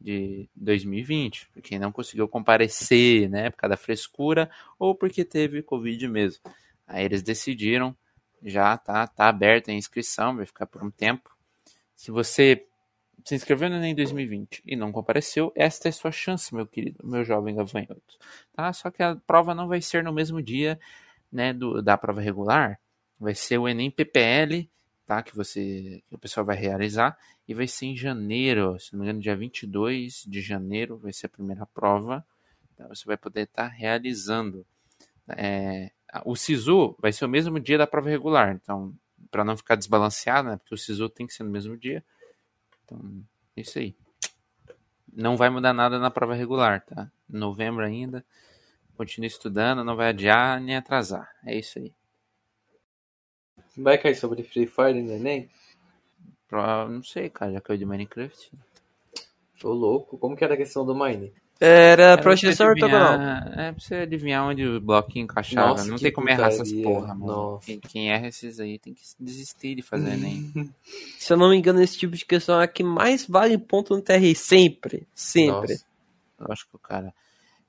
de 0.00 0.48
2020, 0.56 1.48
para 1.52 1.62
quem 1.62 1.78
não 1.78 1.92
conseguiu 1.92 2.26
comparecer, 2.28 3.28
né, 3.28 3.50
por 3.50 3.58
causa 3.58 3.70
da 3.70 3.76
frescura 3.76 4.50
ou 4.78 4.94
porque 4.94 5.24
teve 5.24 5.62
Covid 5.62 6.08
mesmo. 6.08 6.42
Aí 6.86 7.04
eles 7.04 7.22
decidiram, 7.22 7.94
já 8.42 8.76
tá, 8.76 9.06
tá 9.06 9.28
aberta 9.28 9.70
a 9.70 9.74
inscrição, 9.74 10.36
vai 10.36 10.46
ficar 10.46 10.66
por 10.66 10.82
um 10.82 10.90
tempo. 10.90 11.30
Se 11.94 12.10
você 12.10 12.66
se 13.24 13.34
inscreveu 13.34 13.68
no 13.68 13.76
Enem 13.76 13.94
2020 13.94 14.62
e 14.66 14.74
não 14.74 14.90
compareceu, 14.90 15.52
esta 15.54 15.88
é 15.88 15.92
sua 15.92 16.10
chance, 16.10 16.54
meu 16.54 16.66
querido, 16.66 17.06
meu 17.06 17.22
jovem 17.22 17.54
gafanhoto. 17.54 18.18
Tá? 18.54 18.72
Só 18.72 18.90
que 18.90 19.02
a 19.02 19.14
prova 19.14 19.54
não 19.54 19.68
vai 19.68 19.82
ser 19.82 20.02
no 20.02 20.12
mesmo 20.12 20.42
dia 20.42 20.80
né, 21.32 21.52
do, 21.52 21.82
da 21.82 21.96
prova 21.96 22.20
regular, 22.20 22.78
vai 23.18 23.34
ser 23.34 23.58
o 23.58 23.68
Enem 23.68 23.90
PPL, 23.90 24.68
tá? 25.06 25.22
Que 25.22 25.36
você 25.36 26.02
que 26.08 26.14
o 26.14 26.18
pessoal 26.18 26.44
vai 26.44 26.56
realizar 26.56 27.16
e 27.46 27.54
vai 27.54 27.66
ser 27.66 27.86
em 27.86 27.96
janeiro, 27.96 28.78
se 28.78 28.92
não 28.92 29.00
me 29.00 29.06
engano, 29.06 29.20
dia 29.20 29.36
22 29.36 30.24
de 30.26 30.40
janeiro 30.40 30.96
vai 30.96 31.12
ser 31.12 31.26
a 31.26 31.30
primeira 31.30 31.66
prova. 31.66 32.24
Então 32.74 32.88
você 32.88 33.04
vai 33.04 33.16
poder 33.16 33.42
estar 33.42 33.66
realizando. 33.66 34.64
É, 35.28 35.90
o 36.24 36.34
SISU 36.34 36.96
vai 36.98 37.12
ser 37.12 37.24
o 37.24 37.28
mesmo 37.28 37.60
dia 37.60 37.78
da 37.78 37.86
prova 37.86 38.08
regular, 38.08 38.52
então 38.54 38.94
para 39.30 39.44
não 39.44 39.56
ficar 39.56 39.76
desbalanceado, 39.76 40.48
né? 40.48 40.56
Porque 40.56 40.74
o 40.74 40.78
SISU 40.78 41.08
tem 41.08 41.26
que 41.26 41.34
ser 41.34 41.44
no 41.44 41.50
mesmo 41.50 41.76
dia. 41.76 42.04
Então, 42.84 43.00
é 43.56 43.60
isso 43.60 43.78
aí. 43.78 43.94
Não 45.12 45.36
vai 45.36 45.50
mudar 45.50 45.72
nada 45.72 45.98
na 45.98 46.10
prova 46.10 46.34
regular, 46.34 46.84
tá? 46.84 47.10
Novembro 47.28 47.84
ainda. 47.84 48.24
Continue 49.00 49.28
estudando, 49.28 49.82
não 49.82 49.96
vai 49.96 50.08
adiar 50.10 50.60
nem 50.60 50.76
atrasar. 50.76 51.26
É 51.46 51.58
isso 51.58 51.78
aí. 51.78 51.90
Vai 53.74 53.96
cair 53.96 54.14
sobre 54.14 54.42
Free 54.42 54.66
Fire 54.66 55.00
no 55.00 55.12
Enem? 55.14 55.48
Pro- 56.46 56.86
Não 56.86 57.02
sei, 57.02 57.30
cara, 57.30 57.50
já 57.50 57.62
caiu 57.62 57.78
de 57.78 57.86
Minecraft. 57.86 58.52
Tô 59.58 59.72
louco. 59.72 60.18
Como 60.18 60.36
que 60.36 60.44
era 60.44 60.52
a 60.52 60.56
questão 60.58 60.84
do 60.84 60.94
Mine? 60.94 61.32
Era 61.58 62.02
Era 62.02 62.14
pra 62.16 62.22
projeção 62.24 62.66
ortogonal. 62.66 63.14
É 63.14 63.72
pra 63.72 63.80
você 63.80 63.94
adivinhar 63.94 64.44
onde 64.46 64.66
o 64.66 64.78
bloquinho 64.82 65.24
encaixava. 65.24 65.68
Nossa, 65.68 65.86
não 65.86 65.96
tem 65.96 66.12
como 66.12 66.28
errar 66.28 66.48
essas 66.48 66.70
porra, 66.70 67.14
mano. 67.14 67.26
Nossa. 67.32 67.64
Quem, 67.64 67.80
quem 67.80 68.12
erra 68.12 68.26
esses 68.28 68.60
aí 68.60 68.78
tem 68.78 68.92
que 68.92 69.00
desistir 69.18 69.76
de 69.76 69.80
fazer 69.80 70.12
Enem. 70.12 70.52
Se 71.18 71.32
eu 71.32 71.38
não 71.38 71.48
me 71.48 71.56
engano, 71.56 71.80
esse 71.80 71.96
tipo 71.96 72.14
de 72.14 72.26
questão 72.26 72.60
é 72.60 72.64
a 72.64 72.68
que 72.68 72.84
mais 72.84 73.26
vale 73.26 73.56
ponto 73.56 73.96
no 73.96 74.02
TRI. 74.02 74.34
Sempre. 74.34 75.08
Sempre. 75.14 75.72
Nossa. 75.72 75.84
Lógico, 76.38 76.78
cara. 76.78 77.14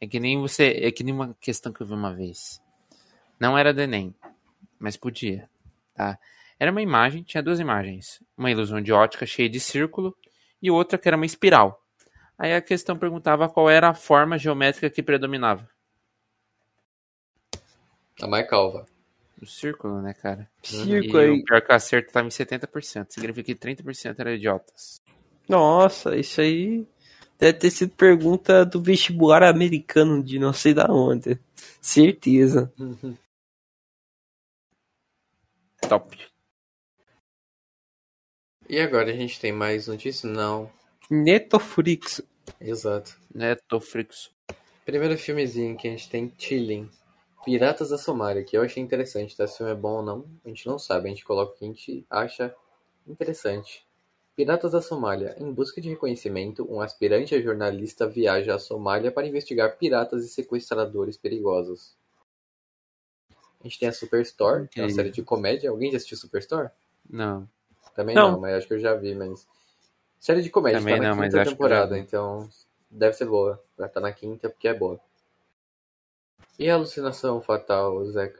É 0.02 0.08
que 0.08 0.20
nem 0.20 0.42
você. 0.42 0.80
É 0.82 0.92
que 0.92 1.04
nem 1.04 1.14
uma 1.14 1.38
questão 1.40 1.72
que 1.72 1.82
eu 1.82 1.86
vi 1.86 1.94
uma 1.94 2.12
vez. 2.12 2.60
Não 3.40 3.56
era 3.56 3.72
do 3.72 3.82
Enem, 3.82 4.16
mas 4.80 4.98
podia. 4.98 5.48
Tá? 5.94 6.18
Era 6.60 6.72
uma 6.72 6.82
imagem, 6.82 7.22
tinha 7.22 7.44
duas 7.44 7.60
imagens. 7.60 8.20
Uma 8.36 8.50
ilusão 8.50 8.82
de 8.82 8.92
ótica 8.92 9.28
cheia 9.28 9.48
de 9.48 9.60
círculo 9.60 10.18
e 10.60 10.72
outra 10.72 10.98
que 10.98 11.08
era 11.08 11.16
uma 11.16 11.26
espiral. 11.26 11.84
Aí 12.38 12.56
a 12.56 12.62
questão 12.62 12.98
perguntava 12.98 13.48
qual 13.48 13.70
era 13.70 13.90
a 13.90 13.94
forma 13.94 14.40
geométrica 14.40 14.90
que 14.90 15.04
predominava. 15.04 15.70
A 18.20 18.28
mais 18.28 18.50
calva. 18.50 18.88
O 19.40 19.46
círculo, 19.46 20.02
né, 20.02 20.14
cara? 20.14 20.50
Circo 20.64 21.18
e 21.18 21.20
aí. 21.20 21.30
o 21.30 21.44
pior 21.44 21.62
que 21.62 21.72
o 21.72 21.76
acerto 21.76 22.08
estava 22.08 22.28
em 22.28 22.32
70%. 22.32 23.08
Significa 23.10 23.54
que 23.54 23.56
30% 23.56 24.20
eram 24.20 24.32
idiotas. 24.32 25.02
Nossa, 25.48 26.16
isso 26.16 26.42
aí 26.42 26.88
deve 27.42 27.58
ter 27.58 27.72
sido 27.72 27.92
pergunta 27.96 28.64
do 28.64 28.80
vestibular 28.80 29.42
americano 29.42 30.24
de 30.24 30.38
não 30.38 30.54
sei 30.54 30.76
da 30.76 30.86
onde. 30.88 31.40
Certeza. 31.82 32.72
Top. 35.90 36.16
E 38.70 38.80
agora 38.80 39.10
a 39.10 39.16
gente 39.16 39.40
tem 39.40 39.52
mais 39.52 39.88
notícia? 39.88 40.30
Não. 40.30 40.72
Netoflix. 41.10 42.22
Exato. 42.60 43.20
Netoflix. 43.34 44.30
Primeiro 44.86 45.18
filmezinho 45.18 45.76
que 45.76 45.88
a 45.88 45.92
gente 45.92 46.10
tem 46.10 46.32
Chilling. 46.38 46.88
Piratas 47.44 47.90
da 47.90 47.98
Somália, 47.98 48.44
que 48.44 48.56
eu 48.56 48.62
achei 48.62 48.84
interessante, 48.84 49.36
tá? 49.36 49.48
Se 49.48 49.56
o 49.56 49.58
filme 49.58 49.72
é 49.72 49.76
bom 49.76 49.96
ou 49.98 50.04
não, 50.04 50.26
a 50.46 50.48
gente 50.48 50.68
não 50.68 50.78
sabe. 50.78 51.08
A 51.08 51.10
gente 51.10 51.26
coloca 51.26 51.54
o 51.54 51.58
que 51.58 51.66
a 51.66 51.68
gente 51.68 52.06
acha 52.08 52.56
interessante. 53.08 53.84
Piratas 54.36 54.72
da 54.72 54.82
Somália. 54.82 55.36
Em 55.40 55.52
busca 55.52 55.82
de 55.82 55.90
reconhecimento, 55.90 56.66
um 56.72 56.82
aspirante 56.82 57.36
a 57.36 57.42
jornalista 57.42 58.08
viaja 58.08 58.56
à 58.56 58.60
Somália 58.60 59.12
para 59.12 59.28
investigar 59.28 59.78
piratas 59.78 60.24
e 60.24 60.30
sequestradores 60.30 61.18
perigosos. 61.18 61.96
A 63.60 63.64
gente 63.64 63.78
tem 63.78 63.90
a 63.90 63.94
Superstore, 63.94 64.68
que 64.68 64.80
é 64.80 64.84
uma 64.84 64.90
série 64.90 65.12
de 65.12 65.22
comédia. 65.22 65.70
Alguém 65.70 65.92
já 65.92 65.98
assistiu 65.98 66.18
Superstore? 66.18 66.70
Não. 67.08 67.48
Também 67.96 68.16
Não. 68.16 68.32
não, 68.34 68.40
mas 68.40 68.56
acho 68.56 68.68
que 68.68 68.74
eu 68.74 68.80
já 68.80 68.96
vi, 68.96 69.14
mas. 69.14 69.48
Série 70.20 70.42
de 70.42 70.50
comédia, 70.50 70.80
Também 70.80 70.96
tá 70.96 71.02
na 71.02 71.10
não, 71.10 71.16
mas 71.18 71.34
quinta 71.34 71.50
temporada, 71.50 71.98
então 71.98 72.50
deve 72.90 73.14
ser 73.14 73.26
boa. 73.26 73.62
Vai 73.78 73.88
estar 73.88 74.00
na 74.00 74.12
quinta 74.12 74.50
porque 74.50 74.68
é 74.68 74.74
boa. 74.74 75.00
E 76.58 76.70
a 76.70 76.76
alucinação 76.76 77.42
fatal, 77.42 78.06
Zeca? 78.06 78.40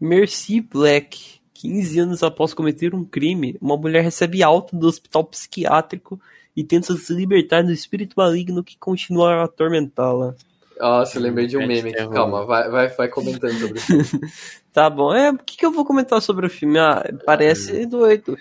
Mercy 0.00 0.60
Black. 0.60 1.40
15 1.54 1.98
anos 2.00 2.22
após 2.22 2.52
cometer 2.52 2.94
um 2.94 3.04
crime, 3.04 3.56
uma 3.60 3.76
mulher 3.76 4.02
recebe 4.02 4.42
alta 4.42 4.76
do 4.76 4.86
hospital 4.86 5.24
psiquiátrico 5.24 6.20
e 6.56 6.62
tenta 6.62 6.94
se 6.94 7.12
libertar 7.14 7.62
do 7.62 7.72
espírito 7.72 8.14
maligno 8.16 8.62
que 8.62 8.76
continua 8.76 9.34
a 9.34 9.44
atormentá-la. 9.44 10.34
Nossa, 10.78 11.18
eu 11.18 11.22
lembrei 11.22 11.46
de 11.46 11.56
um 11.56 11.60
Grande 11.60 11.82
meme 11.82 11.96
aqui. 11.96 12.12
Calma, 12.12 12.44
vai, 12.44 12.68
vai, 12.68 12.88
vai 12.88 13.08
comentando 13.08 13.58
sobre 13.58 13.78
isso. 13.78 14.20
Tá 14.74 14.90
bom, 14.90 15.14
é, 15.14 15.30
o 15.30 15.38
que, 15.38 15.56
que 15.56 15.64
eu 15.64 15.70
vou 15.70 15.84
comentar 15.84 16.20
sobre 16.20 16.46
o 16.46 16.50
filme? 16.50 16.80
Ah, 16.80 17.08
parece 17.24 17.86
doido. 17.86 18.36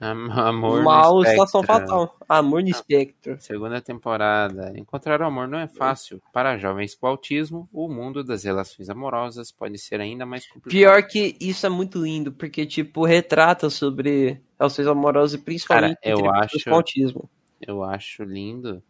Am- 0.00 0.30
Amor 0.32 0.86
alucinação 0.88 1.60
Espectro. 1.60 1.86
fatal. 1.88 2.16
Amor 2.28 2.62
no 2.62 2.68
espectro. 2.68 3.36
Segunda 3.40 3.80
temporada. 3.80 4.72
Encontrar 4.76 5.20
o 5.20 5.24
amor 5.26 5.46
não 5.46 5.58
é 5.58 5.68
fácil. 5.68 6.22
Para 6.32 6.56
jovens 6.56 6.94
com 6.94 7.06
autismo, 7.06 7.68
o 7.72 7.86
mundo 7.88 8.24
das 8.24 8.44
relações 8.44 8.88
amorosas 8.88 9.52
pode 9.52 9.78
ser 9.78 10.00
ainda 10.00 10.24
mais 10.24 10.46
complicado. 10.46 10.70
Pior 10.70 11.02
que 11.06 11.36
isso 11.40 11.66
é 11.66 11.68
muito 11.68 12.02
lindo, 12.02 12.32
porque, 12.32 12.64
tipo, 12.64 13.04
retrata 13.04 13.68
sobre 13.68 14.40
relações 14.58 14.88
amorosas 14.88 15.38
e 15.38 15.44
principalmente 15.44 15.98
Cara, 16.00 16.16
eu 16.18 16.30
acho- 16.30 16.64
com 16.64 16.74
autismo. 16.74 17.30
Eu 17.60 17.84
acho 17.84 18.22
lindo. 18.24 18.82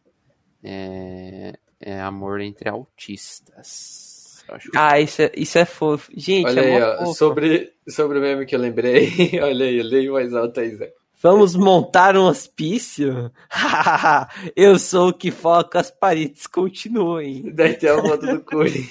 É, 0.63 1.55
é 1.81 2.01
amor 2.01 2.41
entre 2.41 2.69
autistas. 2.69 4.45
Ah, 4.75 4.99
isso 5.01 5.23
é, 5.23 5.33
isso 5.37 5.59
é 5.59 5.65
fofo. 5.65 6.11
Gente, 6.15 6.47
Olha 6.49 6.61
é 6.61 6.77
aí, 6.77 6.83
ó, 6.83 6.99
fofo. 6.99 7.15
sobre, 7.15 7.73
sobre 7.89 8.19
o 8.19 8.21
meme 8.21 8.45
que 8.47 8.55
eu 8.55 8.61
lembrei. 8.61 9.09
Olha 9.43 9.65
aí, 9.65 9.83
leio 9.83 10.13
mais 10.15 10.35
alto 10.35 10.59
aí, 10.61 10.75
Zeca. 10.75 11.00
Vamos 11.23 11.55
montar 11.55 12.17
um 12.17 12.25
hospício? 12.25 13.31
eu 14.57 14.79
sou 14.79 15.11
o 15.11 15.13
que 15.13 15.31
foca 15.31 15.79
as 15.79 15.91
paredes, 15.91 16.47
continuem. 16.47 17.53
Daí 17.53 17.75
tem 17.75 17.91
a 17.91 18.01
foto 18.01 18.27
do 18.27 18.41
Curi. 18.41 18.89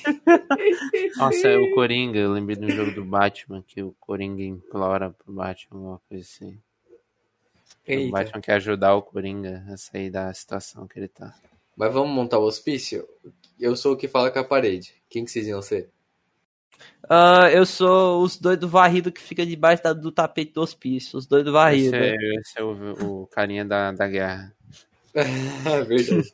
Nossa, 1.18 1.48
é 1.48 1.58
o 1.58 1.74
Coringa, 1.74 2.20
eu 2.20 2.32
lembrei 2.32 2.56
do 2.56 2.70
jogo 2.70 2.92
do 2.92 3.04
Batman, 3.04 3.64
que 3.68 3.82
o 3.82 3.96
Coringa 4.00 4.44
implora 4.44 5.10
pro 5.10 5.34
Batman, 5.34 5.80
alguma 5.80 6.02
coisa 6.08 6.24
assim. 6.24 6.52
O 6.52 7.92
Eita. 7.92 8.12
Batman 8.12 8.42
quer 8.42 8.54
ajudar 8.54 8.94
o 8.94 9.02
Coringa 9.02 9.66
a 9.68 9.76
sair 9.76 10.12
da 10.12 10.32
situação 10.32 10.88
que 10.88 11.00
ele 11.00 11.08
tá. 11.08 11.34
Mas 11.76 11.92
vamos 11.92 12.12
montar 12.12 12.38
o 12.38 12.44
hospício? 12.44 13.08
Eu 13.60 13.76
sou 13.76 13.94
o 13.94 13.98
que 13.98 14.08
fala 14.08 14.30
com 14.30 14.38
a 14.38 14.44
parede. 14.44 14.94
Quem 15.10 15.26
que 15.26 15.32
vocês 15.32 15.48
iam 15.48 15.64
ser? 15.64 15.90
Ah, 17.10 17.50
eu 17.52 17.66
sou 17.66 18.22
os 18.24 18.38
doidos 18.38 18.70
varridos 18.70 19.12
que 19.14 19.22
fica 19.22 19.46
debaixo 19.46 19.82
da- 19.84 19.94
do 19.94 20.12
tapete 20.12 20.54
do 20.54 20.62
hospício. 20.62 21.18
Os 21.18 21.26
doidos 21.26 21.52
varridos. 21.52 21.94
Esse 21.94 21.96
é, 21.96 22.36
esse 22.40 22.60
é 22.60 22.64
o, 22.64 23.22
o 23.24 23.28
carinha 23.28 23.66
da, 23.66 23.92
da 23.92 24.08
guerra. 24.08 24.54
É 25.16 25.84
verdade. 25.84 26.32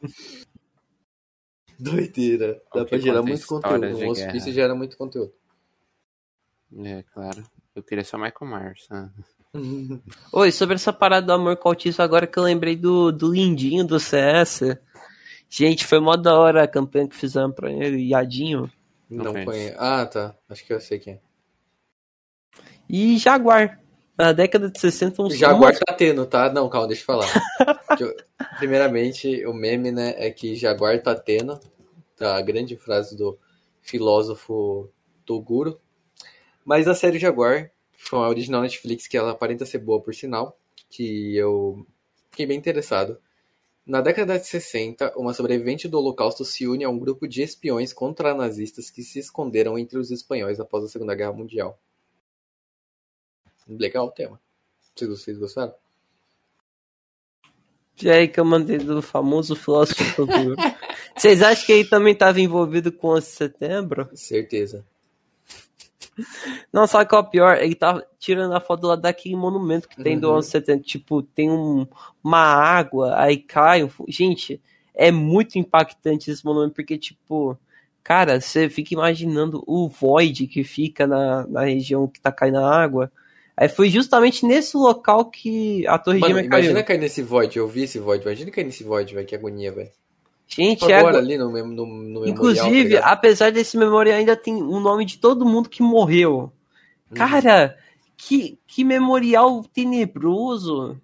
Doideira. 1.79 2.61
Dá 2.73 2.83
O 2.83 2.85
pra 2.85 2.97
gerar 2.97 3.21
muito 3.21 3.45
conteúdo. 3.47 3.85
Um 3.85 4.09
hospício 4.09 4.31
guerra. 4.45 4.51
gera 4.53 4.75
muito 4.75 4.97
conteúdo. 4.97 5.33
É, 6.83 7.03
claro. 7.13 7.43
Eu 7.75 7.83
queria 7.83 8.03
só 8.03 8.17
Michael 8.17 8.51
Myers. 8.51 8.87
né? 8.89 9.09
Oi, 10.31 10.51
sobre 10.51 10.75
essa 10.75 10.91
parada 10.93 11.27
do 11.27 11.33
amor 11.33 11.57
com 11.57 11.69
autismo, 11.69 12.03
agora 12.03 12.27
que 12.27 12.37
eu 12.37 12.43
lembrei 12.43 12.75
do, 12.75 13.11
do 13.11 13.31
Lindinho 13.33 13.85
do 13.85 13.99
CS. 13.99 14.61
Gente, 15.49 15.85
foi 15.85 15.99
mó 15.99 16.15
da 16.15 16.37
hora 16.37 16.63
a 16.63 16.67
campanha 16.67 17.07
que 17.07 17.15
fizeram 17.15 17.51
pra 17.51 17.71
ele, 17.71 18.09
Iadinho. 18.09 18.69
Não 19.09 19.31
conheço. 19.31 19.45
conheço. 19.45 19.75
Ah, 19.77 20.05
tá. 20.05 20.35
Acho 20.49 20.65
que 20.65 20.73
eu 20.73 20.79
sei 20.79 20.99
quem 20.99 21.13
é. 21.13 21.19
E 22.89 23.17
Jaguar. 23.17 23.81
Na 24.17 24.31
década 24.31 24.69
de 24.69 24.79
60, 24.79 25.23
uns 25.23 25.37
Jaguar 25.37 25.77
tá 25.77 25.93
tendo, 25.93 26.25
tá? 26.25 26.49
Não, 26.49 26.69
calma, 26.69 26.87
deixa 26.87 27.01
eu 27.01 27.05
falar. 27.05 27.27
Primeiramente, 28.57 29.45
o 29.45 29.53
meme, 29.53 29.91
né, 29.91 30.15
é 30.17 30.31
que 30.31 30.55
Jaguar 30.55 31.01
tá 31.01 31.13
tendo. 31.13 31.59
Tá, 32.15 32.37
a 32.37 32.41
grande 32.41 32.77
frase 32.77 33.17
do 33.17 33.37
filósofo 33.81 34.89
Toguro. 35.25 35.81
Mas 36.63 36.87
a 36.87 36.95
série 36.95 37.19
Jaguar, 37.19 37.71
que 37.91 38.03
foi 38.07 38.19
uma 38.19 38.29
original 38.29 38.61
Netflix, 38.61 39.05
que 39.05 39.17
ela 39.17 39.31
aparenta 39.31 39.65
ser 39.65 39.79
boa, 39.79 40.01
por 40.01 40.15
sinal, 40.15 40.57
que 40.89 41.35
eu 41.35 41.85
fiquei 42.31 42.45
bem 42.45 42.57
interessado. 42.57 43.17
Na 43.85 44.01
década 44.01 44.39
de 44.39 44.47
60, 44.47 45.13
uma 45.15 45.31
sobrevivente 45.31 45.87
do 45.87 45.99
Holocausto 45.99 46.43
se 46.43 46.67
une 46.67 46.83
a 46.83 46.89
um 46.89 46.97
grupo 46.97 47.27
de 47.27 47.43
espiões 47.43 47.93
contra 47.93 48.33
nazistas 48.33 48.89
que 48.89 49.03
se 49.03 49.19
esconderam 49.19 49.77
entre 49.77 49.99
os 49.99 50.09
espanhóis 50.09 50.59
após 50.59 50.83
a 50.83 50.87
Segunda 50.87 51.13
Guerra 51.13 51.33
Mundial. 51.33 51.79
Legal 53.67 54.07
o 54.07 54.11
tema. 54.11 54.41
Vocês 54.95 55.09
vocês 55.09 55.37
gostaram? 55.37 55.75
E 58.01 58.09
aí 58.09 58.27
que 58.27 58.39
eu 58.39 58.45
mandei 58.45 58.77
do 58.77 59.01
famoso 59.01 59.55
filósofo. 59.55 60.25
Vocês 61.15 61.41
acham 61.41 61.65
que 61.65 61.71
ele 61.71 61.87
também 61.87 62.11
estava 62.11 62.41
envolvido 62.41 62.91
com 62.91 63.07
o 63.07 63.11
11 63.11 63.25
de 63.25 63.31
setembro? 63.31 64.09
Certeza. 64.13 64.85
Não, 66.71 66.87
sabe 66.87 67.09
qual 67.09 67.21
é 67.21 67.25
o 67.25 67.29
pior? 67.29 67.57
Ele 67.61 67.75
tava 67.75 68.05
tirando 68.19 68.53
a 68.53 68.59
foto 68.59 68.87
lá 68.87 68.95
daquele 68.95 69.35
monumento 69.35 69.87
que 69.89 70.01
tem 70.01 70.17
do 70.19 70.29
Uhum. 70.29 70.37
11 70.37 70.47
de 70.47 70.51
setembro. 70.51 70.83
Tipo, 70.83 71.21
tem 71.21 71.49
um- 71.51 71.85
uma 72.23 72.39
água, 72.39 73.19
aí 73.19 73.37
cai. 73.37 73.83
um 73.83 73.89
Gente, 74.07 74.61
é 74.93 75.11
muito 75.11 75.57
impactante 75.59 76.31
esse 76.31 76.43
monumento, 76.45 76.73
porque, 76.75 76.97
tipo, 76.97 77.57
cara, 78.03 78.39
você 78.39 78.69
fica 78.69 78.93
imaginando 78.93 79.63
o 79.67 79.89
void 79.89 80.47
que 80.47 80.63
fica 80.63 81.05
na, 81.05 81.45
na 81.47 81.61
região 81.65 82.07
que 82.07 82.19
tá 82.21 82.31
caindo 82.31 82.59
a 82.59 82.69
água. 82.81 83.11
Aí 83.57 83.69
foi 83.69 83.89
justamente 83.89 84.45
nesse 84.45 84.75
local 84.75 85.25
que 85.25 85.87
a 85.87 85.97
Torre 85.97 86.19
Mano, 86.19 86.33
Gêmea 86.35 86.45
imagina 86.47 86.73
caiu. 86.75 86.85
cair 86.85 86.97
nesse 86.99 87.21
void. 87.21 87.57
Eu 87.57 87.67
vi 87.67 87.83
esse 87.83 87.99
void. 87.99 88.21
Imagina 88.23 88.51
cair 88.51 88.65
nesse 88.65 88.83
void, 88.83 89.13
velho. 89.13 89.25
Que 89.25 89.35
agonia, 89.35 89.71
velho. 89.71 89.89
Gente, 90.47 90.83
é 90.83 90.97
Agora 90.97 91.17
agora. 91.17 91.17
ali 91.17 91.37
no, 91.37 91.49
no, 91.49 91.65
no 91.73 91.85
memorial. 91.85 92.27
Inclusive, 92.27 92.65
tá 92.65 92.71
ligado? 92.71 93.03
apesar 93.03 93.51
desse 93.51 93.77
memorial, 93.77 94.17
ainda 94.17 94.35
tem 94.35 94.55
o 94.55 94.79
nome 94.79 95.05
de 95.05 95.17
todo 95.17 95.45
mundo 95.45 95.69
que 95.69 95.81
morreu. 95.81 96.51
Uhum. 97.09 97.15
Cara, 97.15 97.77
que, 98.15 98.59
que 98.67 98.83
memorial 98.83 99.63
tenebroso. 99.63 100.99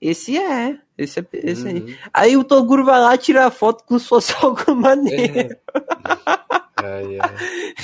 Esse 0.00 0.38
é. 0.38 0.78
Esse 0.96 1.20
é 1.20 1.26
esse 1.32 1.66
aí. 1.66 1.80
Uhum. 1.80 1.94
Aí 2.12 2.36
o 2.36 2.44
Toguro 2.44 2.84
vai 2.84 3.00
lá 3.00 3.16
tirar 3.18 3.50
foto 3.50 3.84
como 3.84 3.98
se 3.98 4.06
fosse 4.06 4.32
algo 4.40 4.74
maneiro. 4.74 5.56
Ai. 6.76 7.18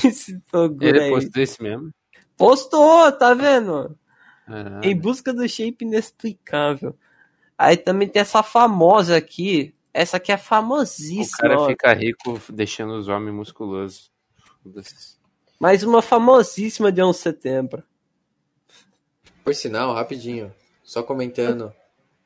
Esse 0.04 0.38
Toguro 0.50 0.86
Ele 0.86 1.00
aí. 1.00 1.10
postou 1.10 1.42
esse 1.42 1.62
mesmo? 1.62 1.90
Postou, 2.36 3.10
tá 3.12 3.34
vendo? 3.34 3.96
Caralho. 4.46 4.84
Em 4.84 4.96
busca 4.96 5.32
do 5.32 5.48
shape 5.48 5.84
inexplicável. 5.84 6.94
Aí 7.56 7.76
também 7.76 8.08
tem 8.08 8.20
essa 8.22 8.42
famosa 8.42 9.16
aqui. 9.16 9.74
Essa 9.92 10.16
aqui 10.16 10.32
é 10.32 10.36
O 10.36 10.38
famosíssima. 10.38 11.36
cara 11.38 11.60
ó. 11.60 11.66
fica 11.66 11.92
rico 11.92 12.40
deixando 12.50 12.94
os 12.94 13.08
homens 13.08 13.34
musculosos. 13.34 14.10
Mais 15.60 15.82
uma 15.82 16.00
famosíssima 16.00 16.90
de 16.90 17.02
11 17.02 17.18
de 17.18 17.22
setembro. 17.22 17.82
Por 19.44 19.54
sinal, 19.54 19.92
rapidinho. 19.92 20.52
Só 20.82 21.02
comentando 21.02 21.72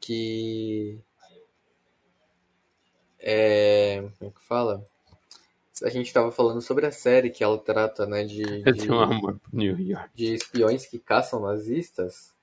que. 0.01 1.01
É. 3.19 4.09
Como 4.19 4.31
é 4.31 4.35
que 4.35 4.47
fala? 4.47 4.85
A 5.83 5.91
gente 5.91 6.13
tava 6.13 6.33
falando 6.33 6.63
sobre 6.63 6.87
a 6.87 6.93
série 6.93 7.29
que 7.29 7.45
ela 7.45 7.59
trata, 7.59 8.07
né, 8.07 8.25
de, 8.25 8.63
Eu 8.67 8.73
de, 8.73 8.81
tenho 8.81 8.95
um 8.95 9.01
amor 9.01 9.39
por 9.39 9.53
New 9.53 9.79
York. 9.79 10.09
de 10.15 10.33
espiões 10.35 10.87
que 10.87 10.99
caçam 10.99 11.41
nazistas. 11.41 12.35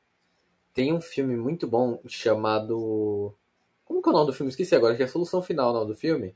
Tem 0.71 0.93
um 0.93 1.01
filme 1.01 1.35
muito 1.35 1.67
bom 1.67 1.99
chamado. 2.07 3.33
Como 3.93 4.01
que 4.01 4.09
é 4.09 4.11
o 4.11 4.13
nome 4.13 4.25
do 4.27 4.33
filme? 4.33 4.49
Esqueci 4.49 4.73
agora, 4.75 4.95
que 4.95 5.03
é 5.03 5.05
a 5.05 5.09
solução 5.09 5.39
final 5.39 5.85
do 5.85 5.93
filme. 5.93 6.35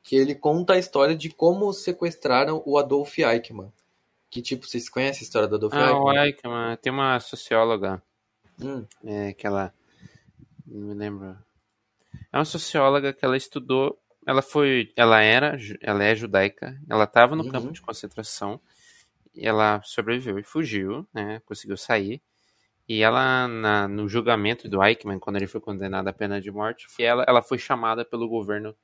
Que 0.00 0.14
ele 0.14 0.32
conta 0.34 0.74
a 0.74 0.78
história 0.78 1.16
de 1.16 1.28
como 1.28 1.72
sequestraram 1.72 2.62
o 2.64 2.78
Adolf 2.78 3.18
Eichmann. 3.18 3.72
Que 4.30 4.40
tipo, 4.40 4.64
vocês 4.64 4.88
conhecem 4.88 5.22
a 5.22 5.24
história 5.24 5.48
do 5.48 5.56
Adolf 5.56 5.74
Ah, 5.74 5.92
o 6.00 6.12
Eichmann? 6.12 6.26
Eichmann. 6.26 6.76
Tem 6.76 6.92
uma 6.92 7.18
socióloga, 7.18 8.00
Hum, 8.62 8.84
é, 9.04 9.32
que 9.32 9.44
ela... 9.46 9.74
Não 10.64 10.88
me 10.88 10.94
lembro. 10.94 11.36
É 12.32 12.38
uma 12.38 12.44
socióloga 12.44 13.12
que 13.12 13.24
ela 13.24 13.36
estudou... 13.36 13.98
Ela 14.24 14.40
foi... 14.42 14.92
Ela 14.94 15.20
era... 15.20 15.58
Ela 15.80 16.04
é 16.04 16.14
judaica. 16.14 16.80
Ela 16.88 17.04
estava 17.04 17.34
no 17.34 17.42
Uhum. 17.42 17.50
campo 17.50 17.72
de 17.72 17.80
concentração. 17.82 18.60
E 19.34 19.46
ela 19.46 19.82
sobreviveu 19.82 20.38
e 20.38 20.44
fugiu, 20.44 21.04
né? 21.12 21.40
Conseguiu 21.44 21.76
sair. 21.76 22.22
E 22.88 23.02
ela, 23.02 23.46
na- 23.46 23.86
no 23.86 24.08
julgamento 24.08 24.68
do 24.68 24.82
Eichmann, 24.82 25.18
quando 25.18 25.36
ele 25.36 25.46
foi 25.46 25.60
condenado 25.60 26.08
à 26.08 26.12
pena 26.12 26.40
de 26.40 26.50
morte, 26.50 26.86
ela, 26.98 27.24
ela 27.28 27.42
foi 27.42 27.58
chamada 27.58 28.04
pelo 28.04 28.26
governo, 28.28 28.74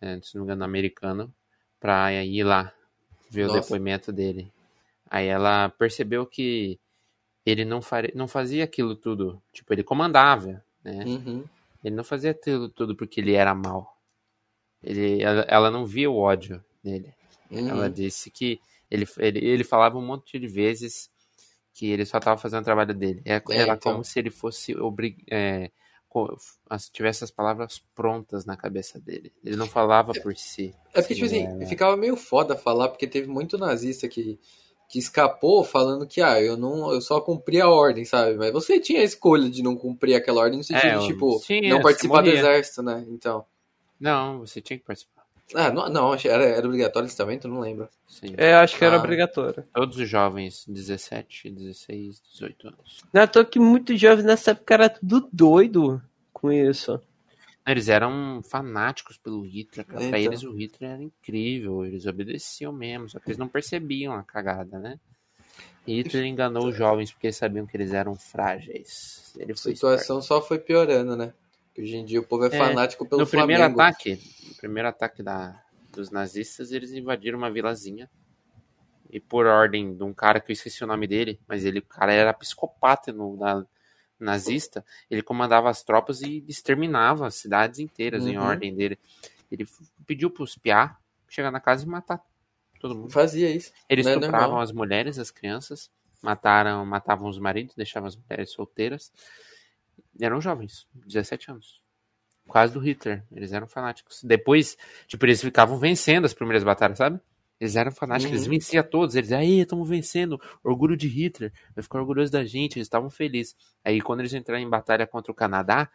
é, 0.00 0.20
se 0.20 0.34
não 0.34 0.42
me 0.42 0.46
engano, 0.46 0.64
americano, 0.64 1.34
para 1.80 2.12
ir 2.22 2.44
lá 2.44 2.72
ver 3.30 3.44
o 3.44 3.46
Nossa. 3.48 3.60
depoimento 3.62 4.12
dele. 4.12 4.52
Aí 5.10 5.26
ela 5.26 5.70
percebeu 5.70 6.26
que 6.26 6.78
ele 7.46 7.64
não, 7.64 7.80
não 8.14 8.28
fazia 8.28 8.64
aquilo 8.64 8.94
tudo. 8.94 9.40
Tipo, 9.52 9.72
ele 9.72 9.82
comandava, 9.82 10.62
né? 10.82 11.04
uhum. 11.06 11.44
Ele 11.82 11.94
não 11.94 12.04
fazia 12.04 12.30
aquilo 12.30 12.68
tudo 12.68 12.94
porque 12.96 13.20
ele 13.20 13.32
era 13.34 13.54
mal. 13.54 13.98
Ele, 14.82 15.22
ela, 15.22 15.42
ela 15.48 15.70
não 15.70 15.86
via 15.86 16.10
o 16.10 16.18
ódio 16.18 16.62
nele. 16.82 17.12
Uhum. 17.50 17.68
Ela 17.68 17.90
disse 17.90 18.30
que 18.30 18.60
ele, 18.90 19.06
ele, 19.18 19.38
ele 19.38 19.64
falava 19.64 19.98
um 19.98 20.04
monte 20.04 20.38
de 20.38 20.46
vezes 20.46 21.10
que 21.74 21.90
ele 21.90 22.06
só 22.06 22.18
estava 22.18 22.40
fazendo 22.40 22.62
o 22.62 22.64
trabalho 22.64 22.94
dele. 22.94 23.20
É- 23.24 23.34
É, 23.34 23.42
Era 23.50 23.74
então. 23.74 23.92
como 23.92 24.04
se 24.04 24.18
ele 24.18 24.30
fosse 24.30 24.74
obri 24.76 25.16
é, 25.30 25.70
tivesse 26.92 27.24
as 27.24 27.30
palavras 27.32 27.82
prontas 27.94 28.44
na 28.46 28.56
cabeça 28.56 29.00
dele. 29.00 29.32
Ele 29.44 29.56
não 29.56 29.66
falava 29.66 30.12
por 30.22 30.36
si. 30.36 30.72
É 30.94 31.00
porque, 31.00 31.14
tipo 31.14 31.26
assim, 31.26 31.44
É. 31.60 31.66
ficava 31.66 31.96
meio 31.96 32.14
foda 32.16 32.56
falar, 32.56 32.88
porque 32.88 33.06
teve 33.06 33.26
muito 33.26 33.58
nazista 33.58 34.06
que, 34.06 34.38
que 34.88 35.00
escapou 35.00 35.64
falando 35.64 36.06
que, 36.06 36.20
ah, 36.22 36.40
eu 36.40 36.56
não, 36.56 36.92
eu 36.92 37.00
só 37.00 37.20
cumpri 37.20 37.60
a 37.60 37.68
ordem, 37.68 38.04
sabe? 38.04 38.36
Mas 38.36 38.52
você 38.52 38.78
tinha 38.78 39.00
a 39.00 39.04
escolha 39.04 39.50
de 39.50 39.60
não 39.60 39.74
cumprir 39.74 40.14
aquela 40.14 40.40
ordem 40.42 40.58
no 40.58 40.64
sentido 40.64 40.86
É, 40.86 40.98
de, 40.98 41.06
tipo, 41.08 41.40
sim, 41.40 41.62
não 41.62 41.78
você 41.78 41.82
participar 41.82 42.22
do 42.22 42.30
exército, 42.30 42.82
né? 42.82 43.04
Então. 43.08 43.44
Não, 43.98 44.38
você 44.38 44.60
tinha 44.60 44.78
que 44.78 44.84
participar. 44.84 45.23
Ah, 45.54 45.70
não, 45.70 45.88
não 45.88 46.14
era, 46.14 46.44
era 46.44 46.66
obrigatório 46.66 47.06
esse 47.06 47.16
também, 47.16 47.38
tu 47.38 47.48
não 47.48 47.60
lembra. 47.60 47.90
Sim. 48.08 48.34
É, 48.36 48.54
acho 48.54 48.78
que 48.78 48.84
era 48.84 48.96
Ah. 48.96 48.98
obrigatório. 48.98 49.64
Todos 49.74 49.98
os 49.98 50.08
jovens, 50.08 50.64
17, 50.66 51.50
16, 51.50 52.22
18 52.32 52.68
anos. 52.68 53.02
Não 53.12 53.22
é 53.22 53.26
toa 53.26 53.44
que 53.44 53.58
muito 53.58 53.96
jovem 53.96 54.24
nessa 54.24 54.52
época 54.52 54.74
era 54.74 54.88
tudo 54.88 55.28
doido 55.32 56.00
com 56.32 56.50
isso. 56.50 57.00
Eles 57.66 57.88
eram 57.88 58.42
fanáticos 58.42 59.16
pelo 59.18 59.42
Hitler, 59.42 59.86
cara. 59.86 59.98
Pra 60.08 60.18
Então. 60.18 60.32
eles 60.32 60.42
o 60.42 60.52
Hitler 60.52 60.90
era 60.92 61.02
incrível, 61.02 61.84
eles 61.84 62.06
obedeciam 62.06 62.72
mesmo, 62.72 63.08
só 63.08 63.18
que 63.18 63.26
eles 63.28 63.38
não 63.38 63.48
percebiam 63.48 64.14
a 64.14 64.22
cagada, 64.22 64.78
né? 64.78 64.98
Hitler 65.86 66.24
enganou 66.24 66.68
os 66.68 66.76
jovens 66.76 67.12
porque 67.12 67.26
eles 67.26 67.36
sabiam 67.36 67.66
que 67.66 67.76
eles 67.76 67.92
eram 67.92 68.14
frágeis. 68.14 69.34
Ele 69.38 69.52
A 69.52 69.56
situação 69.56 70.22
só 70.22 70.40
foi 70.40 70.58
piorando, 70.58 71.14
né? 71.16 71.32
Hoje 71.78 71.96
em 71.96 72.04
dia 72.04 72.20
o 72.20 72.24
povo 72.26 72.44
é, 72.44 72.48
É, 72.48 72.58
fanático 72.58 73.06
pelo 73.06 73.22
no 73.22 73.26
primeiro 73.26 73.62
Flamengo. 73.62 73.80
ataque, 73.80 74.20
no 74.48 74.54
primeiro 74.54 74.88
ataque 74.88 75.22
da, 75.22 75.60
dos 75.92 76.10
nazistas, 76.10 76.70
eles 76.72 76.92
invadiram 76.92 77.38
uma 77.38 77.50
vilazinha. 77.50 78.08
E 79.10 79.20
por 79.20 79.46
ordem 79.46 79.94
de 79.96 80.02
um 80.02 80.14
cara 80.14 80.40
que 80.40 80.50
eu 80.50 80.54
esqueci 80.54 80.82
o 80.82 80.86
nome 80.86 81.06
dele, 81.06 81.38
mas 81.46 81.64
ele, 81.64 81.80
o 81.80 81.82
cara 81.86 82.12
era 82.12 82.32
psicopata 82.32 83.12
no, 83.12 83.36
na- 83.36 83.66
nazista, 84.18 84.84
ele 85.10 85.22
comandava 85.22 85.68
as 85.68 85.82
tropas 85.82 86.22
e 86.22 86.44
exterminava 86.48 87.26
as 87.26 87.34
cidades 87.34 87.78
inteiras 87.80 88.26
em 88.26 88.38
Uhum. 88.38 88.44
ordem 88.44 88.74
dele. 88.74 88.98
Ele 89.50 89.66
pediu 90.06 90.30
para 90.30 90.44
espiar, 90.44 91.00
chegar 91.28 91.50
na 91.50 91.60
casa 91.60 91.84
e 91.84 91.88
matar 91.88 92.20
todo 92.80 92.94
mundo. 92.94 93.10
Fazia 93.10 93.50
isso. 93.50 93.72
Eles 93.88 94.06
Não 94.06 94.12
é 94.12 94.16
estupravam 94.16 94.48
normal. 94.48 94.62
as 94.62 94.72
mulheres, 94.72 95.18
as 95.18 95.30
crianças, 95.30 95.90
mataram, 96.22 96.84
matavam 96.86 97.28
os 97.28 97.38
maridos, 97.38 97.74
deixavam 97.74 98.08
as 98.08 98.16
mulheres 98.16 98.50
solteiras. 98.50 99.12
Eram 100.20 100.40
jovens, 100.40 100.86
17 101.06 101.50
anos. 101.50 101.82
Quase 102.46 102.72
do 102.74 102.78
Hitler. 102.80 103.24
Eles 103.32 103.52
eram 103.52 103.66
fanáticos. 103.66 104.22
Depois, 104.22 104.76
tipo, 105.06 105.24
eles 105.24 105.40
ficavam 105.40 105.78
vencendo 105.78 106.24
as 106.26 106.34
primeiras 106.34 106.62
batalhas, 106.62 106.98
sabe? 106.98 107.18
Eles 107.58 107.74
eram 107.76 107.90
fanáticos, 107.90 108.30
Uhum. 108.32 108.36
eles 108.36 108.46
venciam 108.46 108.84
todos. 108.84 109.14
Eles, 109.14 109.32
aí, 109.32 109.60
estamos 109.60 109.88
vencendo. 109.88 110.38
Orgulho 110.62 110.96
de 110.96 111.08
Hitler. 111.08 111.52
Vai 111.74 111.82
ficar 111.82 112.00
orgulhoso 112.00 112.30
da 112.30 112.44
gente. 112.44 112.76
Eles 112.76 112.86
estavam 112.86 113.08
felizes. 113.08 113.56
Aí, 113.82 114.00
quando 114.00 114.20
eles 114.20 114.34
entraram 114.34 114.60
em 114.62 114.68
batalha 114.68 115.06
contra 115.06 115.32
o 115.32 115.34
Canadá, 115.34 115.88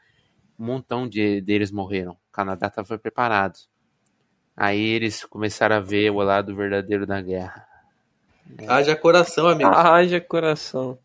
um 0.57 0.65
montão 0.65 1.07
de, 1.07 1.39
deles 1.41 1.69
morreram. 1.71 2.13
O 2.13 2.31
Canadá 2.31 2.67
estava 2.67 2.97
preparado. 2.97 3.59
Aí 4.57 4.81
eles 4.81 5.23
começaram 5.25 5.75
a 5.75 5.79
ver 5.79 6.09
o 6.11 6.17
lado 6.21 6.55
verdadeiro 6.55 7.05
da 7.05 7.21
guerra. 7.21 7.67
Haja 8.67 8.95
coração, 8.95 9.47
amigo. 9.47 9.69
Haja 9.69 10.19
coração. 10.19 10.97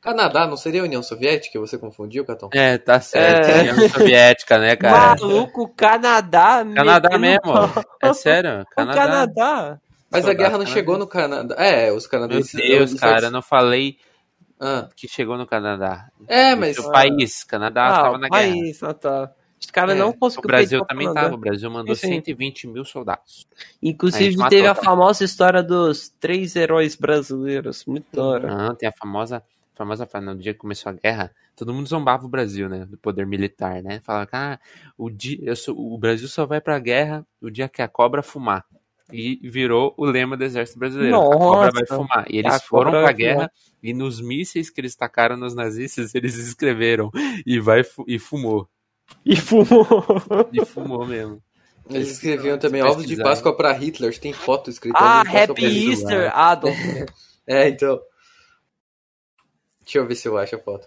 Canadá 0.00 0.46
não 0.46 0.56
seria 0.56 0.80
a 0.80 0.84
União 0.84 1.02
Soviética? 1.02 1.58
Você 1.60 1.76
confundiu, 1.76 2.24
Catão? 2.24 2.48
É, 2.52 2.78
tá 2.78 3.00
certo. 3.00 3.46
É. 3.48 3.72
União 3.72 3.88
Soviética, 3.90 4.58
né, 4.58 4.74
cara? 4.76 5.14
Maluco, 5.20 5.68
Canadá. 5.76 6.64
Canadá 6.74 7.18
metendo 7.18 7.52
mesmo. 7.52 7.84
É 8.02 8.12
sério, 8.14 8.62
O 8.62 8.66
Canadá. 8.74 9.02
Canadá. 9.04 9.80
Mas 10.10 10.24
a 10.24 10.28
Soldado 10.28 10.38
guerra 10.38 10.58
não 10.58 10.66
chegou 10.66 10.98
no 10.98 11.06
Canadá. 11.06 11.54
É, 11.58 11.92
os 11.92 12.04
Meu 12.04 12.10
canadenses. 12.10 12.52
Deus, 12.54 12.90
eles- 12.90 13.00
cara, 13.00 13.26
eu 13.26 13.30
não 13.30 13.42
falei 13.42 13.96
Ah. 14.58 14.88
que 14.96 15.06
chegou 15.06 15.36
no 15.38 15.46
Canadá. 15.46 16.08
É, 16.26 16.54
mas. 16.54 16.78
O 16.78 16.90
país, 16.90 17.44
Canadá 17.44 17.84
Ah, 17.86 17.90
estava 17.96 18.18
na 18.18 18.28
guerra. 18.28 18.42
país, 18.42 18.82
ah, 18.82 18.94
tá. 18.94 19.30
Os 19.60 19.70
caras 19.70 19.94
É, 19.94 19.98
não 19.98 20.08
O 20.08 20.14
conseguiram 20.18 20.48
Brasil 20.48 20.80
o 20.80 20.86
também 20.86 21.06
Canadá. 21.06 21.20
estava. 21.26 21.34
O 21.36 21.38
Brasil 21.38 21.70
mandou 21.70 21.94
Sim, 21.94 22.00
sim. 22.08 22.12
120 22.14 22.66
mil 22.66 22.84
soldados. 22.84 23.46
A 23.54 23.64
Inclusive, 23.82 24.32
gente 24.32 24.48
teve 24.48 24.62
matou, 24.62 24.70
a 24.72 24.74
tá? 24.74 24.82
famosa 24.82 25.22
história 25.24 25.62
dos 25.62 26.08
três 26.08 26.56
heróis 26.56 26.96
brasileiros. 26.96 27.84
Muito 27.84 28.06
da 28.10 28.24
hora. 28.24 28.48
Ah, 28.70 28.74
tem 28.74 28.88
a 28.88 28.92
famosa, 28.92 29.42
famosa 29.80 30.06
frase, 30.06 30.26
no 30.26 30.36
dia 30.36 30.52
que 30.52 30.58
começou 30.58 30.90
a 30.90 30.92
guerra, 30.92 31.34
todo 31.56 31.72
mundo 31.72 31.88
zombava 31.88 32.26
o 32.26 32.28
Brasil, 32.28 32.68
né? 32.68 32.84
Do 32.84 32.98
poder 32.98 33.26
militar, 33.26 33.82
né? 33.82 33.98
Falava 34.00 34.26
que 34.26 34.36
ah, 34.36 34.60
o, 34.98 35.08
dia, 35.08 35.38
eu 35.40 35.56
sou- 35.56 35.74
o 35.74 35.96
Brasil 35.96 36.28
só 36.28 36.44
vai 36.44 36.60
pra 36.60 36.78
guerra 36.78 37.26
o 37.40 37.50
dia 37.50 37.66
que 37.66 37.80
a 37.80 37.88
cobra 37.88 38.22
fumar. 38.22 38.66
E 39.10 39.40
virou 39.42 39.94
o 39.96 40.04
lema 40.04 40.36
do 40.36 40.44
exército 40.44 40.78
brasileiro. 40.78 41.16
a 41.16 41.36
cobra 41.36 41.70
vai 41.72 41.80
Nossa. 41.80 41.96
fumar. 41.96 42.26
E 42.28 42.38
eles 42.38 42.62
foram 42.62 42.90
pra 42.90 43.10
guerra 43.10 43.50
e 43.82 43.94
nos 43.94 44.20
mísseis 44.20 44.68
que 44.68 44.80
eles 44.80 44.94
tacaram 44.94 45.36
nos 45.36 45.54
nazistas, 45.54 46.14
eles 46.14 46.36
escreveram 46.36 47.10
e 47.46 47.58
vai 47.58 47.82
e 48.06 48.18
fumou. 48.18 48.68
E 49.24 49.34
fumou. 49.34 49.86
E 50.52 50.64
fumou 50.64 51.06
mesmo. 51.06 51.42
Eles 51.88 52.12
escreviam 52.12 52.58
também 52.58 52.82
ovos 52.82 53.04
de 53.06 53.16
Páscoa 53.16 53.56
pra 53.56 53.72
Hitler. 53.72 54.16
Tem 54.16 54.32
foto 54.32 54.70
escrita 54.70 54.98
ah, 54.98 55.22
Happy. 55.22 55.90
Easter, 55.90 56.30
Adolf. 56.36 56.76
É, 57.46 57.68
então. 57.68 57.98
Deixa 59.82 59.98
eu 59.98 60.06
ver 60.06 60.14
se 60.14 60.28
eu 60.28 60.38
acho 60.38 60.56
a 60.56 60.58
foto. 60.58 60.86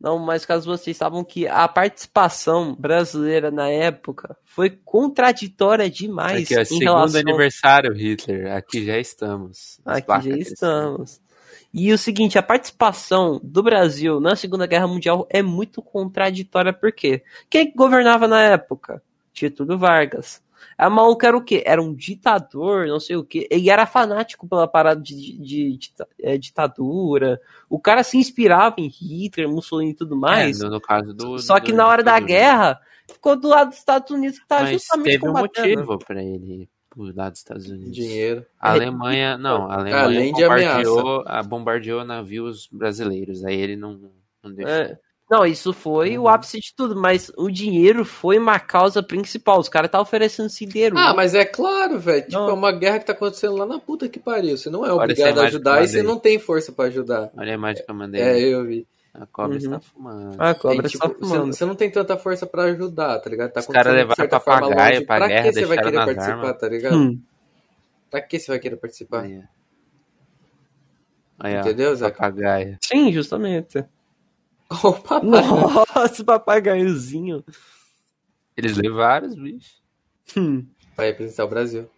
Não, 0.00 0.16
mas 0.16 0.46
caso 0.46 0.70
vocês 0.70 0.96
saibam 0.96 1.24
que 1.24 1.48
a 1.48 1.66
participação 1.66 2.74
brasileira 2.74 3.50
na 3.50 3.68
época 3.68 4.36
foi 4.44 4.70
contraditória 4.70 5.90
demais 5.90 6.44
Aqui, 6.44 6.56
ó, 6.56 6.60
em 6.60 6.64
segundo 6.64 6.82
relação 6.84 7.20
aniversário, 7.20 7.92
Hitler. 7.92 8.52
Aqui 8.52 8.84
já 8.84 8.96
estamos. 8.96 9.80
As 9.84 9.98
Aqui 10.08 10.30
já 10.30 10.36
estamos. 10.36 11.20
E 11.74 11.92
o 11.92 11.98
seguinte, 11.98 12.38
a 12.38 12.42
participação 12.42 13.40
do 13.42 13.62
Brasil 13.62 14.20
na 14.20 14.36
Segunda 14.36 14.66
Guerra 14.66 14.86
Mundial 14.86 15.26
é 15.28 15.42
muito 15.42 15.82
contraditória, 15.82 16.72
por 16.72 16.92
quê? 16.92 17.22
Quem 17.50 17.72
governava 17.74 18.28
na 18.28 18.40
época? 18.40 19.02
Getúlio 19.34 19.76
Vargas. 19.76 20.40
A 20.76 20.88
maluco 20.88 21.24
era 21.26 21.36
o 21.36 21.42
quê? 21.42 21.62
Era 21.66 21.82
um 21.82 21.94
ditador, 21.94 22.86
não 22.86 23.00
sei 23.00 23.16
o 23.16 23.24
quê. 23.24 23.46
Ele 23.50 23.68
era 23.70 23.86
fanático 23.86 24.46
pela 24.48 24.66
parada 24.68 25.00
de, 25.00 25.14
de- 25.14 25.38
de 25.38 25.76
dita- 25.76 26.08
é, 26.20 26.36
ditadura. 26.38 27.40
O 27.68 27.78
cara 27.80 28.02
se 28.02 28.16
inspirava 28.16 28.76
em 28.78 28.88
Hitler, 28.88 29.48
Mussolini 29.48 29.90
e 29.92 29.94
tudo 29.94 30.16
mais. 30.16 30.60
É, 30.60 30.68
no, 30.68 30.80
caso 30.80 31.12
do. 31.14 31.38
Só 31.38 31.58
do- 31.58 31.64
que 31.64 31.72
do- 31.72 31.76
na 31.78 31.86
hora 31.86 32.02
da 32.02 32.18
do- 32.18 32.26
guerra, 32.26 32.80
ficou 33.10 33.36
do 33.36 33.48
lado 33.48 33.68
dos 33.70 33.78
Estados 33.78 34.10
Unidos, 34.10 34.38
que 34.38 34.46
tá 34.46 34.60
Mas 34.60 34.70
justamente 34.72 35.04
teve 35.06 35.24
um 35.24 35.32
combatendo. 35.32 35.68
motivo 35.84 35.98
pra 35.98 36.22
ele 36.22 36.68
pro 36.90 37.02
lado 37.14 37.30
dos 37.32 37.40
Estados 37.40 37.68
Unidos. 37.68 37.92
Dinheiro. 37.94 38.44
A 38.58 38.72
Alemanha, 38.72 39.36
não, 39.38 39.70
a 39.70 39.74
Alemanha 39.74 40.02
Além 40.04 40.32
de 40.32 40.42
bombardeou, 40.42 41.22
a, 41.26 41.42
bombardeou 41.42 42.04
navios 42.04 42.68
brasileiros. 42.72 43.44
Aí 43.44 43.56
ele 43.60 43.76
não, 43.76 43.98
não 44.42 44.52
deixou. 44.52 44.72
É. 44.74 44.98
Não, 45.30 45.44
isso 45.44 45.74
foi 45.74 46.16
Uhum. 46.16 46.24
o 46.24 46.28
ápice 46.28 46.58
de 46.58 46.74
tudo, 46.74 46.96
mas 46.96 47.30
o 47.36 47.50
dinheiro 47.50 48.02
foi 48.04 48.38
uma 48.38 48.58
causa 48.58 49.02
principal. 49.02 49.58
Os 49.60 49.68
caras 49.68 49.90
tá 49.90 50.00
oferecendo 50.00 50.48
sideiro. 50.48 50.96
Ah, 50.96 51.12
mas 51.14 51.34
é 51.34 51.44
claro, 51.44 51.98
velho. 51.98 52.22
Tipo, 52.24 52.48
é 52.48 52.52
uma 52.52 52.72
guerra 52.72 52.98
que 52.98 53.04
tá 53.06 53.12
acontecendo 53.12 53.54
lá 53.56 53.66
na 53.66 53.78
puta 53.78 54.08
que 54.08 54.18
pariu. 54.18 54.56
Você 54.56 54.70
não 54.70 54.84
é 54.84 54.88
essa 54.88 54.96
obrigado 54.96 55.40
a 55.40 55.44
ajudar 55.44 55.82
e 55.84 55.88
você 55.88 56.02
não 56.02 56.18
tem 56.18 56.38
força 56.38 56.72
pra 56.72 56.86
ajudar. 56.86 57.30
Olha 57.36 57.52
a 57.52 57.54
imagem 57.54 57.84
que 57.84 57.90
eu 57.90 57.94
mandei. 57.94 58.22
É, 58.22 58.38
eu 58.40 58.64
vi. 58.64 58.86
A 59.12 59.26
cobra 59.26 59.52
Uhum. 59.52 59.56
está 59.58 59.80
fumando. 59.80 60.40
A 60.40 60.54
cobra 60.54 60.88
tipo, 60.88 61.04
está 61.06 61.08
você, 61.08 61.14
fumando. 61.34 61.52
você 61.54 61.64
não 61.66 61.74
tem 61.74 61.90
tanta 61.90 62.16
força 62.16 62.46
pra 62.46 62.62
ajudar, 62.64 63.18
tá 63.18 63.28
ligado? 63.28 63.50
Tá 63.52 63.60
Os 63.60 63.66
caras 63.66 63.92
levaram 63.94 64.14
certa 64.16 64.40
forma 64.40 64.68
papagaio 64.68 65.06
pra 65.06 65.16
Pra 65.18 65.26
guerra, 65.28 65.42
que 65.42 65.52
você 65.52 65.64
vai 65.66 65.76
querer 65.78 65.96
participar, 65.96 66.32
armas. 66.32 66.58
tá 66.58 66.68
ligado? 66.68 66.96
Hum. 66.96 67.20
Pra 68.10 68.22
que 68.22 68.38
você 68.38 68.50
vai 68.50 68.58
querer 68.60 68.76
participar? 68.76 69.24
Aí, 71.40 71.56
ó, 71.56 71.60
Entendeu, 71.60 71.94
Zé? 71.96 72.10
Papagaio. 72.10 72.78
Sim, 72.82 73.12
justamente. 73.12 73.84
Ô, 74.70 74.92
papai. 74.92 75.30
Nossa, 75.30 76.24
papagaiozinho. 76.24 77.44
Eles 78.56 78.76
levaram 78.76 79.28
os 79.28 79.34
bichos. 79.34 79.82
Hum. 80.36 80.66
Vai 80.96 81.06
representar 81.06 81.44
o 81.44 81.48
Brasil. 81.48 81.88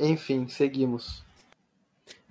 Enfim, 0.00 0.48
seguimos. 0.48 1.24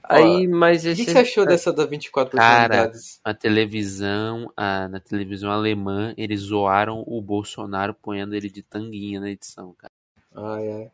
Aí, 0.10 0.48
mas 0.48 0.86
O 0.86 0.90
esse. 0.90 1.02
que, 1.02 1.06
que 1.06 1.12
você 1.12 1.20
achou 1.20 1.46
dessa 1.46 1.74
das 1.74 1.90
24 1.90 2.38
Cara? 2.38 2.92
A 3.24 3.34
televisão, 3.34 4.52
a, 4.56 4.88
na 4.88 5.02
televisão 5.02 5.52
alemã, 5.52 6.14
eles 6.18 6.40
zoaram 6.40 7.04
o 7.06 7.22
Bolsonaro 7.22 7.94
ponhando 7.94 8.34
ele 8.34 8.50
de 8.50 8.64
tanguinha 8.64 9.20
na 9.20 9.30
edição, 9.30 9.74
cara. 9.74 9.92
Ai, 10.34 10.72
ai. 10.72 10.92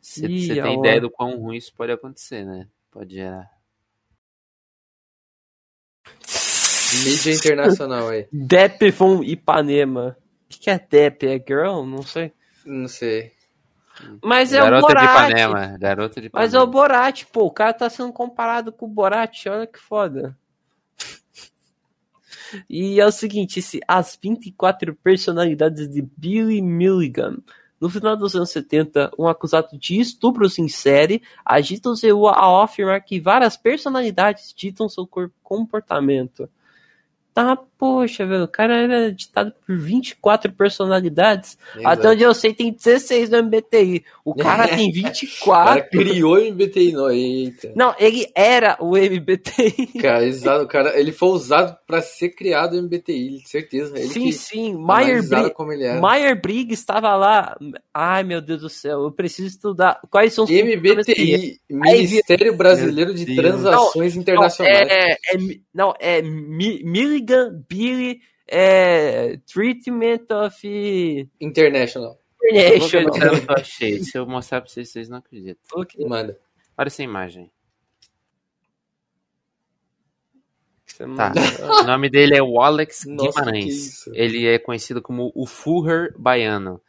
Você 0.00 0.26
tem 0.26 0.78
ideia 0.78 1.00
do 1.00 1.10
quão 1.10 1.38
ruim 1.38 1.56
isso 1.56 1.72
pode 1.72 1.92
acontecer, 1.92 2.44
né? 2.44 2.66
Pode 2.90 3.14
gerar. 3.14 3.48
Mídia 7.04 7.34
internacional 7.34 8.08
aí. 8.08 8.26
Depp 8.32 8.90
von 8.90 9.22
Ipanema. 9.22 10.16
O 10.44 10.48
que, 10.48 10.60
que 10.60 10.70
é 10.70 10.78
Depp? 10.78 11.26
É 11.26 11.38
girl? 11.38 11.84
Não 11.84 12.02
sei. 12.02 12.32
Não 12.64 12.88
sei. 12.88 13.32
Mas 14.22 14.52
é 14.52 14.60
o 14.60 14.64
Garota 14.64 14.86
de 14.86 14.94
Borat. 14.94 15.30
Ipanema. 15.30 15.78
Garota 15.78 16.20
de 16.20 16.26
Ipanema. 16.26 16.46
Mas 16.46 16.54
é 16.54 16.60
o 16.60 16.66
Borat, 16.66 17.24
pô. 17.26 17.44
O 17.44 17.50
cara 17.50 17.72
tá 17.72 17.90
sendo 17.90 18.12
comparado 18.12 18.72
com 18.72 18.86
o 18.86 18.88
Borat. 18.88 19.46
Olha 19.46 19.66
que 19.66 19.78
foda. 19.78 20.36
E 22.68 23.00
é 23.00 23.06
o 23.06 23.12
seguinte, 23.12 23.60
esse, 23.60 23.80
as 23.86 24.18
24 24.20 24.94
personalidades 24.96 25.88
de 25.88 26.02
Billy 26.16 26.60
Milligan. 26.60 27.36
No 27.80 27.88
final 27.88 28.16
dos 28.16 28.34
anos 28.34 28.50
70, 28.50 29.12
um 29.18 29.26
acusado 29.26 29.78
de 29.78 29.98
estupros 29.98 30.58
em 30.58 30.68
série 30.68 31.22
agita-se 31.44 32.10
ao 32.10 32.60
afirmar 32.60 33.00
que 33.00 33.18
várias 33.18 33.56
personalidades 33.56 34.52
ditam 34.54 34.88
seu 34.88 35.08
comportamento. 35.42 36.48
Tá, 37.32 37.56
poxa, 37.78 38.26
velho, 38.26 38.42
o 38.44 38.48
cara 38.48 38.76
era 38.76 39.12
ditado 39.12 39.52
por 39.64 39.76
24 39.76 40.52
personalidades. 40.52 41.56
Até 41.84 42.08
onde 42.10 42.22
eu 42.24 42.34
sei, 42.34 42.52
tem 42.52 42.72
16 42.72 43.30
no 43.30 43.38
MBTI. 43.44 44.04
O 44.24 44.34
cara 44.34 44.66
tem 44.68 44.90
O 44.90 44.92
cara 44.92 45.74
24. 45.86 45.90
criou 45.90 46.34
o 46.36 46.40
MBTI, 46.52 46.92
não. 46.92 47.10
Eita. 47.10 47.72
Não, 47.76 47.94
ele 47.98 48.26
era 48.34 48.76
o 48.80 48.96
MBTI. 48.96 49.86
Cara, 50.00 50.24
exato, 50.26 50.64
o 50.64 50.68
cara, 50.68 50.98
ele 50.98 51.12
foi 51.12 51.28
usado 51.30 51.76
pra 51.86 52.02
ser 52.02 52.30
criado 52.30 52.74
o 52.76 52.82
MBTI, 52.82 53.42
certeza. 53.46 53.96
Ele 53.96 54.08
sim, 54.08 54.24
que 54.24 54.32
sim. 54.32 54.74
Meyer 54.76 55.22
Briggs. 55.26 55.54
como 55.54 55.72
ele 55.72 55.84
era. 55.84 56.00
Meyer 56.00 56.40
Briggs 56.40 56.74
estava 56.80 57.14
lá. 57.14 57.56
Ai, 57.94 58.24
meu 58.24 58.40
Deus 58.40 58.60
do 58.62 58.68
céu, 58.68 59.02
eu 59.04 59.12
preciso 59.12 59.46
estudar. 59.48 60.00
Quais 60.10 60.32
são 60.34 60.44
os 60.44 60.50
MBTI, 60.50 61.60
Aí, 61.84 62.02
Ministério 62.02 62.54
Brasileiro 62.56 63.14
de. 63.14 63.34
Transações 63.36 64.14
Não, 64.16 64.22
Internacionais. 64.22 64.88
é, 64.90 65.16
é, 65.32 65.38
Mi- 65.38 65.62
não, 65.72 65.94
é 66.00 66.20
Mi- 66.20 66.82
Milligan 67.20 67.64
Billy 67.68 68.20
é, 68.46 69.36
Treatment 69.46 70.26
of 70.30 71.30
International. 71.40 72.18
International. 72.42 73.14
eu 73.48 73.54
achei. 73.56 74.02
Se 74.02 74.18
eu 74.18 74.26
mostrar 74.26 74.60
pra 74.60 74.70
vocês, 74.70 74.88
vocês 74.88 75.08
não 75.08 75.18
acreditam. 75.18 75.62
Ok, 75.74 76.04
Manda. 76.06 76.38
Olha 76.76 76.86
essa 76.86 77.02
imagem. 77.02 77.50
Tá. 81.16 81.32
O 81.80 81.84
nome 81.84 82.10
dele 82.10 82.36
é 82.36 82.42
Wallace 82.42 83.08
Nossa, 83.08 83.30
que 83.30 83.38
Guimarães. 83.38 83.74
isso. 83.74 84.10
Ele 84.14 84.46
é 84.46 84.58
conhecido 84.58 85.00
como 85.00 85.32
o 85.34 85.46
Furrer 85.46 86.14
baiano. 86.18 86.80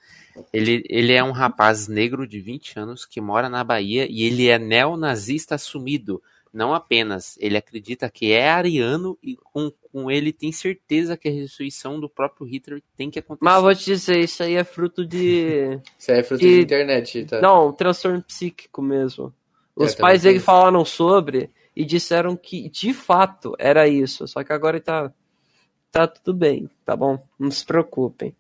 Ele, 0.52 0.84
ele 0.90 1.14
é 1.14 1.24
um 1.24 1.32
rapaz 1.32 1.88
negro 1.88 2.28
de 2.28 2.40
20 2.40 2.78
anos 2.80 3.06
que 3.06 3.22
mora 3.22 3.48
na 3.48 3.64
Bahia 3.64 4.06
e 4.10 4.24
ele 4.24 4.50
é 4.50 4.60
neonazista 4.60 5.56
assumido. 5.56 6.22
Não 6.54 6.74
apenas, 6.74 7.38
ele 7.40 7.56
acredita 7.56 8.10
que 8.10 8.32
é 8.34 8.50
ariano 8.50 9.18
e 9.24 9.38
com, 9.38 9.72
com 9.92 10.12
ele 10.12 10.34
tem 10.34 10.52
certeza 10.52 11.16
que 11.16 11.30
a 11.30 11.32
ressurreição 11.32 11.98
do 12.00 12.10
próprio 12.10 12.46
Hitler 12.46 12.82
tem 12.98 13.10
que 13.10 13.20
acontecer. 13.20 13.46
Mas 13.46 13.62
vou 13.62 13.74
te 13.74 13.86
dizer, 13.86 14.20
isso 14.20 14.44
aí 14.44 14.56
é 14.56 14.64
fruto 14.66 15.06
de. 15.06 15.80
Isso 15.98 16.12
aí 16.12 16.20
é 16.20 16.24
fruto 16.24 16.46
E- 16.46 16.56
de 16.58 16.62
internet, 16.62 17.26
tá? 17.26 17.40
Não, 17.42 17.72
transtorno 17.72 18.22
psíquico 18.22 18.82
mesmo. 18.82 19.34
Os 19.76 19.94
É, 19.94 19.96
pais 19.98 20.24
dele 20.24 20.40
falaram 20.42 20.84
sobre 20.84 21.50
e 21.74 21.86
disseram 21.86 22.36
que 22.36 22.68
de 22.70 22.94
fato 22.94 23.56
era 23.58 23.88
isso. 23.88 24.28
Só 24.28 24.44
que 24.44 24.52
agora 24.52 24.76
ele 24.78 24.84
tá 24.84 25.12
tá 25.90 26.06
tudo 26.08 26.34
bem, 26.38 26.70
tá 26.86 26.96
bom? 26.96 27.22
Não 27.40 27.50
se 27.52 27.66
preocupem. 27.66 28.36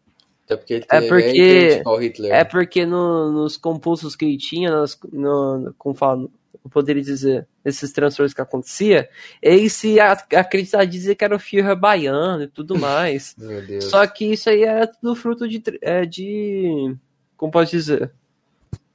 Até 0.46 0.58
porque 0.58 0.74
ele 0.74 0.86
É 0.90 1.00
tem- 1.00 1.10
porque- 1.10 1.82
ao 1.86 1.98
Hitler. 2.02 2.34
É 2.34 2.44
porque 2.44 2.86
no- 2.86 3.32
nos 3.32 3.56
compulsos 3.56 4.16
que 4.18 4.26
ele 4.26 4.38
tinha, 4.38 4.70
nas, 4.70 5.00
no, 5.14 5.74
como 5.78 5.96
fala, 5.96 6.24
eu 6.24 6.32
poderia 6.70 7.02
dizer, 7.02 7.48
esses 7.66 7.92
transtornos 7.92 8.34
que 8.34 8.42
acontecia, 8.42 9.10
ele 9.42 9.70
se 9.70 10.00
a- 10.00 10.14
acreditava 10.36 10.86
dizer 10.86 11.16
que 11.16 11.24
era 11.24 11.36
o 11.36 11.40
Führer 11.40 11.76
baiano 11.76 12.44
e 12.44 12.48
tudo 12.48 12.78
mais. 12.80 13.36
Meu 13.38 13.66
Deus. 13.66 13.86
Só 13.86 14.06
que 14.08 14.26
isso 14.26 14.50
aí 14.50 14.64
era 14.64 14.86
tudo 14.88 15.16
fruto 15.16 15.48
de, 15.48 15.62
é, 15.82 16.06
de 16.06 16.96
como 17.36 17.52
pode 17.52 17.72
dizer? 17.72 18.12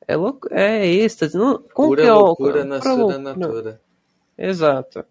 É 0.06 0.14
louco, 0.14 0.46
é 0.52 0.86
êxtase, 0.86 1.36
não, 1.36 1.58
como 1.74 1.88
Pura 1.88 2.02
que 2.02 2.08
é 2.08 2.12
loucura 2.12 2.64
na 2.64 2.80
sua 2.80 3.18
natura. 3.18 3.80
Exato. 4.38 5.04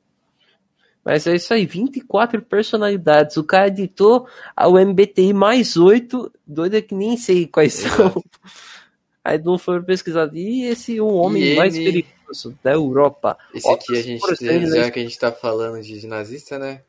Mas 1.04 1.28
é 1.28 1.36
isso 1.36 1.54
aí, 1.54 1.66
24 1.66 2.42
personalidades. 2.42 3.38
O 3.38 3.44
cara 3.44 3.68
editou 3.68 4.28
o 4.58 4.80
MBTI 4.80 5.34
mais 5.34 5.76
8, 5.78 6.32
doido 6.48 6.78
é 6.78 6.82
que 6.82 6.96
nem 6.96 7.16
sei 7.18 7.46
quais 7.46 7.74
são. 7.74 8.24
Aí 9.24 9.38
não 9.40 9.58
foram 9.58 9.84
pesquisados. 9.84 10.36
E 10.36 10.64
esse 10.64 11.00
o 11.02 11.08
homem 11.08 11.54
E 11.54 11.56
mais 11.56 11.76
ele- 11.76 12.06
perigoso 12.26 12.58
da 12.64 12.72
Europa. 12.74 13.38
Esse 13.54 13.70
aqui 13.70 13.98
a 13.98 14.02
gente, 14.02 14.20
Skorzeny, 14.20 14.68
já 14.68 14.92
que 14.92 15.00
a 15.00 15.04
gente 15.04 15.20
tá 15.20 15.32
falando 15.32 15.82
de, 15.82 16.08
nazista, 16.08 16.58
né? 16.60 16.84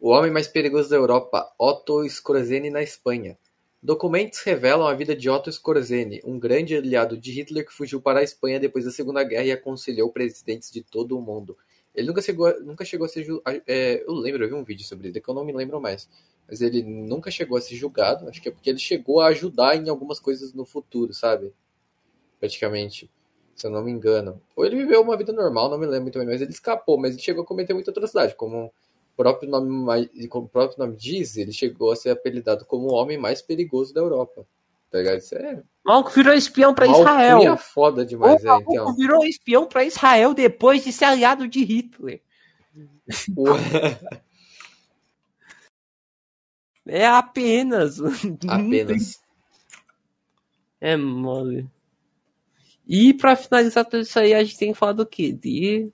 O 0.00 0.10
homem 0.10 0.30
mais 0.30 0.46
perigoso 0.46 0.88
da 0.90 0.96
Europa, 0.96 1.50
Otto 1.58 2.04
Skorzeny 2.04 2.70
na 2.70 2.82
Espanha. 2.82 3.36
Documentos 3.82 4.40
revelam 4.40 4.86
a 4.86 4.94
vida 4.94 5.14
de 5.14 5.28
Otto 5.30 5.48
Skorzeny, 5.50 6.20
um 6.24 6.38
grande 6.38 6.76
aliado 6.76 7.16
de 7.16 7.30
Hitler 7.32 7.64
que 7.66 7.72
fugiu 7.72 8.00
para 8.00 8.20
a 8.20 8.22
Espanha 8.22 8.58
depois 8.60 8.84
da 8.84 8.90
Segunda 8.90 9.22
Guerra 9.22 9.44
e 9.44 9.52
aconselhou 9.52 10.10
presidentes 10.10 10.70
de 10.70 10.82
todo 10.82 11.16
o 11.16 11.22
mundo. 11.22 11.56
Ele 11.94 12.08
nunca 12.08 12.20
chegou, 12.20 12.46
a- 12.46 12.58
nunca 12.60 12.84
chegou 12.84 13.06
a 13.06 13.08
ser 13.08 13.24
julgado. 13.24 13.62
eu 13.66 14.12
lembro, 14.14 14.44
eu 14.44 14.48
vi 14.48 14.54
um 14.54 14.64
vídeo 14.64 14.84
sobre 14.84 15.08
ele, 15.08 15.20
que 15.20 15.28
eu 15.28 15.34
não 15.34 15.44
me 15.44 15.52
lembro 15.52 15.80
mais. 15.80 16.08
Mas 16.48 16.60
ele 16.60 16.82
nunca 16.82 17.30
chegou 17.30 17.56
a 17.56 17.60
ser 17.60 17.74
julgado. 17.74 18.28
Acho 18.28 18.40
que 18.40 18.48
é 18.48 18.52
porque 18.52 18.70
ele 18.70 18.78
chegou 18.78 19.20
a 19.20 19.28
ajudar 19.28 19.76
em 19.76 19.88
algumas 19.88 20.20
coisas 20.20 20.52
no 20.52 20.64
futuro, 20.64 21.14
sabe? 21.14 21.52
Praticamente. 22.38 23.10
Se 23.56 23.66
eu 23.66 23.70
não 23.70 23.82
me 23.82 23.90
engano. 23.90 24.40
Ou 24.54 24.66
ele 24.66 24.76
viveu 24.76 25.00
uma 25.00 25.16
vida 25.16 25.32
normal, 25.32 25.70
não 25.70 25.78
me 25.78 25.86
lembro 25.86 26.02
muito 26.02 26.18
bem, 26.18 26.28
mas 26.28 26.42
ele 26.42 26.50
escapou, 26.50 26.98
mas 26.98 27.12
ele 27.14 27.22
chegou 27.22 27.42
a 27.42 27.46
cometer 27.46 27.72
muita 27.72 27.90
atrocidade. 27.90 28.34
Como 28.34 28.66
o 28.66 28.72
próprio 29.16 29.48
nome, 29.48 30.08
como 30.28 30.44
o 30.44 30.48
próprio 30.48 30.78
nome 30.78 30.94
diz, 30.94 31.38
ele 31.38 31.52
chegou 31.52 31.90
a 31.90 31.96
ser 31.96 32.10
apelidado 32.10 32.66
como 32.66 32.88
o 32.88 32.92
homem 32.94 33.16
mais 33.16 33.40
perigoso 33.40 33.94
da 33.94 34.00
Europa. 34.02 34.46
Tá 34.90 34.98
ligado? 34.98 35.18
Isso 35.18 35.34
é 35.34 35.62
O 35.84 35.88
maluco 35.88 36.10
virou 36.10 36.34
espião 36.34 36.74
pra 36.74 36.86
uma 36.86 36.98
Israel. 36.98 37.36
alcunha 37.36 37.56
foda 37.56 38.04
demais, 38.04 38.44
o 38.44 38.48
é, 38.48 38.58
então. 38.60 38.94
virou 38.94 39.24
espião 39.24 39.66
pra 39.66 39.84
Israel 39.84 40.34
depois 40.34 40.84
de 40.84 40.92
ser 40.92 41.06
aliado 41.06 41.48
de 41.48 41.64
Hitler. 41.64 42.20
É 46.88 47.04
apenas. 47.04 47.98
Apenas. 48.48 49.20
É 50.78 50.94
mole. 50.94 51.66
E 52.86 53.12
pra 53.14 53.34
finalizar 53.36 53.84
tudo 53.84 54.02
isso 54.02 54.18
aí, 54.18 54.32
a 54.34 54.42
gente 54.44 54.58
tem 54.58 54.72
que 54.72 54.78
falar 54.78 54.92
do 54.92 55.04
quê? 55.06 55.32
De 55.32 55.90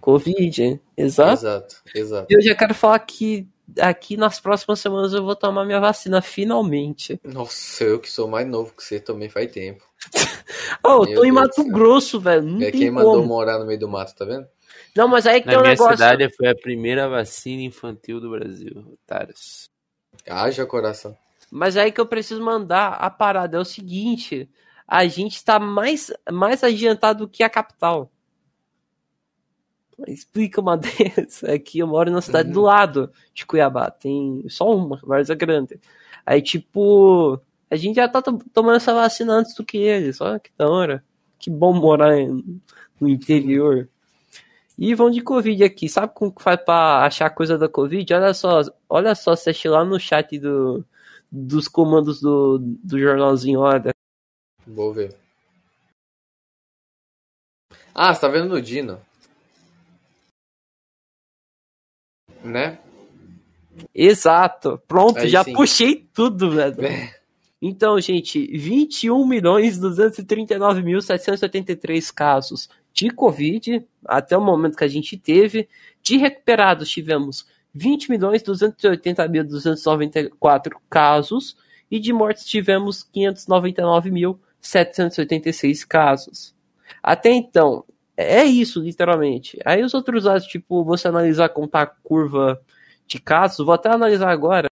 Covid, 0.00 0.62
hein? 0.62 0.80
exato? 0.96 1.32
Exato, 1.44 1.76
exato. 1.94 2.26
E 2.30 2.34
eu 2.34 2.40
já 2.42 2.54
quero 2.54 2.74
falar 2.74 2.98
que 3.00 3.46
aqui 3.78 4.16
nas 4.16 4.40
próximas 4.40 4.80
semanas 4.80 5.12
eu 5.12 5.22
vou 5.22 5.36
tomar 5.36 5.64
minha 5.64 5.78
vacina, 5.80 6.22
finalmente. 6.22 7.20
Nossa, 7.22 7.84
eu 7.84 8.00
que 8.00 8.10
sou 8.10 8.26
mais 8.26 8.46
novo 8.48 8.74
que 8.74 8.82
você 8.82 8.98
também 8.98 9.28
faz 9.28 9.50
tempo. 9.50 9.84
Oh, 10.82 10.88
eu 10.88 11.04
Meu 11.04 11.14
tô 11.16 11.24
em 11.24 11.32
Deus 11.32 11.34
Mato. 11.34 11.64
Grosso, 11.64 12.18
velho. 12.20 12.42
Não 12.42 12.56
é 12.62 12.70
tem 12.70 12.80
quem 12.80 12.90
mandou 12.90 13.16
como. 13.16 13.26
morar 13.26 13.58
no 13.58 13.66
meio 13.66 13.78
do 13.78 13.88
mato, 13.88 14.14
tá 14.14 14.24
vendo? 14.24 14.46
Não, 14.96 15.06
mas 15.08 15.26
aí 15.26 15.40
que 15.40 15.46
Na 15.46 15.52
tem 15.52 15.58
um 15.58 15.62
minha 15.62 15.72
negócio. 15.72 15.92
cidade 15.96 16.28
foi 16.36 16.48
a 16.48 16.54
primeira 16.54 17.08
vacina 17.08 17.62
infantil 17.62 18.20
do 18.20 18.30
Brasil, 18.30 18.98
otários. 19.04 19.70
Haja 20.28 20.66
coração. 20.66 21.16
Mas 21.50 21.76
aí 21.76 21.92
que 21.92 22.00
eu 22.00 22.06
preciso 22.06 22.42
mandar 22.42 22.94
a 22.94 23.10
parada 23.10 23.56
é 23.56 23.60
o 23.60 23.64
seguinte: 23.64 24.48
a 24.90 25.06
gente 25.06 25.42
tá 25.44 25.58
mais, 25.60 26.12
mais 26.32 26.64
adiantado 26.64 27.28
que 27.28 27.42
a 27.44 27.48
capital. 27.48 28.10
Explica 30.06 30.60
uma 30.60 30.76
dessas. 30.78 31.44
Aqui 31.44 31.78
eu 31.78 31.86
moro 31.86 32.10
na 32.10 32.20
cidade 32.20 32.48
Uhum. 32.48 32.54
do 32.54 32.60
lado 32.62 33.12
de 33.34 33.44
Cuiabá. 33.46 33.90
Tem 33.90 34.44
só 34.48 34.74
uma, 34.74 34.96
Várzea 35.02 35.36
Grande. 35.36 35.78
Aí, 36.24 36.40
tipo, 36.42 37.38
a 37.70 37.76
gente 37.76 37.96
já 37.96 38.08
tá 38.08 38.20
to- 38.22 38.42
tomando 38.52 38.76
essa 38.76 38.94
vacina 38.94 39.34
antes 39.34 39.54
do 39.54 39.64
que 39.64 39.78
eles. 39.78 40.20
Olha 40.20 40.40
que 40.40 40.50
da 40.56 40.68
hora. 40.68 41.04
Que 41.38 41.50
bom 41.50 41.72
morar 41.72 42.14
no 43.00 43.08
interior. 43.08 43.88
E 44.78 44.94
vão 44.94 45.10
de 45.10 45.20
Covid 45.20 45.62
aqui. 45.64 45.88
Sabe 45.88 46.12
como 46.14 46.32
que 46.34 46.42
faz 46.42 46.58
pra 46.62 47.04
achar 47.04 47.28
coisa 47.30 47.58
da 47.58 47.68
Covid? 47.68 48.12
Olha 48.14 48.32
só, 48.34 48.62
olha 48.88 49.14
só, 49.14 49.36
você 49.36 49.50
achei 49.50 49.70
lá 49.70 49.84
no 49.84 50.00
chat 50.00 50.38
do, 50.38 50.84
dos 51.30 51.68
comandos 51.68 52.20
do, 52.20 52.58
do 52.58 52.98
jornalzinho, 52.98 53.60
olha. 53.60 53.94
Vou 54.66 54.92
ver. 54.92 55.16
Ah, 57.94 58.12
você 58.14 58.20
tá 58.20 58.28
vendo 58.28 58.48
no 58.48 58.62
Dino. 58.62 59.00
Né? 62.42 62.78
Exato. 63.94 64.80
Pronto, 64.86 65.18
Aí 65.18 65.28
já 65.28 65.44
sim. 65.44 65.52
puxei 65.52 66.08
tudo, 66.12 66.50
velho. 66.52 66.76
É. 66.86 67.20
Então, 67.62 68.00
gente, 68.00 68.46
21 68.56 69.26
milhões 69.26 69.78
239.783 69.78 72.10
casos 72.10 72.70
de 72.90 73.10
Covid 73.10 73.86
até 74.06 74.34
o 74.34 74.40
momento 74.40 74.78
que 74.78 74.84
a 74.84 74.88
gente 74.88 75.14
teve. 75.18 75.68
De 76.02 76.16
recuperados 76.16 76.88
tivemos 76.88 77.46
20 77.74 78.10
milhões 78.10 78.42
280.294 78.42 80.72
casos 80.88 81.54
e 81.90 82.00
de 82.00 82.14
mortes 82.14 82.46
tivemos 82.46 83.06
599.786 84.62 85.86
casos. 85.86 86.54
Até 87.02 87.30
então, 87.30 87.84
é 88.16 88.44
isso, 88.44 88.80
literalmente. 88.80 89.58
Aí 89.64 89.82
os 89.82 89.94
outros 89.94 90.24
dados, 90.24 90.46
tipo, 90.46 90.84
você 90.84 91.08
analisar 91.08 91.48
como 91.50 91.68
tá 91.68 91.82
a 91.82 91.86
curva 91.86 92.60
de 93.06 93.18
casos, 93.20 93.64
vou 93.64 93.74
até 93.74 93.90
analisar 93.90 94.30
agora. 94.30 94.68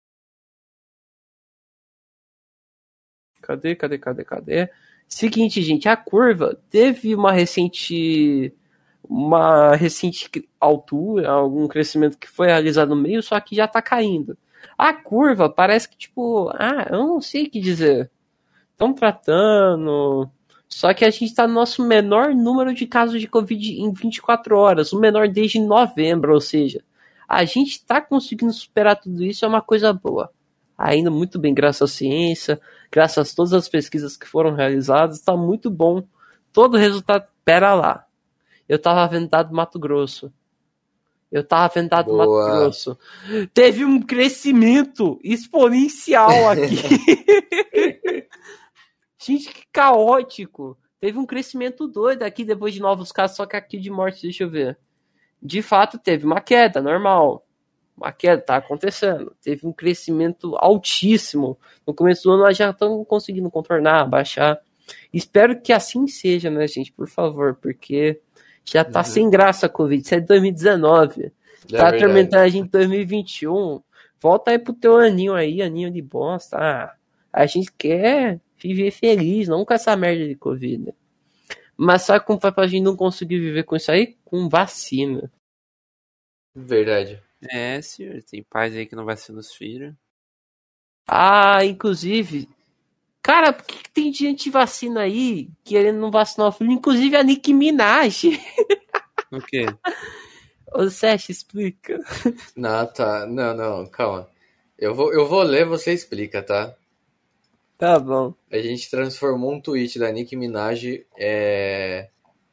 Cadê, 3.41 3.75
cadê, 3.75 3.99
cadê, 3.99 4.25
cadê? 4.25 4.71
Seguinte, 5.09 5.61
gente, 5.63 5.89
a 5.89 5.97
curva 5.97 6.59
teve 6.71 7.15
uma 7.15 7.33
recente 7.33 8.55
uma 9.09 9.75
recente 9.77 10.31
altura, 10.61 11.31
algum 11.31 11.69
crescimento 11.69 12.17
que 12.19 12.29
foi 12.29 12.47
realizado 12.47 12.91
no 12.91 12.97
meio, 12.97 13.23
só 13.23 13.39
que 13.41 13.55
já 13.57 13.69
tá 13.69 13.83
caindo. 13.83 14.39
A 14.79 14.93
curva 14.95 15.51
parece 15.51 15.89
que 15.89 15.97
tipo, 15.97 16.51
ah, 16.55 16.87
eu 16.91 16.99
não 16.99 17.21
sei 17.21 17.45
o 17.45 17.51
que 17.51 17.61
dizer. 17.61 18.11
Estão 18.73 18.93
tratando, 18.93 20.29
só 20.69 20.95
que 20.95 21.05
a 21.05 21.11
gente 21.11 21.35
tá 21.35 21.47
no 21.47 21.53
nosso 21.53 21.87
menor 21.87 22.35
número 22.35 22.75
de 22.75 22.87
casos 22.87 23.21
de 23.21 23.29
Covid 23.29 23.81
em 23.81 23.93
24 23.93 24.57
horas, 24.57 24.93
o 24.93 24.99
menor 24.99 25.29
desde 25.29 25.61
novembro, 25.61 26.33
ou 26.33 26.41
seja, 26.41 26.83
a 27.29 27.45
gente 27.45 27.85
tá 27.85 28.01
conseguindo 28.01 28.53
superar 28.53 28.97
tudo 28.97 29.23
isso, 29.23 29.45
é 29.45 29.49
uma 29.49 29.61
coisa 29.61 29.93
boa. 29.93 30.31
Ainda 30.77 31.11
muito 31.11 31.39
bem, 31.39 31.55
graças 31.55 31.91
à 31.91 31.95
ciência, 31.95 32.61
graças 32.91 33.33
a 33.33 33.37
todas 33.37 33.53
as 33.53 33.69
pesquisas 33.69 34.17
que 34.17 34.27
foram 34.27 34.55
realizadas, 34.55 35.19
está 35.19 35.37
muito 35.37 35.71
bom. 35.71 36.03
Todo 36.53 36.75
o 36.75 36.79
resultado. 36.79 37.27
Pera 37.45 37.75
lá. 37.75 38.07
Eu 38.69 38.79
tava 38.79 39.07
vendo 39.07 39.29
dado 39.29 39.51
do 39.51 39.55
Mato 39.55 39.79
Grosso. 39.79 40.33
Eu 41.31 41.45
tava 41.45 41.73
vendo 41.75 41.91
dado 41.91 42.11
do 42.11 42.17
Mato. 42.17 42.31
Grosso. 42.31 42.99
Teve 43.55 43.85
um 43.85 44.01
crescimento 44.01 45.21
exponencial 45.23 46.49
aqui. 46.51 47.25
Gente, 49.25 49.49
que 49.53 49.63
caótico. 49.73 50.77
Teve 51.01 51.19
um 51.19 51.27
crescimento 51.27 51.87
doido 51.89 52.23
aqui 52.23 52.45
depois 52.45 52.75
de 52.75 52.81
novos 52.81 53.11
casos, 53.11 53.37
só 53.37 53.47
que 53.47 53.57
aqui 53.57 53.79
de 53.79 53.91
morte, 53.91 54.23
deixa 54.23 54.45
eu 54.45 54.51
ver. 54.51 54.79
De 55.43 55.61
fato, 55.63 55.99
teve 55.99 56.25
uma 56.25 56.41
queda, 56.41 56.81
normal. 56.81 57.45
Uma 57.97 58.13
queda, 58.13 58.41
tá 58.41 58.57
acontecendo. 58.57 59.35
Teve 59.43 59.67
um 59.67 59.73
crescimento 59.73 60.57
altíssimo. 60.57 61.59
No 61.87 61.93
começo 61.93 62.23
do 62.23 62.33
ano, 62.33 62.45
nós 62.45 62.57
já 62.57 62.71
estamos 62.71 63.07
conseguindo 63.07 63.51
contornar, 63.51 64.07
baixar. 64.09 64.59
Espero 65.13 65.61
que 65.61 65.73
assim 65.73 66.07
seja, 66.07 66.51
né, 66.51 66.67
gente? 66.69 66.93
Por 66.93 67.09
favor, 67.09 67.57
porque 67.61 68.21
já 68.65 68.85
tá 68.85 69.01
Uhum. 69.01 69.05
sem 69.05 69.31
graça 69.31 69.67
a 69.67 69.69
Covid. 69.69 70.03
Isso 70.05 70.15
é 70.15 70.21
2019. 70.21 71.25
É 71.25 71.29
tá 71.29 71.33
verdade. 71.69 71.97
atormentando 71.97 72.43
a 72.43 72.49
gente 72.49 72.67
em 72.67 72.71
2021. 72.71 73.83
Volta 74.21 74.53
aí 74.53 74.59
pro 74.59 74.73
teu 74.73 74.97
aninho 74.99 75.35
aí, 75.35 75.61
aninho 75.61 75.91
de 75.91 76.01
bosta. 76.01 76.57
Ah, 76.57 76.95
a 77.33 77.47
gente 77.47 77.73
quer 77.77 78.41
viver 78.69 78.91
feliz, 78.91 79.49
não 79.49 79.65
com 79.65 79.75
essa 79.75 79.97
merda 79.97 80.27
de 80.27 80.35
Covid. 80.37 80.79
né? 80.79 80.93
Mas 81.77 82.03
sabe 82.03 82.25
como 82.25 82.41
faz 82.41 82.55
pra 82.55 82.67
gente 82.67 82.83
não 82.83 82.97
conseguir 82.97 83.41
viver 83.41 83.65
com 83.65 83.77
isso 83.77 83.91
aí? 83.91 84.17
Com 84.25 84.49
vacina. 84.49 85.33
Verdade. 86.55 87.23
É, 87.51 87.81
senhor, 87.83 88.23
tem 88.23 88.43
pais 88.43 88.77
aí 88.77 88.87
que 88.87 88.95
não 88.95 89.05
vacinam 89.05 89.41
os 89.41 89.53
filhos. 89.53 89.95
Ah, 91.09 91.65
inclusive. 91.65 92.49
Cara, 93.23 93.53
por 93.53 93.65
que, 93.65 93.83
que 93.83 93.91
tem 93.91 94.13
gente 94.13 94.51
vacina 94.51 95.03
aí 95.03 95.49
querendo 95.65 95.99
não 95.99 96.11
vacinar 96.11 96.49
o 96.49 96.53
filho? 96.53 96.73
Inclusive 96.73 97.17
a 97.17 97.23
Nicki 97.23 97.53
Minaj. 97.53 98.25
O 99.31 99.41
quê? 99.41 99.67
Ô, 100.75 100.89
Sérgio, 100.89 101.31
explica. 101.31 101.99
Não, 102.57 102.87
tá. 102.87 103.27
Não, 103.27 103.55
não, 103.55 103.87
calma. 103.87 104.29
Eu 104.79 104.95
vou, 104.95 105.13
eu 105.13 105.29
vou 105.29 105.43
ler, 105.43 105.67
você 105.67 105.93
explica, 105.93 106.43
tá? 106.43 106.75
Tá 107.83 107.99
bom. 107.99 108.33
A 108.49 108.59
gente 108.59 108.89
transformou 108.89 109.55
um 109.55 109.61
tweet 109.61 109.99
da 109.99 110.09
Nicki 110.13 110.37
Minaj 110.37 111.05
é, 111.19 112.11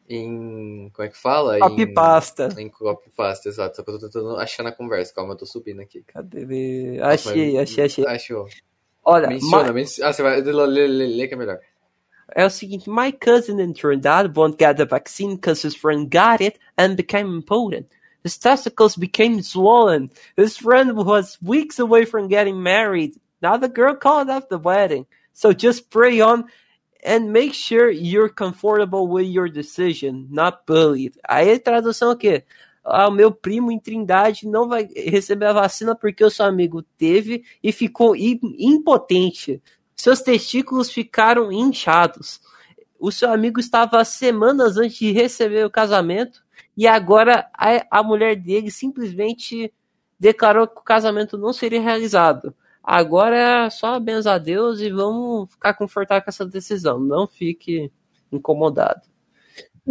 em. 0.10 0.90
Como 0.92 1.06
é 1.08 1.12
que 1.12 1.18
fala? 1.20 1.60
Copypasta. 1.60 2.56
Em, 2.58 2.64
em 2.64 2.70
copypasta, 2.70 3.48
exato. 3.48 3.76
Só 3.76 3.84
que 3.84 3.92
eu 3.92 4.00
tô 4.00 4.08
tentando 4.08 4.36
achar 4.38 4.64
na 4.64 4.72
conversa. 4.72 5.14
Calma, 5.14 5.34
eu 5.34 5.38
tô 5.38 5.46
subindo 5.46 5.82
aqui. 5.82 6.02
Cadê? 6.08 6.42
ele? 6.42 7.00
Achei, 7.00 7.60
achei, 7.60 7.84
achei. 7.84 8.08
Achou. 8.08 8.48
Olha, 9.06 9.28
Menciona, 9.28 9.66
ma- 9.66 9.74
menci- 9.74 10.02
Ah, 10.02 10.12
você 10.12 10.24
vai 10.24 10.42
ler, 10.42 10.52
ler, 10.52 10.88
ler, 10.88 11.08
ler 11.08 11.28
que 11.28 11.36
é 11.36 11.38
melhor. 11.38 11.60
é 12.36 12.44
o 12.44 12.50
seguinte: 12.50 12.90
My 12.90 13.12
cousin 13.12 13.62
in 13.62 13.74
Trinidad 13.74 14.36
won't 14.36 14.58
get 14.60 14.78
the 14.78 14.86
vaccine 14.86 15.36
because 15.36 15.62
his 15.62 15.76
friend 15.76 16.10
got 16.10 16.42
it 16.44 16.58
and 16.76 16.96
became 16.96 17.30
impotent. 17.38 17.86
His 18.24 18.36
testicles 18.36 18.98
became 18.98 19.44
swollen. 19.44 20.10
His 20.36 20.58
friend 20.58 20.94
was 20.96 21.38
weeks 21.40 21.78
away 21.80 22.08
from 22.08 22.28
getting 22.28 22.56
married. 22.60 23.14
Now 23.44 23.58
the 23.58 23.70
girl 23.70 23.94
called 23.94 24.32
off 24.32 24.50
the 24.50 24.58
wedding. 24.58 25.06
So 25.40 25.54
just 25.54 25.90
pray 25.90 26.20
on 26.20 26.44
and 27.02 27.32
make 27.32 27.54
sure 27.54 27.90
you're 27.90 28.28
comfortable 28.28 29.08
with 29.08 29.26
your 29.26 29.48
decision, 29.48 30.28
not 30.30 30.66
bullied. 30.68 31.18
Aí 31.26 31.54
a 31.54 31.58
tradução 31.58 32.10
é 32.10 32.14
o 32.14 32.18
quê? 32.18 32.44
Ah, 32.84 33.10
meu 33.10 33.32
primo 33.32 33.72
em 33.72 33.80
Trindade 33.80 34.46
não 34.46 34.68
vai 34.68 34.86
receber 34.94 35.46
a 35.46 35.54
vacina 35.54 35.96
porque 35.96 36.26
o 36.26 36.30
seu 36.30 36.46
amigo 36.46 36.82
teve 36.98 37.46
e 37.64 37.72
ficou 37.72 38.18
im- 38.18 38.42
impotente. 38.60 39.64
Seus 39.96 40.22
testículos 40.22 40.92
ficaram 40.92 41.54
inchados. 41.54 42.42
O 43.00 43.10
seu 43.10 43.32
amigo 43.32 43.62
estava 43.62 44.04
semanas 44.04 44.76
antes 44.76 44.98
de 44.98 45.14
receber 45.14 45.66
o 45.66 45.72
casamento 45.72 46.44
e 46.76 46.86
agora 46.86 47.50
a, 47.54 48.00
a 48.00 48.04
mulher 48.04 48.36
dele 48.36 48.70
simplesmente 48.70 49.74
declarou 50.20 50.68
que 50.68 50.82
o 50.82 50.84
casamento 50.84 51.38
não 51.38 51.54
seria 51.54 51.80
realizado. 51.80 52.54
Agora 52.84 53.66
é 53.66 53.70
só 53.70 54.00
benza 54.00 54.34
a 54.34 54.38
Deus 54.38 54.80
e 54.80 54.90
vamos 54.90 55.52
ficar 55.52 55.74
confortável 55.74 56.24
com 56.24 56.30
essa 56.30 56.46
decisão. 56.46 57.00
Não 57.00 57.28
fique 57.28 57.92
incomodado. 58.32 59.02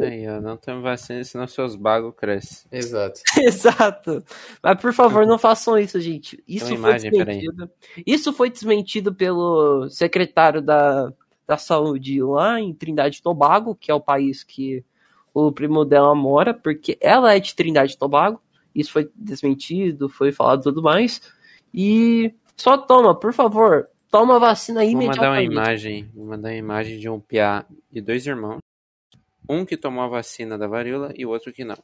Aí, 0.01 0.29
ó, 0.29 0.41
não 0.41 0.57
tome 0.57 0.81
vacina, 0.83 1.25
senão 1.25 1.47
seus 1.47 1.75
bagos 1.75 2.15
crescem. 2.17 2.69
Exato. 2.71 3.21
Exato. 3.39 4.25
Mas 4.63 4.81
por 4.81 4.93
favor, 4.93 5.27
não 5.27 5.39
façam 5.39 5.77
isso, 5.79 6.01
gente. 6.01 6.43
Isso 6.47 6.67
Tem 6.67 6.77
foi 6.77 6.89
imagem, 6.89 7.11
desmentido. 7.11 7.71
Isso 8.07 8.33
foi 8.33 8.51
desmentido 8.51 9.15
pelo 9.15 9.89
secretário 9.89 10.63
da, 10.63 11.13
da 11.47 11.57
saúde 11.57 12.23
lá 12.23 12.61
em 12.61 12.73
Trindade 12.73 13.19
e 13.19 13.23
Tobago, 13.23 13.75
que 13.75 13.91
é 13.91 13.95
o 13.95 14.01
país 14.01 14.45
que 14.45 14.85
o 15.35 15.51
primo 15.53 15.85
dela 15.85 16.15
mora, 16.15 16.55
porque 16.55 16.97
ela 17.01 17.35
é 17.35 17.41
de 17.41 17.55
Trindade 17.55 17.95
e 17.95 17.99
Tobago. 17.99 18.41
Isso 18.75 18.93
foi 18.93 19.11
desmentido, 19.15 20.09
foi 20.09 20.31
falado 20.31 20.63
tudo 20.63 20.83
mais. 20.83 21.21
E 21.75 22.33
só 22.59 22.77
toma, 22.77 23.19
por 23.19 23.33
favor, 23.33 23.89
toma 24.11 24.37
a 24.37 24.39
vacina 24.39 24.81
Vou 24.81 24.93
mandar 24.93 25.05
uma 25.31 25.43
imediatamente. 25.43 25.53
imagem, 25.53 26.11
vou 26.15 26.27
mandar 26.27 26.49
uma 26.49 26.57
imagem 26.57 26.99
de 26.99 27.09
um 27.09 27.21
piá 27.21 27.65
e 27.93 28.01
dois 28.01 28.27
irmãos. 28.27 28.59
Um 29.49 29.65
que 29.65 29.77
tomou 29.77 30.03
a 30.03 30.09
vacina 30.09 30.59
da 30.59 30.67
varíola 30.67 31.13
e 31.17 31.25
o 31.25 31.31
outro 31.31 31.53
que 31.53 31.65
não. 31.65 31.79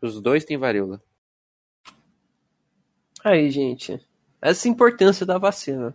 Os 0.00 0.20
dois 0.20 0.44
têm 0.44 0.56
varíola. 0.56 1.02
Aí, 3.22 3.50
gente. 3.50 4.00
Essa 4.40 4.68
importância 4.68 5.26
da 5.26 5.36
vacina. 5.36 5.94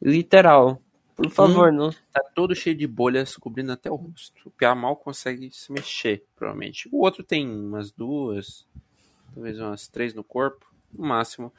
Literal. 0.00 0.80
Por 1.14 1.28
favor, 1.30 1.70
não. 1.70 1.90
Tá 2.12 2.22
todo 2.34 2.54
cheio 2.54 2.74
de 2.74 2.86
bolhas 2.86 3.36
cobrindo 3.36 3.72
até 3.72 3.90
o 3.90 3.94
rosto. 3.94 4.48
O 4.48 4.50
piá 4.50 4.74
mal 4.74 4.96
consegue 4.96 5.50
se 5.52 5.70
mexer, 5.70 6.24
provavelmente. 6.34 6.88
O 6.90 7.04
outro 7.04 7.22
tem 7.22 7.46
umas 7.48 7.92
duas, 7.92 8.66
talvez 9.34 9.60
umas 9.60 9.86
três 9.86 10.14
no 10.14 10.24
corpo, 10.24 10.71
no 10.92 11.06
máximo. 11.06 11.52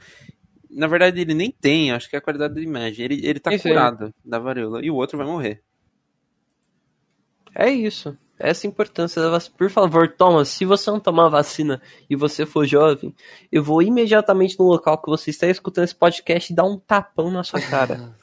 Na 0.69 0.87
verdade, 0.87 1.21
ele 1.21 1.33
nem 1.33 1.51
tem, 1.51 1.91
acho 1.91 2.09
que 2.09 2.15
é 2.15 2.19
a 2.19 2.21
qualidade 2.21 2.55
da 2.55 2.61
imagem. 2.61 3.05
Ele, 3.05 3.25
ele 3.25 3.39
tá 3.39 3.51
aí. 3.51 3.59
curado 3.59 4.13
da 4.23 4.39
varíola 4.39 4.83
e 4.83 4.89
o 4.89 4.95
outro 4.95 5.17
vai 5.17 5.27
morrer. 5.27 5.61
É 7.55 7.69
isso. 7.69 8.17
Essa 8.39 8.65
é 8.65 8.67
a 8.67 8.71
importância 8.71 9.21
da 9.21 9.29
vacina. 9.29 9.55
Por 9.57 9.69
favor, 9.69 10.11
toma. 10.11 10.43
Se 10.43 10.65
você 10.65 10.89
não 10.89 10.99
tomar 10.99 11.27
a 11.27 11.29
vacina 11.29 11.81
e 12.09 12.15
você 12.15 12.45
for 12.45 12.65
jovem, 12.65 13.13
eu 13.51 13.63
vou 13.63 13.81
imediatamente 13.81 14.57
no 14.59 14.65
local 14.65 14.97
que 14.97 15.09
você 15.09 15.29
está 15.29 15.47
escutando 15.47 15.85
esse 15.85 15.95
podcast 15.95 16.51
e 16.51 16.55
dar 16.55 16.65
um 16.65 16.77
tapão 16.77 17.29
na 17.29 17.43
sua 17.43 17.61
cara. 17.61 18.13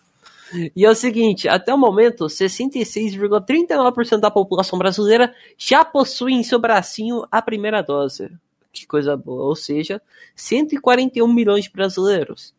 e 0.75 0.85
é 0.85 0.91
o 0.91 0.95
seguinte: 0.95 1.49
até 1.49 1.73
o 1.73 1.79
momento, 1.79 2.27
66,39% 2.27 4.19
da 4.19 4.31
população 4.31 4.79
brasileira 4.79 5.33
já 5.57 5.85
possui 5.85 6.33
em 6.33 6.43
seu 6.43 6.59
bracinho 6.59 7.25
a 7.31 7.41
primeira 7.41 7.81
dose. 7.81 8.31
Que 8.73 8.87
coisa 8.87 9.17
boa. 9.17 9.45
Ou 9.45 9.57
seja, 9.57 10.01
141 10.35 11.33
milhões 11.33 11.65
de 11.65 11.71
brasileiros. 11.71 12.55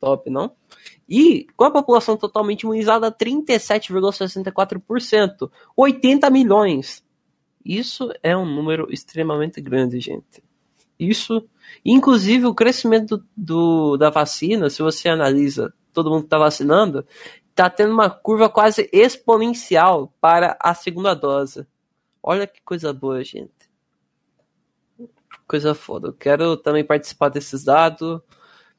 Top, 0.00 0.28
não? 0.30 0.52
E 1.08 1.46
com 1.56 1.64
a 1.64 1.70
população 1.70 2.16
totalmente 2.16 2.62
imunizada, 2.62 3.12
37,64%. 3.12 5.50
80 5.76 6.30
milhões. 6.30 7.04
Isso 7.64 8.12
é 8.22 8.36
um 8.36 8.44
número 8.44 8.92
extremamente 8.92 9.60
grande, 9.60 10.00
gente. 10.00 10.42
Isso, 10.98 11.48
inclusive 11.84 12.46
o 12.46 12.54
crescimento 12.54 13.24
do, 13.36 13.96
da 13.96 14.10
vacina, 14.10 14.70
se 14.70 14.82
você 14.82 15.08
analisa 15.08 15.72
todo 15.92 16.10
mundo 16.10 16.20
que 16.20 16.26
está 16.26 16.38
vacinando, 16.38 17.06
está 17.50 17.68
tendo 17.68 17.92
uma 17.92 18.10
curva 18.10 18.48
quase 18.48 18.88
exponencial 18.92 20.12
para 20.20 20.56
a 20.60 20.74
segunda 20.74 21.14
dose. 21.14 21.66
Olha 22.22 22.46
que 22.46 22.60
coisa 22.62 22.92
boa, 22.92 23.22
gente. 23.22 23.61
Coisa 25.52 25.74
foda. 25.74 26.08
Eu 26.08 26.14
quero 26.14 26.56
também 26.56 26.82
participar 26.82 27.28
desses 27.28 27.62
dados. 27.62 28.22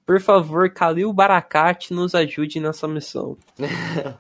Por 0.04 0.20
favor, 0.20 0.68
Khalil 0.68 1.14
Baracate 1.14 1.94
nos 1.94 2.16
ajude 2.16 2.60
nessa 2.60 2.88
missão. 2.88 3.38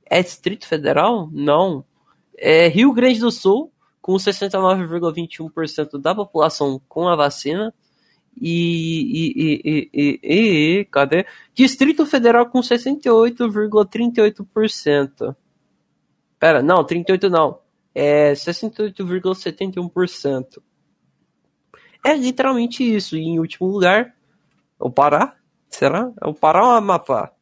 É 0.05 0.23
Distrito 0.23 0.65
Federal? 0.65 1.27
Não. 1.33 1.83
É 2.37 2.69
Rio 2.69 2.93
Grande 2.93 3.19
do 3.19 3.29
Sul, 3.29 3.73
com 4.07 4.13
69,21% 4.13 5.99
da 5.99 6.15
população 6.15 6.81
com 6.87 7.09
a 7.09 7.15
vacina. 7.17 7.73
E, 8.39 9.33
e, 9.35 9.89
e, 9.93 10.19
e, 10.23 10.85
cadê? 10.85 11.25
Distrito 11.53 12.05
Federal 12.05 12.49
com 12.49 12.61
68,38%. 12.61 15.35
Pera, 16.39 16.63
não, 16.63 16.85
38 16.85 17.29
não. 17.29 17.59
É 17.93 18.31
68,71%. 18.31 20.63
É 22.05 22.15
literalmente 22.15 22.81
isso. 22.81 23.17
E 23.17 23.23
em 23.23 23.39
último 23.39 23.67
lugar, 23.67 24.15
o 24.79 24.89
Pará? 24.89 25.35
Será? 25.69 26.13
É 26.21 26.27
o 26.27 26.33
Pará 26.33 26.63
ou 26.63 26.69
o 26.69 26.75
Amapá? 26.75 27.33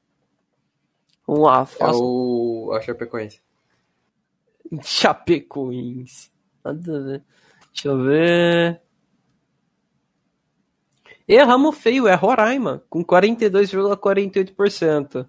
Vamos 1.28 1.44
lá, 1.44 1.68
É 1.80 1.92
o. 1.92 2.72
A 2.74 2.82
Chapecoense. 2.82 3.40
Chapecoense. 4.82 6.34
Nada 6.66 6.98
a 6.98 7.00
ver. 7.00 7.24
Deixa 7.72 7.88
eu 7.90 8.04
ver. 8.04 8.82
Erramos 11.28 11.78
feio, 11.78 12.08
é 12.08 12.16
Roraima, 12.16 12.84
com 12.90 13.06
42,48%. 13.06 15.28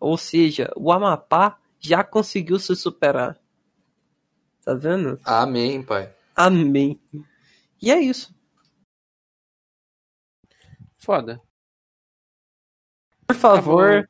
Ou 0.00 0.16
seja, 0.16 0.72
o 0.76 0.90
Amapá 0.92 1.58
já 1.78 2.02
conseguiu 2.02 2.58
se 2.58 2.74
superar. 2.74 3.38
Tá 4.64 4.72
vendo? 4.74 5.20
Amém, 5.24 5.82
pai. 5.82 6.10
Amém. 6.34 6.98
E 7.80 7.90
é 7.90 8.00
isso. 8.00 8.34
Foda. 10.96 11.40
Por 13.26 13.36
favor, 13.36 14.08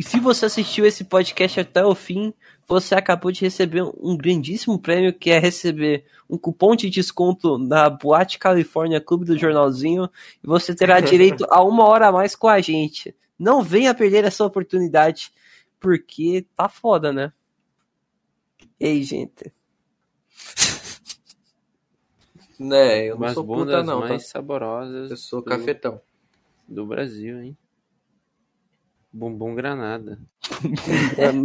se 0.00 0.20
você 0.20 0.46
assistiu 0.46 0.86
esse 0.86 1.04
podcast 1.04 1.60
até 1.60 1.84
o 1.84 1.94
fim, 1.94 2.32
você 2.66 2.94
acabou 2.94 3.32
de 3.32 3.40
receber 3.40 3.82
um 3.82 4.16
grandíssimo 4.16 4.78
prêmio 4.78 5.12
que 5.12 5.30
é 5.30 5.38
receber 5.38 6.04
um 6.30 6.38
cupom 6.38 6.76
de 6.76 6.88
desconto 6.88 7.58
na 7.58 7.90
Boate 7.90 8.38
Califórnia 8.38 9.00
Clube 9.00 9.24
do 9.24 9.38
Jornalzinho 9.38 10.08
e 10.42 10.46
você 10.46 10.74
terá 10.74 11.00
direito 11.00 11.44
a 11.50 11.62
uma 11.62 11.84
hora 11.84 12.08
a 12.08 12.12
mais 12.12 12.36
com 12.36 12.48
a 12.48 12.60
gente. 12.60 13.14
Não 13.38 13.62
venha 13.62 13.94
perder 13.94 14.24
essa 14.24 14.44
oportunidade, 14.44 15.32
porque 15.80 16.46
tá 16.56 16.68
foda, 16.68 17.12
né? 17.12 17.32
Ei, 18.78 19.02
gente. 19.02 19.52
Né, 22.58 23.06
eu 23.06 23.16
não 23.16 23.22
Umas 23.22 23.34
sou 23.34 23.44
puta, 23.44 23.82
não, 23.82 24.00
mais 24.00 24.22
tá? 24.22 24.28
saborosas 24.28 25.10
Eu 25.10 25.16
sou 25.16 25.40
do, 25.40 25.46
cafetão. 25.46 26.00
do 26.68 26.86
Brasil, 26.86 27.42
hein? 27.42 27.58
Bumbum 29.14 29.54
Granada. 29.54 30.18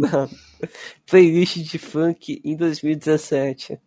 Não. 0.00 0.28
Playlist 1.08 1.58
de 1.58 1.78
funk 1.78 2.40
em 2.44 2.56
2017. 2.56 3.78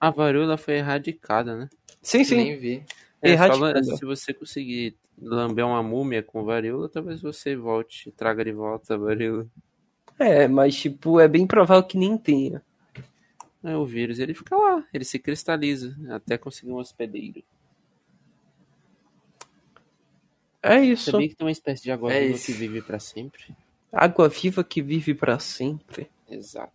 A 0.00 0.10
varíola 0.10 0.56
foi 0.56 0.78
erradicada, 0.78 1.54
né? 1.54 1.68
Sim, 2.00 2.24
sim. 2.24 2.36
Nem 2.36 2.56
vi. 2.58 2.82
É, 3.20 3.32
Erradicando. 3.32 3.72
falando- 3.74 3.98
se 3.98 4.04
você 4.06 4.32
conseguir 4.32 4.96
lamber 5.20 5.66
uma 5.66 5.82
múmia 5.82 6.22
com 6.22 6.44
varíola, 6.44 6.88
talvez 6.88 7.20
você 7.20 7.54
volte, 7.54 8.10
traga 8.10 8.42
de 8.42 8.52
volta 8.52 8.94
a 8.94 8.98
varíola. 8.98 9.46
É, 10.18 10.48
mas 10.48 10.74
tipo, 10.74 11.20
é 11.20 11.28
bem 11.28 11.46
provável 11.46 11.82
que 11.84 11.98
nem 11.98 12.16
tenha. 12.16 12.62
É, 13.62 13.76
o 13.76 13.84
vírus, 13.84 14.18
ele 14.18 14.32
fica 14.32 14.56
lá, 14.56 14.82
ele 14.94 15.04
se 15.04 15.18
cristaliza 15.18 15.94
até 16.08 16.38
conseguir 16.38 16.72
um 16.72 16.76
hospedeiro. 16.76 17.42
É 20.62 20.80
isso. 20.80 21.10
Sabia 21.10 21.28
que 21.28 21.34
tem 21.34 21.46
uma 21.46 21.52
espécie 21.52 21.82
de 21.82 21.90
água 21.92 22.12
É 22.12 22.20
viva 22.22 22.34
isso. 22.36 22.46
que 22.46 22.52
vive 22.52 22.82
pra 22.82 22.98
sempre? 22.98 23.44
Água 23.92 24.28
viva 24.28 24.64
que 24.64 24.82
vive 24.82 25.14
pra 25.14 25.38
sempre. 25.38 26.10
Exato. 26.28 26.72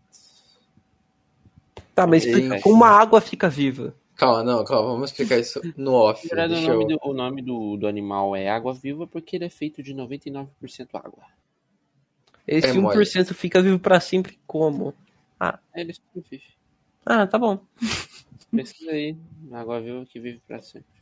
Tá, 1.94 2.08
mas 2.08 2.26
Ei. 2.26 2.62
como 2.62 2.76
uma 2.76 2.88
água 2.90 3.20
fica 3.20 3.49
viva? 3.49 3.94
Calma, 4.16 4.44
não, 4.44 4.64
calma, 4.64 4.90
vamos 4.91 5.10
explicar 5.12 5.40
isso 5.40 5.60
no 5.76 5.94
off. 5.94 6.28
Na 6.30 6.48
verdade, 6.48 6.66
o 6.66 6.68
nome, 6.68 6.84
eu... 6.94 6.99
do, 6.99 7.10
o 7.10 7.14
nome 7.14 7.41
do, 7.41 7.76
do 7.78 7.88
animal 7.88 8.36
é 8.36 8.49
água 8.49 8.74
viva 8.74 9.06
porque 9.08 9.36
ele 9.36 9.45
é 9.45 9.49
feito 9.49 9.82
de 9.84 9.94
99% 9.94 10.48
água. 10.94 11.24
Esse 12.48 12.68
É 12.68 12.74
mole. 12.74 12.98
1% 12.98 13.34
fica 13.34 13.62
vivo 13.62 13.80
pra 13.80 13.99
sempre 13.99 14.40
como? 14.48 14.94
É, 15.74 15.82
ele 15.82 15.94
sobrevive. 15.94 16.44
Ah, 17.06 17.26
tá 17.26 17.38
bom. 17.38 17.60
Pesquisa 18.56 18.91
aí, 18.91 19.18
água 19.52 19.82
viva 19.82 20.06
que 20.06 20.20
vive 20.20 20.40
pra 20.48 20.60
sempre. 20.62 21.01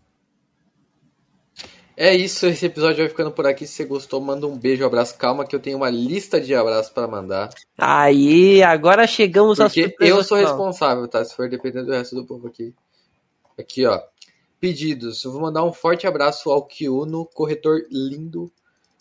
É 2.01 2.15
isso, 2.15 2.45
esse 2.45 2.65
episódio 2.65 2.99
vai 2.99 3.09
ficando 3.09 3.29
por 3.29 3.45
aqui. 3.45 3.67
Se 3.67 3.73
você 3.73 3.83
gostou, 3.85 4.21
manda 4.21 4.47
um 4.47 4.57
beijo, 4.57 4.85
abraço. 4.85 5.17
Calma 5.17 5.45
que 5.45 5.53
eu 5.53 5.59
tenho 5.59 5.75
uma 5.75 5.89
lista 5.89 6.39
de 6.39 6.55
abraços 6.55 6.89
pra 6.93 7.05
mandar. 7.09 7.49
Aí, 7.77 8.63
agora 8.63 9.05
chegamos 9.05 9.59
às 9.59 9.73
Porque 9.73 9.89
surpresas 9.89 10.17
eu 10.17 10.23
sou 10.23 10.37
final. 10.37 10.53
responsável, 10.53 11.07
tá? 11.09 11.25
Se 11.25 11.35
for 11.35 11.49
depender 11.49 11.83
do 11.83 11.91
resto 11.91 12.15
do 12.15 12.25
povo 12.25 12.47
aqui. 12.47 12.73
Aqui, 13.59 13.85
ó. 13.85 13.99
Pedidos. 14.61 15.25
Eu 15.25 15.33
vou 15.33 15.41
mandar 15.41 15.61
um 15.65 15.73
forte 15.73 16.07
abraço 16.07 16.49
ao 16.49 16.65
Kiuno, 16.65 17.25
corretor 17.33 17.81
lindo. 17.91 18.49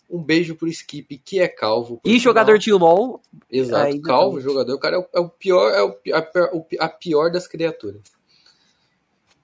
Um 0.09 0.21
beijo 0.21 0.55
pro 0.55 0.67
Skip, 0.67 1.17
que 1.19 1.39
é 1.39 1.47
calvo. 1.47 2.01
E 2.03 2.09
sinal. 2.09 2.19
jogador 2.23 2.57
de 2.59 2.73
LOL. 2.73 3.21
Exato, 3.49 3.85
Ainda 3.93 4.07
calvo 4.09 4.41
jogador. 4.41 4.73
O 4.73 4.79
cara 4.79 4.97
é 4.97 4.99
o, 4.99 5.05
é 5.13 5.19
o 5.21 5.29
pior, 5.29 5.69
é 5.71 5.83
o, 5.83 5.95
a, 6.17 6.21
pior- 6.21 6.51
a 6.79 6.89
pior 6.89 7.31
das 7.31 7.47
criaturas. 7.47 8.01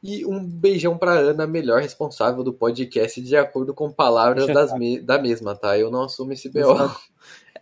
E 0.08 0.24
um 0.26 0.44
beijão 0.46 0.98
pra 0.98 1.14
Ana, 1.14 1.48
melhor 1.48 1.82
responsável 1.82 2.44
do 2.44 2.54
podcast, 2.54 3.20
de 3.22 3.36
acordo 3.36 3.74
com 3.74 3.92
palavras 3.92 4.46
das 4.46 4.72
me- 4.78 5.00
da 5.00 5.18
mesma, 5.20 5.56
tá? 5.56 5.78
Eu 5.80 5.90
não 5.90 6.04
assumo 6.04 6.32
esse 6.34 6.48
BO. 6.50 6.92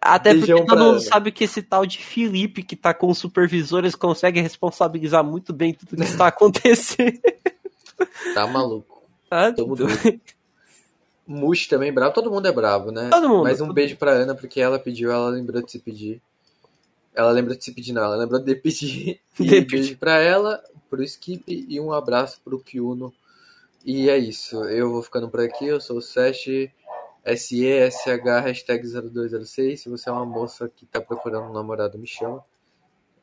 Até 0.02 0.34
Beijão 0.34 0.58
porque 0.58 0.70
todo 0.76 0.84
mundo 0.84 1.00
sabe 1.00 1.32
que 1.32 1.46
esse 1.46 1.62
tal 1.62 1.86
de 1.86 1.98
Felipe 2.00 2.62
que 2.62 2.76
tá 2.76 2.94
com 2.94 3.08
o 3.08 3.16
supervisor, 3.16 3.80
eles 3.80 3.96
conseguem 3.96 4.44
responsabilizar 4.44 5.24
muito 5.24 5.54
bem 5.54 5.74
tudo 5.74 5.96
que 5.96 6.04
está 6.04 6.28
acontecendo. 6.28 7.18
Tá 8.34 8.46
maluco. 8.46 9.02
Tá? 9.30 9.54
Tamo 9.54 9.76
doido. 9.78 10.20
Mush 11.26 11.68
também 11.68 11.94
bravo. 11.94 12.14
Todo 12.14 12.30
mundo 12.30 12.46
é 12.48 12.52
bravo, 12.52 12.92
né? 12.92 13.10
Todo 13.10 13.30
mundo, 13.30 13.44
Mas 13.44 13.62
um 13.62 13.68
todo 13.68 13.74
beijo 13.76 13.96
pra 13.96 14.12
Ana, 14.12 14.36
porque 14.36 14.60
ela 14.60 14.78
pediu, 14.78 15.10
ela 15.12 15.30
lembrou 15.30 15.62
de 15.64 15.72
se 15.72 15.80
pedir. 15.80 16.22
Ela 17.16 17.32
lembrou 17.32 17.56
de 17.56 17.64
se 17.64 17.72
pedir, 17.72 17.94
não. 17.94 18.04
Ela 18.04 18.18
lembrou 18.18 18.42
de 18.42 18.56
pedir. 18.56 19.22
E 19.40 19.46
De 19.46 19.62
beijo 19.62 19.98
pra 19.98 20.20
ela, 20.20 20.62
pro 20.94 21.04
Skip 21.04 21.66
e 21.68 21.80
um 21.80 21.92
abraço 21.92 22.40
pro 22.44 22.60
Kiuno. 22.60 23.12
E 23.84 24.12
é 24.12 24.18
isso. 24.18 24.64
Eu 24.66 24.92
vou 24.92 25.02
ficando 25.02 25.28
por 25.28 25.40
aqui. 25.40 25.66
Eu 25.66 25.82
sou 25.82 25.98
o 25.98 26.02
Sesh. 26.02 26.70
S-E-S-H, 27.26 28.40
hashtag 28.42 28.88
0206. 28.88 29.82
Se 29.82 29.90
você 29.90 30.10
é 30.10 30.12
uma 30.12 30.26
moça 30.26 30.70
que 30.70 30.86
tá 30.86 31.02
procurando 31.02 31.50
um 31.50 31.54
namorado, 31.54 31.98
me 31.98 32.06
chama. 32.06 32.46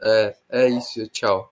É, 0.02 0.34
é 0.48 0.68
isso. 0.68 1.06
Tchau. 1.10 1.48